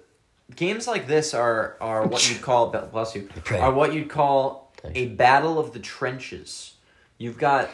games 0.53 0.87
like 0.87 1.07
this 1.07 1.33
are 1.33 1.77
are 1.79 2.05
what 2.05 2.29
you'd 2.29 2.41
call 2.41 2.67
bless 2.91 3.15
you 3.15 3.29
are 3.51 3.71
what 3.71 3.93
you'd 3.93 4.09
call 4.09 4.71
a 4.93 5.07
battle 5.07 5.57
of 5.57 5.73
the 5.73 5.79
trenches. 5.79 6.73
You've 7.17 7.37
got 7.37 7.69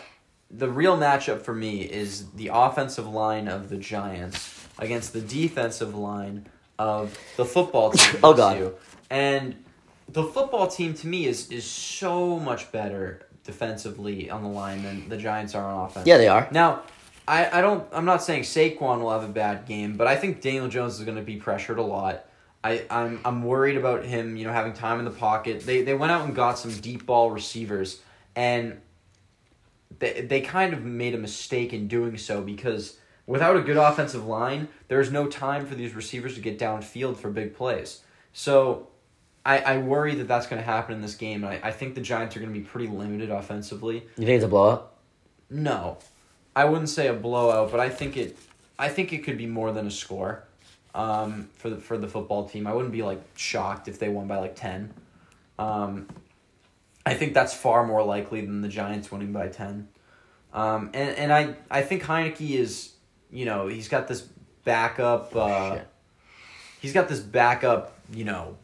the 0.50 0.70
real 0.70 0.98
matchup 0.98 1.42
for 1.42 1.54
me 1.54 1.82
is 1.82 2.30
the 2.32 2.52
offensive 2.54 3.08
line 3.08 3.48
of 3.48 3.70
the 3.70 3.78
Giants 3.78 4.68
against 4.80 5.14
the 5.14 5.22
defensive 5.22 5.96
line 5.96 6.48
of 6.78 7.18
the 7.38 7.46
football 7.46 7.92
team. 7.92 8.20
Oh, 8.24 8.34
God. 8.34 8.74
And 9.10 9.64
the 10.10 10.24
football 10.24 10.68
team 10.68 10.94
to 10.96 11.08
me 11.08 11.26
is 11.26 11.50
is 11.50 11.66
so 11.66 12.40
much 12.40 12.72
better 12.72 13.28
defensively 13.44 14.30
on 14.30 14.44
the 14.44 14.50
line 14.50 14.84
than 14.84 15.10
the 15.10 15.18
Giants 15.18 15.56
are 15.56 15.66
on 15.66 15.86
offense. 15.86 16.08
Yeah, 16.08 16.18
they 16.18 16.28
are. 16.28 16.48
Now, 16.52 16.84
I, 17.28 17.60
I 17.60 17.62
don't 17.62 17.88
I'm 17.92 18.06
not 18.06 18.24
saying 18.24 18.44
Saquon 18.44 19.02
will 19.02 19.12
have 19.12 19.24
a 19.24 19.32
bad 19.32 19.66
game, 19.66 19.98
but 19.98 20.08
I 20.08 20.16
think 20.16 20.42
Daniel 20.42 20.68
Jones 20.68 21.00
is 21.00 21.06
going 21.06 21.18
to 21.18 21.24
be 21.24 21.38
pressured 21.38 21.80
a 21.80 21.84
lot. 21.84 22.26
I, 22.64 22.86
I'm 22.90 23.20
I'm 23.26 23.44
worried 23.44 23.78
about 23.78 24.06
him, 24.06 24.38
you 24.38 24.46
know, 24.46 24.54
having 24.54 24.74
time 24.74 25.00
in 25.00 25.06
the 25.06 25.12
pocket. 25.12 25.62
They 25.62 25.82
they 25.82 25.94
went 25.94 26.12
out 26.12 26.26
and 26.26 26.36
got 26.36 26.60
some 26.60 26.72
deep 26.72 27.06
ball 27.06 27.32
receivers 27.32 28.02
and 28.36 28.80
they 30.00 30.22
they 30.22 30.42
kind 30.42 30.74
of 30.74 30.84
made 30.84 31.16
a 31.16 31.18
mistake 31.18 31.74
in 31.74 31.88
doing 31.88 32.18
so 32.18 32.42
because 32.42 32.98
without 33.26 33.56
a 33.56 33.62
good 33.62 33.78
offensive 33.78 34.26
line, 34.26 34.68
there's 34.88 35.12
no 35.12 35.28
time 35.28 35.66
for 35.66 35.76
these 35.76 35.96
receivers 35.96 36.36
to 36.36 36.42
get 36.42 36.60
downfield 36.60 37.18
for 37.18 37.30
big 37.30 37.56
plays. 37.56 38.02
So 38.34 38.90
I, 39.46 39.60
I 39.60 39.78
worry 39.78 40.16
that 40.16 40.28
that's 40.28 40.48
going 40.48 40.62
to 40.62 40.66
happen 40.66 40.96
in 40.96 41.02
this 41.02 41.16
game. 41.16 41.44
I, 41.44 41.60
I 41.64 41.72
think 41.72 41.96
the 41.96 42.02
Giants 42.02 42.36
are 42.36 42.40
going 42.40 42.54
to 42.54 42.60
be 42.60 42.66
pretty 42.66 42.88
limited 42.88 43.32
offensively. 43.32 44.04
You 44.18 44.26
think 44.26 44.36
it's 44.36 44.46
a 44.46 44.48
blowout? 44.48 44.94
No, 45.50 45.98
I 46.56 46.66
wouldn't 46.66 46.90
say 46.90 47.08
a 47.08 47.14
blowout, 47.14 47.72
but 47.72 47.80
I 47.80 47.90
think 47.90 48.18
it. 48.18 48.38
I 48.78 48.90
think 48.90 49.14
it 49.14 49.20
could 49.20 49.38
be 49.38 49.46
more 49.46 49.72
than 49.72 49.86
a 49.86 49.92
score, 49.92 50.44
um, 50.94 51.50
for 51.56 51.70
the 51.70 51.78
for 51.78 51.98
the 51.98 52.08
football 52.08 52.48
team. 52.48 52.68
I 52.68 52.74
wouldn't 52.74 52.94
be 52.94 53.04
like 53.04 53.22
shocked 53.36 53.88
if 53.88 54.00
they 54.00 54.10
won 54.10 54.28
by 54.28 54.40
like 54.40 54.56
ten. 54.56 54.94
Um, 55.58 56.08
I 57.06 57.14
think 57.14 57.34
that's 57.34 57.54
far 57.54 57.86
more 57.86 58.04
likely 58.04 58.42
than 58.42 58.62
the 58.62 58.68
Giants 58.68 59.12
winning 59.12 59.32
by 59.32 59.48
ten. 59.48 59.88
Um, 60.54 60.90
and 60.94 61.16
and 61.18 61.34
I 61.34 61.56
I 61.70 61.82
think 61.82 62.04
Heinicke 62.04 62.52
is 62.52 62.92
you 63.32 63.46
know 63.46 63.68
he's 63.68 63.88
got 63.88 64.08
this 64.08 64.22
backup. 64.66 65.36
Uh, 65.36 65.80
he's 66.80 66.94
got 66.94 67.08
this 67.08 67.20
backup. 67.20 67.98
You 68.14 68.26
know, 68.26 68.58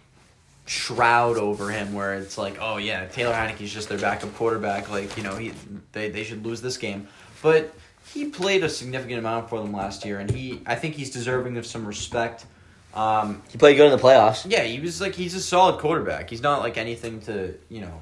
shroud 0.66 1.38
over 1.38 1.70
him 1.70 1.94
where 1.94 2.16
it's 2.16 2.38
like, 2.38 2.58
oh 2.60 2.78
yeah, 2.78 3.06
Taylor 3.08 3.34
Heinicke's 3.34 3.72
just 3.72 3.90
their 3.90 3.98
backup 3.98 4.36
quarterback. 4.36 4.90
Like 4.90 5.16
you 5.18 5.24
know, 5.24 5.36
he 5.36 5.54
they 5.94 6.10
they 6.10 6.24
should 6.24 6.46
lose 6.46 6.62
this 6.62 6.78
game, 6.78 7.08
but 7.42 7.74
he 8.14 8.26
played 8.30 8.64
a 8.64 8.70
significant 8.70 9.20
amount 9.20 9.50
for 9.50 9.60
them 9.60 9.72
last 9.74 10.06
year, 10.06 10.20
and 10.20 10.30
he 10.30 10.62
I 10.66 10.76
think 10.76 10.96
he's 10.96 11.10
deserving 11.12 11.58
of 11.58 11.66
some 11.66 11.86
respect. 11.86 12.46
Um, 12.94 13.44
He 13.52 13.58
played 13.58 13.76
good 13.76 13.86
in 13.86 13.92
the 13.92 14.04
playoffs. 14.04 14.46
yeah, 14.50 14.64
he 14.64 14.80
was 14.80 15.00
like 15.02 15.14
he's 15.16 15.34
a 15.36 15.42
solid 15.42 15.80
quarterback. 15.80 16.30
He's 16.30 16.42
not 16.42 16.62
like 16.62 16.78
anything 16.78 17.20
to 17.22 17.54
you 17.70 17.82
know, 17.82 18.02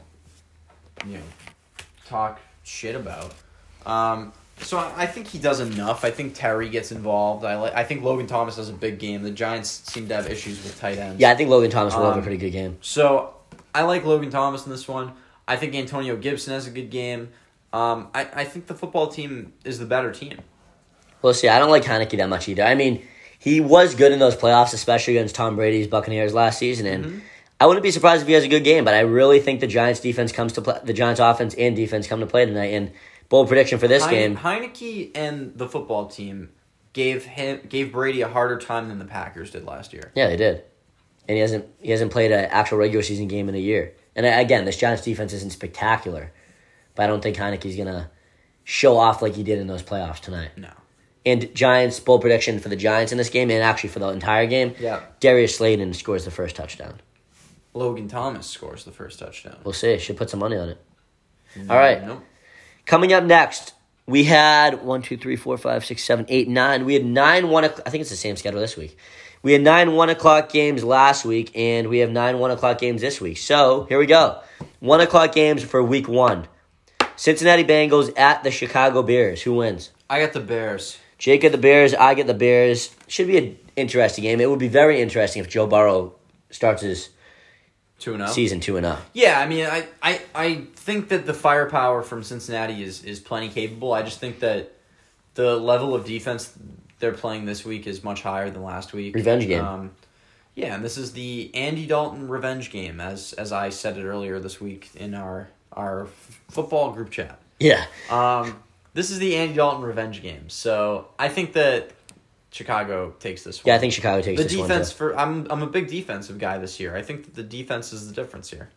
you 1.05 1.13
know, 1.17 1.23
talk 2.05 2.39
shit 2.63 2.95
about. 2.95 3.33
Um, 3.85 4.31
so 4.61 4.77
I 4.77 4.93
I 5.03 5.05
think 5.05 5.27
he 5.27 5.37
does 5.37 5.59
enough. 5.59 6.05
I 6.05 6.11
think 6.11 6.33
Terry 6.35 6.69
gets 6.69 6.91
involved. 6.91 7.43
I 7.43 7.55
like. 7.57 7.73
I 7.75 7.83
think 7.83 8.03
Logan 8.03 8.27
Thomas 8.27 8.55
has 8.55 8.69
a 8.69 8.73
big 8.73 8.99
game. 8.99 9.21
The 9.23 9.31
Giants 9.31 9.69
seem 9.91 10.07
to 10.07 10.15
have 10.15 10.29
issues 10.29 10.63
with 10.63 10.79
tight 10.79 10.97
ends. 10.97 11.19
Yeah, 11.19 11.31
I 11.31 11.35
think 11.35 11.49
Logan 11.49 11.71
Thomas 11.71 11.93
will 11.93 12.03
have 12.05 12.13
a 12.13 12.17
Um, 12.17 12.21
pretty 12.23 12.37
good 12.37 12.51
game. 12.51 12.77
So 12.81 13.33
I 13.73 13.83
like 13.83 14.05
Logan 14.05 14.29
Thomas 14.29 14.65
in 14.65 14.71
this 14.71 14.87
one. 14.87 15.11
I 15.47 15.57
think 15.57 15.75
Antonio 15.75 16.15
Gibson 16.15 16.53
has 16.53 16.67
a 16.67 16.71
good 16.71 16.89
game. 16.89 17.29
Um, 17.75 18.07
I, 18.13 18.27
I 18.33 18.43
think 18.45 18.67
the 18.67 18.73
football 18.75 19.07
team 19.07 19.53
is 19.63 19.79
the 19.79 19.85
better 19.85 20.11
team. 20.11 20.39
We'll 21.21 21.33
see. 21.33 21.49
I 21.49 21.59
don't 21.59 21.69
like 21.71 21.83
Heinicke 21.83 22.17
that 22.17 22.29
much 22.29 22.47
either. 22.47 22.63
I 22.63 22.75
mean, 22.75 23.05
he 23.39 23.59
was 23.59 23.95
good 23.95 24.11
in 24.11 24.19
those 24.19 24.35
playoffs, 24.35 24.73
especially 24.73 25.17
against 25.17 25.35
Tom 25.35 25.55
Brady's 25.55 25.87
Buccaneers 25.87 26.33
last 26.33 26.59
season, 26.59 26.85
and 26.85 27.05
Mm-hmm. 27.05 27.19
I 27.57 27.67
wouldn't 27.67 27.83
be 27.83 27.91
surprised 27.91 28.21
if 28.21 28.27
he 28.27 28.33
has 28.33 28.43
a 28.43 28.49
good 28.49 28.65
game. 28.65 28.83
But 28.83 28.95
I 28.95 28.99
really 28.99 29.39
think 29.39 29.61
the 29.61 29.67
Giants' 29.67 30.01
defense 30.01 30.33
comes 30.33 30.51
to 30.53 30.61
play. 30.61 30.77
The 30.83 30.91
Giants' 30.91 31.21
offense 31.21 31.53
and 31.55 31.73
defense 31.73 32.05
come 32.05 32.19
to 32.19 32.25
play 32.27 32.45
tonight. 32.45 32.73
And 32.73 32.91
bold 33.29 33.47
prediction 33.47 33.79
for 33.79 33.87
this 33.87 34.03
Heine- 34.03 34.11
game: 34.11 34.35
Heinicke 34.37 35.11
and 35.15 35.57
the 35.57 35.67
football 35.67 36.07
team 36.07 36.49
gave 36.91 37.23
him 37.23 37.61
gave 37.69 37.93
Brady 37.93 38.21
a 38.21 38.27
harder 38.27 38.57
time 38.57 38.89
than 38.89 38.99
the 38.99 39.05
Packers 39.05 39.51
did 39.51 39.63
last 39.63 39.93
year. 39.93 40.11
Yeah, 40.15 40.27
they 40.27 40.35
did. 40.35 40.63
And 41.29 41.35
he 41.35 41.39
hasn't 41.39 41.65
he 41.81 41.91
hasn't 41.91 42.11
played 42.11 42.31
an 42.33 42.43
actual 42.51 42.77
regular 42.77 43.03
season 43.03 43.29
game 43.29 43.47
in 43.47 43.55
a 43.55 43.59
year. 43.59 43.93
And 44.17 44.25
again, 44.25 44.65
this 44.65 44.75
Giants 44.75 45.03
defense 45.03 45.31
isn't 45.31 45.51
spectacular, 45.51 46.33
but 46.95 47.03
I 47.03 47.07
don't 47.07 47.21
think 47.21 47.37
Heinicke's 47.37 47.75
gonna 47.75 48.09
show 48.63 48.97
off 48.97 49.21
like 49.21 49.35
he 49.35 49.43
did 49.43 49.59
in 49.59 49.67
those 49.67 49.83
playoffs 49.83 50.19
tonight. 50.19 50.51
No. 50.57 50.69
And 51.25 51.53
Giants 51.55 51.99
bold 51.99 52.21
prediction 52.21 52.59
for 52.59 52.69
the 52.69 52.75
Giants 52.75 53.11
in 53.11 53.17
this 53.17 53.29
game, 53.29 53.49
and 53.51 53.63
actually 53.63 53.89
for 53.89 53.99
the 53.99 54.09
entire 54.09 54.45
game. 54.47 54.75
Yeah. 54.79 55.01
Darius 55.19 55.55
Slayton 55.57 55.93
scores 55.93 56.23
the 56.25 56.31
first 56.31 56.55
touchdown. 56.55 57.01
Logan 57.73 58.07
Thomas 58.07 58.47
scores 58.47 58.85
the 58.85 58.91
first 58.91 59.19
touchdown. 59.19 59.57
We'll 59.63 59.73
see. 59.73 59.97
Should 59.97 60.17
put 60.17 60.29
some 60.29 60.39
money 60.39 60.55
on 60.57 60.69
it. 60.69 60.77
Mm, 61.57 61.69
All 61.69 61.77
right. 61.77 62.05
Nope. 62.05 62.23
Coming 62.85 63.11
up 63.11 63.23
next, 63.23 63.73
we 64.05 64.23
had 64.25 64.83
one, 64.83 65.01
two, 65.01 65.17
three, 65.17 65.35
four, 65.35 65.57
five, 65.57 65.83
six, 65.83 66.03
seven, 66.03 66.25
eight, 66.29 66.47
nine. 66.47 66.85
We 66.85 66.93
had 66.93 67.03
nine 67.05 67.49
one. 67.49 67.63
o'clock- 67.63 67.83
I 67.87 67.89
think 67.89 68.01
it's 68.01 68.11
the 68.11 68.15
same 68.15 68.35
schedule 68.35 68.59
this 68.61 68.77
week. 68.77 68.95
We 69.41 69.53
had 69.53 69.61
nine 69.61 69.93
one 69.93 70.09
o'clock 70.09 70.51
games 70.51 70.83
last 70.83 71.25
week, 71.25 71.51
and 71.55 71.87
we 71.89 71.99
have 71.99 72.11
nine 72.11 72.37
one 72.39 72.51
o'clock 72.51 72.77
games 72.79 73.01
this 73.01 73.19
week. 73.19 73.37
So 73.37 73.85
here 73.89 73.97
we 73.99 74.05
go. 74.05 74.39
One 74.79 75.01
o'clock 75.01 75.33
games 75.33 75.63
for 75.63 75.83
week 75.83 76.07
one. 76.07 76.47
Cincinnati 77.15 77.63
Bengals 77.63 78.17
at 78.17 78.43
the 78.43 78.51
Chicago 78.51 79.01
Bears. 79.03 79.41
Who 79.43 79.53
wins? 79.55 79.91
I 80.09 80.19
got 80.21 80.33
the 80.33 80.39
Bears. 80.39 80.97
Jake 81.17 81.41
get 81.41 81.51
the 81.51 81.57
Bears. 81.57 81.93
I 81.93 82.13
get 82.13 82.27
the 82.27 82.33
Bears. 82.33 82.93
Should 83.07 83.27
be 83.27 83.37
an 83.37 83.57
interesting 83.75 84.23
game. 84.23 84.41
It 84.41 84.49
would 84.49 84.59
be 84.59 84.67
very 84.67 85.01
interesting 85.01 85.41
if 85.41 85.49
Joe 85.49 85.65
Burrow 85.67 86.13
starts 86.49 86.81
his 86.81 87.09
Two 87.97 88.13
and 88.13 88.21
zero. 88.21 88.29
season 88.31 88.59
two 88.59 88.75
and 88.75 88.85
up. 88.85 88.99
Yeah, 89.13 89.39
I 89.39 89.47
mean, 89.47 89.65
I, 89.65 89.87
I, 90.03 90.21
I 90.35 90.55
think 90.75 91.07
that 91.09 91.25
the 91.25 91.33
firepower 91.33 92.01
from 92.03 92.23
Cincinnati 92.23 92.83
is, 92.83 93.03
is 93.05 93.21
plenty 93.21 93.47
capable. 93.47 93.93
I 93.93 94.01
just 94.03 94.19
think 94.19 94.39
that 94.39 94.73
the 95.35 95.55
level 95.55 95.95
of 95.95 96.05
defense 96.05 96.53
they're 96.99 97.13
playing 97.13 97.45
this 97.45 97.63
week 97.63 97.87
is 97.87 98.03
much 98.03 98.21
higher 98.21 98.49
than 98.49 98.63
last 98.63 98.91
week. 98.91 99.15
Revenge 99.15 99.47
game. 99.47 99.63
Um, 99.63 99.91
yeah, 100.55 100.75
and 100.75 100.83
this 100.83 100.97
is 100.97 101.13
the 101.13 101.51
Andy 101.53 101.85
Dalton 101.87 102.27
revenge 102.27 102.69
game, 102.69 102.99
as 102.99 103.31
as 103.33 103.53
I 103.53 103.69
said 103.69 103.97
it 103.97 104.03
earlier 104.05 104.39
this 104.39 104.59
week 104.59 104.89
in 104.95 105.13
our 105.13 105.47
our 105.75 106.03
f- 106.03 106.41
football 106.49 106.91
group 106.91 107.11
chat. 107.11 107.39
Yeah. 107.59 107.85
Um, 108.09 108.61
this 108.93 109.11
is 109.11 109.19
the 109.19 109.35
Andy 109.35 109.55
Dalton 109.55 109.83
revenge 109.83 110.21
game, 110.21 110.49
so 110.49 111.09
I 111.19 111.29
think 111.29 111.53
that 111.53 111.91
Chicago 112.51 113.13
takes 113.19 113.43
this 113.43 113.63
one. 113.63 113.69
Yeah, 113.69 113.75
I 113.75 113.79
think 113.79 113.91
Chicago 113.91 114.21
takes 114.21 114.41
the 114.41 114.47
this 114.47 114.57
defense 114.57 114.91
for 114.91 115.17
I'm 115.17 115.45
I'm 115.49 115.61
a 115.61 115.67
big 115.67 115.87
defensive 115.87 116.39
guy 116.39 116.57
this 116.57 116.79
year. 116.79 116.95
I 116.95 117.01
think 117.01 117.25
that 117.25 117.35
the 117.35 117.43
defense 117.43 117.91
is 117.91 118.07
the 118.07 118.13
difference 118.13 118.49
here. 118.49 118.69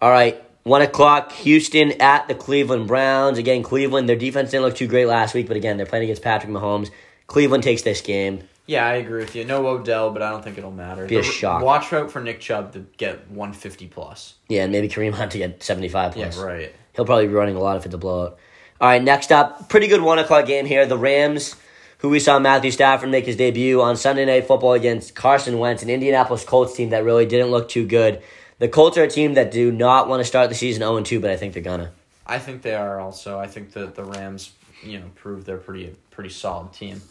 All 0.00 0.10
right, 0.10 0.42
one 0.64 0.82
o'clock. 0.82 1.30
Houston 1.32 1.92
at 2.00 2.26
the 2.26 2.34
Cleveland 2.34 2.88
Browns. 2.88 3.38
Again, 3.38 3.62
Cleveland. 3.62 4.08
Their 4.08 4.16
defense 4.16 4.50
didn't 4.50 4.64
look 4.64 4.74
too 4.74 4.88
great 4.88 5.06
last 5.06 5.34
week, 5.34 5.46
but 5.46 5.56
again, 5.56 5.76
they're 5.76 5.86
playing 5.86 6.04
against 6.04 6.22
Patrick 6.22 6.52
Mahomes. 6.52 6.90
Cleveland 7.28 7.62
takes 7.62 7.82
this 7.82 8.00
game. 8.00 8.42
Yeah, 8.66 8.86
I 8.86 8.94
agree 8.94 9.20
with 9.20 9.34
you. 9.34 9.44
No 9.44 9.66
Odell, 9.66 10.12
but 10.12 10.22
I 10.22 10.30
don't 10.30 10.42
think 10.42 10.56
it'll 10.56 10.70
matter. 10.70 11.06
Be 11.06 11.16
a 11.16 11.22
shock. 11.22 11.62
Watch 11.62 11.92
out 11.92 12.10
for 12.12 12.20
Nick 12.20 12.40
Chubb 12.40 12.72
to 12.74 12.86
get 12.96 13.28
150 13.28 13.88
plus. 13.88 14.34
Yeah, 14.48 14.62
and 14.62 14.72
maybe 14.72 14.88
Kareem 14.88 15.12
Hunt 15.12 15.32
to 15.32 15.38
get 15.38 15.62
seventy-five 15.62 16.12
plus. 16.12 16.36
Yeah, 16.36 16.42
right. 16.42 16.74
He'll 16.94 17.04
probably 17.04 17.26
be 17.26 17.34
running 17.34 17.56
a 17.56 17.60
lot 17.60 17.76
if 17.76 17.86
it's 17.86 17.94
a 17.94 17.98
blowout. 17.98 18.38
All 18.80 18.88
right, 18.88 19.02
next 19.02 19.32
up, 19.32 19.68
pretty 19.68 19.88
good 19.88 20.00
one 20.00 20.18
o'clock 20.18 20.46
game 20.46 20.66
here. 20.66 20.86
The 20.86 20.98
Rams, 20.98 21.56
who 21.98 22.08
we 22.08 22.20
saw 22.20 22.38
Matthew 22.38 22.70
Stafford 22.70 23.10
make 23.10 23.26
his 23.26 23.36
debut 23.36 23.80
on 23.80 23.96
Sunday 23.96 24.24
Night 24.24 24.46
Football 24.46 24.74
against 24.74 25.14
Carson 25.14 25.58
Wentz, 25.58 25.82
an 25.82 25.90
Indianapolis 25.90 26.44
Colts 26.44 26.74
team 26.74 26.90
that 26.90 27.04
really 27.04 27.26
didn't 27.26 27.50
look 27.50 27.68
too 27.68 27.86
good. 27.86 28.22
The 28.58 28.68
Colts 28.68 28.96
are 28.96 29.04
a 29.04 29.08
team 29.08 29.34
that 29.34 29.50
do 29.50 29.72
not 29.72 30.08
want 30.08 30.20
to 30.20 30.24
start 30.24 30.48
the 30.48 30.54
season 30.54 30.80
0 30.80 31.00
2, 31.02 31.20
but 31.20 31.30
I 31.30 31.36
think 31.36 31.54
they're 31.54 31.62
gonna. 31.62 31.92
I 32.26 32.38
think 32.38 32.62
they 32.62 32.74
are 32.74 33.00
also. 33.00 33.38
I 33.38 33.46
think 33.46 33.72
that 33.72 33.94
the 33.94 34.04
Rams, 34.04 34.52
you 34.82 35.00
know, 35.00 35.06
proved 35.14 35.46
they're 35.46 35.58
pretty 35.58 35.96
pretty 36.10 36.30
solid 36.30 36.72
team, 36.72 37.02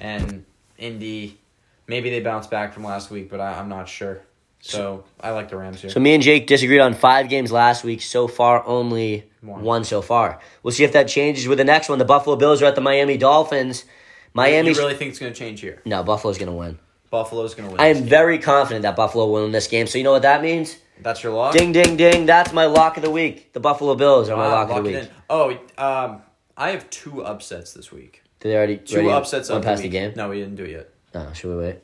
and 0.00 0.44
Indy, 0.78 1.38
maybe 1.86 2.10
they 2.10 2.20
bounce 2.20 2.46
back 2.46 2.72
from 2.72 2.84
last 2.84 3.10
week, 3.10 3.30
but 3.30 3.40
I, 3.40 3.58
I'm 3.58 3.68
not 3.68 3.88
sure. 3.88 4.20
So 4.60 5.04
I 5.20 5.30
like 5.32 5.50
the 5.50 5.56
Rams 5.58 5.82
here. 5.82 5.90
So 5.90 6.00
me 6.00 6.14
and 6.14 6.22
Jake 6.22 6.46
disagreed 6.46 6.80
on 6.80 6.94
five 6.94 7.28
games 7.28 7.52
last 7.52 7.84
week. 7.84 8.00
So 8.00 8.26
far, 8.26 8.66
only 8.66 9.30
One. 9.42 9.62
one, 9.62 9.84
so 9.84 10.00
far. 10.00 10.40
We'll 10.62 10.72
see 10.72 10.84
if 10.84 10.92
that 10.92 11.06
changes 11.06 11.46
with 11.46 11.58
the 11.58 11.64
next 11.64 11.90
one. 11.90 11.98
The 11.98 12.06
Buffalo 12.06 12.36
Bills 12.36 12.62
are 12.62 12.66
at 12.66 12.74
the 12.74 12.80
Miami 12.80 13.18
Dolphins. 13.18 13.84
Miami. 14.32 14.70
you 14.70 14.74
really 14.74 14.94
think 14.94 15.10
it's 15.10 15.18
going 15.18 15.32
to 15.32 15.38
change 15.38 15.60
here? 15.60 15.80
no 15.84 16.02
Buffalo's 16.02 16.38
gonna 16.38 16.54
win. 16.54 16.78
Buffalo's 17.10 17.54
going 17.54 17.68
to 17.68 17.72
win. 17.72 17.80
I 17.80 17.88
am 17.88 17.98
game. 17.98 18.06
very 18.06 18.38
confident 18.38 18.82
that 18.82 18.96
Buffalo 18.96 19.26
will 19.26 19.42
win 19.42 19.52
this 19.52 19.68
game. 19.68 19.86
So 19.86 19.98
you 19.98 20.02
know 20.04 20.10
what 20.12 20.22
that 20.22 20.42
means? 20.42 20.76
That's 21.00 21.22
your 21.22 21.32
lock. 21.32 21.54
Ding, 21.54 21.70
ding, 21.70 21.96
ding. 21.96 22.26
That's 22.26 22.52
my 22.52 22.64
lock 22.66 22.96
of 22.96 23.04
the 23.04 23.10
week. 23.10 23.52
The 23.52 23.60
Buffalo 23.60 23.94
Bills 23.94 24.28
are 24.28 24.36
my 24.36 24.48
Wow, 24.48 24.52
lock 24.54 24.70
of 24.70 24.84
the 24.84 24.90
week. 24.90 25.08
Oh, 25.30 25.50
um, 25.78 26.22
I 26.56 26.70
have 26.70 26.88
two 26.90 27.22
upsets 27.22 27.72
this 27.72 27.92
week. 27.92 28.23
Did 28.44 28.50
they 28.50 28.56
already 28.56 28.76
Two 28.76 29.08
upsets 29.08 29.48
went 29.48 29.60
of 29.60 29.64
past 29.64 29.80
the 29.80 29.88
the 29.88 29.92
game? 29.92 30.12
No, 30.16 30.28
we 30.28 30.38
didn't 30.38 30.56
do 30.56 30.64
it 30.64 30.70
yet. 30.70 30.90
No, 31.14 31.32
should 31.32 31.48
we 31.56 31.64
wait? 31.64 31.78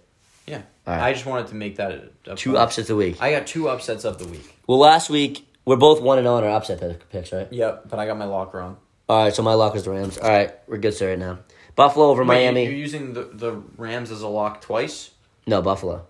Yeah. 0.46 0.60
All 0.86 0.94
right. 0.94 1.04
I 1.04 1.12
just 1.14 1.24
wanted 1.24 1.46
to 1.46 1.54
make 1.54 1.76
that 1.76 1.90
a, 2.26 2.36
Two 2.36 2.50
point. 2.50 2.62
upsets 2.62 2.90
a 2.90 2.96
week. 2.96 3.16
I 3.18 3.30
got 3.30 3.46
two 3.46 3.70
upsets 3.70 4.04
of 4.04 4.18
the 4.18 4.26
week. 4.26 4.58
Well, 4.66 4.76
last 4.76 5.08
week 5.08 5.48
we're 5.64 5.76
both 5.76 6.02
one 6.02 6.18
and 6.18 6.26
oh 6.26 6.36
zero 6.38 6.44
on 6.48 6.52
our 6.52 6.56
upset 6.58 7.08
picks, 7.08 7.32
right? 7.32 7.48
Yep, 7.50 7.88
but 7.88 7.98
I 7.98 8.04
got 8.04 8.18
my 8.18 8.26
lock 8.26 8.52
wrong. 8.52 8.76
All 9.08 9.24
right, 9.24 9.34
so 9.34 9.42
my 9.42 9.54
lock 9.54 9.74
is 9.74 9.84
the 9.84 9.90
Rams. 9.90 10.18
All 10.18 10.28
right, 10.28 10.52
we're 10.66 10.76
good 10.76 10.92
sir 10.92 11.08
right 11.08 11.18
now. 11.18 11.38
Buffalo 11.76 12.10
over 12.10 12.24
Wait, 12.24 12.44
Miami. 12.44 12.64
You're 12.64 12.74
using 12.74 13.14
the, 13.14 13.22
the 13.32 13.52
Rams 13.78 14.10
as 14.10 14.20
a 14.20 14.28
lock 14.28 14.60
twice? 14.60 15.12
no, 15.46 15.62
Buffalo. 15.62 16.06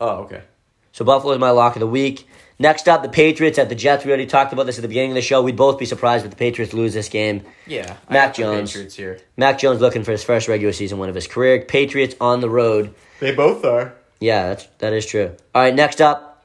Oh, 0.00 0.24
okay. 0.24 0.42
So 0.90 1.04
Buffalo 1.04 1.34
is 1.34 1.38
my 1.38 1.50
lock 1.50 1.76
of 1.76 1.80
the 1.80 1.86
week. 1.86 2.26
Next 2.60 2.88
up, 2.88 3.02
the 3.02 3.08
Patriots 3.08 3.56
at 3.58 3.68
the 3.68 3.76
Jets. 3.76 4.04
We 4.04 4.10
already 4.10 4.26
talked 4.26 4.52
about 4.52 4.66
this 4.66 4.78
at 4.78 4.82
the 4.82 4.88
beginning 4.88 5.12
of 5.12 5.14
the 5.14 5.22
show. 5.22 5.42
We'd 5.42 5.56
both 5.56 5.78
be 5.78 5.84
surprised 5.84 6.24
if 6.24 6.30
the 6.30 6.36
Patriots 6.36 6.72
lose 6.72 6.92
this 6.92 7.08
game. 7.08 7.44
Yeah. 7.66 7.96
I 8.08 8.12
Mac 8.12 8.34
the 8.34 8.42
Jones. 8.42 8.72
Patriots 8.72 8.96
here. 8.96 9.20
Mac 9.36 9.58
Jones 9.58 9.80
looking 9.80 10.02
for 10.02 10.10
his 10.10 10.24
first 10.24 10.48
regular 10.48 10.72
season 10.72 10.98
win 10.98 11.08
of 11.08 11.14
his 11.14 11.28
career. 11.28 11.64
Patriots 11.64 12.16
on 12.20 12.40
the 12.40 12.50
road. 12.50 12.94
They 13.20 13.32
both 13.32 13.64
are. 13.64 13.94
Yeah, 14.20 14.48
that's 14.48 14.66
that 14.78 14.92
is 14.92 15.06
true. 15.06 15.36
All 15.54 15.62
right, 15.62 15.74
next 15.74 16.00
up, 16.00 16.44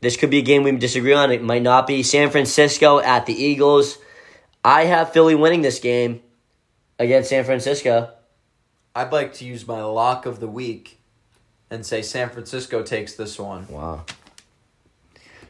this 0.00 0.16
could 0.16 0.30
be 0.30 0.38
a 0.38 0.42
game 0.42 0.62
we 0.62 0.70
disagree 0.76 1.12
on. 1.12 1.32
It 1.32 1.42
might 1.42 1.62
not 1.62 1.88
be. 1.88 2.04
San 2.04 2.30
Francisco 2.30 3.00
at 3.00 3.26
the 3.26 3.34
Eagles. 3.34 3.98
I 4.64 4.84
have 4.84 5.12
Philly 5.12 5.34
winning 5.34 5.62
this 5.62 5.80
game 5.80 6.22
against 6.98 7.30
San 7.30 7.44
Francisco. 7.44 8.10
I'd 8.94 9.12
like 9.12 9.32
to 9.34 9.44
use 9.44 9.66
my 9.66 9.82
lock 9.82 10.26
of 10.26 10.38
the 10.38 10.48
week 10.48 11.00
and 11.70 11.84
say 11.84 12.02
San 12.02 12.28
Francisco 12.28 12.82
takes 12.82 13.14
this 13.14 13.38
one. 13.38 13.66
Wow. 13.68 14.04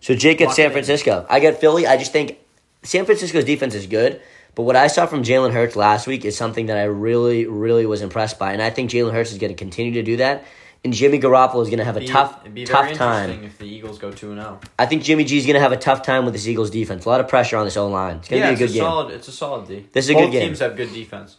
So 0.00 0.14
Jake 0.14 0.38
gets 0.38 0.56
San. 0.56 0.70
Francisco. 0.72 1.26
I 1.28 1.40
get 1.40 1.60
Philly. 1.60 1.86
I 1.86 1.96
just 1.96 2.12
think 2.12 2.38
San 2.82 3.04
Francisco's 3.04 3.44
defense 3.44 3.74
is 3.74 3.86
good. 3.86 4.20
But 4.54 4.62
what 4.62 4.74
I 4.76 4.88
saw 4.88 5.06
from 5.06 5.22
Jalen 5.22 5.52
Hurts 5.52 5.76
last 5.76 6.06
week 6.06 6.24
is 6.24 6.36
something 6.36 6.66
that 6.66 6.76
I 6.76 6.84
really, 6.84 7.46
really 7.46 7.86
was 7.86 8.02
impressed 8.02 8.38
by. 8.38 8.52
And 8.52 8.60
I 8.60 8.70
think 8.70 8.90
Jalen 8.90 9.12
Hurts 9.12 9.30
is 9.32 9.38
going 9.38 9.52
to 9.52 9.56
continue 9.56 9.92
to 9.92 10.02
do 10.02 10.16
that. 10.16 10.44
And 10.82 10.92
Jimmy 10.94 11.20
Garoppolo 11.20 11.62
is 11.62 11.68
going 11.68 11.78
to 11.78 11.84
have 11.84 11.98
a 11.98 12.00
Be- 12.00 12.06
tough, 12.06 12.42
tough 12.64 12.92
time. 12.94 13.44
if 13.44 13.58
the 13.58 13.66
Eagles 13.66 13.98
go 13.98 14.10
2 14.10 14.34
0. 14.34 14.60
I 14.78 14.86
think 14.86 15.02
Jimmy 15.02 15.24
G 15.24 15.36
is 15.36 15.44
going 15.44 15.54
to 15.54 15.60
have 15.60 15.72
a 15.72 15.76
tough 15.76 16.02
time 16.02 16.24
with 16.24 16.32
this 16.32 16.48
Eagles 16.48 16.70
defense. 16.70 17.04
A 17.04 17.08
lot 17.10 17.20
of 17.20 17.28
pressure 17.28 17.58
on 17.58 17.66
this 17.66 17.76
O 17.76 17.86
line. 17.88 18.16
It's 18.16 18.28
going 18.28 18.40
to 18.42 18.48
Yeah, 18.48 18.54
be 18.54 18.56
a 18.56 18.58
good 18.66 18.70
a 18.70 18.72
game. 18.72 18.82
solid 18.82 19.14
it's 19.14 19.28
a 19.28 19.32
solid 19.32 19.68
D. 19.68 19.86
This 19.92 20.06
is 20.06 20.10
a 20.10 20.14
good 20.14 20.32
game. 20.32 20.40
teams 20.48 20.58
have 20.60 20.76
good 20.76 20.92
defense. 20.92 21.36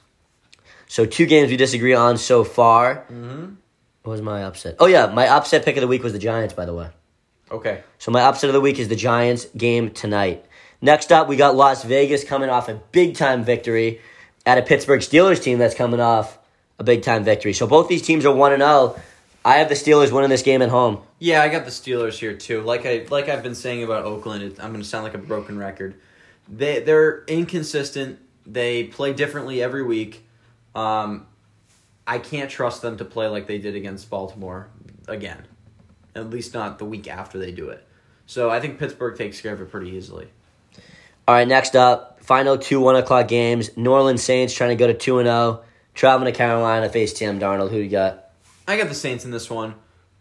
So 0.87 1.05
two 1.07 1.25
games 1.25 1.49
we 1.49 1.57
disagree 1.57 1.95
on 1.95 2.17
so 2.19 2.43
far. 2.43 3.05
Mm-hmm. 3.11 3.55
What 4.03 4.11
was 4.11 4.21
my 4.21 4.43
upset? 4.43 4.75
Oh 4.79 4.85
yeah, 4.85 5.07
my 5.07 5.27
upset 5.27 5.65
pick 5.65 5.75
of 5.75 5.81
the 5.81 5.87
week 5.87 6.03
was 6.03 6.13
the 6.13 6.19
Giants. 6.19 6.53
By 6.53 6.65
the 6.65 6.73
way. 6.75 6.89
Okay. 7.51 7.83
So 7.99 8.11
my 8.11 8.21
upset 8.21 8.49
of 8.49 8.53
the 8.53 8.61
week 8.61 8.79
is 8.79 8.87
the 8.87 8.95
Giants 8.95 9.45
game 9.57 9.91
tonight. 9.91 10.45
Next 10.81 11.11
up, 11.11 11.27
we 11.27 11.35
got 11.35 11.55
Las 11.55 11.83
Vegas 11.83 12.23
coming 12.23 12.49
off 12.49 12.69
a 12.69 12.75
big 12.91 13.15
time 13.15 13.43
victory 13.43 14.01
at 14.45 14.57
a 14.57 14.61
Pittsburgh 14.61 15.01
Steelers 15.01 15.41
team 15.41 15.59
that's 15.59 15.75
coming 15.75 15.99
off 15.99 16.39
a 16.79 16.83
big 16.83 17.03
time 17.03 17.23
victory. 17.23 17.53
So 17.53 17.67
both 17.67 17.87
these 17.87 18.01
teams 18.01 18.25
are 18.25 18.33
one 18.33 18.53
and 18.53 18.61
zero. 18.61 18.99
I 19.43 19.55
have 19.55 19.69
the 19.69 19.75
Steelers 19.75 20.11
winning 20.11 20.29
this 20.29 20.43
game 20.43 20.61
at 20.61 20.69
home. 20.69 21.01
Yeah, 21.19 21.41
I 21.41 21.49
got 21.49 21.65
the 21.65 21.71
Steelers 21.71 22.17
here 22.17 22.33
too. 22.35 22.61
Like 22.61 22.85
I 22.85 23.05
like 23.09 23.29
I've 23.29 23.43
been 23.43 23.55
saying 23.55 23.83
about 23.83 24.05
Oakland, 24.05 24.43
it, 24.43 24.59
I'm 24.59 24.71
going 24.71 24.81
to 24.81 24.87
sound 24.87 25.03
like 25.03 25.13
a 25.13 25.19
broken 25.19 25.57
record. 25.57 25.95
They 26.47 26.79
they're 26.79 27.23
inconsistent. 27.25 28.19
They 28.45 28.85
play 28.85 29.13
differently 29.13 29.61
every 29.61 29.83
week. 29.83 30.25
Um, 30.73 31.27
I 32.07 32.17
can't 32.17 32.49
trust 32.49 32.81
them 32.81 32.97
to 32.97 33.05
play 33.05 33.27
like 33.27 33.45
they 33.45 33.57
did 33.57 33.75
against 33.75 34.09
Baltimore 34.09 34.69
again. 35.07 35.45
At 36.15 36.29
least 36.29 36.53
not 36.53 36.79
the 36.79 36.85
week 36.85 37.07
after 37.07 37.39
they 37.39 37.51
do 37.51 37.69
it. 37.69 37.85
So 38.25 38.49
I 38.49 38.59
think 38.59 38.79
Pittsburgh 38.79 39.17
takes 39.17 39.41
care 39.41 39.53
of 39.53 39.61
it 39.61 39.69
pretty 39.69 39.91
easily. 39.91 40.27
All 41.27 41.35
right, 41.35 41.47
next 41.47 41.75
up, 41.75 42.23
final 42.23 42.57
two 42.57 42.79
one 42.79 42.95
o'clock 42.95 43.27
games. 43.27 43.75
New 43.77 43.91
Orleans 43.91 44.23
Saints 44.23 44.53
trying 44.53 44.71
to 44.71 44.75
go 44.75 44.87
to 44.87 44.93
two 44.93 45.19
and 45.19 45.27
zero, 45.27 45.63
traveling 45.93 46.31
to 46.31 46.37
Carolina 46.37 46.89
face 46.89 47.13
Tim 47.13 47.39
Darnold. 47.39 47.69
Who 47.69 47.77
do 47.77 47.83
you 47.83 47.89
got? 47.89 48.31
I 48.67 48.77
got 48.77 48.89
the 48.89 48.95
Saints 48.95 49.25
in 49.25 49.31
this 49.31 49.49
one. 49.49 49.75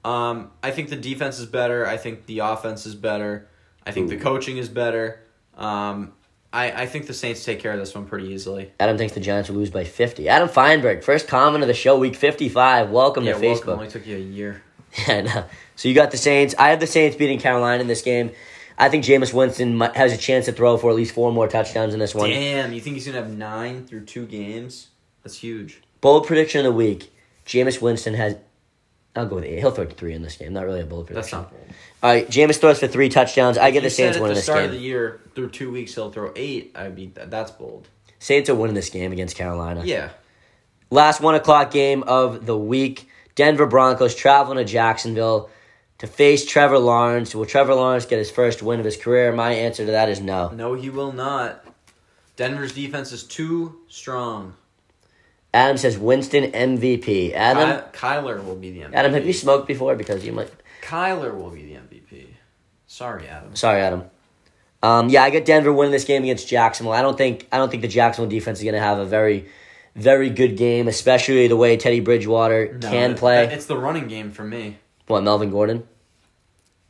Um, 0.05 0.51
I 0.63 0.71
think 0.71 0.89
the 0.89 0.97
defense 0.97 1.39
is 1.39 1.47
better. 1.47 1.87
I 1.87 1.97
think 1.97 2.27
the 2.27 2.41
offense 2.41 2.87
is 2.87 2.95
better. 2.95 3.49
I 3.85 3.93
think 3.93 4.09
the 4.09 4.17
coaching 4.17 4.57
is 4.57 4.69
better. 4.69 5.21
Um, 5.57 6.13
I, 6.53 6.83
I 6.83 6.87
think 6.87 7.07
the 7.07 7.15
Saints 7.15 7.45
take 7.45 7.61
care 7.61 7.73
of 7.73 7.79
this 7.79 7.95
one 7.95 8.07
pretty 8.07 8.29
easily. 8.29 8.73
Adam 8.81 8.99
thinks 8.99 9.15
the 9.15 9.21
Giants 9.21 9.49
will 9.49 9.57
lose 9.57 9.71
by 9.71 9.85
fifty. 9.85 10.29
Adam 10.29 10.49
Feinberg, 10.49 11.05
first 11.05 11.29
comment 11.29 11.63
of 11.63 11.69
the 11.69 11.75
show, 11.75 11.99
week 11.99 12.17
fifty 12.17 12.49
five. 12.49 12.91
Welcome 12.91 13.25
yeah, 13.25 13.35
to 13.35 13.41
welcome. 13.41 13.69
Facebook. 13.69 13.73
Only 13.75 13.89
took 13.89 14.07
you 14.07 14.17
a 14.17 14.21
year. 14.21 14.63
Yeah, 15.07 15.21
no. 15.21 15.45
So 15.81 15.89
you 15.89 15.95
got 15.95 16.11
the 16.11 16.19
Saints. 16.19 16.55
I 16.59 16.69
have 16.69 16.81
the 16.81 16.87
Saints 16.87 17.17
beating 17.17 17.39
Carolina 17.39 17.81
in 17.81 17.87
this 17.87 18.03
game. 18.03 18.33
I 18.77 18.91
think 18.91 19.03
Jameis 19.03 19.33
Winston 19.33 19.81
has 19.81 20.13
a 20.13 20.19
chance 20.19 20.45
to 20.45 20.53
throw 20.53 20.77
for 20.77 20.91
at 20.91 20.97
least 20.97 21.15
four 21.15 21.33
more 21.33 21.49
touchdowns 21.49 21.95
in 21.95 22.01
this 22.01 22.15
one. 22.15 22.29
Damn, 22.29 22.75
you 22.75 22.83
think 22.83 22.97
he's 22.97 23.07
gonna 23.07 23.17
have 23.17 23.35
nine 23.35 23.87
through 23.87 24.05
two 24.05 24.27
games? 24.27 24.89
That's 25.23 25.39
huge. 25.39 25.81
Bold 26.03 26.27
prediction 26.27 26.59
of 26.59 26.65
the 26.65 26.73
week: 26.73 27.11
Jameis 27.47 27.81
Winston 27.81 28.13
has. 28.13 28.37
I'll 29.17 29.25
go 29.25 29.37
with 29.37 29.45
eight. 29.45 29.59
He'll 29.61 29.71
throw 29.71 29.87
three 29.87 30.13
in 30.13 30.21
this 30.21 30.37
game. 30.37 30.53
Not 30.53 30.67
really 30.67 30.83
a 30.83 30.85
bold 30.85 31.07
prediction. 31.07 31.39
That's 31.39 31.51
not 31.51 31.51
bold. 31.51 31.75
All 32.03 32.11
right, 32.11 32.29
Jameis 32.29 32.61
throws 32.61 32.79
for 32.79 32.87
three 32.87 33.09
touchdowns. 33.09 33.57
I 33.57 33.71
get 33.71 33.83
the 33.83 33.89
Saints 33.89 34.17
said 34.17 34.17
at 34.17 34.23
winning 34.23 34.35
the 34.35 34.39
this 34.41 34.45
start 34.45 34.65
of 34.67 34.73
the 34.73 34.77
year 34.77 35.23
through 35.35 35.49
two 35.49 35.73
weeks 35.73 35.95
he'll 35.95 36.11
throw 36.11 36.31
eight. 36.37 36.73
I 36.75 36.91
beat 36.91 37.15
that. 37.15 37.31
That's 37.31 37.53
bold. 37.53 37.89
Saints 38.19 38.51
are 38.51 38.55
winning 38.55 38.75
this 38.75 38.91
game 38.91 39.13
against 39.13 39.35
Carolina. 39.35 39.83
Yeah. 39.87 40.11
Last 40.91 41.23
one 41.23 41.37
o'clock 41.37 41.71
game 41.71 42.03
of 42.03 42.45
the 42.45 42.59
week: 42.59 43.09
Denver 43.35 43.65
Broncos 43.65 44.15
traveling 44.15 44.59
to 44.59 44.65
Jacksonville 44.71 45.49
to 46.01 46.07
face 46.07 46.47
Trevor 46.47 46.79
Lawrence. 46.79 47.35
Will 47.35 47.47
Trevor 47.47 47.75
Lawrence 47.75 48.07
get 48.07 48.19
his 48.19 48.31
first 48.31 48.63
win 48.63 48.79
of 48.81 48.87
his 48.87 48.97
career? 48.97 49.33
My 49.33 49.53
answer 49.53 49.85
to 49.85 49.93
that 49.93 50.09
is 50.09 50.21
no. 50.21 50.49
No, 50.49 50.75
he 50.75 50.91
will 50.91 51.13
not. 51.13 51.65
Denver's 52.37 52.73
defense 52.73 53.13
is 53.13 53.23
too 53.23 53.81
strong. 53.89 54.55
Adam 55.53 55.77
says 55.77 55.99
Winston 55.99 56.53
MVP. 56.53 57.35
Adam, 57.35 57.83
Ky- 57.93 57.99
Kyler 57.99 58.43
will 58.45 58.57
be 58.57 58.71
the 58.73 58.81
MVP. 58.81 58.95
Adam, 58.95 59.13
have 59.13 59.27
you 59.27 59.33
smoked 59.35 59.67
before? 59.67 59.95
Because 59.95 60.25
you 60.25 60.33
might. 60.33 60.51
Kyler 60.83 61.35
will 61.37 61.51
be 61.51 61.65
the 61.67 61.75
MVP. 61.75 62.29
Sorry, 62.87 63.29
Adam. 63.29 63.55
Sorry, 63.55 63.81
Adam. 63.83 64.05
Um, 64.83 65.11
yeah, 65.11 65.23
I 65.23 65.31
got 65.31 65.45
Denver 65.45 65.73
winning 65.73 65.93
this 65.93 66.05
game 66.05 66.23
against 66.23 66.49
Jacksonville. 66.49 66.95
I 66.95 67.03
don't 67.03 67.19
think 67.19 67.47
I 67.53 67.59
don't 67.59 67.69
think 67.71 67.83
the 67.83 67.89
Jacksonville 67.89 68.31
defense 68.31 68.61
is 68.61 68.65
going 68.65 68.75
to 68.75 68.81
have 68.81 68.99
a 68.99 69.05
very, 69.05 69.49
very 69.95 70.31
good 70.31 70.57
game, 70.57 70.89
especially 70.89 71.47
the 71.49 71.57
way 71.57 71.77
Teddy 71.77 72.01
Bridgewater 72.01 72.79
No, 72.81 72.89
can 72.89 73.15
play. 73.17 73.45
It's 73.53 73.67
the 73.67 73.77
running 73.77 74.09
game 74.09 74.31
for 74.31 74.45
me. 74.45 74.79
What 75.11 75.23
Melvin 75.23 75.51
Gordon? 75.51 75.87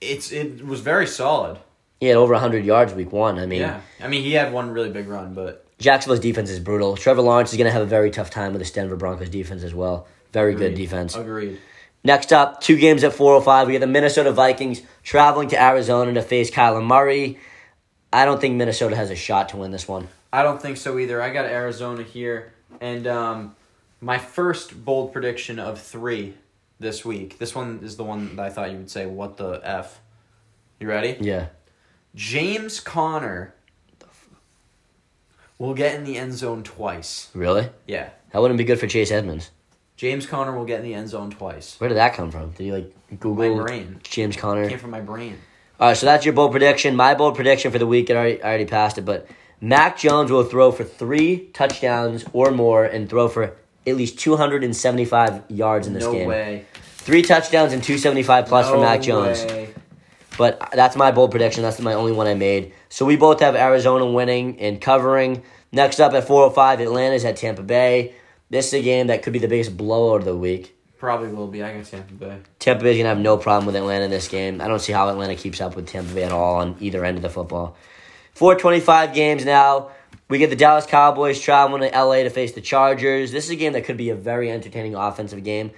It's 0.01 0.33
it 0.33 0.65
was 0.65 0.81
very 0.81 1.07
solid. 1.07 1.59
He 2.01 2.07
had 2.07 2.17
over 2.17 2.35
hundred 2.35 2.65
yards 2.65 2.95
week 2.95 3.13
one. 3.13 3.39
I 3.39 3.47
mean, 3.47 3.61
yeah, 3.61 3.81
I 4.01 4.09
mean 4.09 4.23
he 4.23 4.33
had 4.33 4.53
one 4.53 4.71
really 4.71 4.91
big 4.91 5.09
run, 5.09 5.35
but 5.35 5.67
Jacksonville's 5.79 6.21
defense 6.21 6.51
is 6.51 6.61
brutal. 6.61 6.97
Trevor 6.97 7.23
Lawrence 7.23 7.51
is 7.51 7.57
going 7.57 7.67
to 7.67 7.73
have 7.73 7.83
a 7.83 7.87
very 7.87 8.11
tough 8.11 8.31
time 8.31 8.53
with 8.53 8.61
this 8.61 8.71
Denver 8.71 8.97
Broncos 8.97 9.29
defense 9.29 9.63
as 9.63 9.75
well. 9.75 10.07
Very 10.33 10.55
good 10.55 10.75
defense. 10.75 11.17
agreed. 11.17 11.59
Next 12.03 12.33
up, 12.33 12.61
two 12.61 12.77
games 12.77 13.05
at 13.05 13.13
4:05. 13.13 13.67
We 13.67 13.75
have 13.75 13.81
the 13.81 13.87
Minnesota 13.87 14.33
Vikings 14.33 14.83
traveling 15.03 15.49
to 15.49 15.63
Arizona 15.63 16.13
to 16.15 16.23
face 16.23 16.51
Kyler 16.51 16.85
Murray. 16.85 17.39
I 18.13 18.25
don't 18.25 18.41
think 18.41 18.57
Minnesota 18.57 18.97
has 18.97 19.11
a 19.11 19.17
shot 19.17 19.51
to 19.51 19.57
win 19.59 19.71
this 19.71 19.87
one. 19.87 20.09
I 20.33 20.43
don't 20.43 20.61
think 20.61 20.77
so 20.77 20.99
either. 20.99 21.21
I 21.21 21.31
got 21.31 21.45
Arizona 21.45 22.03
here, 22.03 22.53
and 22.81 23.07
um, 23.07 23.57
my 24.01 24.17
first 24.19 24.85
bold 24.85 25.13
prediction 25.13 25.59
of 25.59 25.81
three 25.81 26.35
this 26.81 27.05
week. 27.05 27.39
This 27.39 27.55
one 27.55 27.81
is 27.85 27.97
the 27.97 28.05
one 28.05 28.35
that 28.37 28.47
I 28.47 28.51
thought 28.51 28.71
you 28.73 28.79
would 28.79 28.91
say. 28.91 29.07
What 29.07 29.37
the 29.37 29.61
f? 29.63 30.01
You 30.81 30.89
ready? 30.89 31.17
Yeah. 31.21 31.49
James 32.15 32.81
Conner 32.81 33.55
will 35.59 35.75
get 35.75 35.95
in 35.95 36.05
the 36.05 36.17
end 36.17 36.33
zone 36.35 36.63
twice. 36.65 37.29
Really? 37.35 37.69
Yeah, 37.87 38.09
That 38.33 38.41
wouldn't 38.41 38.59
be 38.59 38.65
good 38.65 38.81
for 38.81 38.87
Chase 38.87 39.11
Edmonds. 39.13 39.51
James 39.97 40.25
Conner 40.27 40.57
will 40.57 40.65
get 40.65 40.79
in 40.81 40.85
the 40.87 40.95
end 40.95 41.11
zone 41.11 41.31
twice. 41.31 41.79
Where 41.79 41.89
did 41.89 41.97
that 41.99 42.15
come 42.15 42.31
from? 42.31 42.53
Did 42.53 42.65
you 42.65 42.73
like 42.73 42.95
Google 43.21 43.57
My 43.57 43.63
brain 43.63 44.01
James 44.03 44.37
Conner? 44.37 44.67
came 44.69 44.79
from 44.79 44.91
my 44.91 45.03
brain. 45.03 45.37
All 45.79 45.89
right, 45.89 45.97
so 45.97 46.07
that's 46.07 46.25
your 46.25 46.33
bold 46.35 46.53
prediction. 46.53 46.97
My 46.97 47.15
bold 47.15 47.37
prediction 47.37 47.71
for 47.71 47.79
the 47.79 47.87
week, 47.87 48.11
I 48.11 48.15
already, 48.15 48.43
I 48.43 48.49
already 48.49 48.65
passed 48.65 48.97
it, 48.97 49.03
but 49.03 49.29
Mac 49.61 49.99
Jones 49.99 50.31
will 50.31 50.45
throw 50.45 50.73
for 50.73 50.85
three 50.85 51.49
touchdowns 51.53 52.25
or 52.33 52.51
more 52.51 52.85
and 52.85 53.09
throw 53.11 53.29
for 53.29 53.57
at 53.87 53.97
least 53.97 54.19
275 54.19 55.43
yards 55.51 55.87
in 55.87 55.95
this 55.95 56.05
game. 56.05 56.13
no 56.13 56.19
game. 56.19 56.29
way. 56.29 56.67
Three 56.99 57.23
touchdowns 57.23 57.73
and 57.73 57.83
275 57.83 58.47
plus 58.47 58.69
for 58.69 58.77
No 58.77 58.83
Mac 58.83 59.01
Jones. 59.03 59.45
way. 59.45 59.75
But 60.37 60.71
that's 60.73 60.97
my 60.97 61.11
bold 61.11 61.31
prediction. 61.31 61.63
That's 61.63 61.81
my 61.81 61.95
only 61.95 62.13
one 62.13 62.27
I 62.27 62.35
made. 62.35 62.73
So 62.89 63.05
we 63.05 63.17
both 63.17 63.41
have 63.41 63.57
Arizona 63.57 64.07
winning 64.07 64.59
and 64.61 64.81
covering. 64.81 65.43
Next 65.73 66.01
up 66.01 66.15
at 66.15 66.27
405, 66.27 66.81
Atlanta's 66.81 67.25
at 67.25 67.37
Tampa 67.37 67.63
Bay. 67.63 68.15
This 68.49 68.69
is 68.69 68.75
a 68.75 68.83
game 68.83 69.09
that 69.09 69.23
could 69.23 69.33
be 69.33 69.39
the 69.39 69.49
biggest 69.49 69.77
blowout 69.77 70.21
of 70.21 70.25
the 70.25 70.37
week. 70.37 70.77
Probably 70.99 71.29
will 71.29 71.47
be. 71.47 71.63
I 71.63 71.75
got 71.77 71.87
Tampa 71.87 72.13
Bay. 72.15 72.39
Tampa 72.59 72.83
Bay's 72.83 72.97
gonna 72.99 73.09
have 73.09 73.19
no 73.19 73.37
problem 73.39 73.67
with 73.67 73.77
Atlanta 73.77 74.05
in 74.05 74.11
this 74.11 74.29
game. 74.29 74.61
I 74.61 74.69
don't 74.69 74.81
see 74.81 74.93
how 74.93 75.09
Atlanta 75.09 75.35
keeps 75.35 75.61
up 75.61 75.77
with 75.77 75.87
Tampa 75.87 76.13
Bay 76.13 76.25
at 76.25 76.33
all 76.33 76.57
on 76.57 76.77
either 76.81 77.05
end 77.05 77.17
of 77.17 77.23
the 77.23 77.31
football. 77.31 77.77
425 78.35 79.15
games 79.15 79.45
now. 79.45 79.91
We 80.29 80.39
get 80.39 80.51
the 80.51 80.57
Dallas 80.57 80.87
Cowboys 80.87 81.41
traveling 81.41 81.83
to 81.91 81.99
LA 81.99 82.23
to 82.23 82.31
face 82.31 82.53
the 82.53 82.61
Chargers. 82.61 83.33
This 83.33 83.45
is 83.45 83.51
a 83.51 83.57
game 83.57 83.73
that 83.73 83.85
could 83.85 83.97
be 83.97 84.11
a 84.11 84.15
very 84.15 84.51
entertaining 84.51 84.95
offensive 84.95 85.43
game. 85.43 85.73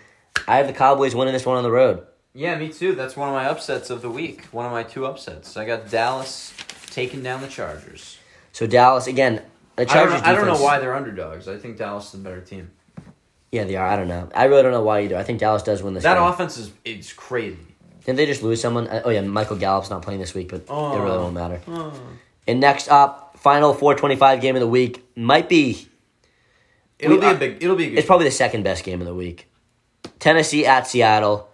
I 0.47 0.57
have 0.59 0.67
the 0.67 0.73
Cowboys 0.73 1.15
winning 1.15 1.33
this 1.33 1.47
one 1.47 1.57
on 1.57 1.63
the 1.63 1.71
road. 1.71 2.07
Yeah, 2.35 2.57
me 2.59 2.71
too. 2.73 2.95
That's 2.95 3.17
one 3.17 3.29
of 3.29 3.35
my 3.35 3.47
upsets 3.47 3.91
of 3.91 4.03
the 4.03 4.11
week. 4.11 4.45
One 4.53 4.67
of 4.67 4.73
my 4.73 4.83
two 4.83 5.07
upsets. 5.07 5.57
I 5.57 5.65
got 5.65 5.91
Dallas 5.91 6.53
taking 6.91 7.23
down 7.23 7.41
the 7.43 7.49
Chargers. 7.49 8.19
So 8.53 8.67
Dallas 8.67 9.07
again. 9.07 9.43
The 9.77 9.83
I 9.83 9.85
don't, 9.85 9.95
Chargers. 9.95 10.23
know, 10.23 10.29
I 10.29 10.35
don't 10.35 10.47
know 10.47 10.63
why 10.63 10.79
they're 10.79 10.95
underdogs. 10.95 11.49
I 11.49 11.57
think 11.57 11.79
Dallas 11.79 12.09
is 12.09 12.15
a 12.21 12.23
better 12.23 12.41
team. 12.43 12.71
Yeah, 13.51 13.65
they 13.65 13.77
are. 13.77 13.87
I 13.87 13.97
don't 13.97 14.09
know. 14.09 14.29
I 14.35 14.45
really 14.45 14.63
don't 14.63 14.73
know 14.73 14.83
why 14.83 15.01
either. 15.01 15.17
I 15.17 15.23
think 15.25 15.41
Dallas 15.41 15.63
does 15.63 15.83
win 15.83 15.95
this. 15.95 16.03
That 16.03 16.15
game. 16.15 16.23
offense 16.25 16.57
is 16.59 16.73
it's 16.85 17.13
crazy. 17.13 17.59
Didn't 18.05 18.17
they 18.17 18.27
just 18.27 18.43
lose 18.43 18.61
someone? 18.61 18.89
Uh, 18.89 19.03
Oh 19.05 19.11
yeah, 19.11 19.21
Michael 19.23 19.57
Gallup's 19.57 19.89
not 19.91 20.03
playing 20.03 20.21
this 20.21 20.35
week, 20.35 20.49
but 20.49 20.63
it 20.63 20.69
really 20.71 21.11
Oh. 21.11 21.23
won't 21.23 21.35
matter. 21.35 21.61
And 22.47 22.61
next 22.61 22.89
up, 22.89 23.22
final 23.43 23.75
425 23.75 24.41
game 24.41 24.55
of 24.57 24.61
the 24.61 24.67
week 24.69 25.05
might 25.17 25.49
be. 25.49 25.89
It'll 26.99 27.17
We- 27.17 27.21
be 27.21 27.27
a 27.27 27.31
uh, 27.31 27.35
big. 27.35 27.63
It'll 27.63 27.77
be 27.77 27.87
a 27.87 27.91
good. 27.91 27.99
It's 27.99 28.07
probably 28.07 28.27
the 28.27 28.31
second 28.31 28.63
best 28.63 28.85
game 28.85 29.01
of 29.01 29.07
the 29.07 29.15
week. 29.15 29.49
Tennessee 30.19 30.65
at 30.67 30.87
Seattle. 30.87 31.49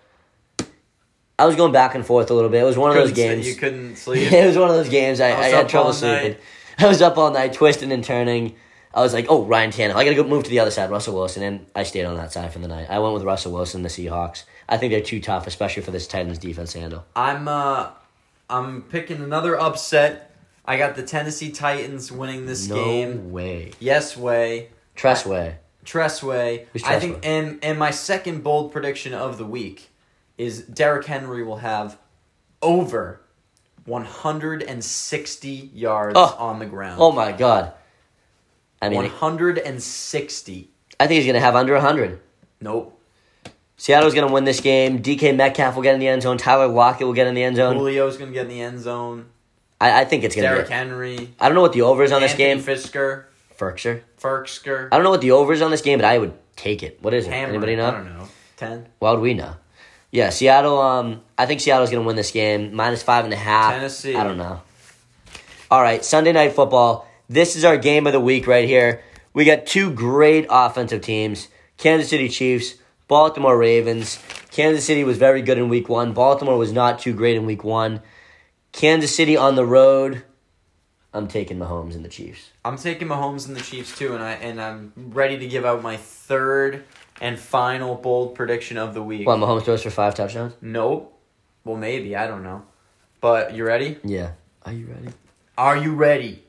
I 1.38 1.46
was 1.46 1.54
going 1.56 1.72
back 1.72 1.94
and 1.94 2.04
forth 2.04 2.30
a 2.30 2.34
little 2.34 2.50
bit. 2.50 2.60
It 2.62 2.64
was 2.66 2.76
one 2.76 2.90
of 2.90 2.96
those 2.96 3.12
games. 3.12 3.46
You 3.48 3.54
couldn't 3.54 3.96
sleep. 4.04 4.30
it 4.32 4.46
was 4.46 4.58
one 4.58 4.68
of 4.68 4.74
those 4.76 4.88
games. 4.88 5.20
I, 5.20 5.28
I 5.30 5.40
I, 5.44 5.48
had 5.48 5.68
trouble 5.68 5.92
sleeping. 5.92 6.32
night. 6.32 6.40
I 6.78 6.86
was 6.86 7.00
up 7.00 7.16
all 7.16 7.30
night, 7.30 7.52
twisting 7.54 7.92
and 7.92 8.02
turning. 8.04 8.56
I 8.92 9.00
was 9.00 9.14
like, 9.14 9.26
"Oh, 9.28 9.44
Ryan 9.44 9.70
Tannehill. 9.70 9.94
I 9.94 10.04
got 10.04 10.10
to 10.10 10.16
go 10.16 10.24
move 10.24 10.44
to 10.44 10.50
the 10.50 10.58
other 10.60 10.70
side, 10.70 10.90
Russell 10.90 11.14
Wilson." 11.14 11.42
And 11.42 11.66
I 11.74 11.84
stayed 11.84 12.04
on 12.04 12.16
that 12.16 12.32
side 12.32 12.52
for 12.52 12.58
the 12.58 12.68
night. 12.68 12.88
I 12.90 12.98
went 12.98 13.14
with 13.14 13.22
Russell 13.22 13.52
Wilson, 13.52 13.82
the 13.82 13.88
Seahawks. 13.88 14.44
I 14.68 14.76
think 14.76 14.90
they're 14.92 15.00
too 15.00 15.20
tough, 15.20 15.46
especially 15.46 15.82
for 15.82 15.92
this 15.92 16.06
Titans 16.06 16.38
defense 16.38 16.72
handle. 16.74 17.04
I'm 17.16 17.46
uh, 17.48 17.90
I'm 18.50 18.82
picking 18.82 19.22
another 19.22 19.58
upset. 19.58 20.24
I 20.68 20.76
got 20.76 20.94
the 20.96 21.02
Tennessee 21.02 21.50
Titans 21.50 22.12
winning 22.12 22.44
this 22.46 22.68
no 22.68 22.74
game. 22.76 23.32
way. 23.32 23.72
Yes 23.80 24.16
way. 24.16 24.68
Tress 24.94 25.24
Way. 25.24 25.56
Tressway. 25.84 26.66
Who's 26.72 26.82
I 26.84 26.98
think, 27.00 27.22
Tress 27.22 27.24
Way? 27.24 27.38
and 27.38 27.58
and 27.64 27.78
my 27.78 27.90
second 27.90 28.42
bold 28.44 28.70
prediction 28.72 29.14
of 29.14 29.38
the 29.38 29.46
week 29.46 29.88
is 30.36 30.62
Derrick 30.62 31.06
Henry 31.06 31.42
will 31.42 31.56
have 31.58 31.98
over 32.60 33.22
160 33.86 35.70
yards 35.74 36.14
Oh. 36.16 36.36
on 36.38 36.58
the 36.58 36.66
ground. 36.66 37.00
Oh 37.00 37.12
my 37.12 37.32
god. 37.32 37.72
I 38.82 38.88
mean, 38.90 38.98
160. 39.02 40.70
I 41.00 41.06
think 41.06 41.16
he's 41.16 41.24
going 41.24 41.34
to 41.34 41.40
have 41.40 41.56
under 41.56 41.72
100. 41.74 42.20
Nope. 42.60 43.00
Seattle's 43.76 44.14
going 44.14 44.26
to 44.26 44.32
win 44.32 44.44
this 44.44 44.60
game. 44.60 45.02
DK 45.02 45.34
Metcalf 45.36 45.74
will 45.76 45.82
get 45.82 45.94
in 45.94 46.00
the 46.00 46.08
end 46.08 46.22
zone. 46.22 46.36
Tyler 46.38 46.66
Lockett 46.68 47.06
will 47.06 47.14
get 47.14 47.26
in 47.26 47.34
the 47.34 47.42
end 47.42 47.56
zone. 47.56 47.74
Julio's 47.76 48.16
gonna 48.16 48.32
get 48.32 48.42
in 48.42 48.48
the 48.48 48.60
end 48.60 48.80
zone. 48.80 49.26
I, 49.80 50.00
I 50.00 50.04
think 50.04 50.24
it's 50.24 50.34
going 50.34 50.44
to 50.44 50.54
Derrick 50.54 50.68
be. 50.68 50.72
Henry. 50.74 51.34
I 51.40 51.48
don't 51.48 51.54
know 51.54 51.62
what 51.62 51.72
the 51.72 51.82
over 51.82 52.02
is 52.02 52.12
on 52.12 52.20
this 52.20 52.34
game. 52.34 52.60
Fisker. 52.60 53.24
Ferkser. 53.56 54.02
Ferksker. 54.20 54.88
I 54.92 54.96
don't 54.96 55.04
know 55.04 55.10
what 55.10 55.20
the 55.20 55.32
over 55.32 55.52
is 55.52 55.62
on 55.62 55.70
this 55.70 55.82
game, 55.82 55.98
but 55.98 56.04
I 56.04 56.18
would 56.18 56.32
take 56.56 56.82
it. 56.82 56.98
What 57.02 57.14
is 57.14 57.26
it? 57.26 57.32
Hammer. 57.32 57.50
Anybody 57.50 57.76
know? 57.76 57.88
I 57.88 57.90
don't 57.92 58.04
know. 58.06 58.28
10. 58.56 58.86
Why 58.98 59.12
would 59.12 59.20
we 59.20 59.34
know? 59.34 59.54
Yeah, 60.10 60.30
Seattle. 60.30 60.80
Um, 60.80 61.20
I 61.36 61.46
think 61.46 61.60
Seattle's 61.60 61.90
going 61.90 62.02
to 62.02 62.06
win 62.06 62.16
this 62.16 62.30
game. 62.30 62.74
Minus 62.74 63.02
five 63.02 63.24
and 63.24 63.32
a 63.32 63.36
half. 63.36 63.74
Tennessee. 63.74 64.14
I 64.16 64.24
don't 64.24 64.38
know. 64.38 64.62
All 65.70 65.82
right, 65.82 66.04
Sunday 66.04 66.32
night 66.32 66.54
football. 66.54 67.06
This 67.28 67.56
is 67.56 67.64
our 67.64 67.76
game 67.76 68.06
of 68.06 68.14
the 68.14 68.20
week 68.20 68.46
right 68.46 68.66
here. 68.66 69.02
We 69.34 69.44
got 69.44 69.66
two 69.66 69.92
great 69.92 70.46
offensive 70.48 71.02
teams: 71.02 71.48
Kansas 71.76 72.08
City 72.08 72.30
Chiefs, 72.30 72.76
Baltimore 73.06 73.56
Ravens. 73.58 74.18
Kansas 74.50 74.86
City 74.86 75.04
was 75.04 75.18
very 75.18 75.42
good 75.42 75.58
in 75.58 75.68
week 75.68 75.90
one. 75.90 76.14
Baltimore 76.14 76.56
was 76.56 76.72
not 76.72 77.00
too 77.00 77.12
great 77.12 77.36
in 77.36 77.44
week 77.44 77.62
one. 77.62 78.00
Kansas 78.78 79.12
City 79.12 79.36
on 79.36 79.56
the 79.56 79.66
road. 79.66 80.22
I'm 81.12 81.26
taking 81.26 81.58
Mahomes 81.58 81.96
and 81.96 82.04
the 82.04 82.08
Chiefs. 82.08 82.50
I'm 82.64 82.78
taking 82.78 83.08
Mahomes 83.08 83.48
and 83.48 83.56
the 83.56 83.60
Chiefs 83.60 83.98
too, 83.98 84.14
and 84.14 84.22
I 84.22 84.34
and 84.34 84.62
I'm 84.62 84.92
ready 84.96 85.36
to 85.36 85.48
give 85.48 85.64
out 85.64 85.82
my 85.82 85.96
third 85.96 86.84
and 87.20 87.40
final 87.40 87.96
bold 87.96 88.36
prediction 88.36 88.78
of 88.78 88.94
the 88.94 89.02
week. 89.02 89.26
Well, 89.26 89.36
Mahomes 89.36 89.64
throws 89.64 89.82
for 89.82 89.90
five 89.90 90.14
touchdowns. 90.14 90.54
Nope. 90.60 91.12
Well, 91.64 91.76
maybe 91.76 92.14
I 92.14 92.28
don't 92.28 92.44
know, 92.44 92.62
but 93.20 93.52
you 93.52 93.66
ready? 93.66 93.98
Yeah. 94.04 94.34
Are 94.64 94.72
you 94.72 94.86
ready? 94.86 95.08
Are 95.56 95.76
you 95.76 95.96
ready? 95.96 96.44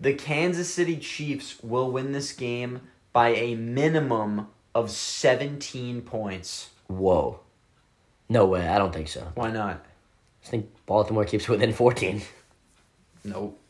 The 0.00 0.14
Kansas 0.14 0.74
City 0.74 0.96
Chiefs 0.96 1.62
will 1.62 1.88
win 1.88 2.10
this 2.10 2.32
game 2.32 2.80
by 3.12 3.28
a 3.28 3.54
minimum 3.54 4.48
of 4.74 4.90
17 4.90 6.02
points. 6.02 6.70
Whoa. 6.88 7.38
No 8.28 8.44
way. 8.44 8.66
I 8.66 8.76
don't 8.76 8.92
think 8.92 9.06
so. 9.06 9.30
Why 9.36 9.52
not? 9.52 9.86
I 10.44 10.48
think 10.48 10.73
Baltimore 10.86 11.24
keeps 11.24 11.48
within 11.48 11.72
14. 11.72 12.22
Nope. 13.24 13.60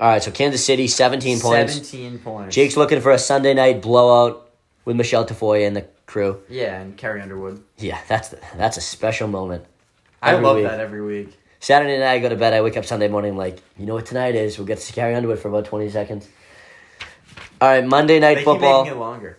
All 0.00 0.08
right, 0.08 0.22
so 0.22 0.30
Kansas 0.30 0.64
City, 0.64 0.86
17 0.88 1.40
points. 1.40 1.74
17 1.74 2.18
points. 2.18 2.54
Jake's 2.54 2.76
looking 2.76 3.00
for 3.00 3.12
a 3.12 3.18
Sunday 3.18 3.54
night 3.54 3.80
blowout 3.80 4.50
with 4.84 4.96
Michele 4.96 5.24
Tafoya 5.24 5.66
and 5.66 5.76
the 5.76 5.86
crew. 6.06 6.40
Yeah, 6.48 6.80
and 6.80 6.96
Carrie 6.96 7.22
Underwood. 7.22 7.62
Yeah, 7.78 7.98
that's 8.08 8.28
the, 8.30 8.40
that's 8.56 8.76
a 8.76 8.80
special 8.80 9.28
moment. 9.28 9.64
I 10.20 10.34
love 10.34 10.56
week. 10.56 10.66
that 10.66 10.80
every 10.80 11.00
week. 11.02 11.38
Saturday 11.60 11.98
night, 11.98 12.12
I 12.12 12.18
go 12.18 12.28
to 12.28 12.36
bed. 12.36 12.52
I 12.52 12.60
wake 12.60 12.76
up 12.76 12.84
Sunday 12.84 13.08
morning, 13.08 13.36
like, 13.36 13.62
you 13.78 13.86
know 13.86 13.94
what 13.94 14.04
tonight 14.06 14.34
is? 14.34 14.58
We'll 14.58 14.66
get 14.66 14.78
to 14.78 14.92
Carrie 14.92 15.14
Underwood 15.14 15.38
for 15.38 15.48
about 15.48 15.64
20 15.64 15.88
seconds. 15.90 16.28
All 17.60 17.68
right, 17.68 17.86
Monday 17.86 18.18
night 18.18 18.34
They 18.36 18.44
football. 18.44 18.82
keep 18.84 18.90
making 18.92 18.98
it 18.98 19.00
longer. 19.00 19.38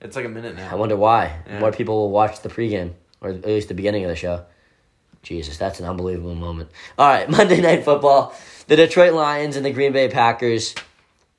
It's 0.00 0.14
like 0.16 0.24
a 0.24 0.28
minute 0.30 0.56
now. 0.56 0.70
I 0.70 0.76
wonder 0.76 0.96
why. 0.96 1.40
Yeah. 1.46 1.58
More 1.58 1.72
people 1.72 1.96
will 1.96 2.10
watch 2.10 2.40
the 2.40 2.48
pregame, 2.48 2.92
or 3.20 3.30
at 3.30 3.44
least 3.44 3.68
the 3.68 3.74
beginning 3.74 4.04
of 4.04 4.08
the 4.10 4.16
show. 4.16 4.44
Jesus, 5.26 5.56
that's 5.58 5.80
an 5.80 5.86
unbelievable 5.86 6.36
moment. 6.36 6.70
All 6.96 7.08
right, 7.08 7.28
Monday 7.38 7.60
Night 7.60 7.84
Football. 7.84 8.32
The 8.68 8.76
Detroit 8.76 9.12
Lions 9.12 9.56
and 9.56 9.66
the 9.66 9.72
Green 9.72 9.92
Bay 9.92 10.08
Packers. 10.08 10.74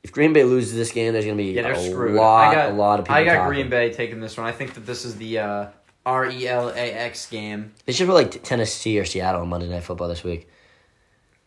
If 0.04 0.12
Green 0.12 0.34
Bay 0.34 0.44
loses 0.44 0.76
this 0.76 0.92
game, 0.92 1.14
there's 1.14 1.26
going 1.26 1.38
to 1.38 1.44
be 1.44 1.52
Yeah, 1.52 1.64
they're 1.64 1.72
a 1.74 1.90
screwed. 1.90 2.16
lot, 2.16 2.50
I 2.50 2.54
got 2.54 2.72
a 2.72 2.74
lot 2.74 3.00
of 3.00 3.06
people 3.06 3.16
I 3.16 3.24
got 3.24 3.36
talking. 3.36 3.48
Green 3.54 3.70
Bay 3.70 3.92
taking 3.94 4.20
this 4.20 4.38
one. 4.38 4.46
I 4.46 4.52
think 4.52 4.74
that 4.74 4.86
this 4.86 5.06
is 5.06 5.16
the 5.16 5.40
uh, 5.40 5.68
R 6.06 6.30
E 6.30 6.48
L 6.48 6.70
A 6.70 6.74
X 6.74 7.30
game. 7.30 7.74
They 7.86 7.94
should 7.94 8.08
put 8.08 8.14
like 8.14 8.44
Tennessee 8.44 9.00
or 9.00 9.06
Seattle 9.06 9.42
on 9.42 9.48
Monday 9.50 9.70
Night 9.70 9.84
Football 9.84 10.10
this 10.10 10.24
week. 10.24 10.50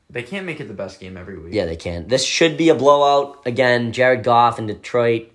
They 0.09 0.23
can't 0.23 0.45
make 0.47 0.61
it 0.61 0.67
the 0.69 0.75
best 0.75 0.99
game 0.99 1.17
every 1.17 1.39
week. 1.39 1.55
Yeah, 1.55 1.67
they 1.67 1.77
can. 1.77 2.09
This 2.09 2.25
should 2.25 2.57
be 2.57 2.69
a 2.71 2.75
blowout. 2.75 3.47
Again, 3.47 3.93
Jared 3.93 4.25
Goff 4.25 4.59
in 4.59 4.67
Detroit. 4.67 5.31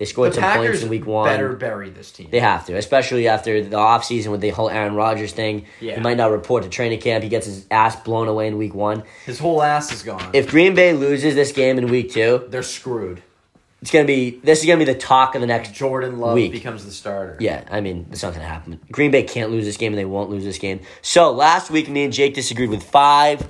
They 0.00 0.06
scored 0.06 0.32
the 0.32 0.40
some 0.40 0.56
points 0.56 0.82
in 0.82 0.88
week 0.88 1.04
one. 1.06 1.28
better 1.28 1.52
bury 1.52 1.90
this 1.90 2.10
team. 2.10 2.28
They 2.30 2.40
have 2.40 2.64
to, 2.66 2.76
especially 2.76 3.28
after 3.28 3.62
the 3.62 3.76
offseason 3.76 4.32
with 4.32 4.40
the 4.40 4.48
whole 4.48 4.70
Aaron 4.70 4.94
Rodgers 4.94 5.32
thing. 5.32 5.66
Yeah. 5.78 5.96
He 5.96 6.00
might 6.00 6.16
not 6.16 6.30
report 6.30 6.62
to 6.62 6.70
training 6.70 7.00
camp. 7.00 7.22
He 7.22 7.28
gets 7.28 7.44
his 7.44 7.66
ass 7.70 7.96
blown 7.96 8.26
away 8.26 8.46
in 8.48 8.56
week 8.56 8.74
one. 8.74 9.02
His 9.26 9.38
whole 9.38 9.62
ass 9.62 9.92
is 9.92 10.02
gone. 10.02 10.30
If 10.32 10.48
Green 10.48 10.74
Bay 10.74 10.94
loses 10.94 11.34
this 11.34 11.52
game 11.52 11.76
in 11.76 11.88
week 11.88 12.10
two, 12.12 12.46
They're 12.48 12.62
screwed. 12.62 13.22
it's 13.82 13.90
gonna 13.90 14.06
be 14.06 14.40
this 14.42 14.60
is 14.60 14.66
gonna 14.66 14.78
be 14.78 14.90
the 14.90 14.94
talk 14.98 15.34
of 15.34 15.42
the 15.42 15.46
next. 15.46 15.74
Jordan 15.74 16.18
Love 16.18 16.32
Week. 16.34 16.50
becomes 16.50 16.86
the 16.86 16.92
starter. 16.92 17.36
Yeah, 17.38 17.64
I 17.70 17.82
mean 17.82 18.06
it's 18.10 18.22
not 18.22 18.32
gonna 18.32 18.46
happen. 18.46 18.80
Green 18.90 19.10
Bay 19.10 19.22
can't 19.24 19.50
lose 19.50 19.66
this 19.66 19.76
game, 19.76 19.92
and 19.92 19.98
they 19.98 20.06
won't 20.06 20.30
lose 20.30 20.44
this 20.44 20.56
game. 20.58 20.80
So 21.02 21.30
last 21.30 21.70
week, 21.70 21.90
me 21.90 22.04
and 22.04 22.12
Jake 22.12 22.32
disagreed 22.32 22.70
with 22.70 22.82
five. 22.82 23.46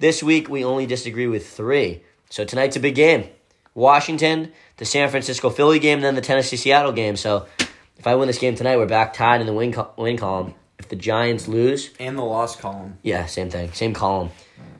This 0.00 0.20
week, 0.20 0.48
we 0.48 0.64
only 0.64 0.86
disagree 0.86 1.28
with 1.28 1.48
three. 1.48 2.02
So 2.28 2.44
tonight's 2.44 2.74
a 2.74 2.80
big 2.80 2.96
game. 2.96 3.26
Washington, 3.74 4.52
the 4.76 4.84
San 4.84 5.08
Francisco 5.08 5.50
Philly 5.50 5.78
game, 5.78 5.98
and 5.98 6.04
then 6.04 6.14
the 6.14 6.20
Tennessee 6.20 6.56
Seattle 6.56 6.92
game. 6.92 7.16
So 7.16 7.46
if 7.96 8.06
I 8.06 8.14
win 8.14 8.26
this 8.26 8.38
game 8.38 8.54
tonight, 8.54 8.76
we're 8.76 8.86
back 8.86 9.14
tied 9.14 9.40
in 9.40 9.46
the 9.46 9.52
win, 9.52 9.72
col- 9.72 9.94
win 9.96 10.16
column. 10.16 10.54
If 10.78 10.88
the 10.88 10.96
Giants 10.96 11.46
lose, 11.46 11.90
And 12.00 12.18
the 12.18 12.22
loss 12.24 12.56
column. 12.56 12.98
Yeah, 13.02 13.26
same 13.26 13.50
thing. 13.50 13.72
Same 13.72 13.94
column. 13.94 14.30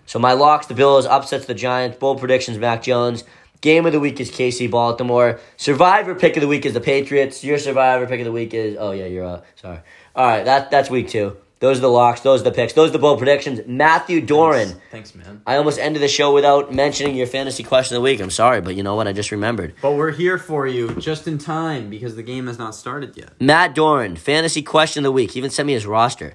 So 0.05 0.18
my 0.18 0.32
locks, 0.32 0.66
the 0.66 0.74
Bills, 0.74 1.07
upsets 1.07 1.47
the 1.47 1.55
Giants. 1.55 1.97
Bold 1.97 2.18
predictions, 2.18 2.59
Mac 2.59 2.82
Jones. 2.82 3.22
Game 3.61 3.86
of 3.86 3.93
the 3.93 4.01
week 4.01 4.18
is 4.18 4.28
KC 4.32 4.68
Baltimore. 4.68 5.38
Survivor 5.57 6.16
pick 6.16 6.36
of 6.36 6.40
the 6.40 6.49
week 6.49 6.66
is 6.66 6.74
the 6.74 6.80
Patriots. 6.80 7.45
Your 7.45 7.59
survivor 7.59 8.07
pick 8.09 8.18
of 8.18 8.24
the 8.26 8.32
week 8.32 8.53
is 8.53 8.76
oh 8.78 8.90
yeah, 8.90 9.07
you're 9.07 9.24
uh 9.24 9.43
sorry. 9.55 9.78
All 10.16 10.26
right, 10.26 10.45
that 10.45 10.72
that's 10.72 10.90
week 10.90 11.09
two. 11.09 11.36
Those 11.63 11.79
are 11.79 11.83
the 11.83 11.89
locks. 11.89 12.23
Those 12.23 12.41
are 12.41 12.45
the 12.45 12.51
picks. 12.51 12.73
Those 12.73 12.89
are 12.89 12.95
the 12.95 12.99
bold 12.99 13.19
predictions. 13.19 13.61
Matthew 13.69 14.21
Doran. 14.21 14.75
Thanks, 14.91 15.15
man. 15.15 15.43
I 15.47 15.55
almost 15.59 15.79
ended 15.79 16.03
the 16.03 16.09
show 16.09 16.35
without 16.35 16.75
mentioning 16.75 17.15
your 17.15 17.29
fantasy 17.29 17.63
question 17.63 17.97
of 17.97 18.01
the 18.01 18.05
week. 18.05 18.21
I'm 18.21 18.31
sorry, 18.31 18.61
but 18.61 18.75
you 18.75 18.83
know 18.83 18.97
what? 18.97 19.07
I 19.07 19.13
just 19.13 19.31
remembered. 19.31 19.75
But 19.81 19.93
we're 19.93 20.11
here 20.11 20.39
for 20.39 20.67
you 20.67 20.93
just 20.97 21.29
in 21.29 21.39
time 21.39 21.89
because 21.89 22.17
the 22.17 22.25
game 22.25 22.49
has 22.49 22.59
not 22.59 22.75
started 22.75 23.17
yet. 23.17 23.41
Matt 23.41 23.77
Doran, 23.77 24.17
fantasy 24.17 24.61
question 24.61 25.03
of 25.03 25.05
the 25.05 25.13
week. 25.13 25.31
He 25.31 25.39
even 25.39 25.51
sent 25.51 25.69
me 25.69 25.75
his 25.75 25.87
roster. 25.87 26.35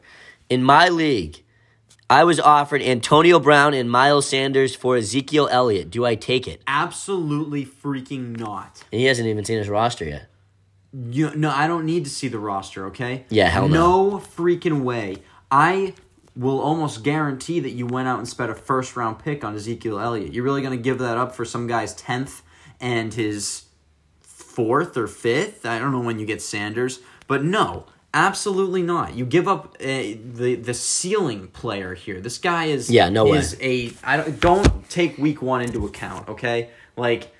In 0.49 0.63
my 0.63 0.87
league, 0.87 1.43
I 2.09 2.23
was 2.23 2.39
offered 2.39 2.81
Antonio 2.81 3.37
Brown 3.37 3.73
and 3.73 3.91
Miles 3.91 4.29
Sanders 4.29 4.75
for 4.75 4.95
Ezekiel 4.95 5.49
Elliott. 5.51 5.89
Do 5.89 6.05
I 6.05 6.15
take 6.15 6.47
it? 6.47 6.61
Absolutely 6.67 7.65
freaking 7.65 8.39
not. 8.39 8.81
And 8.93 9.01
he 9.01 9.07
hasn't 9.07 9.27
even 9.27 9.43
seen 9.43 9.57
his 9.57 9.67
roster 9.67 10.05
yet. 10.05 10.29
You, 10.93 11.35
no, 11.35 11.49
I 11.51 11.67
don't 11.67 11.85
need 11.85 12.05
to 12.05 12.09
see 12.09 12.27
the 12.27 12.39
roster, 12.39 12.85
okay? 12.87 13.25
Yeah, 13.29 13.47
hell 13.49 13.67
no. 13.67 14.11
No 14.11 14.17
freaking 14.19 14.81
way. 14.81 15.17
I 15.51 15.93
will 16.35 16.59
almost 16.59 17.03
guarantee 17.03 17.59
that 17.59 17.71
you 17.71 17.85
went 17.85 18.07
out 18.07 18.19
and 18.19 18.27
spent 18.27 18.51
a 18.51 18.55
first 18.55 18.95
round 18.95 19.19
pick 19.19 19.43
on 19.43 19.55
Ezekiel 19.55 19.99
Elliott. 19.99 20.33
You're 20.33 20.43
really 20.43 20.61
going 20.61 20.77
to 20.77 20.81
give 20.81 20.99
that 20.99 21.17
up 21.17 21.35
for 21.35 21.45
some 21.45 21.67
guy's 21.67 21.95
10th 21.95 22.41
and 22.79 23.13
his 23.13 23.63
fourth 24.21 24.97
or 24.97 25.07
fifth? 25.07 25.65
I 25.65 25.79
don't 25.79 25.91
know 25.91 25.99
when 26.01 26.19
you 26.19 26.25
get 26.25 26.41
Sanders, 26.41 26.99
but 27.27 27.43
no. 27.43 27.85
Absolutely 28.13 28.81
not. 28.81 29.13
You 29.15 29.25
give 29.25 29.47
up 29.47 29.75
uh, 29.79 29.85
the 29.85 30.55
the 30.59 30.73
ceiling 30.73 31.49
player 31.49 31.93
here. 31.93 32.19
This 32.19 32.37
guy 32.39 32.65
is 32.65 32.89
Yeah, 32.89 33.09
no 33.09 33.25
way. 33.25 33.37
is 33.37 33.55
a 33.61 33.91
I 34.03 34.17
don't 34.17 34.39
don't 34.39 34.89
take 34.89 35.17
week 35.19 35.41
1 35.41 35.61
into 35.61 35.85
account, 35.85 36.27
okay? 36.29 36.69
Like 36.95 37.31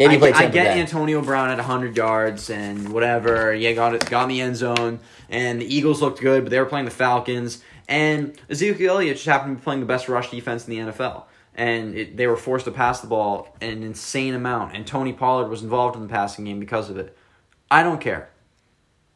And 0.00 0.12
I, 0.12 0.18
played 0.18 0.34
I 0.34 0.48
get 0.48 0.74
Bay. 0.74 0.80
Antonio 0.80 1.22
Brown 1.22 1.50
at 1.50 1.58
100 1.58 1.96
yards 1.96 2.50
and 2.50 2.92
whatever. 2.92 3.54
Yeah, 3.54 3.72
got 3.72 3.94
it, 3.94 4.08
got 4.08 4.24
in 4.24 4.28
the 4.30 4.40
end 4.40 4.56
zone. 4.56 5.00
And 5.28 5.60
the 5.60 5.74
Eagles 5.74 6.00
looked 6.00 6.20
good, 6.20 6.44
but 6.44 6.50
they 6.50 6.58
were 6.58 6.66
playing 6.66 6.86
the 6.86 6.90
Falcons. 6.90 7.62
And 7.88 8.38
Ezekiel 8.48 8.94
Elliott 8.94 9.16
just 9.16 9.26
happened 9.26 9.56
to 9.56 9.60
be 9.60 9.64
playing 9.64 9.80
the 9.80 9.86
best 9.86 10.08
rush 10.08 10.30
defense 10.30 10.66
in 10.66 10.86
the 10.86 10.92
NFL. 10.92 11.24
And 11.54 11.94
it, 11.94 12.16
they 12.16 12.26
were 12.26 12.36
forced 12.36 12.64
to 12.64 12.70
pass 12.70 13.00
the 13.00 13.06
ball 13.06 13.54
an 13.60 13.82
insane 13.82 14.34
amount. 14.34 14.74
And 14.74 14.86
Tony 14.86 15.12
Pollard 15.12 15.48
was 15.48 15.62
involved 15.62 15.96
in 15.96 16.02
the 16.02 16.08
passing 16.08 16.46
game 16.46 16.58
because 16.58 16.88
of 16.88 16.96
it. 16.96 17.16
I 17.70 17.82
don't 17.82 18.00
care. 18.00 18.30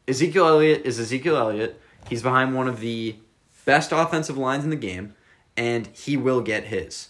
Ezekiel 0.07 0.47
Elliott 0.47 0.85
is 0.85 0.99
Ezekiel 0.99 1.35
Elliott. 1.35 1.81
He's 2.07 2.21
behind 2.21 2.55
one 2.55 2.67
of 2.67 2.79
the 2.79 3.17
best 3.65 3.91
offensive 3.91 4.37
lines 4.37 4.63
in 4.63 4.69
the 4.69 4.75
game, 4.77 5.15
and 5.57 5.87
he 5.87 6.15
will 6.15 6.41
get 6.41 6.65
his. 6.65 7.09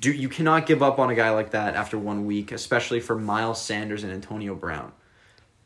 Do 0.00 0.12
you 0.12 0.28
cannot 0.28 0.66
give 0.66 0.82
up 0.82 0.98
on 0.98 1.10
a 1.10 1.14
guy 1.14 1.30
like 1.30 1.50
that 1.50 1.74
after 1.74 1.98
one 1.98 2.26
week, 2.26 2.52
especially 2.52 3.00
for 3.00 3.16
Miles 3.18 3.60
Sanders 3.60 4.04
and 4.04 4.12
Antonio 4.12 4.54
Brown. 4.54 4.92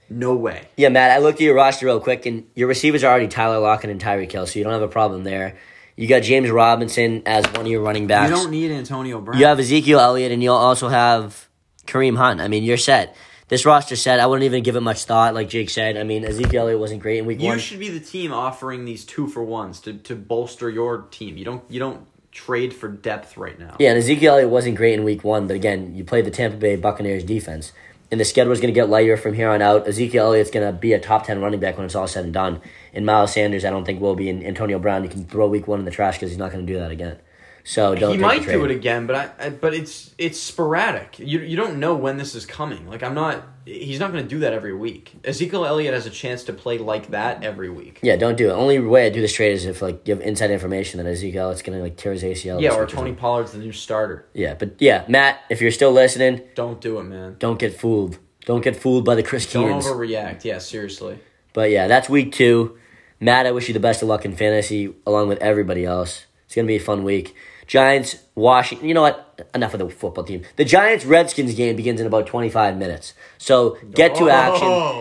No 0.08 0.34
way. 0.34 0.68
Yeah, 0.76 0.88
Matt, 0.90 1.10
I 1.10 1.18
looked 1.18 1.40
at 1.40 1.44
your 1.44 1.54
roster 1.54 1.86
real 1.86 2.00
quick, 2.00 2.26
and 2.26 2.46
your 2.54 2.68
receivers 2.68 3.02
are 3.02 3.10
already 3.10 3.28
Tyler 3.28 3.58
Lockett 3.58 3.90
and 3.90 4.00
Tyreek 4.00 4.30
Hill, 4.30 4.46
so 4.46 4.58
you 4.58 4.64
don't 4.64 4.72
have 4.72 4.82
a 4.82 4.88
problem 4.88 5.24
there. 5.24 5.56
You 5.96 6.06
got 6.06 6.22
James 6.22 6.50
Robinson 6.50 7.22
as 7.26 7.44
one 7.46 7.62
of 7.62 7.66
your 7.66 7.82
running 7.82 8.06
backs. 8.06 8.30
You 8.30 8.36
don't 8.36 8.50
need 8.50 8.70
Antonio 8.70 9.20
Brown. 9.20 9.38
You 9.38 9.46
have 9.46 9.58
Ezekiel 9.58 10.00
Elliott, 10.00 10.32
and 10.32 10.42
you'll 10.42 10.54
also 10.54 10.88
have 10.88 11.48
Kareem 11.86 12.16
Hunt. 12.16 12.40
I 12.40 12.48
mean, 12.48 12.62
you're 12.62 12.76
set. 12.76 13.16
This 13.48 13.66
roster 13.66 13.96
set. 13.96 14.18
I 14.18 14.26
wouldn't 14.26 14.44
even 14.44 14.62
give 14.62 14.76
it 14.76 14.80
much 14.80 15.04
thought, 15.04 15.34
like 15.34 15.50
Jake 15.50 15.68
said. 15.68 15.98
I 15.98 16.04
mean, 16.04 16.24
Ezekiel 16.24 16.62
Elliott 16.62 16.80
wasn't 16.80 17.02
great 17.02 17.18
in 17.18 17.26
week 17.26 17.40
You 17.40 17.48
one. 17.48 17.56
You 17.56 17.60
should 17.60 17.80
be 17.80 17.90
the 17.90 18.00
team 18.00 18.32
offering 18.32 18.86
these 18.86 19.04
two 19.04 19.26
for 19.26 19.42
ones 19.44 19.80
to, 19.80 19.92
to 19.94 20.16
bolster 20.16 20.70
your 20.70 21.02
team. 21.10 21.36
You 21.36 21.44
don't 21.44 21.62
you 21.68 21.78
don't 21.78 22.06
trade 22.32 22.74
for 22.74 22.88
depth 22.88 23.36
right 23.36 23.58
now. 23.58 23.76
Yeah, 23.78 23.90
and 23.90 23.98
Ezekiel 23.98 24.34
Elliott 24.34 24.50
wasn't 24.50 24.76
great 24.76 24.94
in 24.94 25.04
week 25.04 25.22
one, 25.22 25.46
but 25.46 25.54
again, 25.54 25.94
you 25.94 26.02
played 26.02 26.24
the 26.24 26.30
Tampa 26.30 26.56
Bay 26.56 26.76
Buccaneers 26.76 27.22
defense. 27.22 27.72
And 28.10 28.20
the 28.20 28.26
schedule 28.26 28.52
is 28.52 28.60
going 28.60 28.72
to 28.72 28.78
get 28.78 28.90
lighter 28.90 29.16
from 29.16 29.32
here 29.32 29.48
on 29.48 29.62
out. 29.62 29.88
Ezekiel 29.88 30.26
Elliott's 30.26 30.50
going 30.50 30.70
to 30.70 30.78
be 30.78 30.92
a 30.92 31.00
top 31.00 31.24
10 31.24 31.40
running 31.40 31.60
back 31.60 31.78
when 31.78 31.86
it's 31.86 31.94
all 31.94 32.06
said 32.06 32.24
and 32.24 32.34
done. 32.34 32.60
And 32.92 33.06
Miles 33.06 33.32
Sanders, 33.32 33.64
I 33.64 33.70
don't 33.70 33.86
think 33.86 34.02
will 34.02 34.14
be. 34.14 34.28
And 34.28 34.44
Antonio 34.44 34.78
Brown, 34.78 35.02
you 35.02 35.08
can 35.08 35.24
throw 35.24 35.46
week 35.46 35.66
one 35.66 35.78
in 35.78 35.86
the 35.86 35.90
trash 35.90 36.16
because 36.16 36.28
he's 36.28 36.38
not 36.38 36.52
going 36.52 36.66
to 36.66 36.70
do 36.70 36.78
that 36.78 36.90
again. 36.90 37.16
So 37.64 37.94
don't 37.94 38.12
he 38.12 38.18
might 38.18 38.44
do 38.44 38.64
it 38.64 38.70
again, 38.70 39.06
but 39.06 39.16
I, 39.16 39.46
I 39.46 39.50
but 39.50 39.72
it's 39.72 40.14
it's 40.18 40.38
sporadic. 40.38 41.18
You 41.18 41.40
you 41.40 41.56
don't 41.56 41.78
know 41.78 41.94
when 41.94 42.16
this 42.16 42.34
is 42.34 42.44
coming. 42.44 42.88
Like 42.88 43.02
I'm 43.02 43.14
not. 43.14 43.44
He's 43.64 44.00
not 44.00 44.10
going 44.12 44.24
to 44.24 44.28
do 44.28 44.40
that 44.40 44.52
every 44.52 44.74
week. 44.74 45.12
Ezekiel 45.24 45.64
Elliott 45.64 45.94
has 45.94 46.04
a 46.04 46.10
chance 46.10 46.42
to 46.44 46.52
play 46.52 46.78
like 46.78 47.10
that 47.10 47.44
every 47.44 47.70
week. 47.70 48.00
Yeah, 48.02 48.16
don't 48.16 48.36
do 48.36 48.50
it. 48.50 48.52
Only 48.52 48.80
way 48.80 49.06
I 49.06 49.10
do 49.10 49.20
this 49.20 49.32
trade 49.32 49.52
is 49.52 49.64
if 49.66 49.80
like 49.80 50.06
you 50.08 50.14
have 50.16 50.22
inside 50.24 50.50
information 50.50 50.98
that 51.02 51.08
Ezekiel 51.08 51.44
Elliott's 51.44 51.62
going 51.62 51.78
to 51.78 51.82
like 51.82 51.96
tear 51.96 52.12
his 52.12 52.24
ACL. 52.24 52.60
Yeah, 52.60 52.74
or 52.74 52.86
Tony. 52.86 53.12
Pollard's 53.12 53.52
the 53.52 53.58
new 53.58 53.70
starter. 53.70 54.26
Yeah, 54.34 54.54
but 54.54 54.80
yeah, 54.80 55.04
Matt, 55.08 55.40
if 55.48 55.60
you're 55.60 55.70
still 55.70 55.92
listening, 55.92 56.42
Don't 56.56 56.80
do 56.80 56.98
it, 56.98 57.04
man. 57.04 57.36
don't 57.38 57.58
get 57.58 57.78
fooled. 57.78 58.18
Don't 58.44 58.64
get 58.64 58.74
fooled 58.74 59.04
by 59.04 59.14
the 59.14 59.22
Chris 59.22 59.50
Don't 59.52 59.68
Keans. 59.70 59.86
overreact. 59.86 60.44
Yeah, 60.44 60.58
seriously. 60.58 61.20
But 61.52 61.70
yeah, 61.70 61.86
that's 61.86 62.08
week 62.08 62.32
two. 62.32 62.76
Matt, 63.20 63.46
I 63.46 63.52
wish 63.52 63.68
you 63.68 63.74
the 63.74 63.78
best 63.80 64.02
of 64.02 64.08
luck 64.08 64.24
in 64.24 64.34
fantasy 64.34 64.92
along 65.06 65.28
with 65.28 65.38
everybody 65.38 65.84
else. 65.84 66.26
It's 66.46 66.56
gonna 66.56 66.66
be 66.66 66.76
a 66.76 66.80
fun 66.80 67.04
week. 67.04 67.36
Giants, 67.68 68.16
Washington. 68.34 68.88
You 68.88 68.94
know 68.94 69.02
what? 69.02 69.31
Enough 69.54 69.74
of 69.74 69.80
the 69.80 69.88
football 69.90 70.24
team. 70.24 70.42
The 70.56 70.64
Giants 70.64 71.04
Redskins 71.04 71.54
game 71.54 71.76
begins 71.76 72.00
in 72.00 72.06
about 72.06 72.26
twenty 72.26 72.48
five 72.50 72.76
minutes. 72.76 73.14
So 73.38 73.76
get 73.94 74.14
to 74.16 74.24
Oh. 74.24 74.28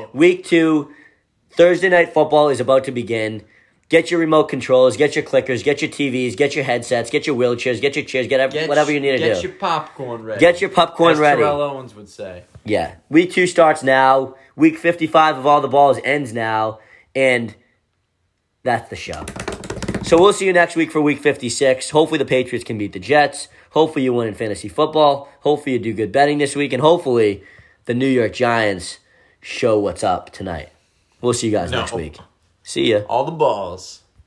action. 0.08 0.10
Week 0.20 0.46
two. 0.46 0.92
Thursday 1.52 1.90
night 1.90 2.14
football 2.14 2.50
is 2.50 2.60
about 2.60 2.84
to 2.86 2.92
begin. 2.92 3.44
Get 3.90 4.10
your 4.10 4.22
remote 4.22 4.46
controllers, 4.46 4.96
get 4.96 5.18
your 5.18 5.24
clickers, 5.26 5.66
get 5.66 5.82
your 5.82 5.92
TVs, 5.92 6.38
get 6.38 6.56
your 6.56 6.64
headsets, 6.64 7.10
get 7.10 7.28
your 7.28 7.36
wheelchairs, 7.36 7.82
get 7.82 7.94
your 7.98 8.06
chairs, 8.06 8.26
get, 8.28 8.40
ev- 8.40 8.54
Get 8.54 8.70
whatever 8.70 8.90
you 8.90 9.02
need 9.02 9.12
to 9.12 9.18
do. 9.18 9.34
get 9.34 9.44
your 9.44 9.52
popcorn 9.52 10.24
ready. 10.24 10.40
Get 10.40 10.62
your 10.62 10.70
popcorn 10.70 11.12
As 11.12 11.20
ready. 11.20 11.42
Terrell 11.42 11.60
Owens 11.60 11.94
would 11.94 12.08
say. 12.08 12.44
Yeah. 12.64 12.96
Week 13.10 13.34
two 13.34 13.48
starts 13.48 13.84
now. 13.84 14.36
Week 14.56 14.78
55 14.78 15.38
of 15.40 15.46
all 15.46 15.60
the 15.60 15.68
balls 15.68 16.00
ends 16.06 16.32
now. 16.32 16.80
And 17.14 17.54
that's 18.64 18.90
the 18.90 18.96
show. 18.96 19.26
So 20.04 20.18
we'll 20.20 20.32
see 20.34 20.46
you 20.46 20.54
next 20.54 20.78
week 20.78 20.90
for 20.90 21.02
week 21.02 21.20
56. 21.20 21.90
Hopefully 21.90 22.18
the 22.18 22.24
Patriots 22.26 22.64
can 22.64 22.78
beat 22.78 22.94
the 22.94 23.00
Jets. 23.00 23.50
Hopefully 23.72 24.03
you 24.06 24.14
win 24.14 24.27
in 24.27 24.34
fantasy 24.35 24.68
football. 24.69 25.27
Hopefully 25.41 25.73
you 25.73 25.80
do 25.80 25.93
good 25.93 26.11
betting 26.11 26.38
this 26.38 26.56
week. 26.56 26.72
And 26.73 26.81
hopefully 26.81 27.43
the 27.85 27.93
New 27.93 28.07
York 28.07 28.34
Giants 28.34 28.99
show 29.41 29.80
what's 29.80 30.03
up 30.03 30.31
tonight. 30.31 30.69
We'll 31.22 31.34
see 31.34 31.48
you 31.48 31.53
guys 31.53 31.72
No. 31.72 31.80
next 31.80 31.93
week. 31.93 32.18
See 32.64 32.91
ya. 32.91 32.99
All 33.10 33.26
the 33.26 33.31
balls. 33.31 34.01